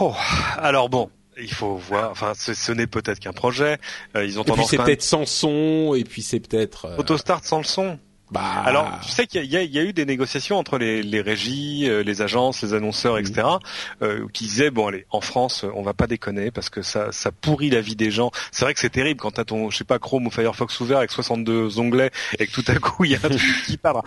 Oh, 0.00 0.14
alors 0.58 0.88
bon, 0.88 1.10
il 1.40 1.52
faut 1.52 1.76
voir. 1.76 2.10
Enfin, 2.10 2.32
ce, 2.36 2.54
ce 2.54 2.72
n'est 2.72 2.86
peut-être 2.88 3.18
qu'un 3.20 3.32
projet. 3.32 3.78
Euh, 4.16 4.24
ils 4.24 4.38
ont 4.38 4.42
Et 4.42 4.44
puis 4.46 4.52
tendance 4.54 4.70
c'est 4.70 4.76
peut-être 4.78 5.02
sans 5.02 5.26
son, 5.26 5.94
et 5.96 6.04
puis 6.04 6.22
c'est 6.22 6.40
peut-être. 6.40 6.86
euh, 6.86 6.96
auto 6.98 7.16
start 7.16 7.44
sans 7.44 7.58
le 7.58 7.64
son. 7.64 7.98
Bah... 8.30 8.62
Alors, 8.64 8.90
tu 9.02 9.10
sais 9.10 9.26
qu'il 9.26 9.44
y, 9.44 9.56
y, 9.56 9.78
a 9.78 9.82
eu 9.82 9.92
des 9.92 10.04
négociations 10.04 10.56
entre 10.56 10.78
les, 10.78 11.02
les 11.02 11.20
régies, 11.20 11.88
euh, 11.88 12.02
les 12.02 12.22
agences, 12.22 12.62
les 12.62 12.74
annonceurs, 12.74 13.18
etc., 13.18 13.42
mhm. 13.42 13.58
euh, 14.02 14.26
qui 14.32 14.44
disaient 14.44 14.70
bon 14.70 14.88
allez, 14.88 15.06
en 15.10 15.20
France, 15.20 15.64
on 15.74 15.82
va 15.82 15.94
pas 15.94 16.06
déconner 16.06 16.50
parce 16.50 16.70
que 16.70 16.82
ça, 16.82 17.12
ça 17.12 17.30
pourrit 17.30 17.70
la 17.70 17.80
vie 17.80 17.96
des 17.96 18.10
gens. 18.10 18.30
C'est 18.50 18.64
vrai 18.64 18.74
que 18.74 18.80
c'est 18.80 18.90
terrible 18.90 19.20
quand 19.20 19.32
t'as 19.32 19.44
ton, 19.44 19.70
je 19.70 19.78
sais 19.78 19.84
pas, 19.84 19.98
Chrome 19.98 20.26
ou 20.26 20.30
Firefox 20.30 20.80
ouvert 20.80 20.98
avec 20.98 21.10
62 21.10 21.78
onglets 21.78 22.10
et 22.38 22.46
que 22.46 22.52
tout 22.52 22.64
à 22.66 22.74
coup 22.74 23.04
il 23.04 23.12
y 23.12 23.14
a 23.14 23.18
un 23.22 23.28
truc 23.28 23.64
qui 23.66 23.76
parle 23.76 24.02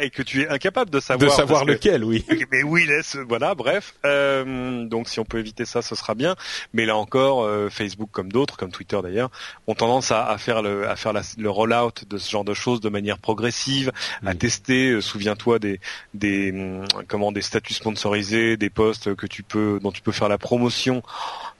et 0.00 0.10
que 0.10 0.22
tu 0.22 0.42
es 0.42 0.48
incapable 0.48 0.90
de 0.90 1.00
savoir 1.00 1.30
de 1.30 1.34
savoir 1.34 1.64
lequel, 1.64 2.04
oui. 2.04 2.24
Mais 2.52 2.62
oui, 2.62 2.86
laisse, 2.86 3.16
voilà, 3.28 3.54
bref. 3.54 3.94
Euh, 4.04 4.84
donc 4.84 5.08
si 5.08 5.20
on 5.20 5.24
peut 5.24 5.38
éviter 5.38 5.64
ça, 5.64 5.82
ce 5.82 5.94
sera 5.94 6.14
bien. 6.14 6.36
Mais 6.72 6.86
là 6.86 6.96
encore, 6.96 7.42
euh, 7.42 7.68
Facebook 7.70 8.10
comme 8.12 8.30
d'autres, 8.30 8.56
comme 8.56 8.70
Twitter 8.70 8.98
d'ailleurs, 9.02 9.30
ont 9.66 9.74
tendance 9.74 10.10
à, 10.12 10.36
faire 10.38 10.62
le 10.62 10.88
à 10.88 10.96
faire 10.96 11.12
le 11.12 11.50
rollout 11.50 11.92
de 12.08 12.18
ce 12.20 12.30
genre 12.30 12.44
de 12.44 12.54
choses 12.54 12.80
de 12.80 12.88
manière 12.88 13.18
progressive, 13.18 13.92
à 14.24 14.34
tester. 14.34 14.90
euh, 14.90 15.00
Souviens-toi 15.00 15.58
des, 15.58 15.80
des, 16.14 16.52
hum, 16.52 16.84
comment, 17.08 17.32
des 17.32 17.42
statuts 17.42 17.74
sponsorisés, 17.74 18.56
des 18.56 18.70
posts 18.70 19.14
que 19.14 19.26
tu 19.26 19.42
peux, 19.42 19.80
dont 19.82 19.92
tu 19.92 20.02
peux 20.02 20.12
faire 20.12 20.28
la 20.28 20.38
promotion, 20.38 21.02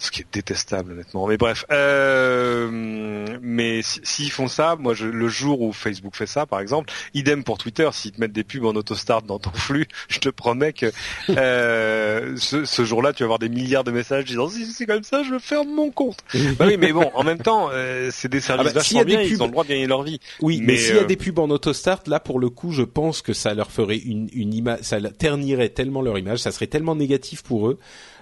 ce 0.00 0.10
qui 0.10 0.22
est 0.22 0.26
détestable 0.32 0.92
honnêtement. 0.92 1.26
Mais 1.28 1.36
bref, 1.36 1.64
euh, 1.70 3.38
mais 3.42 3.82
si- 3.82 4.00
s'ils 4.02 4.30
font 4.32 4.48
ça, 4.48 4.76
moi, 4.78 4.94
je, 4.94 5.06
le 5.06 5.28
jour 5.28 5.60
où 5.60 5.72
Facebook 5.72 6.16
fait 6.16 6.26
ça, 6.26 6.46
par 6.46 6.60
exemple, 6.60 6.92
idem 7.14 7.44
pour 7.44 7.58
Twitter, 7.58 7.88
s'ils 7.92 8.12
te 8.12 8.20
mettent 8.20 8.32
des 8.32 8.42
pubs 8.44 8.64
en 8.64 8.74
auto-start 8.74 9.26
dans 9.26 9.38
ton 9.38 9.52
flux, 9.52 9.86
je 10.08 10.18
te 10.18 10.28
promets 10.28 10.72
que 10.72 10.90
euh, 11.28 12.34
ce, 12.36 12.64
ce 12.64 12.84
jour-là, 12.84 13.12
tu 13.12 13.22
vas 13.22 13.26
avoir 13.26 13.38
des 13.38 13.48
milliards 13.48 13.84
de 13.84 13.90
messages 13.90 14.24
disant 14.24 14.48
si 14.48 14.66
c'est 14.66 14.86
comme 14.86 15.02
ça, 15.04 15.22
je 15.22 15.38
ferme 15.38 15.68
mon 15.68 15.90
compte. 15.90 16.18
bah 16.58 16.64
oui, 16.66 16.76
mais 16.78 16.92
bon, 16.92 17.10
en 17.14 17.22
même 17.22 17.38
temps, 17.38 17.68
euh, 17.72 18.08
c'est 18.12 18.28
des 18.28 18.40
services 18.40 18.70
Ah 18.70 18.74
bah, 18.74 18.82
s'il 18.82 18.96
y 18.96 19.00
a 19.00 19.04
vachement 19.04 19.18
des 19.20 19.22
bien, 19.22 19.30
ils 19.30 19.36
pubs- 19.36 19.42
ont 19.42 19.46
le 19.46 19.52
droit 19.52 19.64
de 19.64 19.68
gagner 19.68 19.86
leur 19.86 20.02
vie. 20.02 20.18
Oui, 20.40 20.58
mais, 20.60 20.72
Mais, 20.72 20.76
s'il 20.78 20.94
y 20.96 20.98
a 20.98 21.02
euh, 21.02 21.04
des 21.06 21.16
pubs 21.16 21.38
en 21.38 21.50
autostart, 21.50 22.02
là 22.06 22.20
pour 22.20 22.38
le 22.40 22.48
coup, 22.50 22.72
je 22.72 22.82
pense 22.82 23.22
que 23.22 23.32
ça 23.32 23.54
leur 23.54 23.70
ferait 23.70 23.98
une, 23.98 24.28
une 24.32 24.54
image, 24.54 24.80
ça 24.82 24.98
ternirait 25.10 25.68
tellement 25.70 26.02
leur 26.02 26.18
image, 26.18 26.38
ça 26.38 26.52
serait 26.52 26.66
tellement 26.66 26.94
négatif 26.96 27.42
pour 27.42 27.68
eux 27.68 27.78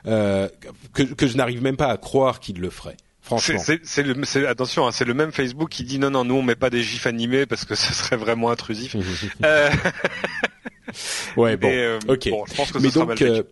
euh, 0.09 0.49
que, 0.95 1.03
que 1.03 1.27
je 1.27 1.37
n'arrive 1.37 1.63
même 1.63 1.77
pas 1.77 1.89
à 1.89 1.97
croire 1.97 2.41
qu'ils 2.41 2.61
le 2.61 2.71
feraient. 2.71 2.97
C'est, 3.23 3.27
Franchement. 3.29 3.59
c'est, 3.59 3.81
c'est 3.85 4.03
le, 4.03 4.49
attention, 4.49 4.87
hein, 4.87 4.93
c'est 4.93 5.05
le 5.05 5.13
même 5.13 5.33
Facebook 5.33 5.69
qui 5.69 5.85
dit 5.85 5.99
non, 5.99 6.11
non, 6.11 6.25
nous 6.25 6.37
on 6.37 6.43
met 6.43 6.57
pas 6.57 6.71
des 6.71 6.83
gifs 6.83 7.07
animés 7.07 7.45
parce 7.45 7.65
que 7.67 7.75
ce 7.77 7.93
serait 7.93 8.17
vraiment 8.17 8.51
intrusif. 8.51 8.97
Euh, 9.45 9.71
ouais, 11.37 11.57
bon, 11.59 11.71
euh, 11.71 11.99
ok. 12.09 12.31
bon, 12.31 12.45
je 12.47 12.55
pense 12.55 12.73
que 12.73 12.79
mais 12.79 12.91
sera 12.91 13.05
mal 13.05 13.45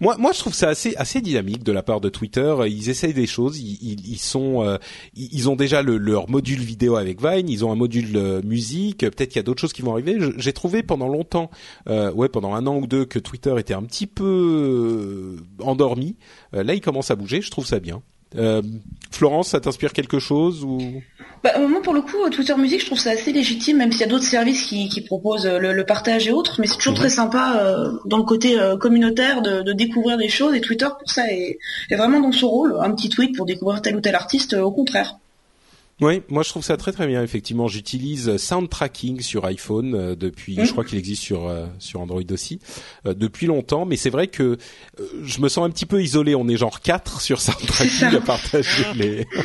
moi, 0.00 0.16
moi, 0.18 0.32
je 0.32 0.38
trouve 0.38 0.54
ça 0.54 0.68
assez, 0.68 0.94
assez 0.96 1.20
dynamique 1.20 1.64
de 1.64 1.72
la 1.72 1.82
part 1.82 2.00
de 2.00 2.08
Twitter. 2.08 2.54
Ils 2.66 2.88
essayent 2.88 3.14
des 3.14 3.26
choses. 3.26 3.58
Ils, 3.58 3.78
ils, 3.82 4.12
ils 4.12 4.18
sont, 4.18 4.64
euh, 4.64 4.78
ils 5.14 5.48
ont 5.48 5.56
déjà 5.56 5.82
le, 5.82 5.96
leur 5.96 6.30
module 6.30 6.60
vidéo 6.60 6.96
avec 6.96 7.20
Vine. 7.22 7.48
Ils 7.48 7.64
ont 7.64 7.72
un 7.72 7.76
module 7.76 8.16
euh, 8.16 8.42
musique. 8.42 9.00
Peut-être 9.00 9.28
qu'il 9.28 9.36
y 9.36 9.40
a 9.40 9.42
d'autres 9.42 9.60
choses 9.60 9.72
qui 9.72 9.82
vont 9.82 9.92
arriver. 9.92 10.18
J'ai 10.36 10.52
trouvé 10.52 10.82
pendant 10.82 11.08
longtemps, 11.08 11.50
euh, 11.88 12.12
ouais, 12.12 12.28
pendant 12.28 12.54
un 12.54 12.66
an 12.66 12.76
ou 12.76 12.86
deux, 12.86 13.04
que 13.04 13.18
Twitter 13.18 13.54
était 13.58 13.74
un 13.74 13.82
petit 13.82 14.06
peu 14.06 14.24
euh, 14.24 15.64
endormi. 15.64 16.16
Euh, 16.54 16.62
là, 16.62 16.74
il 16.74 16.80
commence 16.80 17.10
à 17.10 17.16
bouger. 17.16 17.40
Je 17.40 17.50
trouve 17.50 17.66
ça 17.66 17.80
bien. 17.80 18.02
Euh, 18.36 18.62
Florence, 19.10 19.48
ça 19.48 19.60
t'inspire 19.60 19.92
quelque 19.92 20.18
chose 20.18 20.64
ou? 20.64 20.78
Bah, 21.44 21.50
moi, 21.58 21.82
pour 21.82 21.92
le 21.92 22.00
coup, 22.02 22.16
Twitter 22.30 22.54
Music, 22.56 22.80
je 22.80 22.86
trouve 22.86 22.98
ça 22.98 23.10
assez 23.10 23.32
légitime, 23.32 23.76
même 23.78 23.90
s'il 23.92 24.00
y 24.02 24.04
a 24.04 24.06
d'autres 24.06 24.24
services 24.24 24.62
qui, 24.64 24.88
qui 24.88 25.00
proposent 25.02 25.44
euh, 25.46 25.58
le, 25.58 25.72
le 25.72 25.84
partage 25.84 26.26
et 26.28 26.32
autres, 26.32 26.60
mais 26.60 26.66
c'est 26.66 26.76
toujours 26.76 26.92
Mhm. 26.92 26.98
très 26.98 27.08
sympa 27.10 27.56
euh, 27.60 27.90
dans 28.06 28.16
le 28.18 28.22
côté 28.22 28.58
euh, 28.58 28.76
communautaire 28.76 29.42
de, 29.42 29.62
de 29.62 29.72
découvrir 29.72 30.16
des 30.18 30.28
choses, 30.28 30.54
et 30.54 30.60
Twitter, 30.60 30.86
pour 30.98 31.10
ça, 31.10 31.30
est, 31.30 31.58
est 31.90 31.96
vraiment 31.96 32.20
dans 32.20 32.32
son 32.32 32.48
rôle. 32.48 32.76
Un 32.80 32.92
petit 32.94 33.08
tweet 33.08 33.36
pour 33.36 33.44
découvrir 33.44 33.82
tel 33.82 33.96
ou 33.96 34.00
tel 34.00 34.14
artiste, 34.14 34.54
euh, 34.54 34.62
au 34.62 34.70
contraire. 34.72 35.16
Oui, 36.00 36.22
moi 36.28 36.42
je 36.42 36.48
trouve 36.48 36.64
ça 36.64 36.76
très 36.76 36.90
très 36.90 37.06
bien. 37.06 37.22
Effectivement, 37.22 37.68
j'utilise 37.68 38.36
Sound 38.36 38.68
Tracking 38.68 39.20
sur 39.20 39.44
iPhone 39.44 39.94
euh, 39.94 40.14
depuis, 40.16 40.56
Mhm. 40.58 40.64
je 40.66 40.72
crois 40.72 40.84
qu'il 40.84 40.98
existe 40.98 41.22
sur 41.22 41.46
euh, 41.48 41.66
sur 41.78 42.00
Android 42.00 42.22
aussi 42.32 42.58
euh, 43.06 43.14
depuis 43.14 43.46
longtemps. 43.46 43.84
Mais 43.86 43.96
c'est 43.96 44.10
vrai 44.10 44.26
que 44.26 44.42
euh, 44.98 45.06
je 45.22 45.40
me 45.40 45.48
sens 45.48 45.64
un 45.64 45.70
petit 45.70 45.86
peu 45.86 46.02
isolé. 46.02 46.34
On 46.34 46.48
est 46.48 46.56
genre 46.56 46.80
quatre 46.80 47.20
sur 47.20 47.40
Sound 47.42 47.64
Tracking 47.66 48.10
ça. 48.10 48.16
à 48.16 48.20
partager 48.20 48.84
les. 48.96 49.26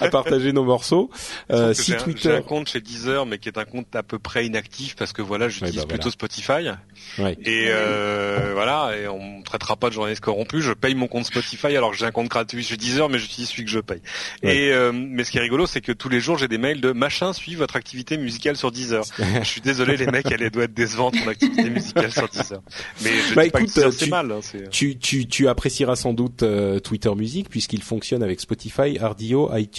à 0.00 0.08
partager 0.08 0.52
nos 0.52 0.64
morceaux. 0.64 1.10
Euh, 1.50 1.74
si 1.74 1.96
Twitter, 1.96 2.30
j'ai 2.30 2.36
un 2.36 2.42
compte 2.42 2.68
chez 2.68 2.80
Deezer, 2.80 3.26
mais 3.26 3.38
qui 3.38 3.48
est 3.48 3.58
un 3.58 3.64
compte 3.64 3.94
à 3.94 4.02
peu 4.02 4.18
près 4.18 4.46
inactif 4.46 4.96
parce 4.96 5.12
que 5.12 5.22
voilà, 5.22 5.48
j'utilise 5.48 5.82
bah 5.82 5.86
plutôt 5.88 6.10
Spotify. 6.10 6.70
Ouais. 7.18 7.36
Et 7.44 7.66
euh, 7.68 8.50
voilà, 8.54 8.92
et 8.96 9.08
on 9.08 9.38
me 9.38 9.42
traitera 9.42 9.76
pas 9.76 9.88
de 9.88 9.94
journaliste 9.94 10.22
corrompu. 10.22 10.62
Je 10.62 10.72
paye 10.72 10.94
mon 10.94 11.06
compte 11.06 11.26
Spotify 11.26 11.76
alors 11.76 11.90
que 11.90 11.96
j'ai 11.96 12.06
un 12.06 12.10
compte 12.10 12.28
gratuit 12.28 12.62
chez 12.62 12.76
Deezer, 12.76 13.08
mais 13.08 13.18
j'utilise 13.18 13.50
celui 13.50 13.64
que 13.64 13.70
je 13.70 13.80
paye. 13.80 14.02
Et 14.42 14.72
euh, 14.72 14.92
mais 14.92 15.24
ce 15.24 15.30
qui 15.30 15.38
est 15.38 15.42
rigolo, 15.42 15.66
c'est 15.66 15.80
que 15.80 15.92
tous 15.92 16.08
les 16.08 16.20
jours 16.20 16.38
j'ai 16.38 16.48
des 16.48 16.58
mails 16.58 16.80
de 16.80 16.92
machin 16.92 17.32
suit 17.32 17.54
votre 17.54 17.76
activité 17.76 18.16
musicale 18.16 18.56
sur 18.56 18.70
Deezer. 18.70 19.04
je 19.42 19.48
suis 19.48 19.60
désolé 19.60 19.96
les 19.96 20.06
mecs, 20.06 20.30
elle 20.30 20.50
doit 20.50 20.64
être 20.64 20.74
décevante 20.74 21.14
mon 21.16 21.28
activité 21.28 21.70
musicale 21.70 22.12
sur 22.12 22.28
Deezer. 22.28 22.60
Mais 23.02 23.10
je 23.28 23.34
bah, 23.34 23.42
dis 23.42 23.48
écoute, 23.48 23.72
pas 23.74 23.82
que 23.82 23.90
c'est 23.90 24.08
mal. 24.08 24.30
Hein, 24.32 24.40
tu, 24.70 24.98
tu, 24.98 25.26
tu 25.26 25.48
apprécieras 25.48 25.96
sans 25.96 26.12
doute 26.12 26.42
euh, 26.42 26.78
Twitter 26.78 27.14
Music 27.14 27.48
puisqu'il 27.48 27.82
fonctionne 27.82 28.22
avec 28.22 28.40
Spotify, 28.40 28.98
RDO, 28.98 29.50
iTunes 29.56 29.69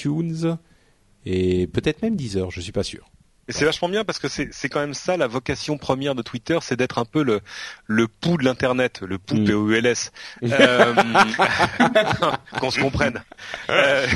et 1.26 1.68
peut-être 1.68 2.02
même 2.02 2.16
Deezer, 2.16 2.50
je 2.52 2.62
suis 2.62 2.72
pas 2.72 2.84
sûr. 2.84 3.10
Et 3.52 3.54
c'est 3.54 3.66
vachement 3.66 3.90
bien 3.90 4.06
parce 4.06 4.18
que 4.18 4.30
c'est 4.30 4.70
quand 4.70 4.80
même 4.80 4.94
ça 4.94 5.18
la 5.18 5.28
vocation 5.28 5.78
première 5.78 6.16
de 6.16 6.22
Twitter, 6.22 6.58
c'est 6.62 6.78
d'être 6.78 7.00
un 7.00 7.04
peu 7.04 7.22
le 7.22 7.42
le 7.86 8.08
pouls 8.08 8.38
de 8.38 8.46
l'internet, 8.46 9.02
le 9.06 9.18
pouls 9.18 9.40
mm. 9.40 9.72
u 9.72 9.76
l 9.76 9.86
s 9.88 10.14
euh, 10.44 10.94
qu'on 12.62 12.72
se 12.72 12.80
comprenne. 12.80 13.22
Euh, 13.70 14.08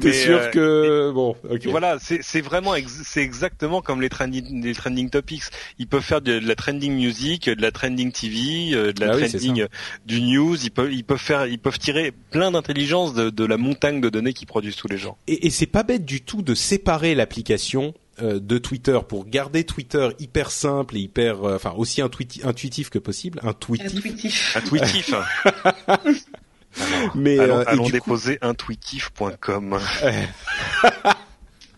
T'es 0.00 0.12
sûr 0.12 0.38
euh, 0.38 0.50
que 0.50 1.12
bon, 1.14 1.34
ok. 1.48 1.66
Voilà, 1.68 1.96
c'est 1.98 2.40
vraiment 2.42 2.74
c'est 2.86 3.22
exactement 3.22 3.80
comme 3.80 4.02
les 4.02 4.10
trending 4.10 4.62
les 4.62 4.74
trending 4.74 5.08
topics. 5.08 5.44
Ils 5.78 5.86
peuvent 5.86 6.02
faire 6.02 6.20
de, 6.20 6.32
la 6.32 6.54
trending 6.56 6.92
music, 6.92 7.48
de 7.48 7.62
la 7.62 7.70
trending 7.70 8.12
TV, 8.12 8.74
euh, 8.74 8.92
de 8.92 9.00
la 9.00 9.12
ah 9.12 9.16
trending 9.16 9.64
du 10.04 10.20
news. 10.20 10.62
Ils 10.62 10.70
peuvent 10.70 10.92
ils 10.92 11.04
peuvent 11.04 11.16
faire 11.16 11.46
ils 11.46 11.58
peuvent 11.58 11.78
tirer 11.78 12.12
plein 12.30 12.50
d'intelligence 12.50 13.14
de, 13.14 13.30
de 13.30 13.44
la 13.46 13.56
montagne 13.56 14.02
de 14.02 14.10
données 14.10 14.34
qu'ils 14.34 14.46
produisent 14.46 14.76
tous 14.76 14.88
les 14.88 14.98
jours. 14.98 15.16
Et, 15.26 15.46
et 15.46 15.50
c'est 15.50 15.64
pas 15.64 15.84
bête 15.84 16.04
du 16.04 16.20
tout 16.20 16.42
de 16.42 16.54
séparer 16.54 17.14
l'application 17.14 17.94
de 18.20 18.58
Twitter 18.58 18.98
pour 19.06 19.26
garder 19.26 19.64
Twitter 19.64 20.08
hyper 20.18 20.50
simple 20.50 20.96
et 20.96 21.00
hyper, 21.00 21.44
euh, 21.44 21.56
enfin 21.56 21.72
aussi 21.76 22.02
intuitif 22.02 22.90
que 22.90 22.98
possible, 22.98 23.40
intuitif. 23.42 24.56
Intuitif. 24.56 25.14
Mais 27.14 27.38
allons, 27.38 27.58
euh, 27.58 27.64
allons 27.66 27.88
déposer 27.88 28.38
intuitif.com. 28.42 29.78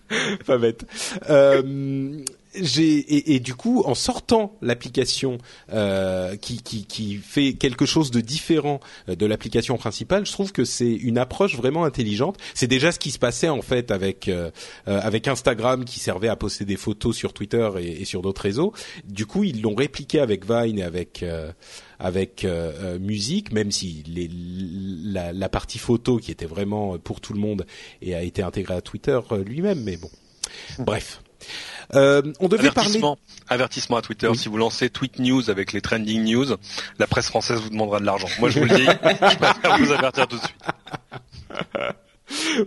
Pas 0.47 0.59
bête. 0.59 0.85
Euh, 1.29 2.25
j'ai 2.55 3.35
et, 3.35 3.41
du 3.41 3.55
coup 3.55 3.83
en 3.85 3.95
sortant 3.95 4.57
l'application 4.63 5.39
euh, 5.73 6.37
qui, 6.37 6.63
qui, 6.63 6.87
qui 6.87 7.17
fait 7.17 7.55
quelque 7.55 7.87
chose 7.87 8.11
de 8.11 8.21
différent 8.21 8.81
euh, 9.09 9.15
de 9.15 9.27
l'application 9.27 9.77
principale, 9.77 10.27
je 10.27 10.33
trouve 10.33 10.53
que 10.53 10.65
c'est 10.65 10.93
une 10.93 11.19
approche 11.19 11.57
vraiment 11.57 11.85
intelligente. 11.85 12.37
C'est 12.55 12.67
déjà 12.67 12.93
ce 12.93 12.99
qui 12.99 13.11
se 13.11 13.19
passait 13.19 13.49
en 13.49 13.63
fait 13.63 13.91
avec 13.91 14.29
euh, 14.29 14.51
euh 14.87 15.01
avec 15.09 15.29
Instagram 15.29 15.85
qui 15.85 16.01
servait 16.01 16.29
à 16.29 16.37
poster 16.37 16.65
des 16.65 16.77
photos 16.77 17.17
sur 17.17 17.33
Twitter 17.33 17.71
et, 17.79 18.03
et 18.03 18.05
sur 18.05 18.21
d'autres 18.21 18.43
réseaux. 18.43 18.73
Du 19.05 19.27
coup, 19.27 19.45
ils 19.45 19.63
l'ont 19.63 19.75
répliqué 19.75 20.21
avec 20.21 20.45
Vine 20.51 20.79
et 20.79 20.83
avec 20.83 21.23
euh, 21.23 21.53
avec 22.01 22.47
musique, 23.01 23.51
même 23.53 23.73
si 23.73 24.05
les, 24.07 24.31
la, 24.33 25.33
la, 25.33 25.49
partie 25.49 25.79
photo 25.79 26.19
qui 26.19 26.31
était 26.31 26.47
vraiment 26.47 26.97
pour 26.97 27.21
tout 27.21 27.33
le 27.33 27.41
monde 27.41 27.67
et 28.03 28.15
a 28.15 28.23
été 28.23 28.41
intégrée 28.41 28.75
à 28.75 28.81
Twitter 28.81 29.19
lui-même. 29.45 29.83
Mais 29.83 29.97
bon, 29.97 30.11
bref. 30.79 31.21
Euh, 31.95 32.23
on 32.41 32.49
devait 32.49 32.69
avertissement, 32.69 33.17
parler. 33.17 33.43
Avertissement 33.49 33.97
à 33.97 34.03
Twitter. 34.03 34.31
Si 34.35 34.49
vous 34.49 34.57
lancez 34.57 34.91
Tweet 34.91 35.19
News 35.19 35.51
avec 35.51 35.73
les 35.73 35.81
trending 35.81 36.25
news, 36.25 36.57
la 36.99 37.07
presse 37.07 37.29
française 37.29 37.61
vous 37.61 37.71
demandera 37.71 38.01
de 38.01 38.05
l'argent. 38.05 38.29
Moi, 38.39 38.51
je 38.51 38.61
vous 38.61 38.67
le 38.67 38.75
dis. 38.77 38.85
je 39.03 39.37
préfère 39.37 39.79
vous 39.79 39.93
avertir 39.93 40.29
tout 40.29 40.37
de 40.37 40.43
suite. 40.43 40.57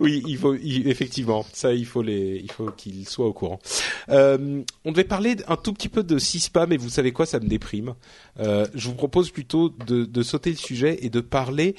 oui, 0.00 0.24
il 0.26 0.36
faut 0.38 0.54
effectivement 0.54 1.46
ça, 1.52 1.72
il 1.72 1.86
faut 1.86 2.02
les, 2.02 2.40
il 2.42 2.50
faut 2.50 2.72
qu'ils 2.72 3.08
soient 3.08 3.26
au 3.26 3.32
courant. 3.32 3.60
Euh, 4.08 4.62
on 4.84 4.90
devait 4.90 5.04
parler 5.04 5.36
un 5.46 5.56
tout 5.56 5.72
petit 5.72 5.88
peu 5.88 6.02
de 6.02 6.18
CISPA, 6.18 6.66
mais 6.66 6.76
vous 6.76 6.88
savez 6.88 7.12
quoi, 7.12 7.26
ça 7.26 7.38
me 7.38 7.46
déprime. 7.46 7.94
Euh, 8.40 8.66
je 8.74 8.88
vous 8.88 8.94
propose 8.94 9.30
plutôt 9.30 9.68
de, 9.68 10.04
de, 10.04 10.22
sauter 10.24 10.50
le 10.50 10.56
sujet 10.56 10.98
et 11.02 11.10
de 11.10 11.20
parler 11.20 11.76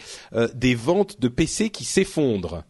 des 0.53 0.75
ventes 0.75 1.19
de 1.19 1.27
PC 1.27 1.71
qui 1.71 1.83
s'effondrent. 1.83 2.63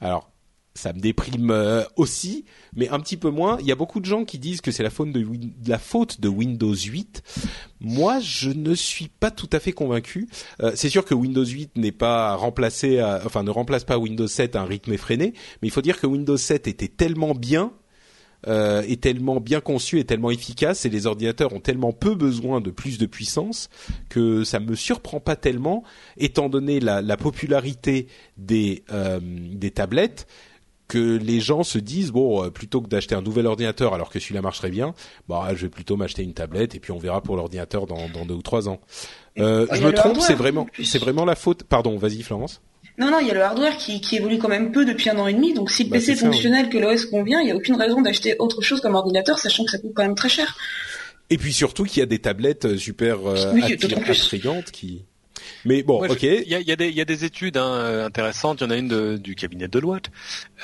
Alors, 0.00 0.30
ça 0.76 0.92
me 0.92 1.00
déprime 1.00 1.50
euh, 1.50 1.82
aussi, 1.96 2.44
mais 2.74 2.88
un 2.88 3.00
petit 3.00 3.16
peu 3.16 3.30
moins. 3.30 3.56
Il 3.60 3.66
y 3.66 3.72
a 3.72 3.74
beaucoup 3.74 4.00
de 4.00 4.04
gens 4.04 4.24
qui 4.24 4.38
disent 4.38 4.60
que 4.60 4.70
c'est 4.70 4.82
la 4.82 4.90
faute 4.90 5.10
de, 5.10 5.26
la 5.66 5.78
faute 5.78 6.20
de 6.20 6.28
Windows 6.28 6.74
8. 6.74 7.22
Moi, 7.80 8.20
je 8.20 8.50
ne 8.50 8.74
suis 8.74 9.08
pas 9.08 9.30
tout 9.30 9.50
à 9.52 9.58
fait 9.58 9.72
convaincu. 9.72 10.28
Euh, 10.62 10.72
c'est 10.74 10.88
sûr 10.88 11.04
que 11.04 11.14
Windows 11.14 11.44
8 11.44 11.76
n'est 11.76 11.92
pas 11.92 12.34
remplacé, 12.34 13.02
enfin 13.24 13.42
ne 13.42 13.50
remplace 13.50 13.84
pas 13.84 13.98
Windows 13.98 14.28
7 14.28 14.56
à 14.56 14.62
un 14.62 14.66
rythme 14.66 14.92
effréné, 14.92 15.32
mais 15.60 15.68
il 15.68 15.70
faut 15.70 15.82
dire 15.82 16.00
que 16.00 16.06
Windows 16.06 16.36
7 16.36 16.68
était 16.68 16.88
tellement 16.88 17.34
bien 17.34 17.72
euh, 18.48 18.82
est 18.82 19.00
tellement 19.00 19.40
bien 19.40 19.60
conçu 19.60 19.98
et 19.98 20.04
tellement 20.04 20.30
efficace 20.30 20.84
et 20.84 20.88
les 20.88 21.06
ordinateurs 21.06 21.52
ont 21.52 21.58
tellement 21.58 21.92
peu 21.92 22.14
besoin 22.14 22.60
de 22.60 22.70
plus 22.70 22.96
de 22.96 23.06
puissance 23.06 23.70
que 24.08 24.44
ça 24.44 24.60
me 24.60 24.76
surprend 24.76 25.18
pas 25.18 25.34
tellement 25.34 25.82
étant 26.16 26.48
donné 26.48 26.78
la, 26.78 27.02
la 27.02 27.16
popularité 27.16 28.06
des 28.36 28.84
euh, 28.92 29.18
des 29.22 29.72
tablettes 29.72 30.28
que 30.88 31.16
les 31.16 31.40
gens 31.40 31.62
se 31.62 31.78
disent 31.78 32.12
bon 32.12 32.44
euh, 32.44 32.50
plutôt 32.50 32.80
que 32.80 32.88
d'acheter 32.88 33.14
un 33.14 33.22
nouvel 33.22 33.46
ordinateur 33.46 33.94
alors 33.94 34.10
que 34.10 34.18
celui-là 34.18 34.42
marcherait 34.42 34.70
bien 34.70 34.94
bah 35.28 35.48
je 35.54 35.62
vais 35.62 35.68
plutôt 35.68 35.96
m'acheter 35.96 36.22
une 36.22 36.34
tablette 36.34 36.74
et 36.74 36.80
puis 36.80 36.92
on 36.92 36.98
verra 36.98 37.20
pour 37.20 37.36
l'ordinateur 37.36 37.86
dans, 37.86 38.08
dans 38.08 38.24
deux 38.24 38.34
ou 38.34 38.42
trois 38.42 38.68
ans. 38.68 38.80
Euh, 39.38 39.66
je 39.72 39.82
me 39.82 39.92
trompe 39.92 40.20
c'est 40.20 40.34
vraiment 40.34 40.66
c'est 40.82 40.98
vraiment 40.98 41.24
la 41.24 41.34
faute. 41.34 41.64
Pardon 41.64 41.96
vas-y 41.98 42.22
Florence. 42.22 42.60
Non, 42.98 43.10
non, 43.10 43.18
il 43.20 43.26
y 43.26 43.30
a 43.30 43.34
le 43.34 43.42
hardware 43.42 43.76
qui, 43.76 44.00
qui, 44.00 44.16
évolue 44.16 44.38
quand 44.38 44.48
même 44.48 44.72
peu 44.72 44.86
depuis 44.86 45.10
un 45.10 45.18
an 45.18 45.26
et 45.26 45.34
demi. 45.34 45.52
Donc 45.52 45.70
si 45.70 45.84
le 45.84 45.90
bah, 45.90 45.98
PC 45.98 46.12
est 46.12 46.16
fonctionnel, 46.16 46.70
que 46.70 46.78
l'OS 46.78 47.04
convient, 47.04 47.40
il 47.40 47.44
n'y 47.44 47.52
a 47.52 47.56
aucune 47.56 47.76
raison 47.76 48.00
d'acheter 48.00 48.36
autre 48.38 48.62
chose 48.62 48.80
comme 48.80 48.94
ordinateur, 48.94 49.38
sachant 49.38 49.64
que 49.66 49.70
ça 49.70 49.78
coûte 49.78 49.92
quand 49.94 50.02
même 50.02 50.14
très 50.14 50.30
cher. 50.30 50.56
Et 51.28 51.36
puis 51.36 51.52
surtout 51.52 51.84
qu'il 51.84 52.00
y 52.00 52.02
a 52.02 52.06
des 52.06 52.20
tablettes 52.20 52.64
euh, 52.64 52.78
super 52.78 53.18
euh, 53.26 53.52
attrayantes 53.52 54.70
qui 54.70 55.04
mais 55.64 55.82
bon, 55.82 56.04
ok. 56.06 56.22
Il 56.22 56.48
y 56.48 56.54
a, 56.54 56.60
y, 56.60 56.70
a 56.72 56.84
y 56.84 57.00
a, 57.00 57.04
des 57.04 57.24
études 57.24 57.56
hein, 57.56 58.04
intéressantes. 58.04 58.60
Il 58.60 58.64
y 58.64 58.66
en 58.66 58.70
a 58.70 58.76
une 58.76 58.88
de, 58.88 59.16
du 59.16 59.34
cabinet 59.34 59.66
de 59.66 59.72
Deloitte 59.72 60.10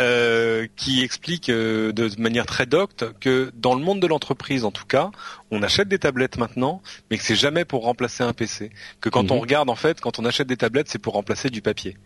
euh, 0.00 0.66
qui 0.76 1.02
explique 1.02 1.48
euh, 1.48 1.92
de 1.92 2.10
manière 2.20 2.46
très 2.46 2.66
docte 2.66 3.04
que 3.20 3.52
dans 3.54 3.74
le 3.74 3.82
monde 3.82 4.00
de 4.00 4.06
l'entreprise, 4.06 4.64
en 4.64 4.70
tout 4.70 4.86
cas, 4.86 5.10
on 5.50 5.62
achète 5.62 5.88
des 5.88 5.98
tablettes 5.98 6.38
maintenant, 6.38 6.82
mais 7.10 7.18
que 7.18 7.24
c'est 7.24 7.36
jamais 7.36 7.64
pour 7.64 7.82
remplacer 7.82 8.22
un 8.22 8.32
PC. 8.32 8.70
Que 9.00 9.08
quand 9.08 9.30
on 9.30 9.36
mhm. 9.36 9.40
regarde, 9.42 9.70
en 9.70 9.76
fait, 9.76 10.00
quand 10.00 10.18
on 10.18 10.24
achète 10.24 10.46
des 10.46 10.56
tablettes, 10.56 10.88
c'est 10.88 10.98
pour 10.98 11.12
remplacer 11.12 11.50
du 11.50 11.60
papier. 11.60 11.96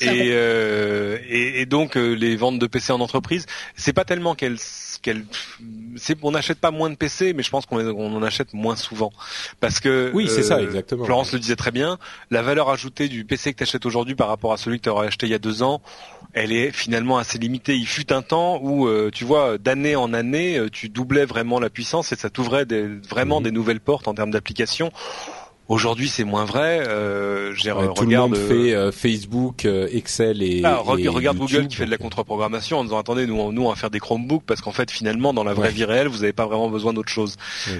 Et, 0.00 0.30
euh, 0.32 1.18
et, 1.28 1.62
et, 1.62 1.66
donc 1.66 1.96
euh, 1.96 2.12
les 2.12 2.36
ventes 2.36 2.58
de 2.58 2.66
PC 2.66 2.92
en 2.92 3.00
entreprise, 3.00 3.46
c'est 3.74 3.92
pas 3.92 4.04
tellement 4.04 4.34
qu'elles 4.34 4.58
qu'elle, 5.02 5.24
on 6.22 6.30
n'achète 6.32 6.58
pas 6.58 6.70
moins 6.70 6.90
de 6.90 6.94
PC, 6.94 7.32
mais 7.32 7.42
je 7.42 7.50
pense 7.50 7.66
qu'on 7.66 7.78
en 7.88 8.22
achète 8.22 8.52
moins 8.52 8.76
souvent, 8.76 9.12
parce 9.60 9.80
que 9.80 10.10
oui, 10.14 10.28
c'est 10.28 10.42
ça 10.42 10.56
euh, 10.56 10.64
exactement. 10.64 11.04
Florence 11.04 11.32
le 11.32 11.38
disait 11.38 11.56
très 11.56 11.70
bien, 11.70 11.98
la 12.30 12.42
valeur 12.42 12.68
ajoutée 12.70 13.08
du 13.08 13.24
PC 13.24 13.52
que 13.52 13.58
tu 13.58 13.62
achètes 13.62 13.86
aujourd'hui 13.86 14.14
par 14.14 14.28
rapport 14.28 14.52
à 14.52 14.56
celui 14.56 14.78
que 14.78 14.84
tu 14.84 14.88
aurais 14.88 15.06
acheté 15.06 15.26
il 15.26 15.30
y 15.30 15.34
a 15.34 15.38
deux 15.38 15.62
ans, 15.62 15.80
elle 16.32 16.52
est 16.52 16.70
finalement 16.70 17.18
assez 17.18 17.38
limitée. 17.38 17.74
Il 17.76 17.86
fut 17.86 18.12
un 18.12 18.22
temps 18.22 18.60
où, 18.62 18.86
euh, 18.86 19.10
tu 19.12 19.24
vois, 19.24 19.58
d'année 19.58 19.96
en 19.96 20.12
année, 20.12 20.58
euh, 20.58 20.68
tu 20.70 20.88
doublais 20.88 21.24
vraiment 21.24 21.58
la 21.60 21.70
puissance 21.70 22.12
et 22.12 22.16
ça 22.16 22.30
t'ouvrait 22.30 22.66
vraiment 23.08 23.38
mhm. 23.38 23.44
des 23.44 23.50
nouvelles 23.50 23.80
portes 23.80 24.08
en 24.08 24.14
termes 24.14 24.30
d'application. 24.30 24.92
Aujourd'hui, 25.70 26.08
c'est 26.08 26.24
moins 26.24 26.46
vrai. 26.46 26.82
Euh, 26.88 27.54
j'ai 27.54 27.72
tout 27.94 28.04
le 28.04 28.16
monde 28.16 28.36
fait 28.36 28.74
euh, 28.74 28.90
Facebook, 28.90 29.64
euh, 29.64 29.86
Excel 29.92 30.42
et, 30.42 30.62
ah, 30.64 30.78
regarde 30.78 31.38
Google 31.38 31.68
qui 31.68 31.76
fait 31.76 31.86
de 31.86 31.92
la 31.92 31.96
contre-programmation 31.96 32.78
en 32.78 32.82
disant 32.82 32.98
attendez, 32.98 33.24
nous, 33.24 33.52
nous 33.52 33.62
on 33.62 33.68
va 33.68 33.76
faire 33.76 33.88
des 33.88 34.00
Chromebooks 34.00 34.42
parce 34.44 34.62
qu'en 34.62 34.72
fait 34.72 34.90
finalement 34.90 35.32
dans 35.32 35.44
la 35.44 35.54
vraie 35.54 35.70
vie 35.70 35.84
réelle, 35.84 36.08
vous 36.08 36.18
n'avez 36.18 36.32
pas 36.32 36.46
vraiment 36.46 36.68
besoin 36.70 36.92
d'autre 36.92 37.08
chose, 37.08 37.36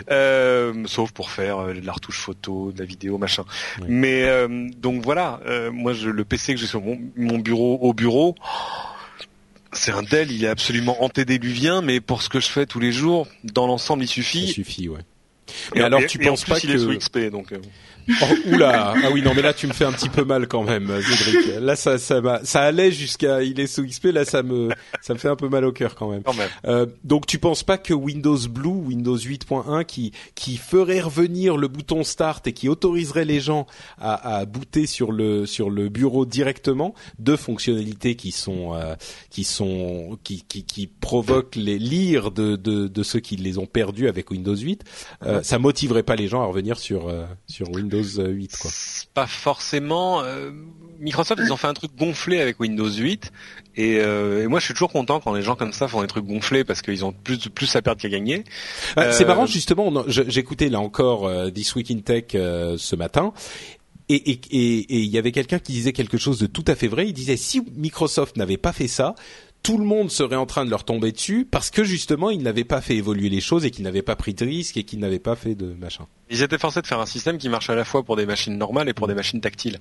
euh, 0.09 0.72
sauf 0.86 1.11
pour 1.11 1.32
faire 1.32 1.59
euh, 1.59 1.74
de 1.74 1.84
la 1.84 1.91
retouche 1.91 2.20
photo, 2.20 2.70
de 2.70 2.78
la 2.78 2.84
vidéo, 2.84 3.18
machin. 3.18 3.45
Mais 3.88 4.24
donc 4.78 5.03
voilà, 5.03 5.41
moi 5.72 5.93
je, 5.93 6.11
le 6.11 6.24
PC 6.24 6.55
que 6.55 6.61
j'ai 6.61 6.68
sur 6.68 6.80
mon, 6.80 6.97
mon, 7.16 7.38
bureau 7.38 7.76
au 7.80 7.93
bureau. 7.93 8.36
C'est 9.72 9.91
un 9.91 10.05
Dell, 10.05 10.30
il 10.30 10.45
est 10.45 10.49
absolument 10.49 11.03
antédéluvien, 11.03 11.82
mais 11.82 12.01
pour 12.01 12.22
ce 12.22 12.28
que 12.28 12.38
je 12.38 12.49
fais 12.49 12.66
tous 12.66 12.80
les 12.80 12.93
jours, 12.93 13.26
dans 13.43 13.66
l'ensemble, 13.66 14.05
il 14.05 14.09
suffit. 14.09 14.45
Il 14.45 14.53
suffit, 14.53 14.88
ouais. 14.88 15.01
Mais 15.74 15.82
alors, 15.82 16.05
tu 16.07 16.18
penses 16.18 16.44
pas 16.44 16.59
il 16.59 16.68
que... 16.68 16.74
est 16.74 16.78
sous 16.78 16.96
XP, 16.96 17.30
donc. 17.30 17.53
Oh, 18.22 18.52
oula, 18.52 18.94
ah 18.96 19.08
oui 19.12 19.22
non 19.22 19.32
mais 19.34 19.42
là 19.42 19.52
tu 19.52 19.66
me 19.66 19.72
fais 19.72 19.84
un 19.84 19.92
petit 19.92 20.08
peu 20.08 20.24
mal 20.24 20.48
quand 20.48 20.62
même, 20.62 20.90
Cédric. 21.02 21.61
Là 21.61 21.76
ça 21.76 21.98
ça 21.98 22.40
ça 22.44 22.62
allait 22.62 22.92
jusqu'à 22.92 23.42
il 23.42 23.58
est 23.61 23.66
sous 23.66 23.84
XP, 23.84 24.06
là 24.06 24.24
ça 24.24 24.42
me 24.42 24.70
ça 25.00 25.14
me 25.14 25.18
fait 25.18 25.28
un 25.28 25.36
peu 25.36 25.48
mal 25.48 25.64
au 25.64 25.72
cœur 25.72 25.94
quand 25.94 26.11
même. 26.11 26.22
Quand 26.22 26.34
même. 26.34 26.48
Euh, 26.66 26.86
donc 27.04 27.26
tu 27.26 27.38
penses 27.38 27.62
pas 27.62 27.78
que 27.78 27.94
Windows 27.94 28.38
Blue, 28.48 28.68
Windows 28.68 29.16
8.1 29.16 29.84
qui 29.84 30.12
qui 30.34 30.56
ferait 30.56 31.00
revenir 31.00 31.56
le 31.56 31.68
bouton 31.68 32.04
Start 32.04 32.46
et 32.46 32.52
qui 32.52 32.68
autoriserait 32.68 33.24
les 33.24 33.40
gens 33.40 33.66
à, 33.98 34.38
à 34.38 34.44
booter 34.44 34.86
sur 34.86 35.12
le 35.12 35.46
sur 35.46 35.70
le 35.70 35.88
bureau 35.88 36.26
directement 36.26 36.94
de 37.18 37.36
fonctionnalités 37.36 38.16
qui 38.16 38.32
sont 38.32 38.74
euh, 38.74 38.94
qui 39.30 39.44
sont 39.44 40.18
qui, 40.24 40.42
qui 40.42 40.64
qui 40.64 40.86
provoquent 40.86 41.56
les 41.56 41.78
lire 41.78 42.30
de, 42.30 42.56
de 42.56 42.88
de 42.88 43.02
ceux 43.02 43.20
qui 43.20 43.36
les 43.36 43.58
ont 43.58 43.66
perdus 43.66 44.08
avec 44.08 44.30
Windows 44.30 44.56
8, 44.56 44.84
euh, 45.24 45.42
ça 45.42 45.58
motiverait 45.58 46.02
pas 46.02 46.16
les 46.16 46.28
gens 46.28 46.42
à 46.42 46.46
revenir 46.46 46.78
sur 46.78 47.08
euh, 47.08 47.24
sur 47.46 47.70
Windows 47.70 47.99
8 48.03 48.57
quoi. 48.59 48.70
Pas 49.14 49.26
forcément. 49.26 50.22
Euh, 50.22 50.51
Microsoft, 51.01 51.40
ils 51.44 51.53
ont 51.53 51.57
fait 51.57 51.66
un 51.66 51.74
truc 51.74 51.96
gonflé 51.96 52.40
avec 52.40 52.61
Windows 52.61 52.90
8, 52.90 53.32
et, 53.76 53.94
et, 53.94 54.46
moi 54.46 54.61
je 54.61 54.66
suis 54.66 54.74
toujours 54.74 54.92
content 54.92 55.20
quand 55.20 55.32
les 55.32 55.40
gens 55.40 55.57
comme 55.57 55.72
ça 55.72 55.88
font 55.88 56.03
des 56.03 56.07
trucs 56.07 56.26
gonflés 56.26 56.62
parce 56.62 56.82
qu'ils 56.82 57.07
ont 57.07 57.12
plus 57.12 57.48
plus 57.48 57.74
à 57.74 57.80
perdre 57.80 58.03
qu'à 58.03 58.11
gagner. 58.11 58.44
C'est 59.12 59.24
marrant 59.24 59.46
justement. 59.46 60.05
J'écoutais 60.07 60.68
là 60.68 60.80
encore 60.80 61.30
This 61.53 61.74
Week 61.74 61.90
in 61.90 62.01
Tech 62.01 62.24
ce 62.32 62.96
matin, 62.96 63.32
et 64.11 64.30
il 64.30 64.40
et, 64.51 64.78
et, 64.96 65.05
y 65.05 65.18
avait 65.18 65.32
quelqu'un 65.32 65.61
qui 65.61 65.72
disait 65.72 65.92
quelque 65.92 66.18
chose 66.18 66.38
de 66.38 66.46
tout 66.46 66.64
à 66.66 66.74
fait 66.74 66.88
vrai. 66.88 67.07
Il 67.07 67.12
disait 67.12 67.36
si 67.36 67.62
Microsoft 67.76 68.36
n'avait 68.36 68.57
pas 68.57 68.72
fait 68.72 68.88
ça, 68.88 69.14
tout 69.62 69.78
le 69.78 69.84
monde 69.84 70.11
serait 70.11 70.36
en 70.36 70.46
train 70.46 70.64
de 70.64 70.70
leur 70.70 70.84
tomber 70.84 71.12
dessus 71.12 71.46
parce 71.50 71.70
que 71.70 71.84
justement 71.84 72.30
ils 72.30 72.42
n'avaient 72.42 72.64
pas 72.64 72.80
fait 72.80 72.96
évoluer 72.96 73.28
les 73.28 73.40
choses 73.40 73.64
et 73.64 73.70
qu'ils 73.70 73.84
n'avaient 73.84 74.02
pas 74.02 74.16
pris 74.16 74.34
de 74.34 74.44
risques 74.44 74.76
et 74.76 74.84
qu'ils 74.84 75.00
n'avaient 75.00 75.18
pas 75.18 75.36
fait 75.36 75.54
de 75.54 75.74
machin. 75.74 76.06
Ils 76.32 76.42
étaient 76.42 76.58
forcés 76.58 76.80
de 76.80 76.86
faire 76.86 77.00
un 77.00 77.06
système 77.06 77.38
qui 77.38 77.48
marche 77.48 77.70
à 77.70 77.74
la 77.74 77.84
fois 77.84 78.04
pour 78.04 78.14
des 78.14 78.24
machines 78.24 78.56
normales 78.56 78.88
et 78.88 78.94
pour 78.94 79.08
des 79.08 79.14
machines 79.14 79.40
tactiles. 79.40 79.78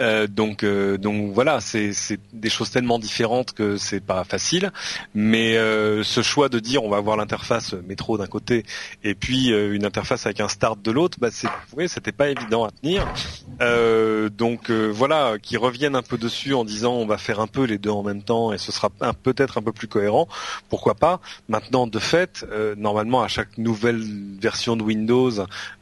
Euh, 0.00 0.26
donc 0.26 0.64
euh, 0.64 0.96
donc 0.96 1.32
voilà, 1.32 1.60
c'est 1.60 1.92
des 2.32 2.48
choses 2.48 2.70
tellement 2.70 2.98
différentes 2.98 3.52
que 3.52 3.76
c'est 3.76 4.00
pas 4.00 4.24
facile. 4.24 4.72
Mais 5.14 5.58
euh, 5.58 6.02
ce 6.02 6.22
choix 6.22 6.48
de 6.48 6.58
dire 6.58 6.82
on 6.82 6.88
va 6.88 6.96
avoir 6.96 7.18
l'interface 7.18 7.74
métro 7.86 8.16
d'un 8.16 8.26
côté 8.26 8.64
et 9.04 9.14
puis 9.14 9.48
une 9.48 9.84
interface 9.84 10.26
avec 10.26 10.40
un 10.40 10.48
start 10.48 10.80
de 10.82 10.90
l'autre, 10.90 11.18
bah 11.20 11.28
c'est 11.30 11.48
ouais, 11.76 11.86
c'était 11.86 12.12
pas 12.12 12.30
évident 12.30 12.64
à 12.64 12.70
tenir. 12.70 13.06
Donc 14.30 14.70
voilà, 14.70 15.34
qui 15.40 15.56
reviennent 15.56 15.96
un 15.96 16.02
peu 16.02 16.16
dessus 16.16 16.54
en 16.54 16.64
disant 16.64 16.94
on 16.94 17.06
va 17.06 17.18
faire 17.18 17.40
un 17.40 17.46
peu 17.46 17.64
les 17.64 17.78
deux 17.78 17.90
en 17.90 18.02
même 18.02 18.22
temps 18.22 18.52
et 18.52 18.58
ce 18.58 18.72
sera 18.72 18.90
un 19.00 19.12
peut-être 19.22 19.58
un 19.58 19.62
peu 19.62 19.72
plus 19.72 19.88
cohérent, 19.88 20.28
pourquoi 20.68 20.94
pas. 20.94 21.20
Maintenant, 21.48 21.86
de 21.86 21.98
fait, 21.98 22.44
euh, 22.50 22.74
normalement, 22.76 23.22
à 23.22 23.28
chaque 23.28 23.58
nouvelle 23.58 24.02
version 24.40 24.76
de 24.76 24.82
Windows, 24.82 25.30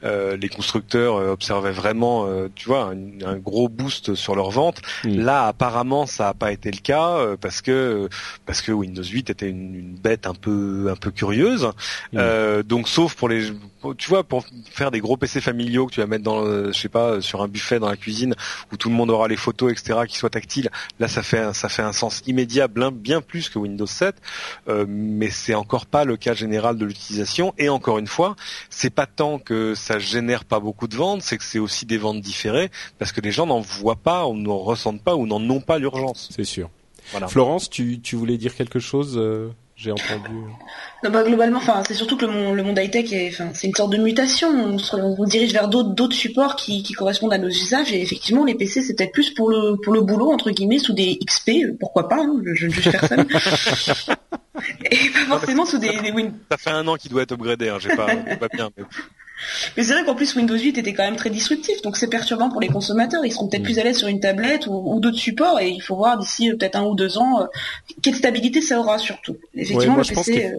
euh, 0.04 0.36
les 0.36 0.48
constructeurs 0.48 1.16
euh, 1.16 1.32
observaient 1.32 1.72
vraiment, 1.72 2.28
tu 2.54 2.68
vois, 2.68 2.92
un, 3.24 3.36
gros 3.36 3.68
boost 3.68 4.14
sur 4.14 4.34
leur 4.34 4.50
vente. 4.50 4.80
Mm. 5.04 5.20
Là, 5.20 5.46
apparemment, 5.46 6.06
ça 6.06 6.24
n'a 6.24 6.34
pas 6.34 6.52
été 6.52 6.70
le 6.70 6.78
cas 6.78 7.36
parce 7.40 7.62
que 7.62 8.08
parce 8.46 8.62
que 8.62 8.72
Windows 8.72 9.02
8 9.02 9.30
était 9.30 9.48
une, 9.48 9.96
bête 9.98 10.26
un 10.26 10.34
peu 10.34 10.88
un 10.90 10.96
peu 10.96 11.10
curieuse. 11.10 11.70
Mm. 12.12 12.62
donc, 12.62 12.88
sauf 12.88 13.14
pour 13.14 13.28
les, 13.28 13.52
tu 13.96 14.08
vois, 14.08 14.24
pour 14.24 14.44
faire 14.70 14.90
des 14.90 15.00
gros 15.00 15.16
PC 15.16 15.40
familiaux 15.40 15.86
que 15.86 15.94
tu 15.94 16.00
vas 16.00 16.06
mettre 16.06 16.24
dans, 16.24 16.44
je 16.44 16.72
sais 16.72 16.88
pas, 16.88 17.20
sur 17.20 17.42
un 17.42 17.48
buffet 17.48 17.78
dans 17.78 17.88
la 17.88 17.96
cuisine 17.96 18.34
où 18.72 18.76
tout 18.76 18.88
le 18.88 18.94
monde 18.94 19.10
aura 19.10 19.28
les 19.28 19.36
photos, 19.36 19.72
etc., 19.72 20.00
qui 20.08 20.16
soient 20.16 20.30
tactiles. 20.30 20.70
Là, 20.98 21.08
ça 21.08 21.22
fait 21.22 21.52
ça 21.54 21.68
fait 21.68 21.82
un 21.82 21.92
sens 21.92 22.22
immédiat, 22.26 22.68
bien 22.68 23.20
plus 23.20 23.48
que 23.48 23.58
Windows 23.58 23.86
7, 23.86 24.16
euh, 24.68 24.86
mais 24.88 25.30
c'est 25.30 25.54
encore 25.54 25.86
pas 25.86 26.04
le 26.04 26.16
cas 26.16 26.34
général 26.34 26.76
de 26.76 26.84
l'utilisation. 26.84 27.54
Et 27.58 27.68
encore 27.68 27.98
une 27.98 28.06
fois, 28.06 28.36
c'est 28.70 28.90
pas 28.90 29.06
tant 29.06 29.38
que 29.38 29.74
ça 29.74 29.98
génère 29.98 30.44
pas 30.44 30.60
beaucoup 30.60 30.88
de 30.88 30.96
ventes, 30.96 31.22
c'est 31.22 31.38
que 31.38 31.44
c'est 31.44 31.58
aussi 31.58 31.86
des 31.86 31.98
ventes 31.98 32.20
différées 32.20 32.70
parce 32.98 33.12
que 33.12 33.20
les 33.20 33.32
gens 33.32 33.46
n'en 33.46 33.60
voient 33.60 33.96
pas, 33.96 34.26
ou 34.26 34.36
n'en 34.36 34.58
ressentent 34.58 35.02
pas, 35.02 35.16
ou 35.16 35.26
n'en 35.26 35.40
ont 35.50 35.60
pas 35.60 35.78
l'urgence. 35.78 36.28
C'est 36.34 36.44
sûr. 36.44 36.70
Florence, 37.28 37.70
tu, 37.70 38.00
tu 38.00 38.16
voulais 38.16 38.36
dire 38.36 38.54
quelque 38.54 38.78
chose 38.78 39.16
euh? 39.16 39.50
J'ai 39.78 39.92
entendu. 39.92 40.34
Non, 41.04 41.10
bah, 41.10 41.22
globalement, 41.22 41.58
enfin, 41.58 41.84
c'est 41.86 41.94
surtout 41.94 42.16
que 42.16 42.26
le 42.26 42.32
monde, 42.32 42.56
le 42.56 42.64
monde 42.64 42.76
high-tech, 42.78 43.12
est, 43.12 43.28
enfin, 43.28 43.50
c'est 43.54 43.68
une 43.68 43.74
sorte 43.74 43.92
de 43.92 43.96
mutation. 43.96 44.48
On 44.48 44.76
se, 44.76 45.28
dirige 45.28 45.52
vers 45.52 45.68
d'autres, 45.68 45.90
d'autres 45.90 46.16
supports 46.16 46.56
qui, 46.56 46.82
qui, 46.82 46.94
correspondent 46.94 47.32
à 47.32 47.38
nos 47.38 47.48
usages. 47.48 47.92
Et 47.92 48.02
effectivement, 48.02 48.44
les 48.44 48.56
PC, 48.56 48.82
c'est 48.82 48.96
peut-être 48.96 49.12
plus 49.12 49.30
pour 49.30 49.50
le, 49.50 49.76
pour 49.76 49.92
le 49.92 50.00
boulot 50.00 50.32
entre 50.32 50.50
guillemets, 50.50 50.80
sous 50.80 50.94
des 50.94 51.20
XP, 51.24 51.78
pourquoi 51.78 52.08
pas. 52.08 52.16
Hein, 52.16 52.42
je 52.54 52.66
ne 52.66 52.72
juge 52.72 52.90
personne. 52.90 53.20
et 54.90 55.10
pas 55.10 55.38
forcément 55.38 55.64
sous 55.64 55.78
des, 55.78 55.96
des 56.00 56.10
Win. 56.10 56.32
Ça 56.50 56.58
fait 56.58 56.70
un 56.70 56.88
an 56.88 56.96
qu'il 56.96 57.12
doit 57.12 57.22
être 57.22 57.32
upgradé. 57.32 57.68
Hein, 57.68 57.78
j'ai 57.78 57.94
pas, 57.94 58.08
pas 58.16 58.48
bien. 58.48 58.70
Mais... 58.76 58.82
Mais 59.76 59.84
c'est 59.84 59.92
vrai 59.92 60.04
qu'en 60.04 60.14
plus 60.14 60.34
Windows 60.34 60.56
8 60.56 60.78
était 60.78 60.92
quand 60.92 61.04
même 61.04 61.16
très 61.16 61.30
disruptif, 61.30 61.82
donc 61.82 61.96
c'est 61.96 62.08
perturbant 62.08 62.50
pour 62.50 62.60
les 62.60 62.68
consommateurs. 62.68 63.24
Ils 63.24 63.32
seront 63.32 63.48
peut-être 63.48 63.62
mm. 63.62 63.64
plus 63.64 63.78
à 63.78 63.84
l'aise 63.84 63.98
sur 63.98 64.08
une 64.08 64.20
tablette 64.20 64.66
ou, 64.66 64.98
d'autres 65.00 65.18
supports, 65.18 65.60
et 65.60 65.68
il 65.68 65.80
faut 65.80 65.96
voir 65.96 66.18
d'ici 66.18 66.50
euh, 66.50 66.56
peut-être 66.56 66.76
un 66.76 66.84
ou 66.84 66.94
deux 66.94 67.18
ans 67.18 67.42
euh, 67.42 67.46
quelle 68.02 68.14
stabilité 68.14 68.60
ça 68.60 68.78
aura 68.78 68.98
surtout. 68.98 69.36
Effectivement, 69.54 69.96
le 69.96 70.02
PC. 70.02 70.54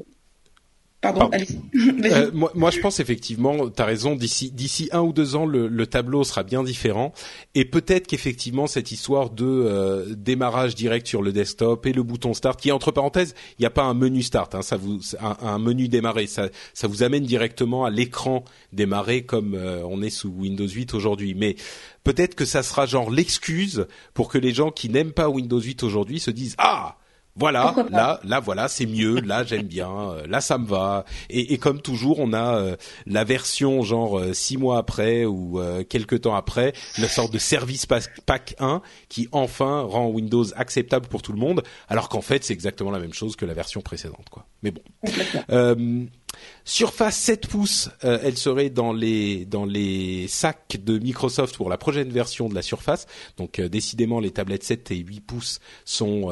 Pardon, 1.02 1.32
euh, 2.04 2.30
moi, 2.34 2.52
moi, 2.56 2.72
je 2.72 2.80
pense 2.82 3.00
effectivement, 3.00 3.70
tu 3.70 3.82
as 3.82 3.86
raison, 3.86 4.16
d'ici 4.18 4.52
d'ici 4.52 4.89
un 4.91 5.00
ou 5.00 5.14
deux 5.14 5.38
ans, 5.38 5.45
le, 5.45 5.70
le, 5.70 5.88
tableau 5.88 6.26
sera 6.26 6.43
bien 6.43 6.62
différent. 6.62 7.14
Et 7.56 7.64
peut-être 7.64 8.06
qu'effectivement, 8.06 8.68
cette 8.68 8.91
histoire 8.91 9.30
de 9.30 9.45
euh, 9.45 10.14
démarrage 10.14 10.76
direct 10.76 11.08
sur 11.08 11.22
le 11.22 11.32
desktop 11.32 11.86
et 11.86 11.93
le 11.93 12.04
bouton 12.04 12.34
Start, 12.34 12.60
qui 12.60 12.74
entre 12.74 12.91
parenthèses, 12.91 13.34
il 13.58 13.62
n'y 13.62 13.66
a 13.66 13.70
pas 13.70 13.84
un 13.84 13.93
menu 13.93 14.22
Start, 14.22 14.54
hein, 14.56 14.62
ça 14.62 14.76
vous, 14.76 15.00
un, 15.22 15.38
un, 15.41 15.58
menu 15.58 15.88
démarrer, 15.88 16.28
ça, 16.28 16.50
ça 16.74 16.88
vous 16.88 17.02
amène 17.02 17.24
directement 17.24 17.86
à 17.86 17.89
l'écran 17.89 18.43
démarrer 18.74 19.24
comme 19.24 19.56
euh, 19.56 19.82
on 19.86 20.02
est 20.02 20.10
sous 20.10 20.30
Windows 20.30 20.68
8 20.68 20.93
aujourd'hui. 20.95 21.34
Mais 21.34 21.56
peut-être 22.04 22.36
que 22.36 22.43
ça 22.43 22.62
sera 22.62 22.86
genre 22.86 23.10
l'excuse 23.10 23.88
pour 24.14 24.28
que 24.28 24.38
les 24.38 24.54
gens 24.54 24.70
qui 24.70 24.89
n'aiment 24.89 25.14
pas 25.14 25.30
Windows 25.30 25.62
8 25.62 25.82
aujourd'hui 25.84 26.20
se 26.20 26.32
disent 26.32 26.56
ah 26.58 26.99
voilà, 27.36 27.73
là, 27.89 28.19
là, 28.23 28.39
voilà, 28.39 28.67
c'est 28.67 28.86
mieux. 28.86 29.21
Là, 29.21 29.43
j'aime 29.43 29.67
bien. 29.67 29.89
Euh, 29.89 30.27
là, 30.27 30.41
ça 30.41 30.57
me 30.57 30.65
va. 30.65 31.05
Et, 31.30 31.53
et 31.53 31.57
comme 31.57 31.82
toujours, 31.82 32.19
on 32.19 32.34
a 32.34 32.55
euh, 32.57 32.75
la 33.05 33.23
version 33.23 33.82
genre 33.82 34.19
euh, 34.19 34.34
six 34.34 34.57
mois 34.57 34.77
après 34.77 35.25
ou 35.25 35.59
quelques 35.88 36.21
temps 36.21 36.36
après, 36.36 36.73
la 36.97 37.07
sorte 37.07 37.32
de 37.32 37.38
service 37.38 37.86
pack 37.86 38.55
1 38.59 38.82
qui 39.07 39.27
enfin 39.32 39.82
rend 39.82 40.07
Windows 40.07 40.45
acceptable 40.55 41.07
pour 41.07 41.21
tout 41.21 41.32
le 41.32 41.39
monde, 41.39 41.63
alors 41.88 42.09
qu'en 42.09 42.21
fait, 42.21 42.43
c'est 42.43 42.53
exactement 42.53 42.91
la 42.91 42.99
même 42.99 43.13
chose 43.13 43.36
que 43.36 43.45
la 43.45 43.53
version 43.53 43.82
précédente, 43.82 44.27
quoi. 44.30 44.45
Mais 44.63 44.71
bon. 44.71 46.07
Surface 46.63 47.17
7 47.17 47.47
pouces, 47.47 47.89
elle 48.01 48.38
serait 48.38 48.69
dans 48.69 48.93
les 48.93 49.45
dans 49.45 49.65
les 49.65 50.27
sacs 50.27 50.77
de 50.82 50.99
Microsoft 50.99 51.57
pour 51.57 51.69
la 51.69 51.77
prochaine 51.77 52.09
version 52.09 52.47
de 52.47 52.55
la 52.55 52.61
Surface. 52.61 53.07
Donc 53.38 53.59
décidément, 53.59 54.19
les 54.19 54.32
tablettes 54.32 54.63
7 54.63 54.91
et 54.91 54.97
8 54.97 55.21
pouces 55.21 55.59
sont 55.86 56.32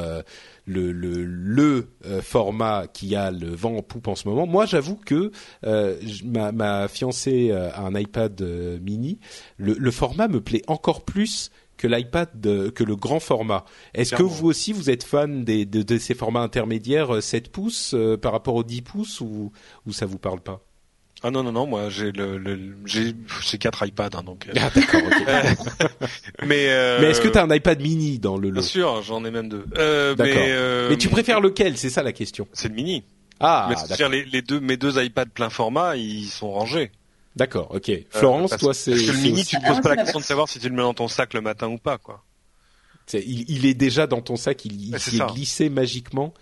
le, 0.67 0.91
le, 0.91 1.23
le 1.23 1.87
euh, 2.05 2.21
format 2.21 2.87
qui 2.87 3.15
a 3.15 3.31
le 3.31 3.49
vent 3.49 3.77
en 3.77 3.81
poupe 3.81 4.07
en 4.07 4.15
ce 4.15 4.27
moment. 4.27 4.45
Moi, 4.45 4.65
j'avoue 4.65 4.97
que 4.97 5.31
euh, 5.65 5.99
ma, 6.25 6.51
ma, 6.51 6.87
fiancée 6.87 7.51
a 7.51 7.81
un 7.81 7.95
iPad 7.95 8.39
euh, 8.41 8.77
mini. 8.79 9.19
Le, 9.55 9.73
le, 9.73 9.91
format 9.91 10.27
me 10.27 10.41
plaît 10.41 10.61
encore 10.67 11.05
plus 11.05 11.51
que 11.77 11.87
l'iPad, 11.87 12.29
que 12.73 12.83
le 12.83 12.95
grand 12.95 13.19
format. 13.19 13.63
Est-ce 13.93 14.15
que 14.15 14.23
vous 14.23 14.47
aussi, 14.47 14.73
vous 14.73 14.89
êtes 14.89 15.03
fan 15.03 15.43
des, 15.43 15.65
de, 15.65 15.83
de, 15.83 15.97
ces 15.99 16.15
formats 16.15 16.41
intermédiaires 16.41 17.21
7 17.21 17.51
pouces 17.51 17.95
par 18.21 18.31
rapport 18.31 18.55
aux 18.55 18.63
10 18.63 18.81
pouces 18.81 19.21
ou, 19.21 19.51
ou 19.85 19.93
ça 19.93 20.07
vous 20.07 20.17
parle 20.17 20.41
pas? 20.41 20.66
Ah 21.23 21.31
non 21.31 21.41
non 21.41 21.51
non 21.51 21.65
moi 21.65 21.89
j'ai 21.89 22.11
le, 22.11 22.37
le 22.37 22.59
j'ai 22.85 23.15
j'ai 23.41 23.57
quatre 23.57 23.85
iPads 23.85 24.09
hein, 24.13 24.23
donc. 24.23 24.47
Euh. 24.47 24.53
Ah 24.59 24.69
d'accord. 24.73 25.01
mais 26.45 26.67
euh... 26.69 26.99
mais 27.01 27.07
est-ce 27.07 27.21
que 27.21 27.27
tu 27.27 27.37
as 27.37 27.43
un 27.43 27.53
iPad 27.53 27.81
mini 27.81 28.19
dans 28.19 28.37
le 28.37 28.49
lot 28.49 28.61
Bien 28.61 28.61
sûr, 28.61 29.01
j'en 29.01 29.25
ai 29.25 29.31
même 29.31 29.49
deux. 29.49 29.65
Euh, 29.77 30.13
d'accord. 30.13 30.35
Mais, 30.35 30.45
euh... 30.49 30.89
mais, 30.89 30.97
tu 30.97 31.09
préfères 31.09 31.41
lequel? 31.41 31.77
C'est 31.77 31.89
ça 31.89 32.03
la 32.03 32.11
question. 32.11 32.47
C'est 32.53 32.67
le 32.67 32.75
mini. 32.75 33.03
Ah. 33.39 33.69
d'accord. 33.89 34.09
Les, 34.09 34.25
les 34.25 34.43
deux 34.43 34.59
mes 34.59 34.77
deux 34.77 35.03
iPads 35.03 35.25
plein 35.33 35.49
format 35.49 35.95
ils 35.95 36.27
sont 36.27 36.51
rangés. 36.51 36.91
D'accord, 37.35 37.69
ok. 37.71 37.91
Florence, 38.09 38.57
toi, 38.57 38.73
c'est. 38.73 38.91
Parce 38.91 39.03
que 39.03 39.11
le 39.11 39.17
mini, 39.17 39.45
tu 39.45 39.57
te 39.57 39.67
poses 39.67 39.81
pas 39.81 39.89
la 39.89 39.97
question 40.03 40.19
de 40.19 40.25
savoir 40.25 40.49
si 40.49 40.59
tu 40.59 40.69
le 40.69 40.75
mets 40.75 40.81
dans 40.81 40.95
ton 40.95 41.07
sac 41.07 41.33
le 41.33 41.41
matin 41.41 41.67
ou 41.67 41.77
pas, 41.77 41.97
quoi. 41.97 42.23
Il, 43.13 43.49
il, 43.49 43.65
est 43.65 43.75
déjà 43.75 44.05
dans 44.05 44.21
ton 44.21 44.35
sac, 44.35 44.65
il, 44.65 44.89
il 44.89 44.99
s'est 44.99 45.19
glissé 45.33 45.69
magiquement 45.69 46.33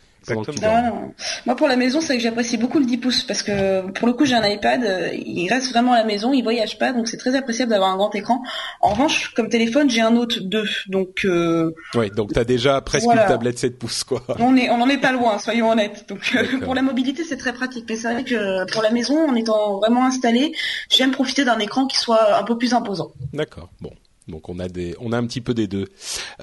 moi, 1.46 1.56
pour 1.56 1.68
la 1.68 1.76
maison, 1.76 2.02
c'est 2.02 2.16
que 2.18 2.24
j'apprécie 2.24 2.58
beaucoup 2.58 2.80
le 2.80 2.86
10 2.86 2.98
pouces 2.98 3.24
parce 3.24 3.44
que 3.44 3.90
pour 3.92 4.08
le 4.08 4.14
coup, 4.14 4.26
j'ai 4.26 4.36
un 4.36 4.48
iPad, 4.48 4.84
euh, 4.84 5.10
il 5.14 5.48
reste 5.50 5.72
vraiment 5.72 5.94
à 5.94 5.98
la 5.98 6.04
maison, 6.04 6.34
il 6.34 6.44
voyage 6.44 6.78
pas, 6.78 6.94
donc 6.94 7.08
c'est 7.08 7.18
très 7.18 7.36
appréciable 7.36 7.72
d'avoir 7.72 7.92
un 7.92 7.98
grand 7.98 8.14
écran. 8.16 8.42
En 8.82 8.90
revanche, 8.90 9.34
comme 9.36 9.50
téléphone, 9.50 9.90
j'ai 9.90 10.02
un 10.02 10.12
Note 10.12 10.40
2, 10.40 10.64
donc. 10.88 11.26
Euh... 11.26 11.72
Ouais, 11.94 12.10
donc 12.10 12.34
t'as 12.34 12.44
déjà 12.44 12.82
presque 12.82 13.08
une 13.08 13.16
tablette 13.28 13.60
7 13.60 13.78
pouces, 13.78 14.04
quoi. 14.04 14.24
On 14.40 14.56
est, 14.56 14.70
on 14.70 14.82
en 14.82 14.90
est 14.90 15.00
pas 15.00 15.12
loin, 15.12 15.40
soyons 15.40 15.70
honnêtes. 15.70 16.06
Donc 16.08 16.36
euh, 16.36 16.60
pour 16.60 16.76
la 16.76 16.82
mobilité, 16.82 17.24
c'est 17.24 17.38
très 17.38 17.54
pratique. 17.54 17.86
Mais 17.90 17.96
c'est 17.96 18.12
vrai 18.12 18.24
que 18.24 18.72
pour 18.72 18.82
la 18.82 18.92
maison, 18.92 19.30
en 19.30 19.36
étant 19.36 19.80
vraiment 19.80 20.06
installé, 20.06 20.54
j'aime 20.90 21.12
profiter 21.12 21.46
d'un 21.46 21.60
écran 21.60 21.88
qui 21.88 21.98
soit 21.98 22.38
un 22.38 22.44
peu 22.44 22.58
plus 22.58 22.74
imposant. 22.74 23.12
D'accord. 23.34 23.70
Bon. 23.82 23.92
Donc 24.28 24.50
on 24.50 24.60
a 24.60 24.68
des, 24.68 24.96
on 25.00 25.12
a 25.12 25.18
un 25.18 25.26
petit 25.28 25.42
peu 25.42 25.54
des 25.54 25.68
deux. 25.68 25.88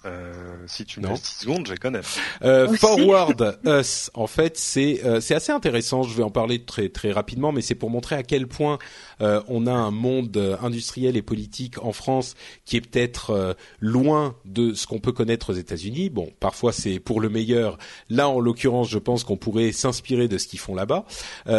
Euh, 0.06 0.34
si 0.68 0.86
tu 0.86 1.00
me 1.00 1.08
laisses 1.08 1.24
10 1.24 1.28
secondes, 1.40 1.68
je 1.68 1.74
connais. 1.74 2.02
Euh, 2.44 2.72
Forward 2.76 3.60
Us, 3.66 4.12
en 4.14 4.28
fait, 4.28 4.60
c'est 4.60 5.04
euh, 5.04 5.20
c'est 5.22 5.34
assez 5.34 5.52
intéressant. 5.52 6.04
Je 6.04 6.16
vais 6.16 6.22
en 6.22 6.30
parler 6.30 6.64
très 6.64 6.90
très 6.90 7.12
rapidement, 7.12 7.52
mais 7.52 7.62
c'est 7.62 7.74
pour 7.74 7.90
montrer 7.90 8.16
à 8.16 8.22
quel 8.22 8.46
point 8.48 8.78
euh, 9.22 9.42
on 9.48 9.66
a 9.66 9.72
un 9.72 9.90
monde 9.90 10.38
industriel 10.62 11.18
et 11.18 11.24
politique 11.24 11.84
en 11.84 11.94
France 11.94 12.36
qui 12.64 12.78
est 12.78 12.82
peut-être 12.82 13.56
loin 13.80 14.36
de 14.46 14.76
ce 14.76 14.86
qu'on 14.86 15.00
peut 15.00 15.14
connaître 15.14 15.50
aux 15.50 15.56
États-Unis. 15.56 16.12
Bon, 16.12 16.32
parfois 16.40 16.74
c'est 16.74 17.00
pour 17.00 17.22
le 17.22 17.30
meilleur. 17.30 17.80
Là, 18.08 18.30
en 18.30 18.40
l'occurrence, 18.40 18.88
je 18.88 19.00
pense 19.00 19.24
qu'on 19.24 19.38
pourrait 19.38 19.72
s'inspirer 19.72 20.28
de 20.28 20.38
ce 20.38 20.48
qu'ils 20.48 20.60
font 20.60 20.76
là-bas. 20.76 21.06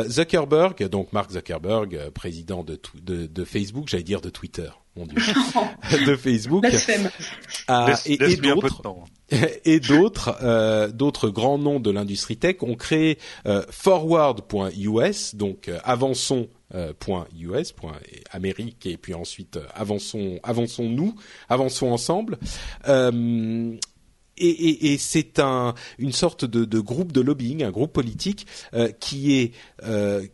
Zuckerberg, 0.07 0.89
donc 0.91 1.12
Mark 1.12 1.33
Zuckerberg, 1.33 2.11
président 2.11 2.62
de, 2.62 2.79
de, 3.03 3.27
de 3.27 3.45
Facebook, 3.45 3.89
j'allais 3.89 4.05
dire 4.05 4.21
de 4.21 4.31
Twitter 4.31 4.71
mon 4.97 5.07
Dieu, 5.07 5.18
de 6.07 6.16
Facebook, 6.16 6.64
ah, 7.68 7.95
et, 8.07 8.14
et 8.14 8.36
d'autres, 8.36 8.82
et 9.64 9.80
d'autres, 9.80 10.36
euh, 10.42 10.88
d'autres 10.88 11.30
grands 11.30 11.59
noms 11.59 11.80
de 11.80 11.90
l'industrie 11.90 12.36
tech 12.36 12.57
ont 12.62 12.76
créé 12.76 13.18
euh, 13.47 13.62
Forward.us, 13.70 15.34
donc 15.34 15.68
euh, 15.68 15.78
avançons 15.84 16.49
point 16.99 17.28
US, 17.38 17.70
point 17.70 17.92
Amérique, 18.32 18.84
et 18.86 18.97
puis 18.97 19.14
ensuite 19.14 19.61
avançons, 19.76 20.40
avançons 20.42 20.88
nous, 20.88 21.14
avançons 21.49 21.86
ensemble. 21.86 22.36
Euh, 22.88 23.76
et, 24.36 24.49
et, 24.49 24.92
et 24.92 24.99
c'est 24.99 25.38
un, 25.38 25.74
une 25.99 26.12
sorte 26.12 26.45
de, 26.45 26.64
de, 26.64 26.80
groupe 26.80 27.12
de 27.12 27.20
lobbying, 27.20 27.62
un 27.62 27.70
groupe 27.70 27.92
politique 27.92 28.47
euh, 28.74 28.90
qui 29.01 29.34
est 29.34 29.53
euh, 29.84 30.26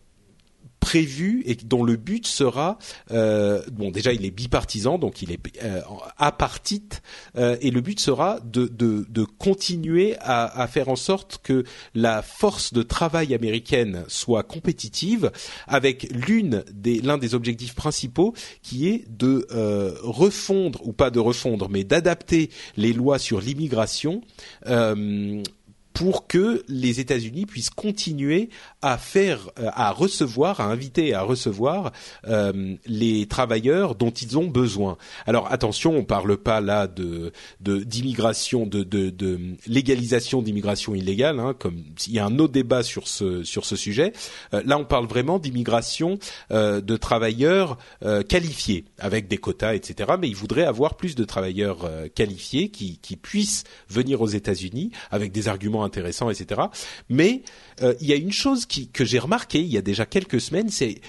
prévu 0.80 1.42
et 1.46 1.54
dont 1.54 1.84
le 1.84 1.96
but 1.96 2.26
sera 2.26 2.78
euh, 3.12 3.62
bon 3.70 3.90
déjà 3.90 4.12
il 4.12 4.24
est 4.24 4.30
bipartisan 4.30 4.98
donc 4.98 5.22
il 5.22 5.30
est 5.30 5.38
euh, 5.62 5.82
apartite 6.16 7.02
euh, 7.36 7.56
et 7.60 7.70
le 7.70 7.80
but 7.80 8.00
sera 8.00 8.40
de, 8.40 8.66
de, 8.66 9.06
de 9.08 9.24
continuer 9.24 10.16
à, 10.20 10.44
à, 10.44 10.66
faire 10.66 10.88
en 10.88 10.96
sorte 10.96 11.38
que 11.42 11.64
la 11.94 12.22
force 12.22 12.72
de 12.72 12.82
travail 12.82 13.34
américaine 13.34 14.04
soit 14.08 14.42
compétitive 14.42 15.30
avec 15.66 16.08
l'une 16.10 16.64
des 16.72 17.00
l'un 17.00 17.18
des 17.18 17.34
objectifs 17.34 17.74
principaux 17.74 18.34
qui 18.62 18.88
est 18.88 19.04
de 19.08 19.46
euh, 19.52 19.94
refondre 20.02 20.80
ou 20.86 20.92
pas 20.92 21.10
de 21.10 21.20
refondre 21.20 21.68
mais 21.68 21.84
d'adapter 21.84 22.50
les 22.76 22.92
lois 22.92 23.18
sur 23.18 23.40
l'immigration 23.40 24.22
euh, 24.66 25.42
pour 25.92 26.26
que 26.26 26.62
les 26.68 27.00
États-Unis 27.00 27.46
puissent 27.46 27.70
continuer 27.70 28.50
à 28.82 28.98
faire, 28.98 29.50
euh, 29.58 29.68
à 29.72 29.90
recevoir, 29.90 30.60
à 30.60 30.64
inviter 30.64 31.14
à 31.14 31.22
recevoir 31.22 31.92
euh, 32.26 32.76
les 32.86 33.26
travailleurs 33.26 33.94
dont 33.94 34.10
ils 34.10 34.38
ont 34.38 34.46
besoin. 34.46 34.96
Alors 35.26 35.50
attention, 35.52 35.96
on 35.96 36.04
parle 36.04 36.36
pas 36.36 36.60
là 36.60 36.86
de 36.86 37.32
d'immigration, 37.60 38.66
de, 38.66 38.82
de, 38.82 39.10
de, 39.10 39.38
légalisation 39.66 40.42
d'immigration 40.42 40.94
illégale, 40.94 41.40
hein, 41.40 41.54
comme 41.58 41.82
il 42.06 42.14
y 42.14 42.18
a 42.18 42.26
un 42.26 42.38
autre 42.38 42.52
débat 42.52 42.82
sur 42.82 43.08
ce 43.08 43.42
sur 43.44 43.64
ce 43.64 43.76
sujet. 43.76 44.12
Euh, 44.54 44.62
là, 44.64 44.78
on 44.78 44.84
parle 44.84 45.06
vraiment 45.06 45.38
d'immigration 45.38 46.18
euh, 46.50 46.80
de 46.80 46.96
travailleurs 46.96 47.78
euh, 48.04 48.22
qualifiés 48.22 48.84
avec 48.98 49.28
des 49.28 49.38
quotas, 49.38 49.74
etc. 49.74 50.12
Mais 50.20 50.28
ils 50.28 50.36
voudraient 50.36 50.64
avoir 50.64 50.96
plus 50.96 51.14
de 51.14 51.24
travailleurs 51.24 51.88
qualifiés 52.14 52.68
qui, 52.68 52.98
qui 52.98 53.16
puissent 53.16 53.64
venir 53.88 54.20
aux 54.20 54.28
États-Unis 54.28 54.90
avec 55.10 55.32
des 55.32 55.48
arguments 55.48 55.79
intéressants, 55.84 56.30
etc. 56.30 56.62
Mais 57.08 57.42
il 57.80 58.06
y 58.06 58.12
a 58.12 58.16
une 58.16 58.32
chose 58.32 58.66
que 58.66 59.04
j'ai 59.04 59.18
remarqué 59.18 59.60
il 59.60 59.68
y 59.68 59.78
a 59.78 59.82
déjà 59.82 60.06
quelques 60.06 60.40
semaines, 60.40 60.68
c'est 60.68 61.00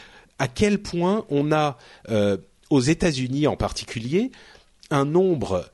à 0.41 0.47
quel 0.47 0.81
point 0.81 1.25
on 1.29 1.51
a 1.51 1.77
euh, 2.09 2.37
aux 2.71 2.79
États-Unis 2.79 3.45
en 3.45 3.55
particulier 3.55 4.31
un 4.89 5.05
nombre 5.05 5.69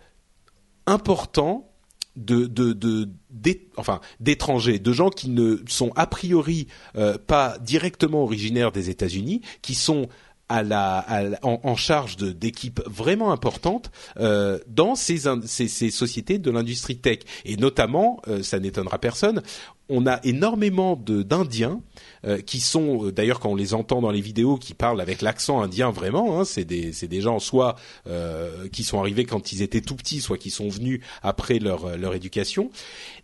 important 0.85 1.71
d'étrangers, 2.17 4.79
de 4.79 4.91
gens 4.91 5.09
qui 5.09 5.29
ne 5.29 5.63
sont 5.69 5.93
a 5.95 6.05
priori 6.05 6.67
euh, 6.97 7.17
pas 7.17 7.57
directement 7.59 8.23
originaires 8.23 8.73
des 8.73 8.89
États-Unis, 8.89 9.39
qui 9.61 9.73
sont 9.73 10.09
à 10.49 10.63
la, 10.63 11.05
en, 11.43 11.75
charge 11.75 12.17
d'équipes 12.17 12.81
vraiment 12.85 13.31
importantes 13.31 13.91
euh, 14.17 14.59
dans 14.67 14.95
ces, 14.95 15.23
ces, 15.45 15.67
ces, 15.67 15.89
sociétés 15.89 16.37
de 16.37 16.51
l'industrie 16.51 16.97
tech. 16.97 17.19
Et 17.45 17.57
notamment, 17.57 18.21
euh, 18.27 18.43
ça 18.43 18.59
n'étonnera 18.59 18.97
personne, 18.97 19.41
on 19.89 20.05
a 20.05 20.19
énormément 20.23 20.95
d'Indiens 20.95 21.81
euh, 22.25 22.39
qui 22.41 22.59
sont 22.59 23.05
euh, 23.05 23.11
d'ailleurs 23.11 23.39
quand 23.39 23.51
on 23.51 23.55
les 23.55 23.73
entend 23.73 24.01
dans 24.01 24.11
les 24.11 24.21
vidéos 24.21 24.57
qui 24.57 24.73
parlent 24.73 24.99
avec 24.99 25.21
l'accent 25.21 25.61
indien 25.61 25.91
vraiment, 25.91 26.39
hein, 26.39 26.45
c'est 26.45 26.65
des 26.65 26.91
des 26.91 27.21
gens 27.21 27.39
soit 27.39 27.75
euh, 28.07 28.67
qui 28.69 28.83
sont 28.83 28.99
arrivés 28.99 29.25
quand 29.25 29.51
ils 29.51 29.61
étaient 29.61 29.81
tout 29.81 29.95
petits, 29.95 30.19
soit 30.19 30.37
qui 30.37 30.49
sont 30.49 30.67
venus 30.67 31.01
après 31.21 31.59
leur 31.59 31.97
leur 31.97 32.13
éducation. 32.15 32.69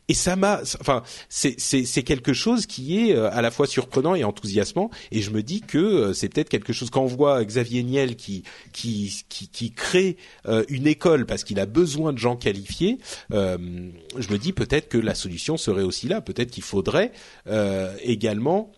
Et 0.10 0.14
ça 0.14 0.36
m'a, 0.36 0.60
enfin, 0.82 1.02
c'est 1.30 2.04
quelque 2.04 2.34
chose 2.34 2.66
qui 2.66 3.00
est 3.00 3.16
à 3.16 3.42
la 3.42 3.52
fois 3.52 3.68
surprenant 3.68 4.16
et 4.16 4.26
enthousiasmant. 4.26 4.90
Et 5.12 5.22
je 5.22 5.32
me 5.32 5.42
dis 5.42 5.62
que 5.62 6.12
c'est 6.12 6.28
peut-être 6.28 6.50
quelque 6.50 6.74
chose 6.74 6.90
quand 6.90 7.04
on 7.04 7.08
voit 7.08 7.42
Xavier 7.46 7.84
Niel 7.84 8.18
qui 8.18 8.44
qui 8.74 9.24
qui, 9.30 9.48
qui 9.48 9.72
crée 9.72 10.18
une 10.68 10.88
école 10.88 11.26
parce 11.26 11.46
qu'il 11.46 11.58
a 11.58 11.66
besoin 11.66 12.12
de 12.12 12.18
gens 12.18 12.36
qualifiés. 12.36 12.98
je 13.32 14.32
me 14.32 14.38
dis 14.38 14.52
peut-être 14.52 14.90
que 14.90 14.98
la 14.98 15.16
solution 15.16 15.56
serait 15.56 15.84
aussi 15.84 16.10
là. 16.10 16.20
Peut-être 16.20 16.52
qu'il 16.54 16.64
faudrait 16.64 17.12
également 18.04 18.72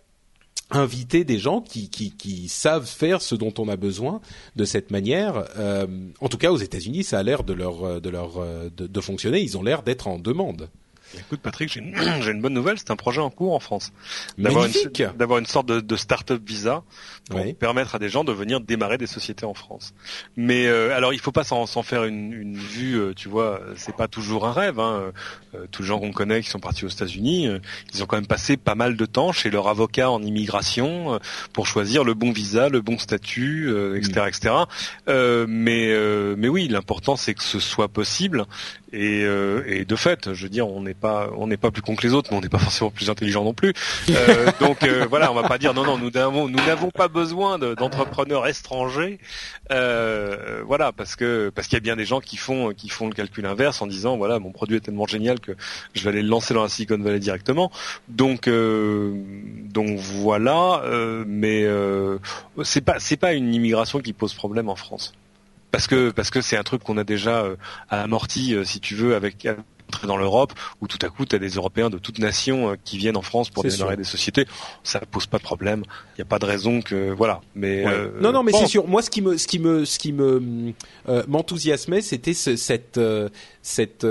inviter 0.72 1.24
des 1.24 1.38
gens 1.38 1.62
qui, 1.62 2.48
savent 2.50 2.88
faire 2.88 3.22
ce 3.22 3.36
dont 3.36 3.54
on 3.58 3.70
a 3.70 3.76
besoin 3.76 4.22
de 4.56 4.66
cette 4.66 4.92
manière. 4.92 5.46
Euh, 5.58 5.86
en 6.20 6.28
tout 6.28 6.38
cas, 6.38 6.52
aux 6.52 6.58
États-Unis, 6.58 7.04
ça 7.04 7.20
a 7.20 7.24
l'air 7.24 7.44
de 7.44 7.56
de 7.56 9.02
fonctionner. 9.02 9.42
Ils 9.42 9.58
ont 9.58 9.64
l'air 9.64 9.84
d'être 9.84 10.08
en 10.08 10.20
demande. 10.20 10.70
Écoute 11.20 11.40
Patrick, 11.42 11.72
j'ai 11.72 11.80
une, 11.80 11.96
une, 12.28 12.42
bonne 12.42 12.54
nouvelle, 12.54 12.78
c'est 12.78 12.92
un 12.92 12.96
projet 12.96 13.22
en 13.22 13.30
cours 13.30 13.54
en 13.54 13.60
France. 13.60 13.92
D'avoir 14.38 14.66
une, 14.66 15.46
sorte 15.46 15.68
de, 15.68 15.80
de 15.80 15.96
start-up 15.96 16.42
visa 16.46 16.84
pour 17.30 17.56
permettre 17.58 17.96
à 17.96 18.00
des 18.00 18.10
gens 18.10 18.24
de 18.24 18.32
venir 18.32 18.60
démarrer 18.60 18.98
des 18.98 19.08
sociétés 19.08 19.46
en 19.46 19.54
France. 19.54 19.94
Mais 20.36 20.68
euh, 20.68 20.96
alors 20.96 21.14
il 21.14 21.20
faut 21.20 21.32
pas 21.32 21.44
s'en, 21.44 21.66
faire 21.84 22.04
une, 22.04 22.34
une 22.34 22.58
vue, 22.58 23.00
euh, 23.00 23.14
tu 23.16 23.30
vois, 23.30 23.62
c'est 23.76 23.96
pas 23.96 24.08
toujours 24.08 24.46
un 24.46 24.52
rêve. 24.52 24.80
Hein. 24.80 25.12
Euh, 25.56 25.66
tous 25.72 25.82
les 25.82 25.88
gens 25.88 26.00
qu'on 26.00 26.12
connaît 26.12 26.42
qui 26.42 26.50
sont 26.50 26.60
partis 26.60 26.86
aux 26.86 26.90
États-Unis, 26.90 27.48
euh, 27.48 27.60
ils 27.94 28.04
ont 28.04 28.06
quand 28.06 28.18
même 28.18 28.28
passé 28.28 28.58
pas 28.58 28.76
mal 28.76 28.96
de 28.96 29.06
temps 29.06 29.32
chez 29.32 29.50
leur 29.50 29.68
avocat 29.68 30.10
en 30.12 30.22
immigration 30.22 31.20
pour 31.54 31.68
choisir 31.68 32.04
le 32.04 32.14
bon 32.14 32.32
visa, 32.32 32.70
le 32.70 32.82
bon 32.82 32.98
statut, 32.98 33.74
etc., 33.96 34.26
etc. 34.28 34.56
mais 35.48 35.94
mais 36.36 36.48
oui, 36.48 36.68
l'important 36.68 37.16
c'est 37.16 37.34
que 37.34 37.44
ce 37.44 37.60
soit 37.60 37.88
possible 37.88 38.46
et, 38.92 39.22
et 39.22 39.86
de 39.86 39.96
fait, 39.96 40.34
je 40.34 40.44
veux 40.44 40.50
dire, 40.50 40.68
on 40.68 40.82
n'est 40.82 40.94
pas 40.94 41.05
on 41.38 41.48
n'est 41.48 41.58
pas 41.58 41.72
plus 41.72 41.82
con 41.82 41.96
que 41.96 42.06
les 42.06 42.14
autres, 42.14 42.30
mais 42.32 42.38
on 42.38 42.42
n'est 42.42 42.50
pas 42.50 42.60
forcément 42.60 42.92
plus 42.92 43.10
intelligent 43.10 43.44
non 43.44 43.54
plus. 43.54 43.74
Euh, 44.10 44.52
donc 44.60 44.84
euh, 44.84 45.06
voilà, 45.10 45.32
on 45.32 45.36
va 45.36 45.48
pas 45.48 45.58
dire 45.58 45.74
non 45.74 45.84
non, 45.84 45.98
nous 45.98 46.12
n'avons 46.12 46.48
nous 46.48 46.64
n'avons 46.66 46.92
pas 46.92 47.08
besoin 47.08 47.58
d'entrepreneurs 47.60 48.48
étrangers. 48.48 49.20
Euh, 49.72 50.62
voilà, 50.66 50.92
parce 50.92 51.16
que 51.16 51.52
parce 51.54 51.68
qu'il 51.68 51.76
y 51.76 51.78
a 51.78 51.82
bien 51.82 51.96
des 51.96 52.06
gens 52.06 52.20
qui 52.20 52.38
font 52.38 52.74
qui 52.74 52.90
font 52.90 53.08
le 53.08 53.14
calcul 53.14 53.46
inverse 53.46 53.82
en 53.82 53.88
disant 53.88 54.18
voilà, 54.18 54.40
mon 54.40 54.52
produit 54.52 54.78
est 54.78 54.82
tellement 54.82 55.08
génial 55.08 55.40
que 55.40 55.54
je 55.94 56.04
vais 56.04 56.10
aller 56.10 56.22
le 56.22 56.30
lancer 56.30 56.54
dans 56.54 56.64
la 56.64 56.70
Silicon 56.70 56.98
Valley 56.98 57.20
directement. 57.20 57.72
Donc 58.08 58.50
donc 58.50 59.98
voilà, 59.98 60.84
mais 61.28 61.66
c'est 62.64 62.82
pas 62.82 63.00
c'est 63.00 63.18
pas 63.18 63.34
une 63.34 63.54
immigration 63.54 64.00
qui 64.00 64.14
pose 64.14 64.34
problème 64.34 64.70
en 64.70 64.76
France 64.76 65.14
parce 65.72 65.88
que 65.88 66.12
parce 66.12 66.30
que 66.30 66.42
c'est 66.42 66.58
un 66.58 66.64
truc 66.64 66.84
qu'on 66.84 66.98
a 66.98 67.04
déjà 67.04 67.46
amorti 67.90 68.56
si 68.64 68.80
tu 68.80 68.96
veux 68.96 69.16
avec 69.16 69.48
dans 70.04 70.18
l'Europe, 70.18 70.54
où 70.82 70.88
tout 70.88 71.00
à 71.02 71.10
coup, 71.10 71.26
tu 71.26 71.36
as 71.36 71.40
des 71.40 71.50
Européens 71.50 71.90
de 71.90 71.98
toutes 71.98 72.20
nations 72.20 72.72
euh, 72.72 72.76
qui 72.84 72.98
viennent 72.98 73.18
en 73.18 73.22
France 73.22 73.50
pour 73.50 73.64
démarrer 73.64 73.98
des 73.98 74.04
sociétés. 74.04 74.46
Ça 74.84 75.00
pose 75.00 75.26
pas 75.28 75.38
de 75.38 75.44
problème. 75.44 75.84
Il 76.14 76.22
n'y 76.22 76.24
a 76.24 76.26
pas 76.26 76.40
de 76.40 76.46
raison 76.46 76.82
que 76.82 77.12
voilà. 77.12 77.42
Mais 77.56 77.86
euh, 77.86 78.10
non, 78.22 78.32
non, 78.32 78.44
mais 78.44 78.52
c'est 78.52 78.68
sûr. 78.68 78.88
Moi, 78.88 79.02
ce 79.02 79.10
qui 79.10 79.22
me, 79.22 79.38
ce 79.38 79.48
qui 79.48 79.60
me, 79.60 79.86
ce 79.86 80.00
qui 80.00 80.14
me 80.14 80.74
euh, 81.10 81.24
m'enthousiasmait, 81.28 82.02
c'était 82.02 82.34
ce, 82.34 82.56
cette, 82.56 83.00
cette 83.62 84.06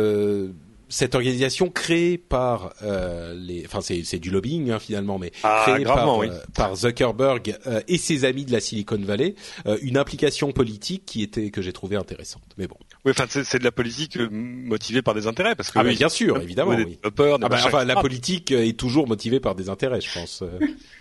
cette 0.94 1.16
organisation 1.16 1.70
créée 1.70 2.18
par 2.18 2.72
euh, 2.82 3.34
les, 3.34 3.66
enfin 3.66 3.80
c'est 3.80 4.20
du 4.20 4.30
lobbying 4.30 4.70
hein, 4.70 4.78
finalement, 4.78 5.18
mais 5.18 5.32
ah, 5.42 5.64
créée 5.66 5.84
par, 5.84 6.22
euh, 6.22 6.28
par, 6.54 6.76
Zuckerberg 6.76 7.58
euh, 7.66 7.80
et 7.88 7.98
ses 7.98 8.24
amis 8.24 8.44
de 8.44 8.52
la 8.52 8.60
Silicon 8.60 9.00
Valley, 9.00 9.34
euh, 9.66 9.76
une 9.82 9.96
implication 9.96 10.52
politique 10.52 11.04
qui 11.04 11.24
était 11.24 11.50
que 11.50 11.62
j'ai 11.62 11.72
trouvé 11.72 11.96
intéressante. 11.96 12.44
Mais 12.58 12.68
bon. 12.68 12.76
Oui, 13.04 13.10
enfin 13.10 13.24
c'est 13.28 13.58
de 13.58 13.64
la 13.64 13.72
politique 13.72 14.16
motivée 14.30 15.02
par 15.02 15.14
des 15.14 15.26
intérêts 15.26 15.56
parce 15.56 15.72
que 15.72 15.80
ah 15.80 15.82
mais 15.82 15.96
bien 15.96 16.08
sûr, 16.08 16.40
évidemment. 16.40 16.76
Oui. 16.76 17.00
ah 17.02 17.10
bah, 17.10 17.36
enfin 17.50 17.84
la 17.84 17.96
politique 17.96 18.52
est 18.52 18.78
toujours 18.78 19.08
motivée 19.08 19.40
par 19.40 19.56
des 19.56 19.68
intérêts, 19.68 20.00
je 20.00 20.14
pense. 20.14 20.44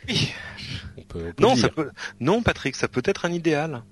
oui. 0.09 0.31
On 0.97 1.03
peut, 1.03 1.33
non, 1.39 1.55
ça 1.55 1.69
peut, 1.69 1.91
non, 2.19 2.41
Patrick, 2.41 2.75
ça 2.75 2.87
peut 2.87 3.03
être 3.05 3.25
un 3.25 3.31
idéal. 3.31 3.83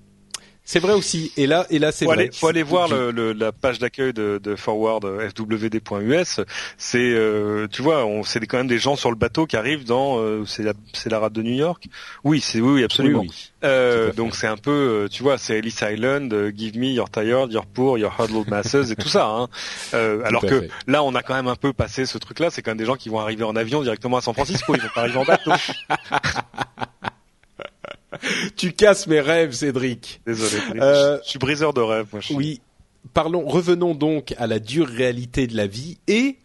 C'est 0.64 0.78
vrai 0.78 0.92
aussi. 0.92 1.32
Et 1.36 1.46
là, 1.46 1.66
et 1.70 1.78
là, 1.80 1.90
c'est 1.90 2.04
vrai. 2.04 2.30
Il 2.32 2.38
faut 2.38 2.46
aller 2.46 2.62
voir 2.62 2.88
le, 2.88 3.10
le, 3.10 3.32
la 3.32 3.50
page 3.50 3.80
d'accueil 3.80 4.12
de, 4.12 4.40
de, 4.42 4.54
Forward 4.54 5.04
euh, 5.04 5.28
fwd.us. 5.28 6.40
C'est, 6.78 6.98
euh, 6.98 7.66
tu 7.66 7.82
vois, 7.82 8.06
c'est 8.24 8.38
quand 8.46 8.58
même 8.58 8.68
des 8.68 8.78
gens 8.78 8.94
sur 8.94 9.10
le 9.10 9.16
bateau 9.16 9.46
qui 9.46 9.56
arrivent 9.56 9.84
dans, 9.84 10.18
euh, 10.18 10.44
c'est 10.46 10.62
la, 10.62 10.72
c'est 10.92 11.10
la 11.10 11.18
rade 11.18 11.32
de 11.32 11.42
New 11.42 11.54
York. 11.54 11.88
Oui, 12.22 12.40
c'est 12.40 12.60
oui, 12.60 12.84
absolument. 12.84 13.24
Euh, 13.64 14.12
donc 14.12 14.36
c'est 14.36 14.46
un 14.46 14.56
peu, 14.56 15.08
tu 15.10 15.24
vois, 15.24 15.36
c'est 15.36 15.58
Ellis 15.58 15.74
Island, 15.82 16.52
Give 16.56 16.78
me 16.78 16.86
your 16.86 17.10
tired, 17.10 17.52
your 17.52 17.66
poor, 17.66 17.98
your 17.98 18.14
huddled 18.18 18.48
masses 18.48 18.90
et 18.90 18.96
tout 18.96 19.08
ça. 19.08 19.26
Hein. 19.26 19.48
alors 20.24 20.42
que 20.42 20.68
là, 20.86 21.02
on 21.02 21.14
a 21.16 21.22
quand 21.22 21.34
même 21.34 21.48
un 21.48 21.56
peu 21.56 21.72
passé 21.72 22.06
ce 22.06 22.18
truc-là. 22.18 22.50
C'est 22.50 22.62
quand 22.62 22.70
même 22.70 22.78
des 22.78 22.86
gens 22.86 22.96
qui 22.96 23.08
vont 23.08 23.18
arriver 23.18 23.44
en 23.44 23.56
avion 23.56 23.82
directement 23.82 24.18
à 24.18 24.20
San 24.20 24.34
Francisco. 24.34 24.74
Ils 24.76 24.80
vont 24.80 24.88
pas 24.94 25.02
arriver 25.02 25.18
en 25.18 25.24
bateau. 25.24 25.50
tu 28.56 28.72
casses 28.72 29.06
mes 29.06 29.20
rêves, 29.20 29.52
Cédric. 29.52 30.20
Désolé. 30.26 30.62
Euh, 30.76 31.18
je 31.24 31.30
suis 31.30 31.38
briseur 31.38 31.72
de 31.72 31.80
rêves. 31.80 32.06
Moi, 32.12 32.22
Oui. 32.34 32.60
Parlons, 33.14 33.44
revenons 33.46 33.94
donc 33.94 34.32
à 34.38 34.46
la 34.46 34.60
dure 34.60 34.86
réalité 34.86 35.46
de 35.48 35.56
la 35.56 35.66
vie 35.66 35.98
et 36.06 36.38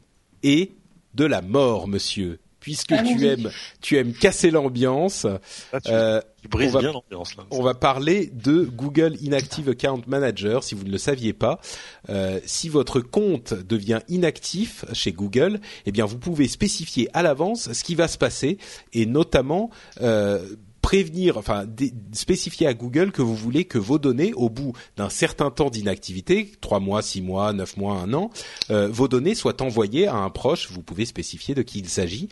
et 0.43 0.71
de 1.13 1.25
la 1.25 1.41
mort, 1.41 1.87
monsieur. 1.87 2.39
Puisque 2.59 2.93
tu 3.05 3.27
aimes, 3.27 3.49
tu 3.79 3.95
aimes 3.97 4.11
casser 4.11 4.51
l'ambiance. 4.51 5.25
Ah, 5.71 5.79
tu, 5.79 5.89
euh, 5.91 6.19
brises 6.49 6.75
bien 6.75 6.91
l'ambiance 6.91 7.37
là. 7.37 7.45
On 7.49 7.61
va 7.61 7.73
parler 7.73 8.29
de 8.33 8.63
Google 8.63 9.15
Inactive 9.21 9.69
Account 9.69 10.01
Manager. 10.07 10.63
Si 10.63 10.75
vous 10.75 10.83
ne 10.83 10.91
le 10.91 10.97
saviez 10.97 11.31
pas, 11.31 11.61
euh, 12.09 12.41
si 12.45 12.67
votre 12.67 12.99
compte 12.99 13.53
devient 13.53 13.99
inactif 14.09 14.83
chez 14.91 15.13
Google, 15.13 15.61
eh 15.85 15.91
bien 15.91 16.05
vous 16.05 16.17
pouvez 16.17 16.47
spécifier 16.49 17.09
à 17.13 17.23
l'avance 17.23 17.71
ce 17.71 17.83
qui 17.85 17.95
va 17.95 18.09
se 18.09 18.17
passer 18.17 18.57
et 18.91 19.05
notamment 19.05 19.69
euh, 20.01 20.45
prévenir, 20.87 21.35
enfin 21.35 21.65
spécifier 22.13 22.65
à 22.65 22.73
Google 22.73 23.11
que 23.11 23.21
vous 23.21 23.35
voulez 23.35 23.65
que 23.65 23.77
vos 23.77 23.99
données, 23.99 24.31
au 24.35 24.49
bout 24.49 24.71
d'un 24.95 25.09
certain 25.09 25.51
temps 25.51 25.69
d'inactivité, 25.69 26.53
trois 26.61 26.79
mois, 26.79 27.01
six 27.01 27.21
mois, 27.21 27.51
neuf 27.51 27.75
mois, 27.75 27.95
un 27.95 28.13
an, 28.13 28.31
euh, 28.69 28.87
vos 28.87 29.09
données 29.09 29.35
soient 29.35 29.61
envoyées 29.61 30.07
à 30.07 30.15
un 30.15 30.29
proche. 30.29 30.71
Vous 30.71 30.81
pouvez 30.81 31.03
spécifier 31.03 31.55
de 31.55 31.61
qui 31.61 31.79
il 31.79 31.89
s'agit. 31.89 32.29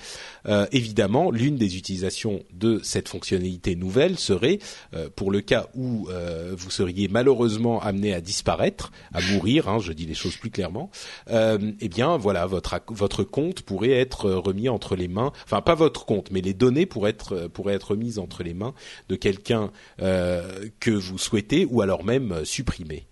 Euh, 0.48 0.68
évidemment, 0.72 1.32
l'une 1.32 1.58
des 1.58 1.76
utilisations 1.76 2.44
de 2.54 2.80
cette 2.82 3.10
fonctionnalité 3.10 3.76
nouvelle 3.76 4.18
serait, 4.18 4.60
euh, 4.94 5.10
pour 5.14 5.32
le 5.32 5.42
cas 5.42 5.68
où 5.76 6.08
vous 6.56 6.70
seriez 6.72 7.10
malheureusement 7.10 7.82
amené 7.82 8.14
à 8.14 8.22
disparaître, 8.22 8.94
à 9.14 9.20
mourir, 9.34 9.68
hein, 9.68 9.80
je 9.80 9.92
dis 9.92 10.06
les 10.06 10.14
choses 10.14 10.38
plus 10.38 10.50
clairement, 10.50 10.90
eh 11.30 11.90
bien 11.90 12.16
voilà, 12.16 12.46
votre 12.46 12.80
votre 12.88 13.24
compte 13.26 13.64
pourrait 13.64 13.92
être 13.92 14.30
remis 14.32 14.70
entre 14.70 14.96
les 14.96 15.10
mains, 15.10 15.34
enfin 15.44 15.62
pas 15.62 15.76
votre 15.76 16.06
compte, 16.06 16.32
mais 16.32 16.40
les 16.40 16.54
données 16.54 16.86
pourraient 16.86 17.10
être 17.10 17.48
pourraient 17.48 17.74
être 17.74 17.96
mises 17.96 18.18
entre 18.20 18.44
les 18.45 18.45
mains 18.54 18.74
de 19.10 19.16
quelqu'un 19.16 19.72
que 19.98 20.92
vous 20.92 21.18
souhaitez 21.18 21.66
ou 21.70 21.82
alors 21.82 22.04
même 22.04 22.46
supprimer. 22.46 23.08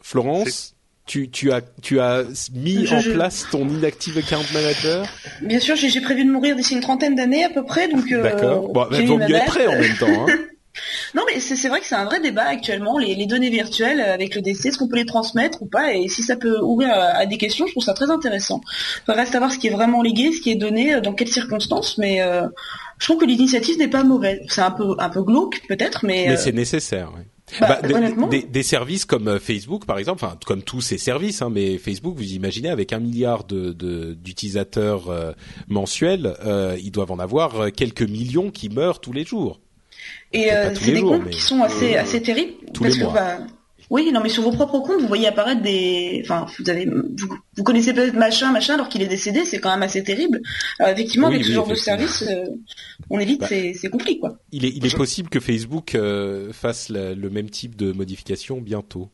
Florence 0.00 0.74
tu, 1.06 1.30
tu 1.30 1.52
as 1.52 1.60
tu 1.82 2.00
as 2.00 2.24
mis 2.54 2.88
en 2.88 3.02
place 3.02 3.46
ton 3.50 3.68
inactive 3.68 4.16
account 4.18 4.44
manager? 4.54 5.06
Bien 5.42 5.60
sûr, 5.60 5.76
j'ai 5.76 6.00
prévu 6.00 6.24
de 6.24 6.30
mourir 6.30 6.56
d'ici 6.56 6.74
une 6.74 6.80
trentaine 6.80 7.14
d'années 7.14 7.44
à 7.44 7.50
peu 7.50 7.64
près, 7.64 7.88
donc. 7.88 8.10
Euh, 8.10 8.22
D'accord. 8.22 8.72
Bon, 8.72 8.86
il 8.90 9.06
vaut 9.06 9.18
mieux 9.18 9.34
être 9.34 9.46
prêt 9.46 9.66
en 9.66 9.78
même 9.78 9.96
temps. 9.98 10.26
Hein. 10.28 10.32
non, 11.14 11.22
mais 11.26 11.40
c'est 11.40 11.68
vrai 11.68 11.80
que 11.80 11.86
c'est 11.86 11.94
un 11.94 12.04
vrai 12.04 12.20
débat 12.20 12.44
actuellement. 12.44 12.98
Les, 12.98 13.14
les, 13.14 13.26
données 13.26 13.50
virtuelles 13.50 14.00
avec 14.00 14.34
le 14.34 14.42
décès, 14.42 14.68
est-ce 14.68 14.78
qu'on 14.78 14.88
peut 14.88 14.96
les 14.96 15.06
transmettre 15.06 15.62
ou 15.62 15.66
pas? 15.66 15.94
Et 15.94 16.08
si 16.08 16.22
ça 16.22 16.36
peut 16.36 16.58
ouvrir 16.60 16.90
à, 16.92 17.26
des 17.26 17.38
questions, 17.38 17.66
je 17.66 17.72
trouve 17.72 17.84
ça 17.84 17.94
très 17.94 18.10
intéressant. 18.10 18.60
Il 19.08 19.14
reste 19.14 19.34
à 19.34 19.38
voir 19.38 19.52
ce 19.52 19.58
qui 19.58 19.68
est 19.68 19.72
vraiment 19.72 20.02
légué, 20.02 20.32
ce 20.32 20.40
qui 20.40 20.50
est 20.50 20.56
donné, 20.56 20.94
euh, 20.94 21.00
dans 21.00 21.12
quelles 21.12 21.28
circonstances, 21.28 21.98
mais. 21.98 22.22
Euh, 22.22 22.46
je 22.98 23.06
trouve 23.06 23.18
que 23.18 23.26
l'initiative 23.26 23.76
n'est 23.76 23.88
pas 23.88 24.04
mauvaise. 24.04 24.40
C'est 24.48 24.60
un 24.60 24.70
peu 24.70 24.94
un 24.98 25.10
peu 25.10 25.22
glauque 25.22 25.60
peut-être, 25.68 26.06
mais. 26.06 26.26
Mais 26.28 26.36
c'est 26.36 26.52
nécessaire. 26.52 27.10
Oui. 27.16 27.22
Bah, 27.60 27.78
bah, 27.82 28.28
des, 28.30 28.42
des, 28.42 28.62
services 28.62 29.04
comme 29.04 29.28
euh, 29.28 29.38
Facebook, 29.38 29.84
par 29.84 29.98
exemple, 29.98 30.24
enfin 30.24 30.36
comme 30.46 30.62
tous 30.62 30.80
ces 30.80 30.96
services, 30.96 31.42
hein, 31.42 31.50
mais 31.50 31.76
Facebook, 31.76 32.16
vous 32.16 32.32
imaginez, 32.32 32.70
avec 32.70 32.94
un 32.94 33.00
milliard 33.00 33.44
de 33.44 33.72
d'utilisateurs 34.14 35.10
euh, 35.10 35.32
mensuels, 35.68 36.36
euh, 36.44 36.76
ils 36.82 36.90
doivent 36.90 37.12
en 37.12 37.18
avoir 37.18 37.70
quelques 37.72 38.02
millions 38.02 38.50
qui 38.50 38.70
meurent 38.70 39.00
tous 39.00 39.12
les 39.12 39.24
jours. 39.24 39.60
Et 40.32 40.50
c'est 40.74 40.92
des 40.92 41.00
comptes 41.00 41.30
qui 41.30 41.40
sont 41.40 41.62
assez 41.62 41.96
assez 41.96 42.22
terribles 42.22 42.54
tous 42.72 42.82
parce 42.82 42.96
les 42.96 43.04
mois. 43.04 43.12
Bah, 43.12 43.38
oui, 43.90 44.10
non, 44.12 44.20
mais 44.22 44.28
sur 44.28 44.42
vos 44.42 44.50
propres 44.50 44.80
comptes, 44.80 45.00
vous 45.00 45.08
voyez 45.08 45.26
apparaître 45.26 45.62
des, 45.62 46.22
enfin, 46.24 46.46
vous 46.58 46.70
avez, 46.70 46.86
vous, 46.86 47.64
connaissez 47.64 47.92
peut-être 47.92 48.14
machin, 48.14 48.50
machin, 48.50 48.74
alors 48.74 48.88
qu'il 48.88 49.02
est 49.02 49.08
décédé, 49.08 49.44
c'est 49.44 49.60
quand 49.60 49.70
même 49.70 49.82
assez 49.82 50.02
terrible. 50.02 50.40
Alors, 50.78 50.92
effectivement, 50.92 51.28
avec 51.28 51.44
ce 51.44 51.52
genre 51.52 51.66
de 51.66 51.74
service, 51.74 52.22
euh, 52.22 52.44
on 53.10 53.18
évite 53.18 53.40
bah, 53.40 53.46
ces, 53.48 53.74
ces, 53.74 53.90
conflits, 53.90 54.18
quoi. 54.18 54.38
Il 54.52 54.64
est, 54.64 54.70
il 54.74 54.86
est 54.86 54.96
possible 54.96 55.28
que 55.28 55.38
Facebook 55.38 55.94
euh, 55.94 56.52
fasse 56.52 56.88
le 56.88 57.28
même 57.28 57.50
type 57.50 57.76
de 57.76 57.92
modification 57.92 58.60
bientôt. 58.60 59.10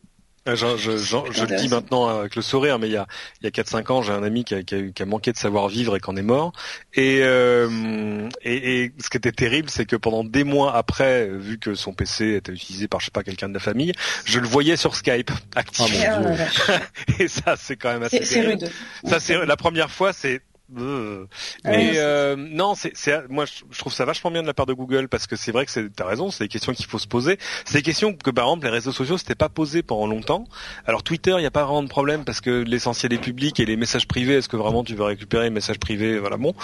Euh, 0.50 0.56
je, 0.56 0.76
je, 0.76 0.96
je, 0.96 1.44
le 1.44 1.56
dis 1.56 1.68
maintenant 1.68 2.08
avec 2.08 2.36
le 2.36 2.42
sourire, 2.42 2.78
mais 2.78 2.88
il 2.88 2.92
y 2.92 2.96
a, 2.96 3.06
il 3.40 3.44
y 3.44 3.46
a 3.46 3.50
4-5 3.50 3.92
ans, 3.92 4.02
j'ai 4.02 4.12
un 4.12 4.22
ami 4.22 4.44
qui 4.44 4.54
a, 4.54 4.62
qui, 4.62 4.74
a, 4.74 4.82
qui 4.90 5.02
a, 5.02 5.06
manqué 5.06 5.32
de 5.32 5.36
savoir 5.36 5.68
vivre 5.68 5.96
et 5.96 6.00
qui 6.00 6.10
en 6.10 6.16
est 6.16 6.22
mort. 6.22 6.52
Et, 6.94 7.20
euh, 7.22 8.28
et, 8.42 8.84
et, 8.84 8.92
ce 9.02 9.10
qui 9.10 9.16
était 9.16 9.32
terrible, 9.32 9.70
c'est 9.70 9.86
que 9.86 9.96
pendant 9.96 10.24
des 10.24 10.44
mois 10.44 10.74
après, 10.76 11.28
vu 11.28 11.58
que 11.58 11.74
son 11.74 11.92
PC 11.92 12.34
était 12.34 12.52
utilisé 12.52 12.88
par 12.88 13.00
je 13.00 13.06
sais 13.06 13.10
pas 13.10 13.22
quelqu'un 13.22 13.48
de 13.48 13.54
la 13.54 13.60
famille, 13.60 13.92
je 14.24 14.38
le 14.38 14.46
voyais 14.46 14.76
sur 14.76 14.94
Skype 14.94 15.30
actif. 15.54 15.94
Oh, 16.10 16.72
et 17.18 17.28
ça, 17.28 17.56
c'est 17.56 17.76
quand 17.76 17.92
même 17.92 18.02
assez. 18.02 18.24
C'est 18.24 18.42
rude. 18.42 18.70
Ça, 19.04 19.20
c'est 19.20 19.44
la 19.44 19.56
première 19.56 19.90
fois, 19.90 20.12
c'est 20.12 20.42
euh, 20.78 21.26
mais 21.64 21.92
euh, 21.96 22.36
non, 22.36 22.74
c'est, 22.74 22.92
moi 23.28 23.44
je 23.44 23.78
trouve 23.78 23.92
ça 23.92 24.04
vachement 24.04 24.30
bien 24.30 24.42
de 24.42 24.46
la 24.46 24.54
part 24.54 24.66
de 24.66 24.72
Google 24.72 25.08
parce 25.08 25.26
que 25.26 25.36
c'est 25.36 25.52
vrai 25.52 25.66
que 25.66 25.72
c'est, 25.72 25.90
t'as 25.94 26.06
raison, 26.06 26.30
c'est 26.30 26.44
des 26.44 26.48
questions 26.48 26.72
qu'il 26.72 26.86
faut 26.86 26.98
se 26.98 27.08
poser. 27.08 27.38
C'est 27.64 27.78
des 27.78 27.82
questions 27.82 28.14
que 28.14 28.30
par 28.30 28.44
exemple 28.46 28.64
les 28.64 28.70
réseaux 28.70 28.92
sociaux 28.92 29.18
s'étaient 29.18 29.34
pas 29.34 29.48
posées 29.48 29.82
pendant 29.82 30.06
longtemps. 30.06 30.44
Alors 30.86 31.02
Twitter, 31.02 31.32
il 31.32 31.40
n'y 31.40 31.46
a 31.46 31.50
pas 31.50 31.64
vraiment 31.64 31.82
de 31.82 31.88
problème 31.88 32.24
parce 32.24 32.40
que 32.40 32.50
l'essentiel 32.62 33.12
est 33.12 33.18
public 33.18 33.58
et 33.60 33.66
les 33.66 33.76
messages 33.76 34.06
privés, 34.06 34.36
est-ce 34.36 34.48
que 34.48 34.56
vraiment 34.56 34.84
tu 34.84 34.94
veux 34.94 35.04
récupérer 35.04 35.44
les 35.44 35.50
messages 35.50 35.78
privés 35.78 36.18
Voilà 36.18 36.36
bon. 36.36 36.54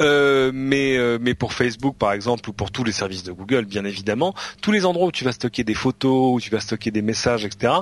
Euh, 0.00 0.50
mais 0.52 0.96
euh, 0.96 1.18
mais 1.20 1.34
pour 1.34 1.52
Facebook 1.52 1.96
par 1.96 2.12
exemple 2.12 2.48
ou 2.50 2.52
pour 2.52 2.70
tous 2.70 2.84
les 2.84 2.92
services 2.92 3.22
de 3.22 3.32
Google, 3.32 3.64
bien 3.64 3.84
évidemment, 3.84 4.34
tous 4.60 4.72
les 4.72 4.84
endroits 4.84 5.06
où 5.06 5.12
tu 5.12 5.24
vas 5.24 5.32
stocker 5.32 5.64
des 5.64 5.74
photos, 5.74 6.34
où 6.34 6.40
tu 6.40 6.50
vas 6.50 6.60
stocker 6.60 6.90
des 6.90 7.02
messages, 7.02 7.44
etc. 7.44 7.74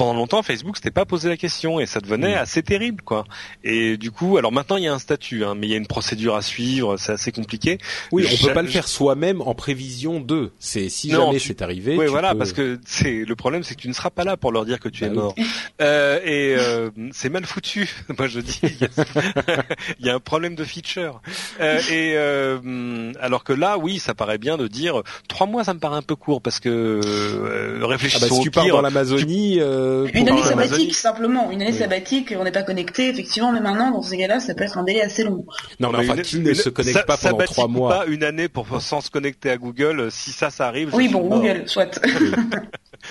Euh, 0.00 0.04
pendant 0.04 0.14
longtemps, 0.14 0.42
Facebook 0.42 0.76
s'était 0.76 0.90
pas 0.90 1.04
posé 1.04 1.28
la 1.28 1.36
question 1.36 1.78
et 1.78 1.86
ça 1.86 2.00
devenait 2.00 2.34
mm. 2.34 2.38
assez 2.38 2.62
terrible, 2.62 3.02
quoi. 3.02 3.24
Et 3.64 3.96
du 3.96 4.10
coup, 4.10 4.38
alors 4.38 4.52
maintenant 4.52 4.76
il 4.76 4.84
y 4.84 4.88
a 4.88 4.94
un 4.94 4.98
statut, 4.98 5.44
hein, 5.44 5.54
mais 5.54 5.66
il 5.66 5.70
y 5.70 5.74
a 5.74 5.76
une 5.76 5.86
procédure 5.86 6.36
à 6.36 6.42
suivre, 6.42 6.96
c'est 6.96 7.12
assez 7.12 7.32
compliqué. 7.32 7.78
Oui, 8.12 8.26
on 8.30 8.46
peut 8.46 8.52
pas 8.52 8.62
le 8.62 8.68
faire 8.68 8.88
soi-même 8.88 9.40
en 9.42 9.54
prévision 9.54 10.20
de. 10.20 10.52
C'est 10.58 10.88
si 10.88 11.10
jamais 11.10 11.38
c'est 11.38 11.62
arrivé. 11.62 11.96
Oui, 11.96 12.06
voilà, 12.06 12.34
parce 12.34 12.52
que 12.52 12.80
c'est 12.86 13.24
le 13.24 13.36
problème, 13.36 13.62
c'est 13.62 13.74
que 13.74 13.80
tu 13.80 13.88
ne 13.88 13.92
seras 13.92 14.10
pas 14.10 14.24
là 14.24 14.36
pour 14.36 14.52
leur 14.52 14.64
dire 14.64 14.80
que 14.80 14.88
tu 14.88 15.04
es 15.04 15.08
bah 15.08 15.14
mort. 15.14 15.34
Euh, 15.80 16.20
et 16.24 16.56
euh, 16.58 16.90
c'est 17.12 17.30
mal 17.30 17.46
foutu. 17.46 17.88
Moi, 18.18 18.28
je 18.28 18.40
dis, 18.40 18.60
il 18.62 20.06
y, 20.06 20.10
a 20.10 20.14
un 20.14 20.20
problème 20.20 20.54
de 20.54 20.64
feature. 20.64 21.22
Euh, 21.58 21.78
et 21.90 22.12
euh, 22.16 23.12
alors 23.18 23.44
que 23.44 23.54
là, 23.54 23.78
oui, 23.78 23.98
ça 23.98 24.14
paraît 24.14 24.36
bien 24.36 24.58
de 24.58 24.68
dire 24.68 25.02
trois 25.28 25.46
mois, 25.46 25.64
ça 25.64 25.72
me 25.72 25.78
paraît 25.78 25.96
un 25.96 26.02
peu 26.02 26.16
court 26.16 26.42
parce 26.42 26.60
que 26.60 27.00
euh, 27.02 27.78
réfléchissons 27.86 28.26
ah 28.26 28.28
bah, 28.28 28.34
si 28.34 28.42
tu 28.42 28.50
pars 28.50 28.66
dans 28.66 28.82
l'Amazonie. 28.82 29.60
Euh, 29.90 30.08
une 30.14 30.28
année 30.28 30.42
sabbatique 30.42 30.94
simplement, 30.94 31.50
une 31.50 31.62
année 31.62 31.72
sabbatique, 31.72 32.34
on 32.38 32.44
n'est 32.44 32.52
pas 32.52 32.62
connecté 32.62 33.08
effectivement, 33.08 33.52
mais 33.52 33.60
maintenant 33.60 33.90
dans 33.90 34.02
ces 34.02 34.16
cas-là, 34.18 34.40
ça 34.40 34.54
peut 34.54 34.64
être 34.64 34.78
un 34.78 34.84
délai 34.84 35.02
assez 35.02 35.24
long. 35.24 35.44
Non, 35.78 35.90
mais, 35.90 35.98
enfin, 35.98 36.16
qui 36.22 36.38
ne 36.38 36.54
se 36.54 36.68
connecte 36.68 37.06
pas 37.06 37.16
pendant 37.16 37.44
trois 37.44 37.68
mois 37.68 38.00
Pas 38.00 38.06
une 38.06 38.24
année 38.24 38.48
pour 38.48 38.80
sans 38.80 39.00
se 39.00 39.10
connecter 39.10 39.50
à 39.50 39.56
Google. 39.56 40.10
Si 40.10 40.30
ça, 40.30 40.50
ça 40.50 40.66
arrive. 40.66 40.94
Oui, 40.94 41.08
bon, 41.08 41.26
Google, 41.26 41.64
soit. 41.66 42.00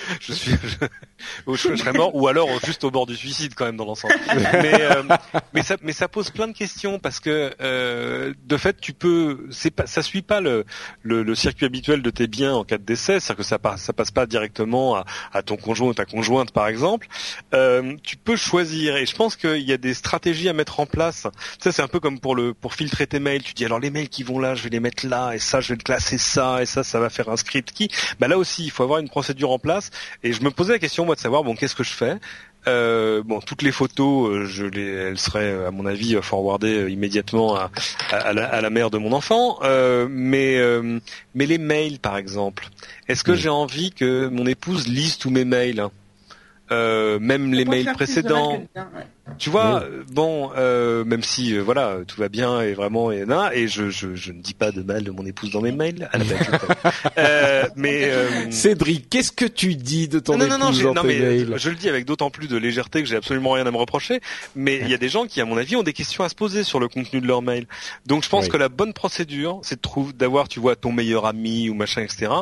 je 0.20 0.32
suis, 0.32 0.52
je, 0.52 1.54
je, 1.54 1.76
serais 1.76 1.92
mort, 1.92 2.14
ou 2.14 2.28
alors 2.28 2.48
juste 2.64 2.84
au 2.84 2.90
bord 2.90 3.06
du 3.06 3.16
suicide 3.16 3.54
quand 3.54 3.64
même 3.64 3.76
dans 3.76 3.84
l'ensemble. 3.84 4.14
mais, 4.34 4.80
euh, 4.82 5.02
mais 5.52 5.62
ça, 5.62 5.76
mais 5.82 5.92
ça 5.92 6.08
pose 6.08 6.30
plein 6.30 6.48
de 6.48 6.52
questions 6.52 6.98
parce 6.98 7.20
que 7.20 7.52
euh, 7.60 8.34
de 8.44 8.56
fait, 8.56 8.80
tu 8.80 8.92
peux, 8.92 9.46
c'est 9.50 9.70
pas, 9.70 9.86
ça 9.86 10.02
suit 10.02 10.22
pas 10.22 10.40
le, 10.40 10.64
le, 11.02 11.22
le, 11.22 11.34
circuit 11.34 11.66
habituel 11.66 12.02
de 12.02 12.10
tes 12.10 12.26
biens 12.26 12.54
en 12.54 12.64
cas 12.64 12.78
de 12.78 12.84
décès, 12.84 13.20
c'est-à-dire 13.20 13.36
que 13.36 13.42
ça 13.42 13.58
passe, 13.58 13.82
ça 13.82 13.92
passe 13.92 14.10
pas 14.10 14.26
directement 14.26 14.96
à, 14.96 15.04
à, 15.32 15.42
ton 15.42 15.56
conjoint 15.56 15.88
ou 15.88 15.94
ta 15.94 16.04
conjointe 16.04 16.52
par 16.52 16.68
exemple. 16.68 17.08
Euh, 17.54 17.96
tu 18.02 18.16
peux 18.16 18.36
choisir, 18.36 18.96
et 18.96 19.06
je 19.06 19.14
pense 19.14 19.36
qu'il 19.36 19.62
y 19.62 19.72
a 19.72 19.76
des 19.76 19.94
stratégies 19.94 20.48
à 20.48 20.52
mettre 20.52 20.80
en 20.80 20.86
place. 20.86 21.26
Ça, 21.58 21.72
c'est 21.72 21.82
un 21.82 21.88
peu 21.88 22.00
comme 22.00 22.20
pour 22.20 22.34
le, 22.34 22.54
pour 22.54 22.74
filtrer 22.74 23.06
tes 23.06 23.20
mails. 23.20 23.42
Tu 23.42 23.54
dis 23.54 23.64
alors 23.64 23.80
les 23.80 23.90
mails 23.90 24.08
qui 24.08 24.22
vont 24.22 24.38
là, 24.38 24.54
je 24.54 24.62
vais 24.62 24.70
les 24.70 24.80
mettre 24.80 25.06
là, 25.06 25.32
et 25.32 25.38
ça, 25.38 25.60
je 25.60 25.68
vais 25.68 25.76
le 25.76 25.82
classer 25.82 26.18
ça, 26.18 26.62
et 26.62 26.66
ça, 26.66 26.82
ça 26.82 27.00
va 27.00 27.10
faire 27.10 27.28
un 27.28 27.36
script 27.36 27.72
qui. 27.72 27.90
Bah 28.18 28.28
là 28.28 28.38
aussi, 28.38 28.64
il 28.64 28.70
faut 28.70 28.82
avoir 28.82 28.98
une 28.98 29.08
procédure 29.08 29.50
en 29.50 29.58
place 29.58 29.89
et 30.22 30.32
je 30.32 30.42
me 30.42 30.50
posais 30.50 30.72
la 30.72 30.78
question 30.78 31.04
moi 31.04 31.14
de 31.14 31.20
savoir 31.20 31.44
bon 31.44 31.54
qu'est-ce 31.54 31.74
que 31.74 31.84
je 31.84 31.92
fais? 31.92 32.18
Euh, 32.68 33.22
bon, 33.24 33.40
toutes 33.40 33.62
les 33.62 33.72
photos, 33.72 34.30
euh, 34.30 34.44
je 34.44 34.66
les, 34.66 34.86
elles 34.86 35.18
seraient 35.18 35.66
à 35.66 35.70
mon 35.70 35.86
avis 35.86 36.18
forwardées 36.20 36.76
euh, 36.76 36.90
immédiatement 36.90 37.56
à, 37.56 37.70
à, 38.10 38.34
la, 38.34 38.46
à, 38.46 38.60
la, 38.60 38.70
mère 38.70 38.90
de 38.90 38.98
mon 38.98 39.12
enfant. 39.12 39.58
Euh, 39.62 40.06
mais 40.10 40.60
mais 41.34 41.46
les 41.46 41.58
mails, 41.58 41.98
par 41.98 42.16
exemple, 42.16 42.68
est-ce 43.08 43.24
que 43.24 43.34
j'ai 43.34 43.48
envie 43.48 43.92
que 43.92 44.28
mon 44.28 44.46
épouse 44.46 44.88
lise 44.88 45.16
tous 45.16 45.30
mes 45.30 45.44
mails, 45.44 45.86
même 46.70 47.52
les 47.52 47.64
mails 47.64 47.92
précédents? 47.94 48.62
Tu 49.38 49.50
vois, 49.50 49.84
bon, 50.12 50.50
euh, 50.56 51.04
même 51.04 51.22
si 51.22 51.54
euh, 51.56 51.62
voilà, 51.62 51.98
tout 52.06 52.20
va 52.20 52.28
bien 52.28 52.60
et 52.60 52.74
vraiment 52.74 53.10
et 53.10 53.24
non, 53.24 53.50
et 53.50 53.68
je, 53.68 53.90
je, 53.90 54.14
je, 54.14 54.32
ne 54.32 54.40
dis 54.40 54.54
pas 54.54 54.70
de 54.72 54.82
mal 54.82 55.04
de 55.04 55.10
mon 55.10 55.24
épouse 55.24 55.50
dans 55.50 55.60
mes 55.60 55.72
mails. 55.72 56.08
À 56.12 56.18
la 56.18 56.24
euh, 57.18 57.64
mais 57.76 58.10
euh, 58.10 58.50
Cédric, 58.50 59.08
qu'est-ce 59.08 59.32
que 59.32 59.44
tu 59.44 59.74
dis 59.74 60.08
de 60.08 60.18
ton 60.18 60.36
non, 60.36 60.46
épouse 60.46 60.58
non, 60.58 60.66
non, 60.70 60.94
dans 60.94 60.94
non, 60.94 61.02
tes 61.02 61.08
mais 61.08 61.18
mails? 61.20 61.54
Je 61.56 61.70
le 61.70 61.76
dis 61.76 61.88
avec 61.88 62.04
d'autant 62.04 62.30
plus 62.30 62.48
de 62.48 62.56
légèreté 62.56 63.02
que 63.02 63.08
j'ai 63.08 63.16
absolument 63.16 63.52
rien 63.52 63.66
à 63.66 63.70
me 63.70 63.76
reprocher. 63.76 64.20
Mais 64.54 64.80
il 64.82 64.90
y 64.90 64.94
a 64.94 64.98
des 64.98 65.08
gens 65.08 65.26
qui, 65.26 65.40
à 65.40 65.44
mon 65.44 65.56
avis, 65.56 65.76
ont 65.76 65.82
des 65.82 65.92
questions 65.92 66.24
à 66.24 66.28
se 66.28 66.34
poser 66.34 66.64
sur 66.64 66.80
le 66.80 66.88
contenu 66.88 67.20
de 67.20 67.26
leur 67.26 67.42
mail. 67.42 67.66
Donc 68.06 68.24
je 68.24 68.28
pense 68.28 68.44
Oui. 68.44 68.50
que 68.50 68.56
la 68.56 68.68
bonne 68.68 68.92
procédure, 68.92 69.60
c'est 69.62 69.76
de 69.76 69.80
trouver, 69.80 70.12
d'avoir, 70.12 70.48
tu 70.48 70.60
vois, 70.60 70.76
ton 70.76 70.92
meilleur 70.92 71.26
ami 71.26 71.70
ou 71.70 71.74
machin, 71.74 72.02
etc. 72.02 72.32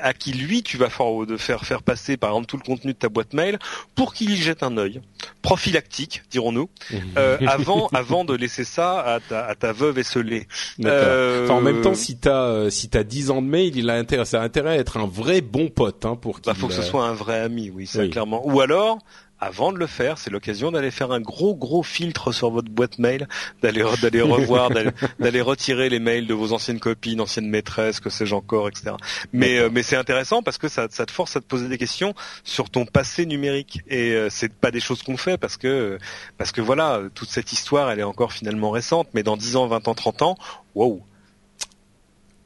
À 0.00 0.12
qui 0.12 0.32
lui, 0.32 0.62
tu 0.62 0.76
vas 0.76 0.90
faire, 0.90 1.26
de 1.26 1.36
faire 1.36 1.64
faire 1.64 1.82
passer, 1.82 2.16
par 2.16 2.30
exemple, 2.30 2.46
tout 2.46 2.56
le 2.56 2.62
contenu 2.62 2.92
de 2.92 2.98
ta 2.98 3.08
boîte 3.08 3.32
mail 3.32 3.58
pour 3.94 4.14
qu'il 4.14 4.30
y 4.30 4.36
jette 4.36 4.62
un 4.62 4.76
œil 4.76 5.00
prophylactique, 5.42 6.22
dirons-nous. 6.30 6.68
Euh, 7.16 7.38
avant, 7.46 7.88
avant 7.92 8.24
de 8.24 8.34
laisser 8.34 8.64
ça 8.64 9.00
à 9.00 9.20
ta, 9.20 9.44
à 9.46 9.54
ta 9.54 9.72
veuve 9.72 9.98
esselée. 9.98 10.46
Euh, 10.84 11.44
Enfin, 11.44 11.54
en 11.54 11.60
même 11.60 11.80
temps, 11.80 11.94
si 11.94 12.16
t'as 12.16 12.44
euh, 12.44 12.70
si 12.70 12.88
t'as 12.88 13.02
10 13.04 13.30
ans 13.30 13.42
de 13.42 13.46
mail, 13.46 13.76
il 13.76 13.90
a 13.90 13.94
intérêt, 13.94 14.24
ça 14.24 14.40
a 14.40 14.44
intérêt 14.44 14.70
à 14.70 14.76
être 14.76 14.96
un 14.96 15.06
vrai 15.06 15.40
bon 15.40 15.68
pote, 15.68 16.04
hein, 16.04 16.16
pour 16.16 16.40
qu'il. 16.40 16.52
bah, 16.52 16.58
faut 16.58 16.68
que 16.68 16.74
ce 16.74 16.80
euh, 16.80 16.84
soit 16.84 17.04
un 17.06 17.14
vrai 17.14 17.40
ami, 17.40 17.70
oui, 17.70 17.86
ça 17.86 18.00
oui. 18.00 18.10
clairement. 18.10 18.46
Ou 18.46 18.60
alors, 18.60 18.98
avant 19.40 19.72
de 19.72 19.78
le 19.78 19.86
faire, 19.86 20.18
c'est 20.18 20.30
l'occasion 20.30 20.70
d'aller 20.72 20.90
faire 20.90 21.12
un 21.12 21.20
gros 21.20 21.54
gros 21.54 21.82
filtre 21.82 22.32
sur 22.32 22.50
votre 22.50 22.70
boîte 22.70 22.98
mail, 22.98 23.28
d'aller 23.62 23.84
d'aller 24.00 24.22
revoir, 24.22 24.70
d'aller 25.18 25.40
retirer 25.40 25.88
les 25.88 25.98
mails 25.98 26.26
de 26.26 26.34
vos 26.34 26.52
anciennes 26.52 26.80
copines, 26.80 27.20
anciennes 27.20 27.48
maîtresses, 27.48 28.00
que 28.00 28.10
sais-je 28.10 28.34
encore, 28.34 28.68
etc. 28.68 28.92
Mais 29.32 29.58
euh, 29.58 29.68
mais 29.70 29.82
c'est 29.82 29.96
intéressant 29.96 30.42
parce 30.42 30.58
que 30.58 30.68
ça, 30.68 30.86
ça 30.90 31.04
te 31.04 31.12
force 31.12 31.36
à 31.36 31.40
te 31.40 31.46
poser 31.46 31.68
des 31.68 31.78
questions 31.78 32.14
sur 32.44 32.70
ton 32.70 32.86
passé 32.86 33.26
numérique 33.26 33.80
et 33.88 34.12
euh, 34.12 34.30
c'est 34.30 34.52
pas 34.52 34.70
des 34.70 34.80
choses 34.80 35.02
qu'on 35.02 35.16
fait 35.16 35.36
parce 35.36 35.56
que 35.56 35.98
parce 36.38 36.52
que 36.52 36.60
voilà 36.60 37.02
toute 37.14 37.28
cette 37.28 37.52
histoire 37.52 37.90
elle 37.90 38.00
est 38.00 38.04
encore 38.04 38.32
finalement 38.32 38.70
récente, 38.70 39.08
mais 39.14 39.22
dans 39.22 39.36
10 39.36 39.56
ans, 39.56 39.66
20 39.66 39.88
ans, 39.88 39.94
30 39.94 40.22
ans, 40.22 40.38
wow. 40.74 41.02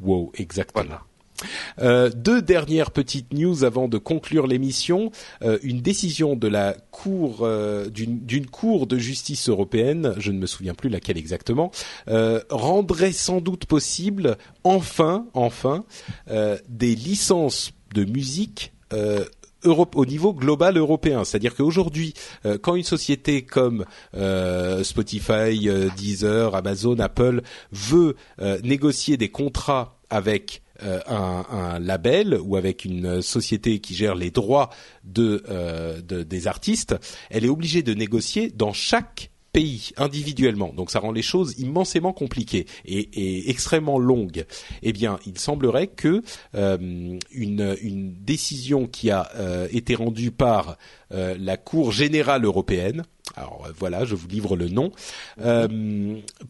Wow, 0.00 0.30
exactement. 0.34 1.00
Euh, 1.80 2.10
deux 2.14 2.42
dernières 2.42 2.90
petites 2.90 3.32
news 3.32 3.64
avant 3.64 3.88
de 3.88 3.98
conclure 3.98 4.46
l'émission. 4.46 5.10
Euh, 5.42 5.58
une 5.62 5.80
décision 5.80 6.36
de 6.36 6.48
la 6.48 6.74
cour 6.90 7.40
euh, 7.42 7.88
d'une 7.90 8.46
cour 8.46 8.86
de 8.86 8.98
justice 8.98 9.48
européenne, 9.48 10.14
je 10.18 10.32
ne 10.32 10.38
me 10.38 10.46
souviens 10.46 10.74
plus 10.74 10.88
laquelle 10.88 11.18
exactement, 11.18 11.70
rendrait 12.50 13.12
sans 13.12 13.40
doute 13.40 13.66
possible 13.66 14.36
enfin, 14.64 15.26
enfin, 15.34 15.84
des 16.68 16.94
licences 16.94 17.72
de 17.94 18.04
musique 18.04 18.72
au 19.64 20.06
niveau 20.06 20.32
global 20.32 20.76
européen. 20.76 21.24
C'est-à-dire 21.24 21.54
qu'aujourd'hui, 21.54 22.14
quand 22.62 22.74
une 22.74 22.84
société 22.84 23.42
comme 23.42 23.84
Spotify, 24.82 25.68
Deezer, 25.96 26.54
Amazon, 26.54 26.98
Apple 26.98 27.42
veut 27.72 28.16
négocier 28.62 29.16
des 29.16 29.28
contrats 29.28 29.98
avec 30.10 30.62
un, 30.80 31.44
un, 31.50 31.78
label 31.78 32.38
ou 32.42 32.56
avec 32.56 32.84
une 32.84 33.22
société 33.22 33.80
qui 33.80 33.94
gère 33.94 34.14
les 34.14 34.30
droits 34.30 34.70
de, 35.04 35.42
de, 36.06 36.22
des 36.22 36.46
artistes, 36.46 36.96
elle 37.30 37.44
est 37.44 37.48
obligée 37.48 37.82
de 37.82 37.94
négocier 37.94 38.50
dans 38.50 38.72
chaque 38.72 39.30
pays 39.52 39.90
individuellement. 39.96 40.72
Donc 40.74 40.90
ça 40.90 41.00
rend 41.00 41.12
les 41.12 41.22
choses 41.22 41.58
immensément 41.58 42.12
compliquées 42.12 42.66
et, 42.84 42.98
et 42.98 43.50
extrêmement 43.50 43.98
longues. 43.98 44.44
Eh 44.82 44.92
bien, 44.92 45.18
il 45.26 45.38
semblerait 45.38 45.88
que 45.88 46.22
euh, 46.54 47.18
une, 47.30 47.76
une, 47.82 48.14
décision 48.22 48.86
qui 48.86 49.10
a 49.10 49.30
euh, 49.36 49.68
été 49.70 49.94
rendue 49.94 50.30
par 50.30 50.76
euh, 51.12 51.36
la 51.38 51.56
Cour 51.56 51.92
générale 51.92 52.44
européenne, 52.44 53.04
alors 53.36 53.68
voilà, 53.78 54.04
je 54.04 54.14
vous 54.14 54.26
livre 54.26 54.56
le 54.56 54.68
nom, 54.68 54.90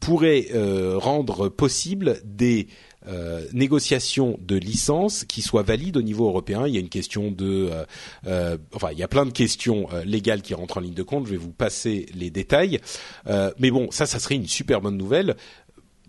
pourrait 0.01 0.47
rendre 0.95 1.49
possible 1.49 2.21
des 2.25 2.69
euh, 3.09 3.47
négociation 3.53 4.39
de 4.41 4.57
licence 4.57 5.25
qui 5.25 5.41
soit 5.41 5.63
valide 5.63 5.97
au 5.97 6.03
niveau 6.03 6.27
européen. 6.27 6.67
Il 6.67 6.75
y 6.75 6.77
a 6.77 6.81
une 6.81 6.89
question 6.89 7.31
de, 7.31 7.71
euh, 7.73 7.85
euh, 8.27 8.59
enfin, 8.75 8.89
il 8.93 8.99
y 8.99 9.03
a 9.03 9.09
plein 9.09 9.25
de 9.25 9.31
questions 9.31 9.89
légales 10.05 10.43
qui 10.43 10.55
rentrent 10.55 10.77
en 10.77 10.81
ligne 10.81 10.95
de 10.95 11.03
compte. 11.03 11.27
Je 11.27 11.33
vais 11.33 11.37
vous 11.37 11.53
passer 11.53 12.07
les 12.15 12.31
détails. 12.31 12.81
mais 13.59 13.71
bon, 13.71 13.91
ça, 13.91 14.07
ça 14.07 14.19
serait 14.19 14.35
une 14.35 14.47
super 14.47 14.81
bonne 14.81 14.97
nouvelle 14.97 15.37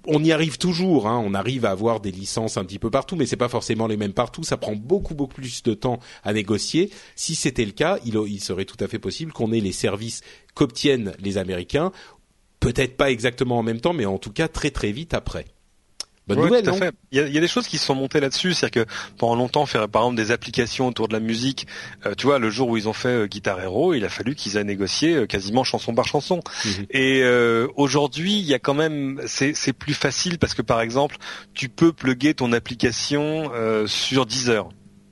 on 0.07 0.23
y 0.23 0.31
arrive 0.31 0.57
toujours, 0.57 1.07
hein, 1.07 1.21
on 1.23 1.33
arrive 1.33 1.65
à 1.65 1.71
avoir 1.71 1.99
des 1.99 2.09
licences 2.09 2.55
un 2.55 2.63
petit 2.63 2.79
peu 2.79 2.89
partout, 2.89 3.17
mais 3.17 3.25
c'est 3.25 3.35
pas 3.35 3.49
forcément 3.49 3.85
les 3.85 3.97
mêmes 3.97 4.13
partout. 4.13 4.43
Ça 4.43 4.55
prend 4.55 4.73
beaucoup 4.73 5.13
beaucoup 5.13 5.35
plus 5.35 5.61
de 5.61 5.73
temps 5.73 5.99
à 6.23 6.33
négocier. 6.33 6.89
Si 7.15 7.35
c'était 7.35 7.65
le 7.65 7.73
cas, 7.73 7.99
il, 8.05 8.15
il 8.27 8.39
serait 8.39 8.65
tout 8.65 8.77
à 8.79 8.87
fait 8.87 8.97
possible 8.97 9.33
qu'on 9.33 9.51
ait 9.51 9.59
les 9.59 9.73
services 9.73 10.21
qu'obtiennent 10.55 11.13
les 11.19 11.37
Américains, 11.37 11.91
peut-être 12.59 12.97
pas 12.97 13.11
exactement 13.11 13.59
en 13.59 13.63
même 13.63 13.81
temps, 13.81 13.93
mais 13.93 14.05
en 14.05 14.17
tout 14.17 14.31
cas 14.31 14.47
très 14.47 14.71
très 14.71 14.91
vite 14.91 15.13
après. 15.13 15.45
Bonne 16.35 16.45
nouvelle, 16.45 16.63
tout 16.63 16.69
à 16.69 16.73
fait. 16.73 16.93
Il 17.11 17.17
y, 17.17 17.21
a, 17.21 17.27
il 17.27 17.33
y, 17.33 17.37
a, 17.37 17.41
des 17.41 17.47
choses 17.47 17.67
qui 17.67 17.77
se 17.77 17.85
sont 17.85 17.95
montées 17.95 18.19
là-dessus, 18.19 18.53
c'est-à-dire 18.53 18.85
que 18.85 18.91
pendant 19.17 19.35
longtemps, 19.35 19.65
faire 19.65 19.87
par 19.89 20.03
exemple 20.03 20.17
des 20.17 20.31
applications 20.31 20.87
autour 20.87 21.07
de 21.07 21.13
la 21.13 21.19
musique, 21.19 21.67
euh, 22.05 22.13
tu 22.15 22.27
vois, 22.27 22.39
le 22.39 22.49
jour 22.49 22.69
où 22.69 22.77
ils 22.77 22.87
ont 22.87 22.93
fait 22.93 23.09
euh, 23.09 23.27
Guitar 23.27 23.59
Hero, 23.59 23.93
il 23.93 24.05
a 24.05 24.09
fallu 24.09 24.35
qu'ils 24.35 24.57
aient 24.57 24.63
négocié 24.63 25.15
euh, 25.15 25.25
quasiment 25.25 25.63
chanson 25.63 25.93
par 25.93 26.05
chanson. 26.05 26.41
Mhm. 26.65 26.85
Et 26.91 27.21
euh, 27.23 27.67
aujourd'hui, 27.75 28.37
il 28.37 28.45
y 28.45 28.53
a 28.53 28.59
quand 28.59 28.73
même, 28.73 29.21
c'est 29.25 29.73
plus 29.73 29.93
facile 29.93 30.39
parce 30.39 30.53
que 30.53 30.61
par 30.61 30.81
exemple, 30.81 31.17
tu 31.53 31.69
peux 31.69 31.91
plugger 31.91 32.33
ton 32.33 32.53
application 32.53 33.51
sur 33.87 34.25
Deezer 34.25 34.69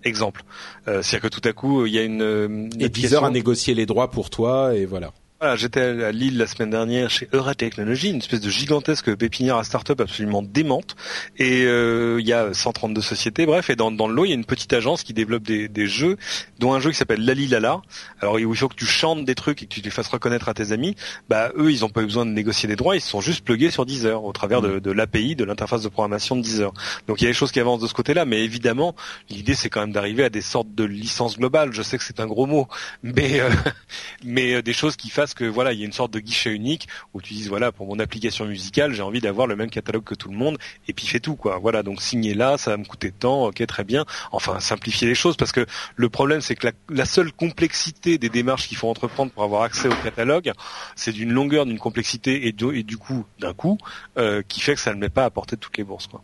exemple. 0.07 0.44
Euh, 0.88 1.02
C'est-à-dire 1.02 1.30
que 1.30 1.35
tout 1.35 1.48
à 1.48 1.53
coup, 1.53 1.85
il 1.85 1.94
y 1.94 1.99
a 1.99 2.03
une, 2.03 2.22
une 2.22 2.81
et 2.81 2.89
Deezer 2.89 3.23
a 3.23 3.30
négocié 3.30 3.73
les 3.73 3.85
droits 3.85 4.10
pour 4.10 4.30
toi 4.30 4.73
et 4.76 4.85
voilà. 4.85 5.11
Voilà, 5.39 5.55
j'étais 5.55 5.81
à 5.81 6.11
Lille 6.11 6.35
la 6.35 6.47
semaine 6.47 6.72
dernière 6.72 7.11
chez 7.11 7.30
Eura 7.31 7.53
Technologies, 7.53 8.09
une 8.09 8.18
espèce 8.18 8.41
de 8.41 8.49
gigantesque 8.49 9.15
pépinière 9.15 9.57
à 9.57 9.64
start-up 9.64 10.01
absolument 10.01 10.41
démente. 10.41 10.95
Et 11.38 11.64
euh, 11.65 12.19
il 12.19 12.27
y 12.27 12.34
a 12.34 12.55
132 12.55 13.01
sociétés, 13.01 13.45
bref. 13.45 13.69
Et 13.69 13.76
dans, 13.76 13.91
dans 13.91 14.07
le 14.07 14.15
lot, 14.15 14.26
il 14.26 14.30
y 14.30 14.31
a 14.31 14.35
une 14.35 14.45
petite 14.45 14.73
agence 14.73 15.03
qui 15.03 15.14
développe 15.14 15.43
des, 15.43 15.68
des 15.68 15.85
jeux, 15.85 16.18
dont 16.57 16.73
un 16.73 16.80
jeu 16.80 16.89
qui 16.89 16.97
s'appelle 16.97 17.23
Lali 17.23 17.45
Lala. 17.45 17.84
Alors 18.19 18.39
il 18.39 18.55
faut 18.55 18.68
que 18.68 18.73
tu 18.73 18.88
chantes 18.88 19.26
des 19.26 19.35
trucs 19.35 19.61
et 19.61 19.68
que 19.68 19.73
tu 19.76 19.81
les 19.81 19.91
fasses 19.91 20.07
reconnaître 20.07 20.49
à 20.49 20.55
tes 20.55 20.72
amis. 20.72 20.95
Bah 21.30 21.51
eux, 21.55 21.72
ils 21.72 21.81
n'ont 21.81 21.89
pas 21.89 22.01
eu 22.01 22.05
besoin 22.05 22.26
de 22.26 22.31
négocier 22.31 22.68
des 22.68 22.76
droits, 22.76 22.95
ils 22.95 23.01
se 23.01 23.09
sont 23.09 23.22
juste 23.22 23.45
plugués 23.45 23.69
sur 23.69 23.85
Deezer 23.85 24.23
au 24.23 24.34
travers 24.34 24.64
de, 24.64 24.80
de 24.80 24.91
l'API, 24.91 25.35
de 25.35 25.43
l'interface 25.43 25.84
de 25.84 25.89
programmation 25.89 26.35
de 26.35 26.41
Deezer. 26.41 26.73
Donc 27.07 27.22
il 27.22 27.26
y 27.26 27.27
a 27.27 27.30
des 27.30 27.35
choses 27.38 27.51
qui 27.51 27.59
avancent 27.59 27.81
de 27.81 27.88
ce 27.88 27.93
côté-là, 27.93 28.26
mais 28.26 28.43
évidemment, 28.43 28.95
l'idée 29.30 29.53
c'est 29.53 29.69
quand 29.69 29.81
même 29.81 29.91
d'arriver 29.91 30.23
à 30.23 30.31
des 30.31 30.41
sortes 30.41 30.73
de 30.73 30.84
licences 30.84 31.38
globales. 31.38 31.73
Je 31.73 31.84
sais 31.84 31.99
que 31.99 32.03
c'est 32.03 32.19
un 32.19 32.27
gros 32.27 32.47
mot, 32.47 32.68
mais 33.03 33.39
euh, 33.39 33.51
mais 34.23 34.55
euh, 34.55 34.61
des 34.64 34.73
choses 34.73 34.95
qui 34.95 35.11
fassent 35.11 35.26
que 35.33 35.45
voilà, 35.45 35.73
il 35.73 35.79
y 35.79 35.83
a 35.83 35.85
une 35.85 35.93
sorte 35.93 36.11
de 36.11 36.19
guichet 36.19 36.51
unique 36.51 36.87
où 37.13 37.21
tu 37.21 37.33
dis 37.33 37.47
voilà, 37.47 37.71
pour 37.71 37.87
mon 37.87 37.99
application 37.99 38.45
musicale, 38.45 38.93
j'ai 38.93 39.01
envie 39.01 39.21
d'avoir 39.21 39.47
le 39.47 39.55
même 39.55 39.69
catalogue 39.69 40.03
que 40.03 40.15
tout 40.15 40.29
le 40.29 40.37
monde 40.37 40.57
et 40.87 40.93
puis 40.93 41.07
fait 41.07 41.19
tout 41.19 41.35
quoi. 41.35 41.57
Voilà, 41.59 41.83
donc 41.83 42.01
signer 42.01 42.33
là, 42.33 42.57
ça 42.57 42.71
va 42.71 42.77
me 42.77 42.85
coûter 42.85 43.11
tant, 43.11 43.47
ok, 43.47 43.65
très 43.65 43.83
bien. 43.83 44.05
Enfin, 44.31 44.59
simplifier 44.59 45.07
les 45.07 45.15
choses 45.15 45.37
parce 45.37 45.51
que 45.51 45.65
le 45.95 46.09
problème 46.09 46.41
c'est 46.41 46.55
que 46.55 46.67
la, 46.89 47.05
seule 47.05 47.31
complexité 47.31 48.17
des 48.17 48.29
démarches 48.29 48.67
qu'il 48.67 48.77
faut 48.77 48.89
entreprendre 48.89 49.31
pour 49.31 49.43
avoir 49.43 49.61
accès 49.63 49.87
au 49.87 49.95
catalogue, 50.03 50.51
c'est 50.95 51.11
d'une 51.11 51.31
longueur, 51.31 51.65
d'une 51.65 51.79
complexité 51.79 52.47
et, 52.47 52.51
du 52.51 52.97
coup 52.97 53.25
d'un 53.39 53.53
coût 53.53 53.77
euh, 54.17 54.41
qui 54.47 54.59
fait 54.59 54.75
que 54.75 54.81
ça 54.81 54.93
ne 54.93 54.99
met 54.99 55.09
pas 55.09 55.25
à 55.25 55.29
portée 55.29 55.55
de 55.55 55.61
toutes 55.61 55.77
les 55.77 55.83
bourses 55.83 56.07
quoi. 56.07 56.21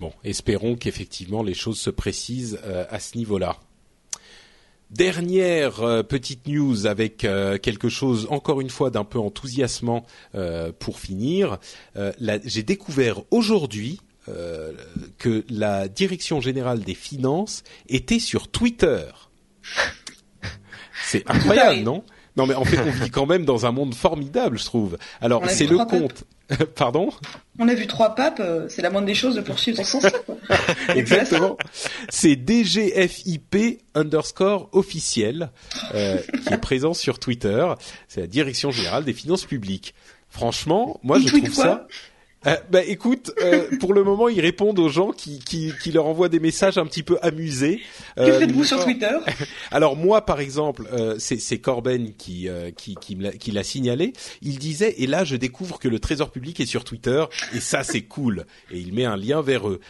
Bon, 0.00 0.12
espérons 0.24 0.76
qu'effectivement 0.76 1.42
les 1.42 1.54
choses 1.54 1.78
se 1.78 1.90
précisent 1.90 2.60
euh, 2.64 2.84
à 2.90 2.98
ce 2.98 3.16
niveau-là. 3.16 3.56
Dernière 4.94 5.82
euh, 5.82 6.02
petite 6.04 6.46
news 6.46 6.86
avec 6.86 7.24
euh, 7.24 7.58
quelque 7.58 7.88
chose 7.88 8.28
encore 8.30 8.60
une 8.60 8.70
fois 8.70 8.90
d'un 8.90 9.02
peu 9.02 9.18
enthousiasmant 9.18 10.06
euh, 10.36 10.70
pour 10.78 11.00
finir. 11.00 11.58
J'ai 12.44 12.62
découvert 12.62 13.22
aujourd'hui 13.32 14.00
que 15.18 15.44
la 15.50 15.86
direction 15.86 16.40
générale 16.40 16.80
des 16.80 16.94
finances 16.94 17.62
était 17.90 18.20
sur 18.20 18.48
Twitter. 18.48 19.04
C'est 21.04 21.28
incroyable, 21.28 21.80
non? 21.82 22.04
Non, 22.36 22.46
mais 22.46 22.54
en 22.54 22.64
fait, 22.64 22.78
on 22.80 22.90
vit 22.90 23.10
quand 23.10 23.26
même 23.26 23.44
dans 23.44 23.66
un 23.66 23.72
monde 23.72 23.94
formidable, 23.94 24.58
je 24.58 24.64
trouve. 24.64 24.98
Alors, 25.20 25.48
c'est 25.48 25.66
le 25.66 25.78
compte. 25.78 26.24
Pardon? 26.74 27.10
On 27.58 27.68
a 27.68 27.74
vu 27.74 27.86
trois 27.86 28.14
papes, 28.14 28.40
euh, 28.40 28.68
c'est 28.68 28.82
la 28.82 28.90
moindre 28.90 29.06
des 29.06 29.14
choses 29.14 29.34
de 29.34 29.40
poursuivre 29.40 29.78
dans 29.78 29.84
ce 29.84 29.92
sens-là. 29.92 30.10
Exactement. 30.94 31.56
C'est 32.10 32.36
DGFIP 32.36 33.80
underscore 33.94 34.68
officiel 34.72 35.50
euh, 35.94 36.18
qui 36.46 36.52
est 36.52 36.58
présent 36.58 36.92
sur 36.92 37.18
Twitter. 37.18 37.66
C'est 38.08 38.20
la 38.20 38.26
Direction 38.26 38.70
générale 38.70 39.04
des 39.04 39.14
finances 39.14 39.46
publiques. 39.46 39.94
Franchement, 40.28 41.00
moi 41.02 41.18
je 41.20 41.28
trouve 41.28 41.54
ça 41.54 41.86
euh, 42.46 42.56
bah 42.70 42.82
écoute, 42.84 43.32
euh, 43.42 43.68
pour 43.80 43.94
le 43.94 44.04
moment, 44.04 44.28
ils 44.28 44.40
répondent 44.40 44.78
aux 44.78 44.88
gens 44.88 45.12
qui, 45.12 45.38
qui, 45.38 45.72
qui 45.82 45.92
leur 45.92 46.06
envoient 46.06 46.28
des 46.28 46.40
messages 46.40 46.78
un 46.78 46.86
petit 46.86 47.02
peu 47.02 47.18
amusés. 47.22 47.80
que 48.16 48.22
euh, 48.22 48.38
faites-vous 48.38 48.64
sur 48.64 48.82
Twitter? 48.84 49.16
Alors 49.70 49.96
moi, 49.96 50.24
par 50.24 50.40
exemple, 50.40 50.88
c'est 51.18 51.58
Corben 51.58 52.14
qui 52.14 52.48
qui 52.76 52.96
qui, 52.96 53.50
l'a 53.52 53.64
signalé. 53.64 54.12
Il 54.42 54.58
disait 54.58 54.94
et 54.98 55.06
là, 55.06 55.24
je 55.24 55.36
découvre 55.36 55.78
que 55.78 55.88
le 55.88 55.98
Trésor 55.98 56.30
public 56.30 56.60
est 56.60 56.66
sur 56.66 56.84
Twitter 56.84 57.24
et 57.54 57.60
ça 57.60 57.82
c'est 57.82 58.02
cool. 58.02 58.46
Et 58.70 58.78
il 58.78 58.92
met 58.92 59.04
un 59.04 59.16
lien 59.16 59.42
vers 59.42 59.68
eux. 59.68 59.80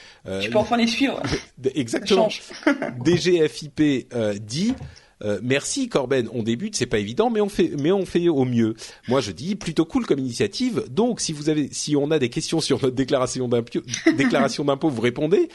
tu 0.41 0.51
peux 0.51 0.59
enfin 0.59 0.77
les 0.77 0.87
suivre. 0.87 1.23
Exactement. 1.75 2.29
DGFIP 3.05 4.09
dit 4.41 4.75
euh, 5.23 5.39
merci 5.43 5.89
Corben, 5.89 6.29
on 6.33 6.43
débute, 6.43 6.77
c'est 6.77 6.87
pas 6.87 6.99
évident, 6.99 7.31
mais 7.31 7.41
on 7.41 7.49
fait, 7.49 7.73
mais 7.81 7.93
on 7.93 8.05
fait 8.05 8.29
au 8.29 8.45
mieux. 8.45 8.75
Moi, 9.09 9.21
je 9.21 9.33
dis 9.33 9.55
plutôt 9.55 9.85
cool 9.85 10.07
comme 10.07 10.19
initiative. 10.19 10.85
Donc, 10.91 11.21
si 11.21 11.33
vous 11.33 11.49
avez, 11.49 11.69
si 11.73 11.97
on 11.97 12.11
a 12.11 12.19
des 12.19 12.29
questions 12.29 12.61
sur 12.61 12.83
notre 12.83 12.95
déclaration 12.95 13.49
d'impôt, 13.49 13.81
déclaration 14.17 14.65
d'impôt, 14.65 14.89
vous 14.89 15.01
répondez. 15.01 15.49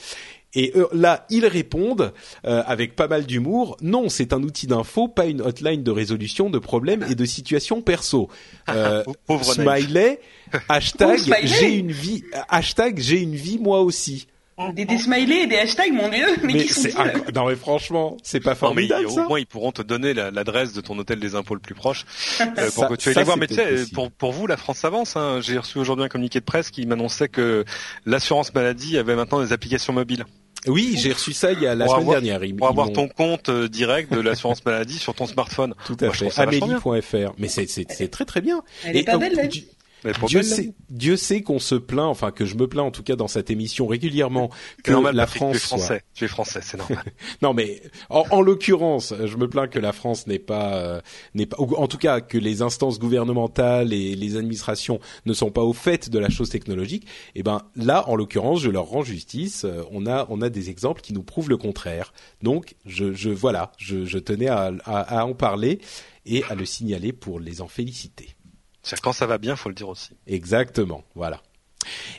Et 0.56 0.73
là, 0.94 1.27
ils 1.30 1.45
répondent 1.45 2.11
euh, 2.45 2.64
avec 2.65 2.95
pas 2.95 3.07
mal 3.07 3.26
d'humour. 3.26 3.77
Non, 3.81 4.10
c'est 4.10 4.34
un 4.34 4.41
outil 4.41 4.65
d'info, 4.65 5.07
pas 5.07 5.27
une 5.27 5.41
hotline 5.41 5.84
de 5.84 5.91
résolution 5.91 6.49
de 6.49 6.57
problèmes 6.57 7.06
et 7.10 7.14
de 7.14 7.26
situations 7.26 7.81
perso. 7.81 8.30
Euh, 8.69 9.03
smiley, 9.44 10.19
hashtag 10.69 11.19
j'ai 11.44 11.76
une 11.76 11.91
vie, 11.91 12.23
hashtag 12.49 12.99
j'ai 12.99 13.19
une 13.19 13.36
vie 13.36 13.60
moi 13.60 13.81
aussi. 13.81 14.27
Des, 14.73 14.86
des 14.86 14.98
smileys 14.98 15.44
et 15.44 15.48
des 15.48 15.57
hashtags, 15.57 15.94
mon 15.94 16.10
dieu, 16.10 16.26
mais, 16.44 16.53
mais 16.53 16.68
c'est 16.68 16.94
non 17.34 17.48
mais 17.48 17.56
franchement, 17.56 18.18
c'est 18.23 18.41
pas 18.41 18.56
formidable 18.56 19.06
non, 19.06 19.15
mais, 19.15 19.22
Au 19.22 19.27
moins, 19.27 19.40
ils 19.40 19.45
pourront 19.45 19.72
te 19.72 19.81
donner 19.81 20.14
l'adresse 20.14 20.73
de 20.73 20.81
ton 20.81 20.98
hôtel 20.98 21.19
des 21.19 21.36
impôts 21.36 21.56
le 21.56 21.61
plus 21.61 21.76
proche 21.76 22.06
euh, 22.41 22.69
pour 22.76 22.90
que 22.90 22.95
tu 22.95 23.10
ailles 23.10 23.15
les 23.15 23.23
voir. 23.23 23.38
Mais 23.38 23.48
tu 23.48 23.56
sais, 23.56 23.86
pour, 23.94 24.11
pour 24.11 24.34
vous, 24.34 24.48
la 24.48 24.57
France 24.57 24.84
avance. 24.84 25.15
Hein. 25.15 25.40
J'ai 25.41 25.57
reçu 25.57 25.77
aujourd'hui 25.77 26.06
un 26.06 26.10
communiqué 26.10 26.40
de 26.40 26.45
presse 26.45 26.72
qui 26.72 26.86
m'annonçait 26.86 27.30
que 27.30 27.64
l'assurance 28.06 28.53
maladie 28.53 28.98
avait 28.98 29.15
maintenant 29.15 29.41
des 29.41 29.53
applications 29.53 29.94
mobiles. 29.94 30.26
Oui, 30.68 30.95
j'ai 30.98 31.14
reçu 31.14 31.31
ça 31.31 31.53
il 31.53 31.61
y 31.61 31.68
a 31.68 31.76
la 31.76 31.88
semaine 31.88 32.10
dernière. 32.10 32.41
pour 32.57 32.68
avoir 32.68 32.91
ton 32.91 33.07
compte 33.07 33.49
euh, 33.49 33.69
direct 33.69 34.14
de 34.14 34.19
l'assurance 34.19 34.65
maladie 34.65 34.98
sur 34.98 35.15
ton 35.15 35.26
smartphone. 35.26 35.73
Tout 35.86 35.98
à 36.02 36.11
fait. 36.11 36.38
Amélie.fr. 36.38 37.34
Mais 37.38 37.48
c'est 37.48 37.68
c'est 37.68 38.10
très 38.10 38.26
très 38.26 38.41
bien. 38.41 38.61
Elle 38.84 38.98
est 38.98 39.03
pas 39.03 39.18
belle, 39.18 39.49
Dieu 40.27 40.43
sait, 40.43 40.73
Dieu 40.89 41.17
sait 41.17 41.41
qu'on 41.41 41.59
se 41.59 41.76
plaint, 41.76 42.07
enfin 42.07 42.31
que 42.31 42.45
je 42.45 42.55
me 42.55 42.67
plains 42.67 42.84
en 42.84 42.91
tout 42.91 43.03
cas 43.03 43.15
dans 43.15 43.27
cette 43.27 43.49
émission 43.49 43.88
régulièrement 43.88 44.49
que 44.84 44.91
la 44.91 45.27
France 45.27 45.51
tu 45.51 45.57
es 45.57 45.59
français, 45.59 46.03
tu 46.13 46.26
es 46.26 46.27
français, 46.27 46.59
c'est 46.63 46.77
normal. 46.77 47.03
non 47.41 47.53
mais 47.53 47.81
en, 48.09 48.41
l'occurrence, 48.41 49.13
je 49.26 49.38
me 49.38 49.49
plains 49.49 49.67
que 49.67 49.80
la 49.80 49.91
France 49.91 50.27
n'est 50.27 50.39
pas 50.39 50.76
euh, 50.76 51.01
n'est 51.34 51.45
pas 51.45 51.57
ou 51.59 51.76
en 51.76 51.88
tout 51.88 51.97
cas 51.97 52.21
que 52.21 52.38
les 52.38 52.61
instances 52.61 52.99
gouvernementales 52.99 53.93
et 53.93 54.15
les 54.15 54.38
administrations 54.38 54.99
ne 55.26 55.34
sont 55.34 55.51
pas 55.51 55.63
au 55.63 55.73
fait 55.73 56.09
de 56.09 56.19
la 56.19 56.30
chose 56.30 56.49
technologique. 56.49 57.03
Et 57.35 57.39
eh 57.39 57.43
ben 57.43 57.63
là, 57.76 58.07
en 58.07 58.15
l'occurrence, 58.15 58.61
je 58.61 58.69
leur 58.69 58.85
rends 58.85 59.03
justice. 59.03 59.65
Euh, 59.65 59.84
on 59.91 60.05
a 60.05 60.26
on 60.30 60.41
a 60.41 60.49
des 60.49 60.69
exemples 60.69 61.01
qui 61.01 61.13
nous 61.13 61.23
prouvent 61.23 61.49
le 61.49 61.57
contraire. 61.57 62.13
Donc 62.41 62.76
je, 62.85 63.13
je 63.13 63.30
voilà, 63.30 63.71
je, 63.77 64.05
je 64.05 64.17
tenais 64.17 64.47
à, 64.47 64.71
à, 64.85 65.19
à 65.19 65.26
en 65.26 65.34
parler 65.34 65.80
et 66.26 66.43
à 66.45 66.55
le 66.55 66.65
signaler 66.65 67.11
pour 67.11 67.39
les 67.39 67.61
en 67.61 67.67
féliciter. 67.67 68.30
C'est 68.84 68.99
quand 68.99 69.14
ça 69.14 69.26
va 69.26 69.38
bien, 69.38 69.56
faut 69.56 69.69
le 69.69 69.76
dire 69.76 69.89
aussi. 69.89 70.11
Exactement, 70.27 71.03
voilà. 71.15 71.41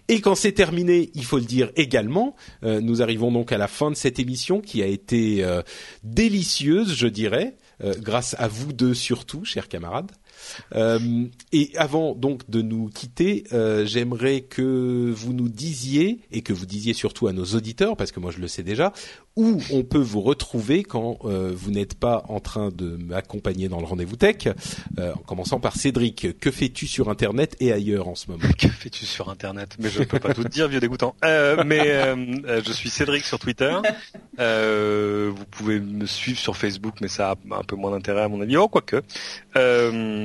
Et 0.08 0.20
quand 0.20 0.34
c'est 0.34 0.52
terminé, 0.52 1.10
il 1.14 1.24
faut 1.24 1.38
le 1.38 1.44
dire 1.44 1.70
également, 1.76 2.34
euh, 2.64 2.80
nous 2.80 3.02
arrivons 3.02 3.30
donc 3.30 3.52
à 3.52 3.58
la 3.58 3.68
fin 3.68 3.90
de 3.90 3.96
cette 3.96 4.18
émission 4.18 4.60
qui 4.60 4.82
a 4.82 4.86
été 4.86 5.44
euh, 5.44 5.62
délicieuse, 6.02 6.94
je 6.94 7.06
dirais, 7.06 7.56
euh, 7.82 7.94
grâce 7.98 8.34
à 8.38 8.48
vous 8.48 8.72
deux 8.72 8.94
surtout, 8.94 9.44
chers 9.44 9.68
camarades. 9.68 10.12
et 11.52 11.70
avant 11.76 12.14
donc 12.14 12.48
de 12.48 12.62
nous 12.62 12.88
quitter, 12.88 13.44
j'aimerais 13.84 14.40
que 14.40 15.12
vous 15.14 15.34
nous 15.34 15.50
disiez 15.50 16.20
et 16.32 16.40
que 16.40 16.54
vous 16.54 16.66
disiez 16.66 16.94
surtout 16.94 17.26
à 17.26 17.32
nos 17.32 17.44
auditeurs, 17.44 17.96
parce 17.96 18.10
que 18.10 18.20
moi 18.20 18.30
je 18.30 18.38
le 18.38 18.48
sais 18.48 18.62
déjà, 18.62 18.92
où 19.36 19.60
on 19.72 19.82
peut 19.84 19.98
vous 19.98 20.20
retrouver 20.20 20.82
quand 20.82 21.18
euh, 21.24 21.52
vous 21.54 21.70
n'êtes 21.70 21.94
pas 21.94 22.24
en 22.28 22.40
train 22.40 22.70
de 22.70 22.96
m'accompagner 22.96 23.68
dans 23.68 23.78
le 23.78 23.86
rendez-vous 23.86 24.16
tech, 24.16 24.48
euh, 24.98 25.12
en 25.14 25.18
commençant 25.18 25.60
par 25.60 25.76
Cédric. 25.76 26.38
Que 26.40 26.50
fais-tu 26.50 26.86
sur 26.86 27.08
Internet 27.08 27.56
et 27.60 27.72
ailleurs 27.72 28.08
en 28.08 28.14
ce 28.14 28.30
moment? 28.30 28.44
Que 28.58 28.68
fais-tu 28.68 29.06
sur 29.06 29.30
Internet? 29.30 29.76
Mais 29.78 29.88
je 29.88 30.02
peux 30.02 30.18
pas 30.18 30.34
tout 30.34 30.42
te 30.42 30.48
dire, 30.48 30.68
vieux 30.68 30.80
dégoûtant. 30.80 31.14
Euh, 31.24 31.62
mais 31.64 31.80
je 32.62 32.72
suis 32.72 32.90
Cédric 32.90 33.24
sur 33.24 33.38
Twitter. 33.38 33.76
vous 34.36 35.44
pouvez 35.50 35.80
me 35.80 36.06
suivre 36.06 36.38
sur 36.38 36.56
Facebook, 36.56 36.96
mais 37.00 37.08
ça 37.08 37.30
a 37.30 37.34
un 37.52 37.62
peu 37.62 37.76
moins 37.76 37.92
d'intérêt 37.92 38.22
à 38.22 38.28
mon 38.28 38.40
avis. 38.40 38.56
Oh, 38.56 38.68
quoique. 38.68 39.02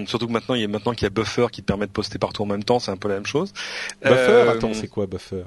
surtout 0.07 0.27
que 0.27 0.33
maintenant, 0.33 0.55
il 0.55 0.61
y 0.61 0.65
a 0.65 0.67
maintenant 0.67 0.93
qu'il 0.93 1.03
y 1.03 1.07
a 1.07 1.11
Buffer 1.11 1.47
qui 1.51 1.61
te 1.61 1.67
permet 1.67 1.85
de 1.85 1.91
poster 1.91 2.17
partout 2.17 2.43
en 2.43 2.47
même 2.47 2.63
temps, 2.63 2.79
c'est 2.79 2.91
un 2.91 2.97
peu 2.97 3.07
la 3.07 3.15
même 3.15 3.25
chose. 3.25 3.53
Buffer, 4.03 4.49
attends, 4.49 4.73
c'est 4.73 4.87
quoi 4.87 5.05
Buffer? 5.05 5.43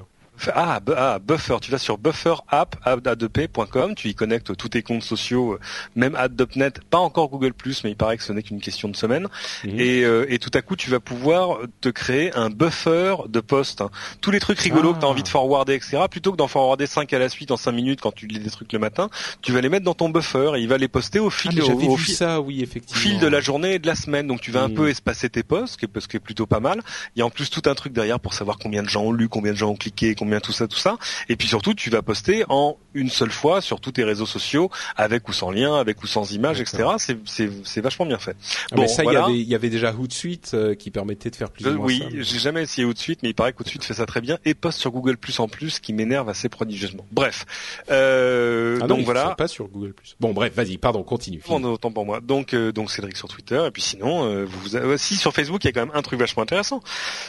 Ah, 0.53 0.79
ah, 0.95 1.19
Buffer, 1.19 1.57
tu 1.61 1.71
vas 1.71 1.77
sur 1.77 1.97
bufferapp.com, 1.97 3.95
tu 3.95 4.07
y 4.07 4.15
connectes 4.15 4.55
tous 4.55 4.69
tes 4.69 4.81
comptes 4.81 5.03
sociaux, 5.03 5.53
euh, 5.53 5.59
même 5.95 6.15
Ad.net, 6.15 6.81
pas 6.89 6.97
encore 6.97 7.29
Google+, 7.29 7.53
mais 7.83 7.91
il 7.91 7.95
paraît 7.95 8.17
que 8.17 8.23
ce 8.23 8.33
n'est 8.33 8.43
qu'une 8.43 8.61
question 8.61 8.89
de 8.89 8.95
semaine. 8.95 9.27
Mhm. 9.63 9.79
Et, 9.79 10.03
euh, 10.03 10.25
et, 10.29 10.39
tout 10.39 10.51
à 10.53 10.61
coup, 10.61 10.75
tu 10.75 10.89
vas 10.89 10.99
pouvoir 10.99 11.59
te 11.81 11.89
créer 11.89 12.33
un 12.35 12.49
buffer 12.49 13.15
de 13.27 13.39
posts. 13.39 13.81
Hein. 13.81 13.89
Tous 14.21 14.31
les 14.31 14.39
trucs 14.39 14.59
rigolos 14.59 14.93
que 14.93 14.99
tu 14.99 15.05
as 15.05 15.09
envie 15.09 15.23
de 15.23 15.27
forwarder, 15.27 15.73
etc., 15.73 16.03
plutôt 16.09 16.31
que 16.31 16.37
d'en 16.37 16.47
forwarder 16.47 16.87
5 16.87 17.11
à 17.13 17.19
la 17.19 17.29
suite 17.29 17.51
en 17.51 17.57
5 17.57 17.71
minutes 17.71 18.01
quand 18.01 18.13
tu 18.13 18.27
lis 18.27 18.39
des 18.39 18.49
trucs 18.49 18.71
le 18.73 18.79
matin, 18.79 19.09
tu 19.41 19.51
vas 19.51 19.61
les 19.61 19.69
mettre 19.69 19.85
dans 19.85 19.93
ton 19.93 20.09
buffer 20.09 20.51
et 20.55 20.61
il 20.61 20.67
va 20.67 20.77
les 20.77 20.87
poster 20.87 21.19
au 21.19 21.29
fil, 21.29 21.51
ah, 21.61 21.73
au, 21.73 21.97
fil, 21.97 22.15
ça, 22.15 22.41
oui, 22.41 22.61
effectivement. 22.61 23.01
fil 23.01 23.19
de 23.19 23.27
la 23.27 23.41
journée 23.41 23.75
et 23.75 23.79
de 23.79 23.87
la 23.87 23.95
semaine. 23.95 24.27
Donc 24.27 24.41
tu 24.41 24.51
vas 24.51 24.61
un 24.63 24.69
mhm. 24.69 24.75
peu 24.75 24.89
espacer 24.89 25.29
tes 25.29 25.43
posts, 25.43 25.79
ce 25.99 26.07
qui 26.07 26.17
est 26.17 26.19
plutôt 26.19 26.45
pas 26.45 26.59
mal. 26.59 26.81
Il 27.15 27.19
y 27.19 27.21
a 27.21 27.25
en 27.25 27.29
plus 27.29 27.49
tout 27.49 27.63
un 27.65 27.75
truc 27.75 27.93
derrière 27.93 28.19
pour 28.19 28.33
savoir 28.33 28.57
combien 28.57 28.83
de 28.83 28.89
gens 28.89 29.03
ont 29.03 29.11
lu, 29.11 29.29
combien 29.29 29.51
de 29.51 29.57
gens 29.57 29.69
ont 29.69 29.75
cliqué, 29.75 30.15
combien 30.15 30.28
tout 30.39 30.51
ça, 30.51 30.67
tout 30.67 30.77
ça. 30.77 30.97
Et 31.27 31.35
puis 31.35 31.47
surtout, 31.47 31.73
tu 31.73 31.89
vas 31.89 32.01
poster 32.01 32.43
en 32.49 32.77
une 32.93 33.09
seule 33.09 33.31
fois 33.31 33.61
sur 33.61 33.79
tous 33.79 33.93
tes 33.93 34.03
réseaux 34.03 34.25
sociaux, 34.25 34.69
avec 34.95 35.27
ou 35.29 35.33
sans 35.33 35.51
lien, 35.51 35.75
avec 35.75 36.01
ou 36.03 36.07
sans 36.07 36.31
image, 36.31 36.61
etc. 36.61 36.85
C'est 37.25 37.81
vachement 37.81 38.05
bien 38.05 38.19
fait. 38.19 38.35
Ah, 38.71 38.75
bon, 38.75 38.81
mais 38.83 38.87
ça, 38.87 39.03
il 39.03 39.13
y 39.13 39.15
avait, 39.15 39.39
y 39.39 39.55
avait 39.55 39.69
déjà 39.69 39.93
Hootsuite 39.93 40.51
euh, 40.53 40.75
qui 40.75 40.91
permettait 40.91 41.29
de 41.29 41.35
faire 41.35 41.49
plus. 41.49 41.65
Euh, 41.67 41.75
ou 41.75 41.85
oui, 41.85 42.03
j'ai 42.19 42.39
jamais 42.39 42.63
essayé 42.63 42.85
Hootsuite, 42.85 43.23
mais 43.23 43.29
il 43.29 43.33
paraît 43.33 43.53
qu'Hootsuite 43.53 43.83
fait 43.83 43.93
ça 43.93 44.05
très 44.05 44.21
bien 44.21 44.37
et 44.45 44.53
poste 44.53 44.79
sur 44.79 44.91
Google 44.91 45.17
Plus 45.17 45.39
en 45.39 45.47
plus, 45.47 45.79
qui 45.79 45.93
m'énerve 45.93 46.29
assez 46.29 46.49
prodigieusement. 46.49 47.05
Bref, 47.11 47.45
euh, 47.89 48.79
ah 48.81 48.87
donc 48.87 49.01
voilà. 49.01 49.35
Pas 49.35 49.47
sur 49.47 49.67
Google 49.67 49.93
Plus. 49.93 50.15
Bon, 50.19 50.33
bref, 50.33 50.53
vas-y, 50.55 50.77
pardon, 50.77 51.03
continue. 51.03 51.41
Bon, 51.47 51.63
autant 51.63 51.91
pour 51.91 52.05
moi. 52.05 52.19
Donc, 52.21 52.53
euh, 52.53 52.71
donc 52.71 52.91
Cédric 52.91 53.17
sur 53.17 53.27
Twitter, 53.27 53.63
et 53.67 53.71
puis 53.71 53.81
sinon, 53.81 54.45
vous, 54.45 54.97
si 54.97 55.15
sur 55.15 55.33
Facebook, 55.33 55.63
il 55.63 55.67
y 55.67 55.69
a 55.69 55.73
quand 55.73 55.85
même 55.85 55.95
un 55.95 56.01
truc 56.01 56.19
vachement 56.19 56.43
intéressant. 56.43 56.81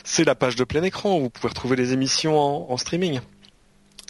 C'est 0.05 0.25
la 0.25 0.35
page 0.35 0.57
de 0.57 0.65
plein 0.65 0.83
écran 0.83 1.17
où 1.17 1.23
vous 1.23 1.31
pouvez 1.31 1.49
retrouver 1.49 1.77
les 1.77 1.93
émissions 1.93 2.39
en 2.71 2.77
streaming. 2.91 3.21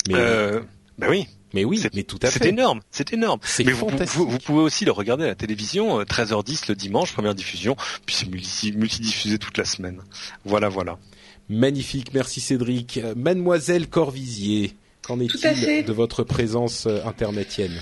Mais 0.09 0.15
euh, 0.17 0.61
bah 0.97 1.09
oui. 1.11 1.27
Mais 1.53 1.65
oui, 1.65 1.83
mais 1.95 2.05
tout 2.05 2.19
à 2.23 2.31
fait. 2.31 2.39
C'est 2.39 2.49
énorme, 2.49 2.81
c'est 2.93 3.13
énorme. 3.13 3.41
Mais 3.59 3.73
vous, 3.73 3.89
vous, 3.89 4.39
pouvez 4.39 4.61
aussi 4.61 4.85
le 4.85 4.93
regarder 4.93 5.25
à 5.25 5.29
la 5.29 5.35
télévision, 5.35 6.01
13h10 6.03 6.53
euh, 6.53 6.65
le 6.69 6.75
dimanche, 6.77 7.13
première 7.13 7.35
diffusion, 7.35 7.77
puis 8.07 8.15
c'est 8.15 8.71
multidiffusé 8.71 9.37
toute 9.37 9.59
la 9.59 9.65
semaine. 9.65 10.01
Voilà, 10.45 10.69
voilà. 10.69 10.97
Magnifique, 11.49 12.15
merci 12.15 12.41
Cédric. 12.41 12.99
Euh, 12.99 13.15
Mademoiselle 13.17 13.89
Corvisier, 13.89 14.77
qu'en 15.03 15.19
est-il 15.19 15.85
de 15.85 15.93
votre 15.93 16.23
présence 16.23 16.87
internetienne 16.87 17.81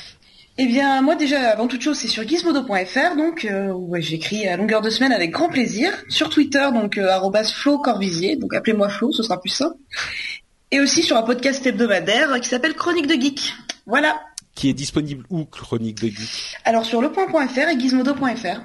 eh 0.61 0.67
bien, 0.67 1.01
moi 1.03 1.15
déjà, 1.15 1.51
avant 1.51 1.69
toute 1.69 1.83
chose, 1.83 1.97
c'est 1.97 2.09
sur 2.09 2.27
gizmodo.fr, 2.27 3.17
donc 3.17 3.45
euh, 3.45 3.73
j'écris 4.01 4.49
à 4.49 4.57
longueur 4.57 4.81
de 4.81 4.91
semaine 4.91 5.13
avec 5.13 5.31
grand 5.31 5.49
plaisir. 5.49 5.93
Sur 6.09 6.31
Twitter, 6.31 6.69
donc 6.75 6.99
euh, 6.99 7.17
@flocorvisier, 7.45 8.35
donc 8.35 8.53
appelez-moi 8.55 8.89
Flo, 8.89 9.13
ce 9.13 9.23
sera 9.23 9.41
plus 9.41 9.51
simple 9.51 9.77
et 10.71 10.81
aussi 10.81 11.03
sur 11.03 11.17
un 11.17 11.23
podcast 11.23 11.65
hebdomadaire 11.67 12.41
qui 12.41 12.49
s'appelle 12.49 12.75
Chronique 12.75 13.07
de 13.07 13.15
Geek. 13.15 13.55
Voilà. 13.87 14.21
Qui 14.55 14.71
est 14.71 14.75
disponible 14.75 15.25
où, 15.31 15.45
Chronique 15.45 16.01
de 16.01 16.09
Geek? 16.09 16.59
Alors 16.65 16.85
sur 16.85 17.01
lepoint.fr 17.01 17.69
et 17.69 17.79
gizmodo.fr. 17.79 18.61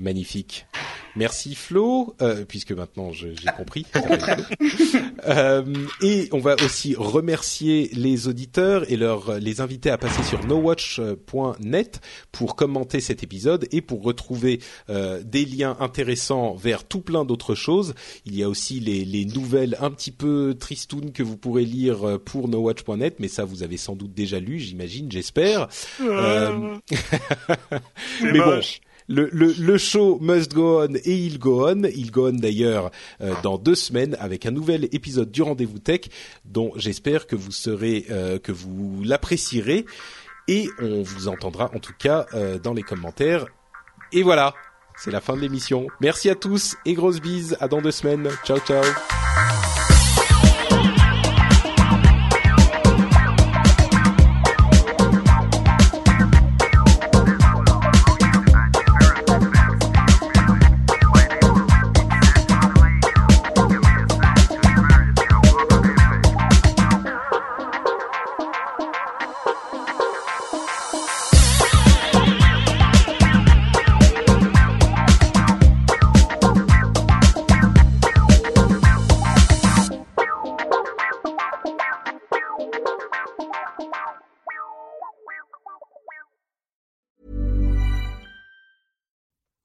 Magnifique. 0.00 0.66
Merci 1.14 1.54
Flo, 1.54 2.14
euh, 2.22 2.44
puisque 2.46 2.72
maintenant 2.72 3.12
j'ai 3.12 3.34
compris. 3.56 3.86
Euh, 5.28 5.62
et 6.00 6.28
on 6.32 6.38
va 6.38 6.54
aussi 6.64 6.94
remercier 6.96 7.90
les 7.92 8.26
auditeurs 8.26 8.90
et 8.90 8.96
leur 8.96 9.38
les 9.38 9.60
inviter 9.60 9.90
à 9.90 9.98
passer 9.98 10.22
sur 10.22 10.46
nowatch.net 10.46 12.00
pour 12.32 12.56
commenter 12.56 13.00
cet 13.00 13.22
épisode 13.22 13.68
et 13.70 13.82
pour 13.82 14.02
retrouver 14.02 14.60
euh, 14.88 15.22
des 15.22 15.44
liens 15.44 15.76
intéressants 15.78 16.54
vers 16.54 16.84
tout 16.84 17.02
plein 17.02 17.26
d'autres 17.26 17.54
choses. 17.54 17.94
Il 18.24 18.34
y 18.34 18.42
a 18.42 18.48
aussi 18.48 18.80
les, 18.80 19.04
les 19.04 19.26
nouvelles 19.26 19.76
un 19.80 19.90
petit 19.90 20.12
peu 20.12 20.56
tristounes 20.58 21.12
que 21.12 21.22
vous 21.22 21.36
pourrez 21.36 21.66
lire 21.66 22.08
euh, 22.08 22.18
pour 22.18 22.48
nowatch.net, 22.48 23.16
mais 23.18 23.28
ça 23.28 23.44
vous 23.44 23.62
avez 23.62 23.76
sans 23.76 23.96
doute 23.96 24.14
déjà 24.14 24.40
lu, 24.40 24.58
j'imagine, 24.58 25.12
j'espère. 25.12 25.68
Euh... 26.00 26.78
mais 28.22 28.38
bon 28.38 28.60
le, 29.10 29.28
le, 29.32 29.52
le, 29.58 29.76
show 29.76 30.18
must 30.20 30.54
go 30.54 30.82
on 30.82 30.94
et 30.94 31.14
il 31.14 31.38
go 31.38 31.68
on. 31.68 31.82
Il 31.82 32.12
go 32.12 32.28
on 32.28 32.32
d'ailleurs 32.32 32.90
euh, 33.20 33.34
dans 33.42 33.58
deux 33.58 33.74
semaines 33.74 34.16
avec 34.20 34.46
un 34.46 34.52
nouvel 34.52 34.84
épisode 34.92 35.30
du 35.32 35.42
Rendez-vous 35.42 35.80
Tech 35.80 36.02
dont 36.44 36.72
j'espère 36.76 37.26
que 37.26 37.34
vous 37.34 37.50
serez, 37.50 38.06
euh, 38.10 38.38
que 38.38 38.52
vous 38.52 39.02
l'apprécierez 39.04 39.84
et 40.46 40.68
on 40.80 41.02
vous 41.02 41.26
entendra 41.28 41.70
en 41.74 41.80
tout 41.80 41.92
cas 41.98 42.26
euh, 42.34 42.58
dans 42.58 42.72
les 42.72 42.82
commentaires. 42.82 43.46
Et 44.12 44.22
voilà, 44.22 44.54
c'est 44.96 45.10
la 45.10 45.20
fin 45.20 45.34
de 45.34 45.40
l'émission. 45.40 45.88
Merci 46.00 46.30
à 46.30 46.36
tous 46.36 46.76
et 46.86 46.94
grosses 46.94 47.20
bises. 47.20 47.56
À 47.60 47.66
dans 47.66 47.82
deux 47.82 47.90
semaines. 47.90 48.28
Ciao 48.44 48.58
ciao. 48.60 48.84